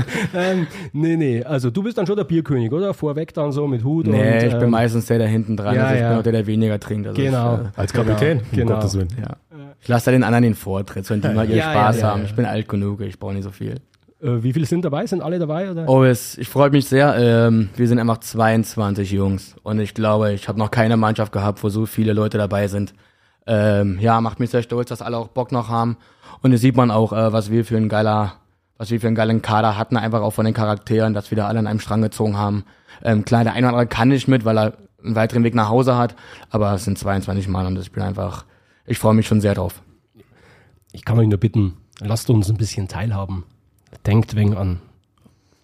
ähm, 0.34 0.66
nee, 0.92 1.16
nee, 1.16 1.44
also 1.44 1.70
du 1.70 1.82
bist 1.82 1.98
dann 1.98 2.06
schon 2.06 2.16
der 2.16 2.24
Bierkönig, 2.24 2.72
oder? 2.72 2.94
Vorweg 2.94 3.34
dann 3.34 3.52
so 3.52 3.66
mit 3.66 3.84
Hut 3.84 4.06
nee, 4.06 4.12
und... 4.12 4.18
Nee, 4.18 4.46
ich 4.46 4.54
bin 4.54 4.62
ähm, 4.62 4.70
meistens 4.70 5.06
der, 5.06 5.18
der 5.18 5.28
hinten 5.28 5.56
dran 5.56 5.74
ja, 5.74 5.88
ist. 5.88 5.94
Ich 5.94 6.00
ja. 6.00 6.08
bin 6.08 6.18
auch 6.18 6.22
der, 6.22 6.32
der 6.32 6.46
weniger 6.46 6.80
trinkt. 6.80 7.06
Also 7.06 7.20
genau. 7.20 7.56
Ich, 7.56 7.60
äh, 7.60 7.80
Als 7.80 7.92
Kapitän, 7.92 8.40
genau. 8.52 8.62
um 8.62 8.78
Gottes 8.78 8.96
Willen. 8.96 9.08
Ja. 9.20 9.49
Ich 9.80 9.88
lasse 9.88 10.06
da 10.06 10.10
den 10.12 10.24
anderen 10.24 10.42
den 10.42 10.54
Vortritt, 10.54 11.06
sollen 11.06 11.20
die 11.20 11.28
mal 11.34 11.48
ihr 11.48 11.56
ja, 11.56 11.70
Spaß 11.70 11.96
ja, 11.96 12.02
ja, 12.02 12.08
haben. 12.08 12.24
Ich 12.24 12.34
bin 12.34 12.44
alt 12.44 12.68
genug, 12.68 13.00
ich 13.00 13.18
brauche 13.18 13.34
nicht 13.34 13.44
so 13.44 13.50
viel. 13.50 13.76
Äh, 14.22 14.42
wie 14.42 14.52
viele 14.52 14.66
sind 14.66 14.84
dabei? 14.84 15.06
Sind 15.06 15.22
alle 15.22 15.38
dabei? 15.38 15.70
Oder? 15.70 15.88
Oh, 15.88 16.04
es, 16.04 16.36
ich 16.38 16.48
freue 16.48 16.70
mich 16.70 16.86
sehr. 16.86 17.14
Ähm, 17.16 17.70
wir 17.76 17.88
sind 17.88 17.98
einfach 17.98 18.18
22 18.18 19.10
Jungs 19.10 19.56
und 19.62 19.80
ich 19.80 19.94
glaube, 19.94 20.32
ich 20.32 20.48
habe 20.48 20.58
noch 20.58 20.70
keine 20.70 20.96
Mannschaft 20.96 21.32
gehabt, 21.32 21.62
wo 21.62 21.68
so 21.68 21.86
viele 21.86 22.12
Leute 22.12 22.38
dabei 22.38 22.68
sind. 22.68 22.94
Ähm, 23.46 23.98
ja, 24.00 24.20
macht 24.20 24.38
mich 24.38 24.50
sehr 24.50 24.62
stolz, 24.62 24.90
dass 24.90 25.02
alle 25.02 25.16
auch 25.16 25.28
Bock 25.28 25.52
noch 25.52 25.68
haben. 25.68 25.96
Und 26.42 26.52
jetzt 26.52 26.60
sieht 26.60 26.76
man 26.76 26.90
auch, 26.90 27.12
äh, 27.12 27.32
was 27.32 27.50
wir 27.50 27.64
für 27.64 27.76
ein 27.76 27.88
geiler, 27.88 28.34
was 28.76 28.90
wir 28.90 29.00
für 29.00 29.06
einen 29.06 29.16
geilen 29.16 29.42
Kader 29.42 29.76
hatten, 29.76 29.96
einfach 29.96 30.20
auch 30.20 30.32
von 30.32 30.44
den 30.44 30.54
Charakteren, 30.54 31.14
dass 31.14 31.30
wir 31.30 31.36
da 31.36 31.46
alle 31.46 31.58
an 31.58 31.66
einem 31.66 31.80
Strang 31.80 32.02
gezogen 32.02 32.36
haben. 32.36 32.64
Ähm, 33.02 33.24
klar, 33.24 33.44
der 33.44 33.54
eine 33.54 33.66
oder 33.66 33.76
andere 33.76 33.86
kann 33.86 34.08
nicht 34.08 34.28
mit, 34.28 34.44
weil 34.44 34.58
er 34.58 34.72
einen 35.02 35.16
weiteren 35.16 35.44
Weg 35.44 35.54
nach 35.54 35.70
Hause 35.70 35.96
hat, 35.96 36.14
aber 36.50 36.74
es 36.74 36.84
sind 36.84 36.98
22 36.98 37.48
Mann 37.48 37.66
und 37.66 37.78
ich 37.78 37.90
bin 37.90 38.02
einfach 38.02 38.44
ich 38.90 38.98
freue 38.98 39.14
mich 39.14 39.26
schon 39.28 39.40
sehr 39.40 39.54
drauf. 39.54 39.82
Ich 40.92 41.04
kann 41.04 41.16
euch 41.18 41.28
nur 41.28 41.38
bitten, 41.38 41.76
lasst 42.00 42.28
uns 42.28 42.50
ein 42.50 42.56
bisschen 42.56 42.88
teilhaben. 42.88 43.44
Denkt 44.04 44.34
wegen 44.34 44.56
an, 44.56 44.80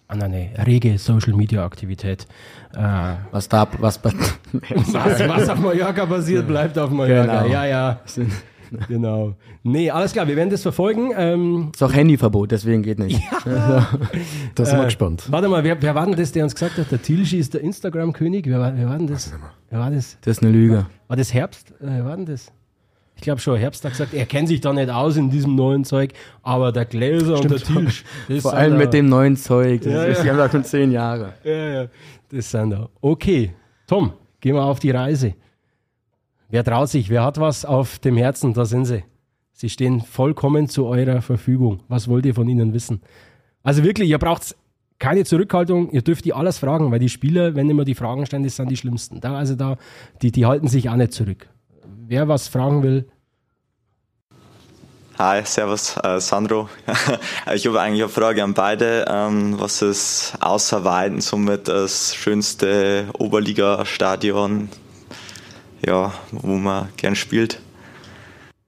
an 0.07 0.21
eine 0.21 0.51
rege 0.65 0.97
Social 0.97 1.33
Media 1.33 1.65
Aktivität. 1.65 2.25
Äh, 2.73 3.15
was 3.31 3.49
da, 3.49 3.67
was, 3.79 4.01
was, 4.03 4.13
was 4.53 5.49
auf 5.49 5.59
Mallorca 5.59 6.05
passiert, 6.05 6.47
bleibt 6.47 6.79
auf 6.79 6.89
Mallorca. 6.89 7.41
Genau. 7.41 7.53
Ja, 7.53 7.65
ja. 7.65 7.99
Genau. 8.89 9.35
Nee, 9.63 9.91
alles 9.91 10.11
klar, 10.11 10.27
wir 10.27 10.35
werden 10.35 10.49
das 10.49 10.61
verfolgen. 10.61 11.11
Ähm, 11.15 11.71
ist 11.73 11.81
auch 11.81 11.93
Handyverbot, 11.93 12.51
deswegen 12.51 12.83
geht 12.83 12.99
nicht. 12.99 13.21
Ja. 13.45 13.87
das 14.55 14.69
ist 14.69 14.73
mal 14.75 14.81
äh, 14.81 14.85
gespannt. 14.85 15.23
Warte 15.29 15.47
mal, 15.47 15.63
wer, 15.63 15.81
wer 15.81 15.95
war 15.95 16.05
denn 16.05 16.17
das, 16.17 16.33
der 16.33 16.43
uns 16.43 16.53
gesagt 16.53 16.77
hat, 16.77 16.91
der 16.91 17.01
Tilschi 17.01 17.37
ist 17.37 17.53
der 17.53 17.61
Instagram-König? 17.61 18.45
Wer, 18.45 18.59
war, 18.59 18.75
wer 18.75 18.89
war 18.89 18.97
denn 18.97 19.07
das? 19.07 19.33
Wer 19.69 19.79
war 19.79 19.89
das? 19.89 20.17
Das 20.19 20.37
ist 20.37 20.43
eine 20.43 20.51
Lüge. 20.51 20.85
War 21.07 21.15
das 21.15 21.33
Herbst? 21.33 21.71
Äh, 21.79 21.85
wer 21.87 22.05
war 22.05 22.17
denn 22.17 22.25
das? 22.25 22.51
Ich 23.17 23.21
glaube 23.23 23.41
schon, 23.41 23.57
Herbst 23.57 23.83
hat 23.83 23.91
gesagt, 23.93 24.13
er 24.13 24.27
kennt 24.27 24.47
sich 24.47 24.61
da 24.61 24.71
nicht 24.71 24.91
aus 24.91 25.17
in 25.17 25.31
diesem 25.31 25.55
neuen 25.55 25.83
Zeug, 25.83 26.13
aber 26.43 26.71
der 26.71 26.85
Gläser 26.85 27.37
Stimmt 27.37 27.51
und 27.67 27.77
der 27.77 27.85
Tisch. 27.85 28.03
Vor 28.41 28.53
allem 28.53 28.73
da. 28.73 28.77
mit 28.77 28.93
dem 28.93 29.09
neuen 29.09 29.35
Zeug, 29.35 29.81
das 29.81 29.91
ja, 29.91 30.03
ist, 30.03 30.17
ja. 30.19 30.23
die 30.23 30.29
haben 30.29 30.37
da 30.37 30.49
schon 30.49 30.63
zehn 30.63 30.91
Jahre. 30.91 31.33
Ja, 31.43 31.51
ja, 31.81 31.87
das 32.29 32.51
sind 32.51 32.69
da. 32.69 32.89
Okay, 33.01 33.53
Tom, 33.87 34.13
gehen 34.39 34.53
wir 34.53 34.63
auf 34.63 34.79
die 34.79 34.91
Reise. 34.91 35.33
Wer 36.49 36.63
traut 36.63 36.89
sich, 36.89 37.09
wer 37.09 37.23
hat 37.23 37.39
was 37.39 37.65
auf 37.65 37.97
dem 37.99 38.17
Herzen, 38.17 38.53
da 38.53 38.65
sind 38.65 38.85
sie. 38.85 39.03
Sie 39.51 39.69
stehen 39.69 40.01
vollkommen 40.01 40.69
zu 40.69 40.85
eurer 40.85 41.23
Verfügung. 41.23 41.81
Was 41.87 42.07
wollt 42.07 42.27
ihr 42.27 42.35
von 42.35 42.47
ihnen 42.47 42.71
wissen? 42.73 43.01
Also 43.63 43.83
wirklich, 43.83 44.09
ihr 44.11 44.19
braucht 44.19 44.55
keine 44.99 45.25
Zurückhaltung, 45.25 45.89
ihr 45.89 46.03
dürft 46.03 46.23
die 46.25 46.33
alles 46.33 46.59
fragen, 46.59 46.91
weil 46.91 46.99
die 46.99 47.09
Spieler, 47.09 47.55
wenn 47.55 47.67
immer 47.67 47.83
die 47.83 47.95
Fragen 47.95 48.27
stellen, 48.27 48.43
das 48.43 48.57
sind 48.57 48.69
die 48.69 48.77
schlimmsten. 48.77 49.19
Da, 49.21 49.35
also 49.35 49.55
da, 49.55 49.77
die, 50.21 50.31
die 50.31 50.45
halten 50.45 50.67
sich 50.67 50.87
auch 50.89 50.95
nicht 50.95 51.13
zurück 51.13 51.47
wer 52.07 52.27
was 52.27 52.47
fragen 52.47 52.83
will. 52.83 53.05
Hi, 55.17 55.41
servus, 55.43 55.97
äh, 56.03 56.19
Sandro. 56.19 56.69
ich 57.53 57.65
habe 57.65 57.81
eigentlich 57.81 58.03
eine 58.03 58.09
Frage 58.09 58.43
an 58.43 58.53
beide. 58.53 59.05
Ähm, 59.09 59.59
was 59.59 59.81
ist 59.81 60.35
außer 60.39 60.85
Weiden 60.85 61.21
somit 61.21 61.67
das 61.67 62.15
schönste 62.15 63.07
Oberliga-Stadion, 63.17 64.69
ja, 65.83 66.13
wo 66.31 66.55
man 66.55 66.89
gern 66.97 67.15
spielt? 67.15 67.59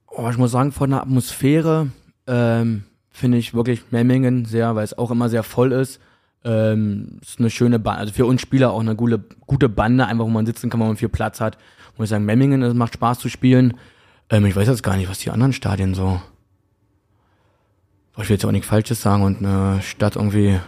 Oh, 0.07 0.27
ich 0.29 0.37
muss 0.37 0.51
sagen, 0.51 0.71
von 0.71 0.89
der 0.89 1.01
Atmosphäre 1.01 1.89
ähm, 2.25 2.83
finde 3.11 3.37
ich 3.37 3.53
wirklich 3.53 3.83
Memmingen 3.91 4.45
sehr, 4.45 4.75
weil 4.75 4.85
es 4.85 4.97
auch 4.97 5.11
immer 5.11 5.29
sehr 5.29 5.43
voll 5.43 5.71
ist. 5.71 5.99
Ähm, 6.43 7.19
ist 7.21 7.39
eine 7.39 7.51
schöne 7.51 7.77
Bande, 7.77 7.99
also 7.99 8.13
für 8.13 8.25
uns 8.25 8.41
Spieler 8.41 8.71
auch 8.71 8.79
eine 8.79 8.95
gute, 8.95 9.19
gute 9.45 9.69
Bande, 9.69 10.07
einfach 10.07 10.25
wo 10.25 10.29
man 10.29 10.47
sitzen 10.47 10.71
kann, 10.71 10.79
wo 10.79 10.85
man 10.85 10.97
viel 10.97 11.09
Platz 11.09 11.39
hat 11.41 11.57
muss 11.99 12.05
ich 12.05 12.09
sagen, 12.11 12.25
Memmingen, 12.25 12.63
es 12.63 12.73
macht 12.73 12.93
Spaß 12.93 13.19
zu 13.19 13.27
spielen. 13.27 13.75
Ähm, 14.29 14.45
ich 14.45 14.55
weiß 14.55 14.67
jetzt 14.69 14.83
gar 14.83 14.95
nicht, 14.95 15.09
was 15.09 15.19
die 15.19 15.31
anderen 15.31 15.51
Stadien 15.53 15.93
so. 15.93 16.21
Ich 18.17 18.29
will 18.29 18.35
jetzt 18.35 18.45
auch 18.45 18.51
nichts 18.51 18.67
Falsches 18.67 19.01
sagen 19.01 19.23
und 19.23 19.39
eine 19.39 19.81
Stadt 19.81 20.15
irgendwie. 20.15 20.59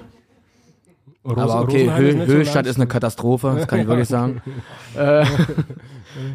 Rose, 1.23 1.41
aber 1.41 1.61
okay, 1.61 1.89
Hö 1.95 2.25
Höchstadt 2.25 2.65
ist 2.65 2.77
eine 2.77 2.87
Katastrophe, 2.87 3.53
das 3.55 3.67
kann 3.67 3.79
ich 3.79 3.87
wirklich 3.87 4.07
sagen. 4.09 4.41
äh, 4.97 5.25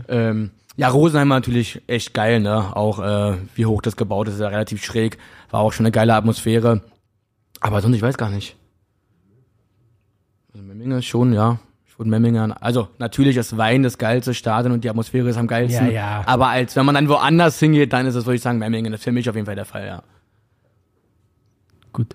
ähm, 0.09 0.51
ja, 0.77 0.89
Rosenheim 0.89 1.29
war 1.29 1.39
natürlich 1.39 1.83
echt 1.87 2.15
geil, 2.15 2.41
ne? 2.41 2.75
Auch 2.77 2.99
äh, 2.99 3.37
wie 3.55 3.67
hoch 3.67 3.83
das 3.83 3.97
gebaut 3.97 4.29
ist, 4.29 4.35
ist 4.35 4.41
ja 4.41 4.49
relativ 4.49 4.85
schräg. 4.85 5.19
War 5.51 5.61
auch 5.61 5.73
schon 5.73 5.85
eine 5.85 5.93
geile 5.93 6.15
Atmosphäre. 6.15 6.83
Aber 7.61 7.81
sonst, 7.83 7.97
ich 7.97 8.03
weiß 8.03 8.17
gar 8.17 8.31
nicht. 8.31 8.57
Also 10.53 10.65
Memmingen 10.65 10.99
ist 10.99 11.07
schon, 11.07 11.33
ja, 11.33 11.59
von 11.97 12.09
Memmingen. 12.11 12.53
Also 12.53 12.89
natürlich 12.99 13.37
ist 13.37 13.57
Wein 13.57 13.83
das 13.83 13.99
geilste 13.99 14.35
Stadion 14.35 14.73
und 14.73 14.85
die 14.85 14.91
Atmosphäre 14.91 15.29
ist 15.29 15.37
am 15.37 15.47
geilsten. 15.47 15.87
Ja, 15.87 15.93
ja. 15.93 16.23
Aber 16.27 16.49
als 16.49 16.77
wenn 16.77 16.85
man 16.85 16.95
dann 16.95 17.09
woanders 17.09 17.59
hingeht, 17.59 17.93
dann 17.93 18.07
ist 18.07 18.15
es, 18.15 18.27
würde 18.27 18.37
ich 18.37 18.43
sagen, 18.43 18.59
Memmingen. 18.59 18.93
Das 18.93 19.01
ist 19.01 19.05
für 19.05 19.13
mich 19.13 19.29
auf 19.29 19.35
jeden 19.35 19.47
Fall 19.47 19.55
der 19.55 19.65
Fall, 19.65 19.87
ja. 19.87 20.03
Gut. 21.93 22.15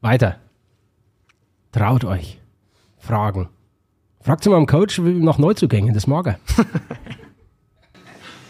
Weiter. 0.00 0.36
Traut 1.72 2.04
euch. 2.04 2.38
Fragen. 2.98 3.48
Fragt 4.20 4.44
mal 4.46 4.56
am 4.56 4.66
Coach 4.66 4.98
nach 4.98 5.38
Neuzugängen, 5.38 5.94
das 5.94 6.06
mag 6.06 6.26
er. 6.26 6.38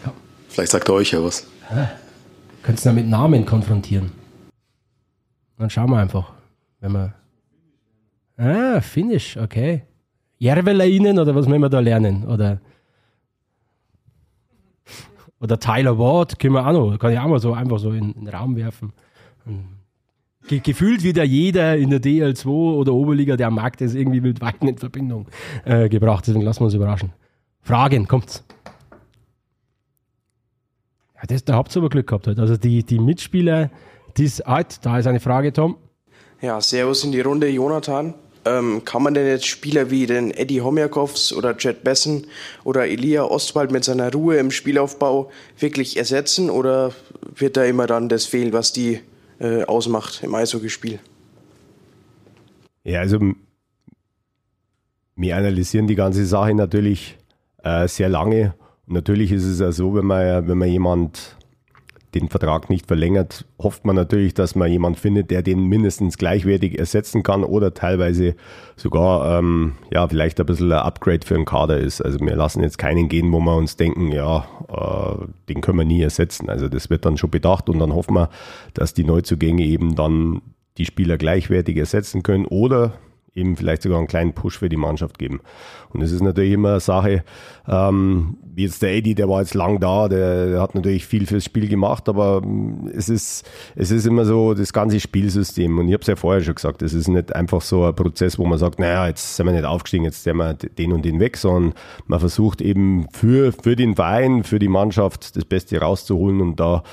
ja. 0.03 0.13
Vielleicht 0.49 0.71
sagt 0.71 0.89
er 0.89 0.95
euch 0.95 1.11
ja 1.11 1.23
was. 1.23 1.47
Könntest 2.63 2.85
du 2.85 2.91
mit 2.91 3.07
Namen 3.07 3.45
konfrontieren. 3.45 4.11
Dann 5.57 5.69
schauen 5.69 5.89
wir 5.91 5.97
einfach, 5.97 6.33
wenn 6.81 6.91
wir. 6.91 7.13
Ah, 8.37 8.81
Finnisch, 8.81 9.37
okay. 9.37 9.83
Järveläinen 10.39 11.19
oder 11.19 11.35
was 11.35 11.47
müssen 11.47 11.61
wir 11.61 11.69
da 11.69 11.79
lernen? 11.79 12.25
Oder, 12.25 12.61
oder 15.39 15.59
Tyler 15.59 15.97
Ward, 15.99 16.39
können 16.39 16.53
wir 16.53 16.65
auch 16.65 16.71
noch, 16.71 16.97
kann 16.97 17.11
ich 17.11 17.19
auch 17.19 17.27
mal 17.27 17.39
so 17.39 17.53
einfach 17.53 17.77
so 17.77 17.91
in, 17.91 18.13
in 18.13 18.25
den 18.25 18.33
Raum 18.33 18.55
werfen. 18.55 18.93
Ge 20.47 20.59
gefühlt 20.59 21.03
wieder 21.03 21.23
jeder 21.23 21.77
in 21.77 21.89
der 21.89 22.01
DL2 22.01 22.47
oder 22.47 22.93
Oberliga, 22.93 23.35
der 23.35 23.47
am 23.47 23.55
Markt 23.55 23.81
ist, 23.81 23.93
irgendwie 23.93 24.21
mit 24.21 24.41
Weiden 24.41 24.67
in 24.67 24.77
Verbindung 24.77 25.27
äh, 25.65 25.89
gebracht. 25.89 26.25
Deswegen 26.25 26.43
lassen 26.43 26.61
wir 26.61 26.65
uns 26.65 26.73
überraschen. 26.73 27.11
Fragen, 27.61 28.07
kommt's. 28.07 28.43
Ja, 31.15 31.23
das, 31.27 31.43
da 31.43 31.55
habt 31.55 31.75
ihr 31.75 31.81
aber 31.81 31.89
Glück 31.89 32.07
gehabt 32.07 32.27
heute. 32.27 32.41
Also 32.41 32.55
die, 32.55 32.83
die 32.83 32.99
Mitspieler, 32.99 33.69
die 34.15 34.23
ist 34.23 34.47
alt. 34.47 34.85
Da 34.85 34.97
ist 34.97 35.05
eine 35.05 35.19
Frage, 35.19 35.51
Tom. 35.51 35.75
Ja, 36.41 36.61
Servus 36.61 37.03
in 37.03 37.11
die 37.11 37.19
Runde, 37.19 37.49
Jonathan. 37.49 38.13
Ähm, 38.45 38.83
kann 38.85 39.03
man 39.03 39.13
denn 39.13 39.27
jetzt 39.27 39.47
Spieler 39.47 39.91
wie 39.91 40.05
den 40.05 40.31
Eddie 40.31 40.61
Homjakovs 40.61 41.33
oder 41.33 41.55
Jet 41.57 41.83
Bessen 41.83 42.25
oder 42.63 42.87
Elia 42.87 43.23
Ostwald 43.23 43.71
mit 43.71 43.83
seiner 43.83 44.11
Ruhe 44.13 44.37
im 44.37 44.49
Spielaufbau 44.49 45.29
wirklich 45.57 45.97
ersetzen 45.97 46.49
oder 46.49 46.93
wird 47.35 47.57
da 47.57 47.65
immer 47.65 47.85
dann 47.85 48.07
das 48.07 48.25
fehlen, 48.25 48.53
was 48.53 48.71
die 48.71 49.01
äh, 49.39 49.63
ausmacht 49.63 50.21
im 50.23 50.33
Eishockeyspiel? 50.35 50.99
Ja, 52.83 53.01
also 53.01 53.19
wir 55.15 55.35
analysieren 55.35 55.87
die 55.87 55.95
ganze 55.95 56.25
Sache 56.25 56.53
natürlich 56.53 57.17
äh, 57.63 57.87
sehr 57.87 58.07
lange. 58.07 58.55
Und 58.87 58.93
natürlich 58.93 59.31
ist 59.31 59.43
es 59.43 59.59
ja 59.59 59.71
so, 59.71 59.95
wenn 59.95 60.05
man, 60.05 60.47
wenn 60.47 60.57
man 60.57 60.69
jemand 60.69 61.35
den 62.15 62.29
Vertrag 62.29 62.69
nicht 62.69 62.87
verlängert, 62.87 63.45
hofft 63.61 63.85
man 63.85 63.95
natürlich, 63.95 64.33
dass 64.33 64.55
man 64.55 64.71
jemand 64.71 64.97
findet, 64.97 65.29
der 65.29 65.43
den 65.43 65.65
mindestens 65.65 66.17
gleichwertig 66.17 66.79
ersetzen 66.79 67.21
kann 67.21 67.43
oder 67.43 67.73
teilweise 67.73 68.35
sogar 68.75 69.37
ähm, 69.37 69.75
ja 69.91 70.07
vielleicht 70.07 70.39
ein 70.39 70.45
bisschen 70.45 70.71
ein 70.71 70.79
Upgrade 70.79 71.25
für 71.25 71.35
einen 71.35 71.45
Kader 71.45 71.77
ist. 71.77 72.01
Also 72.01 72.19
wir 72.19 72.35
lassen 72.35 72.63
jetzt 72.63 72.77
keinen 72.77 73.09
gehen, 73.09 73.31
wo 73.31 73.39
wir 73.39 73.55
uns 73.55 73.75
denken, 73.75 74.11
ja, 74.11 74.45
äh, 74.69 75.25
den 75.49 75.61
können 75.61 75.77
wir 75.77 75.85
nie 75.85 76.01
ersetzen. 76.01 76.49
Also 76.49 76.67
das 76.67 76.89
wird 76.89 77.05
dann 77.05 77.17
schon 77.17 77.29
bedacht 77.29 77.69
und 77.69 77.79
dann 77.79 77.93
hoffen 77.93 78.15
wir, 78.15 78.29
dass 78.73 78.93
die 78.93 79.03
Neuzugänge 79.03 79.63
eben 79.63 79.95
dann 79.95 80.41
die 80.77 80.85
Spieler 80.85 81.17
gleichwertig 81.17 81.77
ersetzen 81.77 82.23
können 82.23 82.45
oder 82.45 82.93
eben 83.35 83.55
vielleicht 83.55 83.83
sogar 83.83 83.97
einen 83.97 84.07
kleinen 84.07 84.33
Push 84.33 84.59
für 84.59 84.69
die 84.69 84.77
Mannschaft 84.77 85.19
geben. 85.19 85.41
Und 85.91 86.01
es 86.01 86.11
ist 86.11 86.21
natürlich 86.21 86.53
immer 86.53 86.71
eine 86.71 86.79
Sache, 86.79 87.23
ähm, 87.67 88.37
wie 88.53 88.63
jetzt 88.63 88.81
der 88.81 88.93
Eddie, 88.93 89.15
der 89.15 89.29
war 89.29 89.41
jetzt 89.41 89.53
lang 89.53 89.79
da, 89.79 90.07
der, 90.07 90.47
der, 90.47 90.61
hat 90.61 90.75
natürlich 90.75 91.05
viel 91.05 91.25
fürs 91.25 91.45
Spiel 91.45 91.67
gemacht, 91.67 92.09
aber 92.09 92.41
es 92.93 93.09
ist, 93.09 93.47
es 93.75 93.91
ist 93.91 94.05
immer 94.05 94.25
so 94.25 94.53
das 94.53 94.73
ganze 94.73 94.99
Spielsystem. 94.99 95.77
Und 95.77 95.87
ich 95.87 95.93
habe 95.93 96.01
es 96.01 96.07
ja 96.07 96.15
vorher 96.15 96.43
schon 96.43 96.55
gesagt, 96.55 96.81
es 96.81 96.93
ist 96.93 97.07
nicht 97.07 97.35
einfach 97.35 97.61
so 97.61 97.85
ein 97.85 97.95
Prozess, 97.95 98.37
wo 98.37 98.45
man 98.45 98.57
sagt, 98.57 98.79
naja, 98.79 99.07
jetzt 99.07 99.35
sind 99.35 99.45
wir 99.45 99.53
nicht 99.53 99.65
aufgestiegen, 99.65 100.05
jetzt 100.05 100.23
sind 100.23 100.37
wir 100.37 100.53
den 100.53 100.91
und 100.91 101.05
den 101.05 101.19
weg, 101.19 101.37
sondern 101.37 101.73
man 102.07 102.19
versucht 102.19 102.61
eben 102.61 103.07
für, 103.11 103.51
für 103.53 103.75
den 103.75 103.95
Verein, 103.95 104.43
für 104.43 104.59
die 104.59 104.67
Mannschaft 104.67 105.35
das 105.35 105.45
Beste 105.45 105.79
rauszuholen 105.79 106.41
und 106.41 106.59
da 106.59 106.83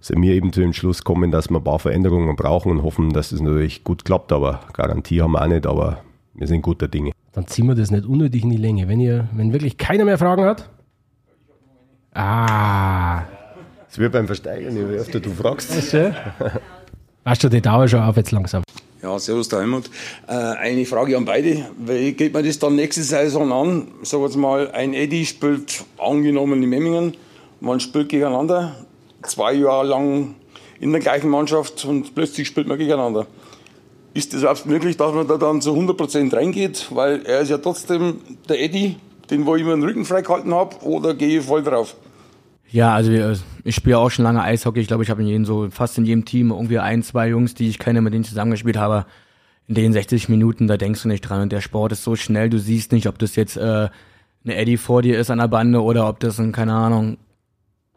sind 0.00 0.22
wir 0.22 0.34
eben 0.34 0.52
zu 0.52 0.60
dem 0.60 0.72
Schluss 0.72 1.04
kommen, 1.04 1.30
dass 1.30 1.50
wir 1.50 1.58
ein 1.58 1.64
paar 1.64 1.78
Veränderungen 1.78 2.34
brauchen 2.36 2.72
und 2.72 2.82
hoffen, 2.82 3.12
dass 3.12 3.32
es 3.32 3.40
natürlich 3.40 3.84
gut 3.84 4.04
klappt. 4.04 4.32
Aber 4.32 4.60
Garantie 4.72 5.20
haben 5.20 5.32
wir 5.32 5.42
auch 5.42 5.46
nicht, 5.46 5.66
aber 5.66 6.02
wir 6.34 6.46
sind 6.46 6.62
guter 6.62 6.88
Dinge. 6.88 7.12
Dann 7.32 7.46
ziehen 7.46 7.66
wir 7.66 7.74
das 7.74 7.90
nicht 7.90 8.06
unnötig 8.06 8.42
in 8.42 8.50
die 8.50 8.56
Länge. 8.56 8.88
Wenn 8.88 9.00
ihr, 9.00 9.28
wenn 9.32 9.52
wirklich 9.52 9.76
keiner 9.76 10.04
mehr 10.04 10.18
Fragen 10.18 10.44
hat. 10.44 10.68
Ah. 12.14 13.22
Es 13.88 13.98
wird 13.98 14.12
beim 14.12 14.26
Versteigern, 14.26 14.74
je 14.74 14.82
öfter 14.82 15.20
du 15.20 15.30
fragst. 15.30 15.70
Weißt 17.24 17.44
du, 17.44 17.48
die 17.48 17.60
Dauer 17.60 17.86
schon 17.86 18.00
auf 18.00 18.16
jetzt 18.16 18.30
langsam. 18.30 18.62
Ja, 19.02 19.18
servus 19.18 19.48
der 19.48 19.60
Helmut. 19.60 19.90
Äh, 20.26 20.32
eine 20.32 20.84
Frage 20.84 21.16
an 21.16 21.24
beide. 21.24 21.66
Wie 21.78 22.12
geht 22.12 22.34
man 22.34 22.44
das 22.44 22.58
dann 22.58 22.76
nächste 22.76 23.02
Saison 23.02 23.52
an? 23.52 23.88
Sagen 24.02 24.22
wir 24.22 24.26
jetzt 24.26 24.36
mal, 24.36 24.70
ein 24.72 24.92
Eddy 24.94 25.24
spielt 25.24 25.84
angenommen 25.98 26.62
in 26.62 26.68
Memmingen, 26.68 27.16
man 27.60 27.80
spielt 27.80 28.08
gegeneinander 28.10 28.74
zwei 29.22 29.52
Jahre 29.54 29.86
lang 29.86 30.34
in 30.80 30.92
der 30.92 31.00
gleichen 31.00 31.28
Mannschaft 31.28 31.84
und 31.84 32.14
plötzlich 32.14 32.48
spielt 32.48 32.66
man 32.66 32.78
gegeneinander. 32.78 33.26
Ist 34.12 34.34
es 34.34 34.40
überhaupt 34.40 34.66
möglich, 34.66 34.96
dass 34.96 35.14
man 35.14 35.28
da 35.28 35.36
dann 35.36 35.60
zu 35.60 35.72
100% 35.72 36.34
reingeht? 36.34 36.88
Weil 36.90 37.24
er 37.26 37.40
ist 37.40 37.50
ja 37.50 37.58
trotzdem 37.58 38.16
der 38.48 38.60
Eddie, 38.60 38.96
den 39.30 39.46
wo 39.46 39.54
ich 39.54 39.62
immer 39.62 39.74
den 39.74 39.84
Rücken 39.84 40.04
freigehalten 40.04 40.52
habe, 40.52 40.76
oder 40.84 41.14
gehe 41.14 41.38
ich 41.38 41.44
voll 41.44 41.62
drauf? 41.62 41.94
Ja, 42.70 42.94
also 42.94 43.12
ich 43.64 43.74
spiele 43.74 43.98
auch 43.98 44.10
schon 44.10 44.24
lange 44.24 44.42
Eishockey. 44.42 44.80
Ich 44.80 44.88
glaube, 44.88 45.02
ich 45.02 45.10
habe 45.10 45.22
in 45.22 45.28
jedem, 45.28 45.44
so 45.44 45.68
fast 45.70 45.98
in 45.98 46.04
jedem 46.04 46.24
Team 46.24 46.50
irgendwie 46.50 46.78
ein, 46.78 47.02
zwei 47.02 47.28
Jungs, 47.28 47.54
die 47.54 47.68
ich 47.68 47.78
kenne, 47.78 48.00
mit 48.00 48.12
denen 48.12 48.22
ich 48.22 48.28
zusammengespielt 48.28 48.76
habe. 48.76 49.06
In 49.66 49.74
den 49.74 49.92
60 49.92 50.28
Minuten, 50.28 50.66
da 50.66 50.76
denkst 50.76 51.02
du 51.02 51.08
nicht 51.08 51.22
dran. 51.22 51.42
Und 51.42 51.52
der 51.52 51.60
Sport 51.60 51.92
ist 51.92 52.02
so 52.02 52.16
schnell, 52.16 52.50
du 52.50 52.58
siehst 52.58 52.92
nicht, 52.92 53.06
ob 53.06 53.18
das 53.18 53.36
jetzt 53.36 53.56
äh, 53.56 53.88
eine 54.44 54.56
Eddie 54.56 54.76
vor 54.76 55.02
dir 55.02 55.18
ist 55.18 55.30
an 55.30 55.38
der 55.38 55.48
Bande 55.48 55.82
oder 55.82 56.08
ob 56.08 56.20
das 56.20 56.38
ein, 56.40 56.52
keine 56.52 56.72
Ahnung, 56.72 57.18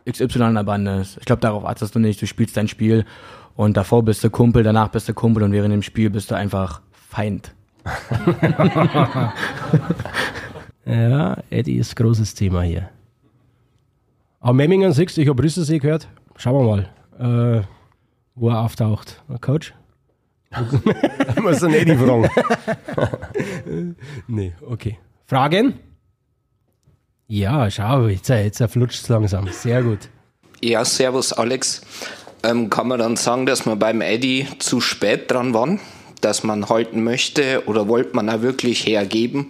XY 0.09 0.41
an 0.41 0.55
der 0.55 0.63
Bande 0.63 1.01
ist. 1.01 1.17
Ich 1.17 1.25
glaube, 1.25 1.41
darauf 1.41 1.65
achtest 1.65 1.95
du 1.95 1.99
nicht. 1.99 2.21
Du 2.21 2.27
spielst 2.27 2.57
dein 2.57 2.67
Spiel 2.67 3.05
und 3.55 3.77
davor 3.77 4.03
bist 4.03 4.23
du 4.23 4.29
Kumpel, 4.29 4.63
danach 4.63 4.89
bist 4.89 5.07
du 5.09 5.13
Kumpel 5.13 5.43
und 5.43 5.51
während 5.51 5.73
dem 5.73 5.81
Spiel 5.81 6.09
bist 6.09 6.31
du 6.31 6.35
einfach 6.35 6.81
Feind. 6.91 7.53
ja, 10.85 11.37
Eddie 11.49 11.77
ist 11.77 11.95
großes 11.95 12.33
Thema 12.33 12.61
hier. 12.61 12.89
Aber 14.39 14.53
Memmingen 14.53 14.91
siehst 14.93 15.17
ich 15.17 15.27
habe 15.27 15.41
Rüsselsee 15.43 15.79
gehört. 15.79 16.07
Schauen 16.35 16.65
wir 16.65 16.87
mal, 17.19 17.59
äh, 17.59 17.63
wo 18.35 18.49
er 18.49 18.61
auftaucht. 18.61 19.23
Coach? 19.41 19.73
Ich 20.51 21.41
muss 21.41 21.59
den 21.59 21.73
Eddie 21.73 21.95
fragen. 21.95 22.29
nee, 24.27 24.53
okay. 24.67 24.97
Fragen? 25.25 25.79
Ja, 27.27 27.69
schau, 27.69 28.07
jetzt, 28.07 28.29
jetzt 28.29 28.61
flutscht 28.69 29.03
es 29.03 29.09
langsam. 29.09 29.47
Sehr 29.47 29.81
gut. 29.83 30.09
Ja, 30.61 30.85
servus 30.85 31.33
Alex. 31.33 31.81
Ähm, 32.43 32.69
kann 32.69 32.87
man 32.87 32.99
dann 32.99 33.15
sagen, 33.15 33.45
dass 33.45 33.65
man 33.65 33.79
beim 33.79 34.01
Eddy 34.01 34.47
zu 34.59 34.81
spät 34.81 35.31
dran 35.31 35.53
war, 35.53 35.77
dass 36.21 36.43
man 36.43 36.69
halten 36.69 37.03
möchte 37.03 37.63
oder 37.67 37.87
wollte 37.87 38.15
man 38.15 38.29
auch 38.29 38.41
wirklich 38.41 38.85
hergeben? 38.85 39.47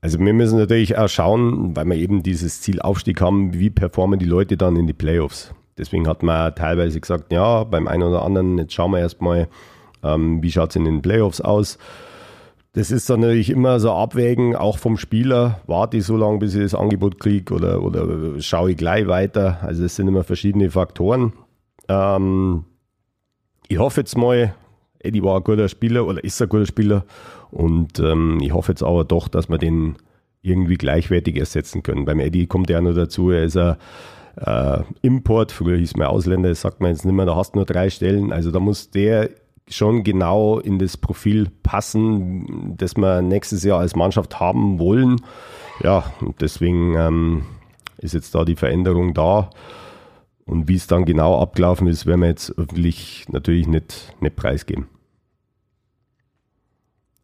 Also 0.00 0.18
wir 0.18 0.32
müssen 0.32 0.58
natürlich 0.58 0.96
auch 0.96 1.08
schauen, 1.08 1.74
weil 1.76 1.84
wir 1.86 1.96
eben 1.96 2.22
dieses 2.22 2.60
Zielaufstieg 2.60 3.20
haben, 3.20 3.54
wie 3.54 3.70
performen 3.70 4.18
die 4.18 4.24
Leute 4.24 4.56
dann 4.56 4.76
in 4.76 4.86
die 4.86 4.92
Playoffs. 4.92 5.52
Deswegen 5.78 6.08
hat 6.08 6.22
man 6.22 6.54
teilweise 6.54 7.00
gesagt, 7.00 7.32
ja, 7.32 7.64
beim 7.64 7.86
einen 7.86 8.04
oder 8.04 8.22
anderen, 8.22 8.56
jetzt 8.56 8.72
schauen 8.72 8.92
wir 8.92 9.00
erstmal, 9.00 9.48
ähm, 10.02 10.42
wie 10.42 10.50
schaut 10.50 10.70
es 10.70 10.76
in 10.76 10.84
den 10.84 11.02
Playoffs 11.02 11.40
aus. 11.40 11.78
Das 12.76 12.90
ist 12.90 13.08
dann 13.08 13.20
natürlich 13.20 13.48
immer 13.48 13.80
so 13.80 13.90
Abwägen, 13.90 14.54
auch 14.54 14.76
vom 14.76 14.98
Spieler. 14.98 15.62
Warte 15.66 15.96
ich 15.96 16.04
so 16.04 16.14
lange, 16.14 16.40
bis 16.40 16.54
ich 16.54 16.60
das 16.60 16.74
Angebot 16.74 17.18
kriege 17.18 17.54
oder, 17.54 17.82
oder 17.82 18.38
schaue 18.42 18.72
ich 18.72 18.76
gleich 18.76 19.06
weiter? 19.06 19.60
Also 19.62 19.82
es 19.82 19.96
sind 19.96 20.08
immer 20.08 20.24
verschiedene 20.24 20.70
Faktoren. 20.70 21.32
Ähm, 21.88 22.66
ich 23.66 23.78
hoffe 23.78 24.02
jetzt 24.02 24.18
mal, 24.18 24.54
Eddie 24.98 25.22
war 25.22 25.38
ein 25.38 25.44
guter 25.44 25.70
Spieler 25.70 26.06
oder 26.06 26.22
ist 26.22 26.42
ein 26.42 26.50
guter 26.50 26.66
Spieler 26.66 27.06
und 27.50 27.98
ähm, 27.98 28.40
ich 28.42 28.52
hoffe 28.52 28.72
jetzt 28.72 28.82
aber 28.82 29.04
doch, 29.04 29.28
dass 29.28 29.48
wir 29.48 29.56
den 29.56 29.96
irgendwie 30.42 30.76
gleichwertig 30.76 31.38
ersetzen 31.38 31.82
können. 31.82 32.04
Beim 32.04 32.20
Eddie 32.20 32.46
kommt 32.46 32.68
ja 32.68 32.82
noch 32.82 32.92
dazu, 32.92 33.30
er 33.30 33.44
ist 33.44 33.56
ein 33.56 33.76
äh, 34.36 34.82
Import, 35.00 35.50
früher 35.50 35.78
hieß 35.78 35.96
man 35.96 36.08
Ausländer, 36.08 36.50
das 36.50 36.60
sagt 36.60 36.82
man 36.82 36.90
jetzt 36.90 37.06
nicht 37.06 37.14
mehr, 37.14 37.24
da 37.24 37.36
hast 37.36 37.54
du 37.54 37.60
nur 37.60 37.64
drei 37.64 37.88
Stellen. 37.88 38.34
Also 38.34 38.50
da 38.50 38.60
muss 38.60 38.90
der 38.90 39.30
schon 39.68 40.04
genau 40.04 40.58
in 40.58 40.78
das 40.78 40.96
Profil 40.96 41.48
passen, 41.62 42.76
das 42.76 42.96
wir 42.96 43.22
nächstes 43.22 43.64
Jahr 43.64 43.80
als 43.80 43.96
Mannschaft 43.96 44.38
haben 44.38 44.78
wollen. 44.78 45.20
Ja, 45.82 46.04
und 46.20 46.40
deswegen 46.40 46.94
ähm, 46.96 47.46
ist 47.98 48.14
jetzt 48.14 48.34
da 48.34 48.44
die 48.44 48.56
Veränderung 48.56 49.14
da. 49.14 49.50
Und 50.44 50.68
wie 50.68 50.76
es 50.76 50.86
dann 50.86 51.04
genau 51.04 51.40
abgelaufen 51.40 51.88
ist, 51.88 52.06
werden 52.06 52.20
wir 52.20 52.28
jetzt 52.28 52.56
öffentlich 52.56 53.26
natürlich 53.28 53.66
nicht, 53.66 54.14
nicht 54.20 54.36
preisgeben. 54.36 54.86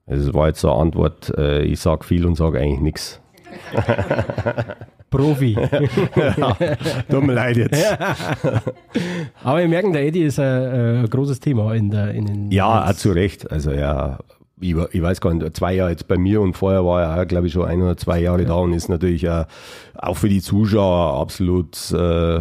Also 0.07 0.29
es 0.29 0.35
war 0.35 0.49
jetzt 0.49 0.61
so 0.61 0.73
eine 0.73 0.81
Antwort, 0.81 1.33
äh, 1.39 1.63
ich 1.63 1.79
sage 1.79 2.05
viel 2.05 2.27
und 2.27 2.35
sage 2.35 2.59
eigentlich 2.59 2.81
nichts. 2.81 3.21
Profi. 5.13 5.53
ja, 6.17 6.57
tut 7.09 7.25
mir 7.25 7.35
leid 7.35 7.57
jetzt. 7.59 7.85
Aber 9.45 9.59
wir 9.61 9.69
merken, 9.69 9.93
der 9.93 10.05
Eddie 10.07 10.23
ist 10.23 10.41
ein, 10.41 11.05
ein 11.05 11.11
großes 11.11 11.39
Thema 11.39 11.75
in, 11.75 11.91
der, 11.91 12.13
in 12.13 12.27
den. 12.27 12.51
Ja, 12.51 12.89
auch 12.89 12.95
zu 12.95 13.13
Recht. 13.13 13.51
Also 13.53 13.71
ja, 13.71 14.19
ich, 14.61 14.75
ich, 14.93 15.03
weiß 15.03 15.21
gar 15.21 15.35
nicht, 15.35 15.57
zwei 15.57 15.75
Jahre 15.75 15.91
jetzt 15.91 16.09
bei 16.09 16.17
mir 16.17 16.41
und 16.41 16.57
vorher 16.57 16.85
war 16.85 17.03
er 17.03 17.23
auch, 17.23 17.29
glaube 17.29 17.47
ich, 17.47 17.53
schon 17.53 17.67
ein 17.67 17.83
oder 17.83 17.97
zwei 17.97 18.21
Jahre 18.21 18.45
da 18.45 18.55
und 18.55 18.73
ist 18.73 18.89
natürlich 18.89 19.29
auch, 19.29 19.45
auch 19.95 20.17
für 20.17 20.29
die 20.29 20.41
Zuschauer 20.41 21.21
absolut 21.21 21.93
äh, 21.93 22.41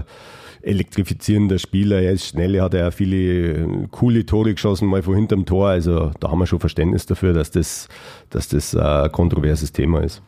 elektrifizierender 0.62 1.60
Spieler. 1.60 2.02
Er 2.02 2.14
ist 2.14 2.28
schnell, 2.28 2.56
er 2.56 2.64
hat 2.66 2.74
ja 2.74 2.92
viele 2.92 3.88
coole 3.90 4.26
Tore 4.26 4.54
geschossen, 4.54 4.88
mal 4.88 5.04
vor 5.04 5.16
hinterm 5.16 5.46
Tor. 5.46 5.70
Also 5.70 6.12
da 6.20 6.30
haben 6.30 6.40
wir 6.40 6.48
schon 6.48 6.60
Verständnis 6.60 7.06
dafür, 7.06 7.34
dass 7.34 7.52
das, 7.52 7.90
dass 8.30 8.48
das 8.48 8.76
ein 8.76 9.12
kontroverses 9.12 9.72
Thema 9.72 10.02
ist. 10.02 10.22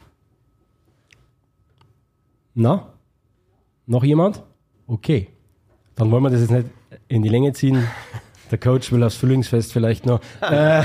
Na? 2.56 2.94
Noch 3.86 4.04
jemand? 4.04 4.44
Okay. 4.88 5.28
Dann 5.96 6.12
wollen 6.12 6.24
wir 6.24 6.30
das 6.30 6.42
jetzt 6.42 6.52
nicht 6.52 6.68
in 7.08 7.22
die 7.22 7.30
Länge 7.30 7.54
ziehen. 7.54 7.84
Der 8.52 8.58
Coach 8.58 8.92
will 8.92 9.04
aufs 9.04 9.16
Frühlingsfest 9.16 9.74
vielleicht 9.74 10.06
noch. 10.06 10.20
äh, 10.42 10.84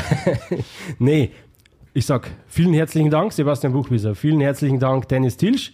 nee, 0.99 1.31
ich 1.93 2.07
sag 2.07 2.31
vielen 2.47 2.73
herzlichen 2.75 3.11
Dank, 3.11 3.33
Sebastian 3.33 3.73
Buchwieser. 3.73 4.15
Vielen 4.15 4.41
herzlichen 4.41 4.79
Dank, 4.79 5.09
Dennis 5.09 5.37
Tilsch. 5.37 5.73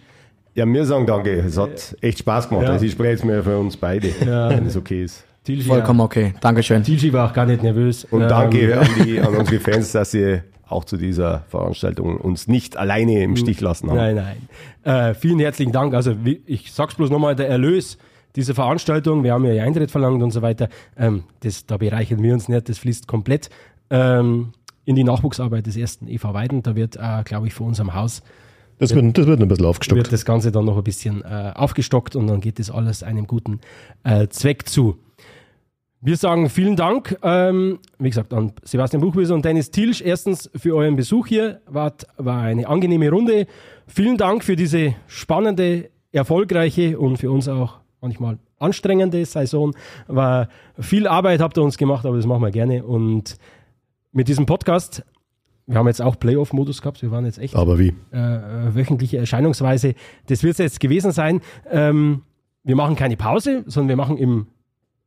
Ja, 0.55 0.67
wir 0.67 0.85
sagen 0.85 1.07
danke. 1.07 1.33
Es 1.33 1.57
hat 1.59 1.97
echt 2.01 2.21
Spaß 2.21 2.49
gemacht. 2.49 2.67
Ja. 2.67 2.73
Also 2.73 2.85
ich 2.87 2.93
spreche 2.93 3.11
jetzt 3.11 3.25
mehr 3.25 3.43
für 3.43 3.59
uns 3.59 3.77
beide, 3.77 4.09
wenn 4.21 4.67
es 4.67 4.77
okay 4.77 5.05
ist. 5.05 5.25
Tilschi, 5.45 5.69
Vollkommen 5.69 6.01
okay. 6.01 6.33
Dankeschön. 6.41 6.83
Tilschi 6.83 7.13
war 7.13 7.29
auch 7.29 7.33
gar 7.35 7.45
nicht 7.45 7.63
nervös. 7.63 8.05
Und 8.07 8.23
Ähm, 8.23 8.29
danke 8.29 8.81
an, 8.81 8.87
die, 9.05 9.21
an 9.21 9.35
unsere 9.37 9.61
Fans, 9.61 9.93
dass 9.93 10.13
sie 10.13 10.41
auch 10.69 10.85
zu 10.85 10.97
dieser 10.97 11.41
Veranstaltung 11.49 12.17
uns 12.17 12.49
nicht 12.49 12.77
alleine 12.77 13.23
im 13.23 13.37
Stich 13.37 13.61
lassen 13.61 13.91
haben. 13.91 13.97
Nein, 13.97 14.15
nein. 14.17 14.49
Äh, 14.83 15.15
vielen 15.15 15.39
herzlichen 15.39 15.73
Dank. 15.73 15.95
Also 15.95 16.17
ich 16.47 16.73
sag's 16.73 16.95
bloß 16.95 17.11
nochmal, 17.11 17.37
der 17.37 17.49
Erlös 17.49 17.99
dieser 18.37 18.55
Veranstaltung, 18.55 19.23
wir 19.23 19.33
haben 19.33 19.45
ja 19.45 19.63
Eintritt 19.63 19.91
verlangt 19.91 20.23
und 20.23 20.31
so 20.31 20.43
weiter, 20.43 20.69
ähm, 20.97 21.25
das, 21.41 21.67
da 21.67 21.77
bereichern 21.77 22.23
wir 22.23 22.33
uns 22.35 22.49
nicht, 22.49 22.69
das 22.69 22.79
fließt 22.79 23.07
komplett 23.07 23.49
ähm, 23.91 24.53
in 24.85 24.97
die 24.97 25.05
Nachwuchsarbeit 25.05 25.67
des 25.67 25.77
ersten 25.77 26.09
EV 26.09 26.35
Weiden. 26.35 26.63
Da 26.63 26.75
wird, 26.75 26.97
äh, 26.97 27.23
glaube 27.25 27.47
ich, 27.47 27.55
vor 27.55 27.67
unserem 27.67 27.95
Haus 27.95 28.23
Das 28.79 28.95
wird, 28.95 29.17
das 29.17 29.27
wird 29.27 29.41
ein 29.41 29.49
bisschen 29.49 29.65
wird 29.65 29.71
aufgestockt. 29.71 30.13
das 30.13 30.25
Ganze 30.25 30.53
dann 30.53 30.65
noch 30.65 30.77
ein 30.77 30.85
bisschen 30.85 31.23
äh, 31.23 31.53
aufgestockt 31.55 32.17
und 32.17 32.27
dann 32.27 32.41
geht 32.41 32.59
das 32.59 32.71
alles 32.71 33.03
einem 33.03 33.27
guten 33.27 33.61
äh, 34.03 34.29
Zweck 34.29 34.69
zu. 34.69 34.99
Wir 36.07 36.19
sagen 36.19 36.51
vielen 36.51 36.77
Dank, 36.77 37.17
ähm, 37.23 37.79
wie 37.99 38.11
gesagt, 38.11 38.35
an 38.35 38.53
Sebastian 38.63 39.01
Buchwieser 39.01 39.35
und 39.35 39.43
Dennis 39.43 39.71
Tilsch. 39.71 40.03
Erstens 40.03 40.51
für 40.55 40.77
euren 40.77 40.97
Besuch 40.97 41.29
hier, 41.29 41.63
war, 41.65 41.95
war 42.19 42.43
eine 42.43 42.69
angenehme 42.69 43.09
Runde. 43.09 43.47
Vielen 43.87 44.19
Dank 44.19 44.45
für 44.45 44.55
diese 44.55 44.97
spannende, 45.07 45.89
erfolgreiche 46.13 46.99
und 46.99 47.17
für 47.17 47.31
uns 47.31 47.49
auch 47.49 47.79
manchmal 48.03 48.37
anstrengende 48.59 49.25
Saison. 49.25 49.75
War 50.07 50.51
viel 50.79 51.07
Arbeit 51.07 51.41
habt 51.41 51.57
ihr 51.57 51.63
uns 51.63 51.79
gemacht, 51.79 52.05
aber 52.05 52.19
das 52.19 52.27
machen 52.27 52.43
wir 52.43 52.51
gerne. 52.51 52.85
Und 52.85 53.39
mit 54.13 54.29
diesem 54.29 54.45
Podcast, 54.45 55.07
wir 55.67 55.79
haben 55.79 55.87
jetzt 55.87 56.03
auch 56.03 56.19
Playoff-Modus 56.19 56.83
gehabt, 56.83 57.01
wir 57.01 57.13
waren 57.13 57.25
jetzt 57.25 57.39
echt 57.39 57.57
Aber 57.57 57.79
wie? 57.79 57.95
äh, 58.11 58.75
wöchentliche 58.75 59.17
Erscheinungsweise. 59.17 59.95
Das 60.27 60.43
wird 60.43 60.53
es 60.53 60.59
jetzt 60.59 60.81
gewesen 60.81 61.13
sein. 61.13 61.41
Ähm, 61.71 62.25
wir 62.63 62.77
machen 62.77 62.95
keine 62.95 63.17
Pause, 63.17 63.65
sondern 63.67 63.89
wir 63.89 63.97
machen 63.97 64.19
im, 64.19 64.49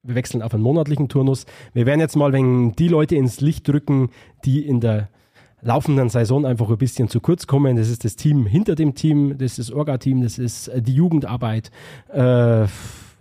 wir 0.07 0.15
wechseln 0.15 0.41
auf 0.41 0.53
einen 0.53 0.63
monatlichen 0.63 1.09
Turnus. 1.09 1.45
Wir 1.73 1.85
werden 1.85 1.99
jetzt 1.99 2.15
mal, 2.15 2.31
wenn 2.33 2.73
die 2.73 2.87
Leute 2.87 3.15
ins 3.15 3.41
Licht 3.41 3.67
drücken, 3.67 4.09
die 4.45 4.65
in 4.65 4.79
der 4.79 5.09
laufenden 5.61 6.09
Saison 6.09 6.45
einfach 6.45 6.69
ein 6.69 6.77
bisschen 6.77 7.09
zu 7.09 7.19
kurz 7.19 7.47
kommen. 7.47 7.75
Das 7.75 7.89
ist 7.89 8.05
das 8.05 8.15
Team 8.15 8.45
hinter 8.45 8.75
dem 8.75 8.95
Team, 8.95 9.37
das 9.37 9.57
ist 9.57 9.69
das 9.69 9.71
Orga-Team, 9.71 10.21
das 10.21 10.37
ist 10.37 10.67
äh, 10.69 10.81
die 10.81 10.93
Jugendarbeit, 10.93 11.71
äh, 12.13 12.65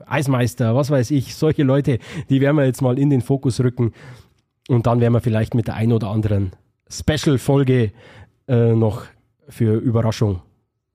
Eismeister, 0.06 0.76
was 0.76 0.90
weiß 0.90 1.10
ich, 1.10 1.34
solche 1.34 1.64
Leute, 1.64 1.98
die 2.30 2.40
werden 2.40 2.56
wir 2.56 2.64
jetzt 2.64 2.82
mal 2.82 2.98
in 2.98 3.10
den 3.10 3.22
Fokus 3.22 3.60
rücken. 3.60 3.92
Und 4.68 4.86
dann 4.86 5.00
werden 5.00 5.12
wir 5.12 5.20
vielleicht 5.20 5.54
mit 5.54 5.66
der 5.66 5.74
einen 5.74 5.92
oder 5.92 6.10
anderen 6.10 6.52
Special-Folge 6.88 7.92
äh, 8.48 8.74
noch 8.74 9.04
für 9.48 9.74
Überraschung 9.74 10.42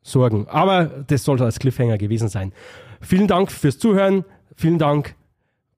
sorgen. 0.02 0.48
Aber 0.48 0.86
das 0.86 1.24
sollte 1.24 1.46
als 1.46 1.60
Cliffhanger 1.60 1.98
gewesen 1.98 2.30
sein. 2.30 2.54
Vielen 3.02 3.28
Dank 3.28 3.52
fürs 3.52 3.80
Zuhören. 3.80 4.26
Vielen 4.56 4.78
Dank. 4.78 5.16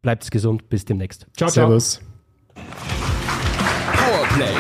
Bleibt 0.04 0.30
gesund. 0.30 0.70
Bis 0.70 0.86
demnächst. 0.86 1.26
Ciao, 1.36 1.50
ciao. 1.50 1.68
Servus. 1.68 2.02
Powerplay, 3.96 4.54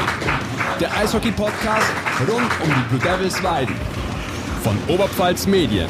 der 0.79 0.97
Eishockey-Podcast 0.97 1.93
rund 2.27 2.49
um 2.63 2.69
die 2.69 2.89
Blue 2.89 2.99
Devils 2.99 3.43
Weiden 3.43 3.75
von 4.63 4.77
Oberpfalz 4.87 5.45
Medien. 5.45 5.89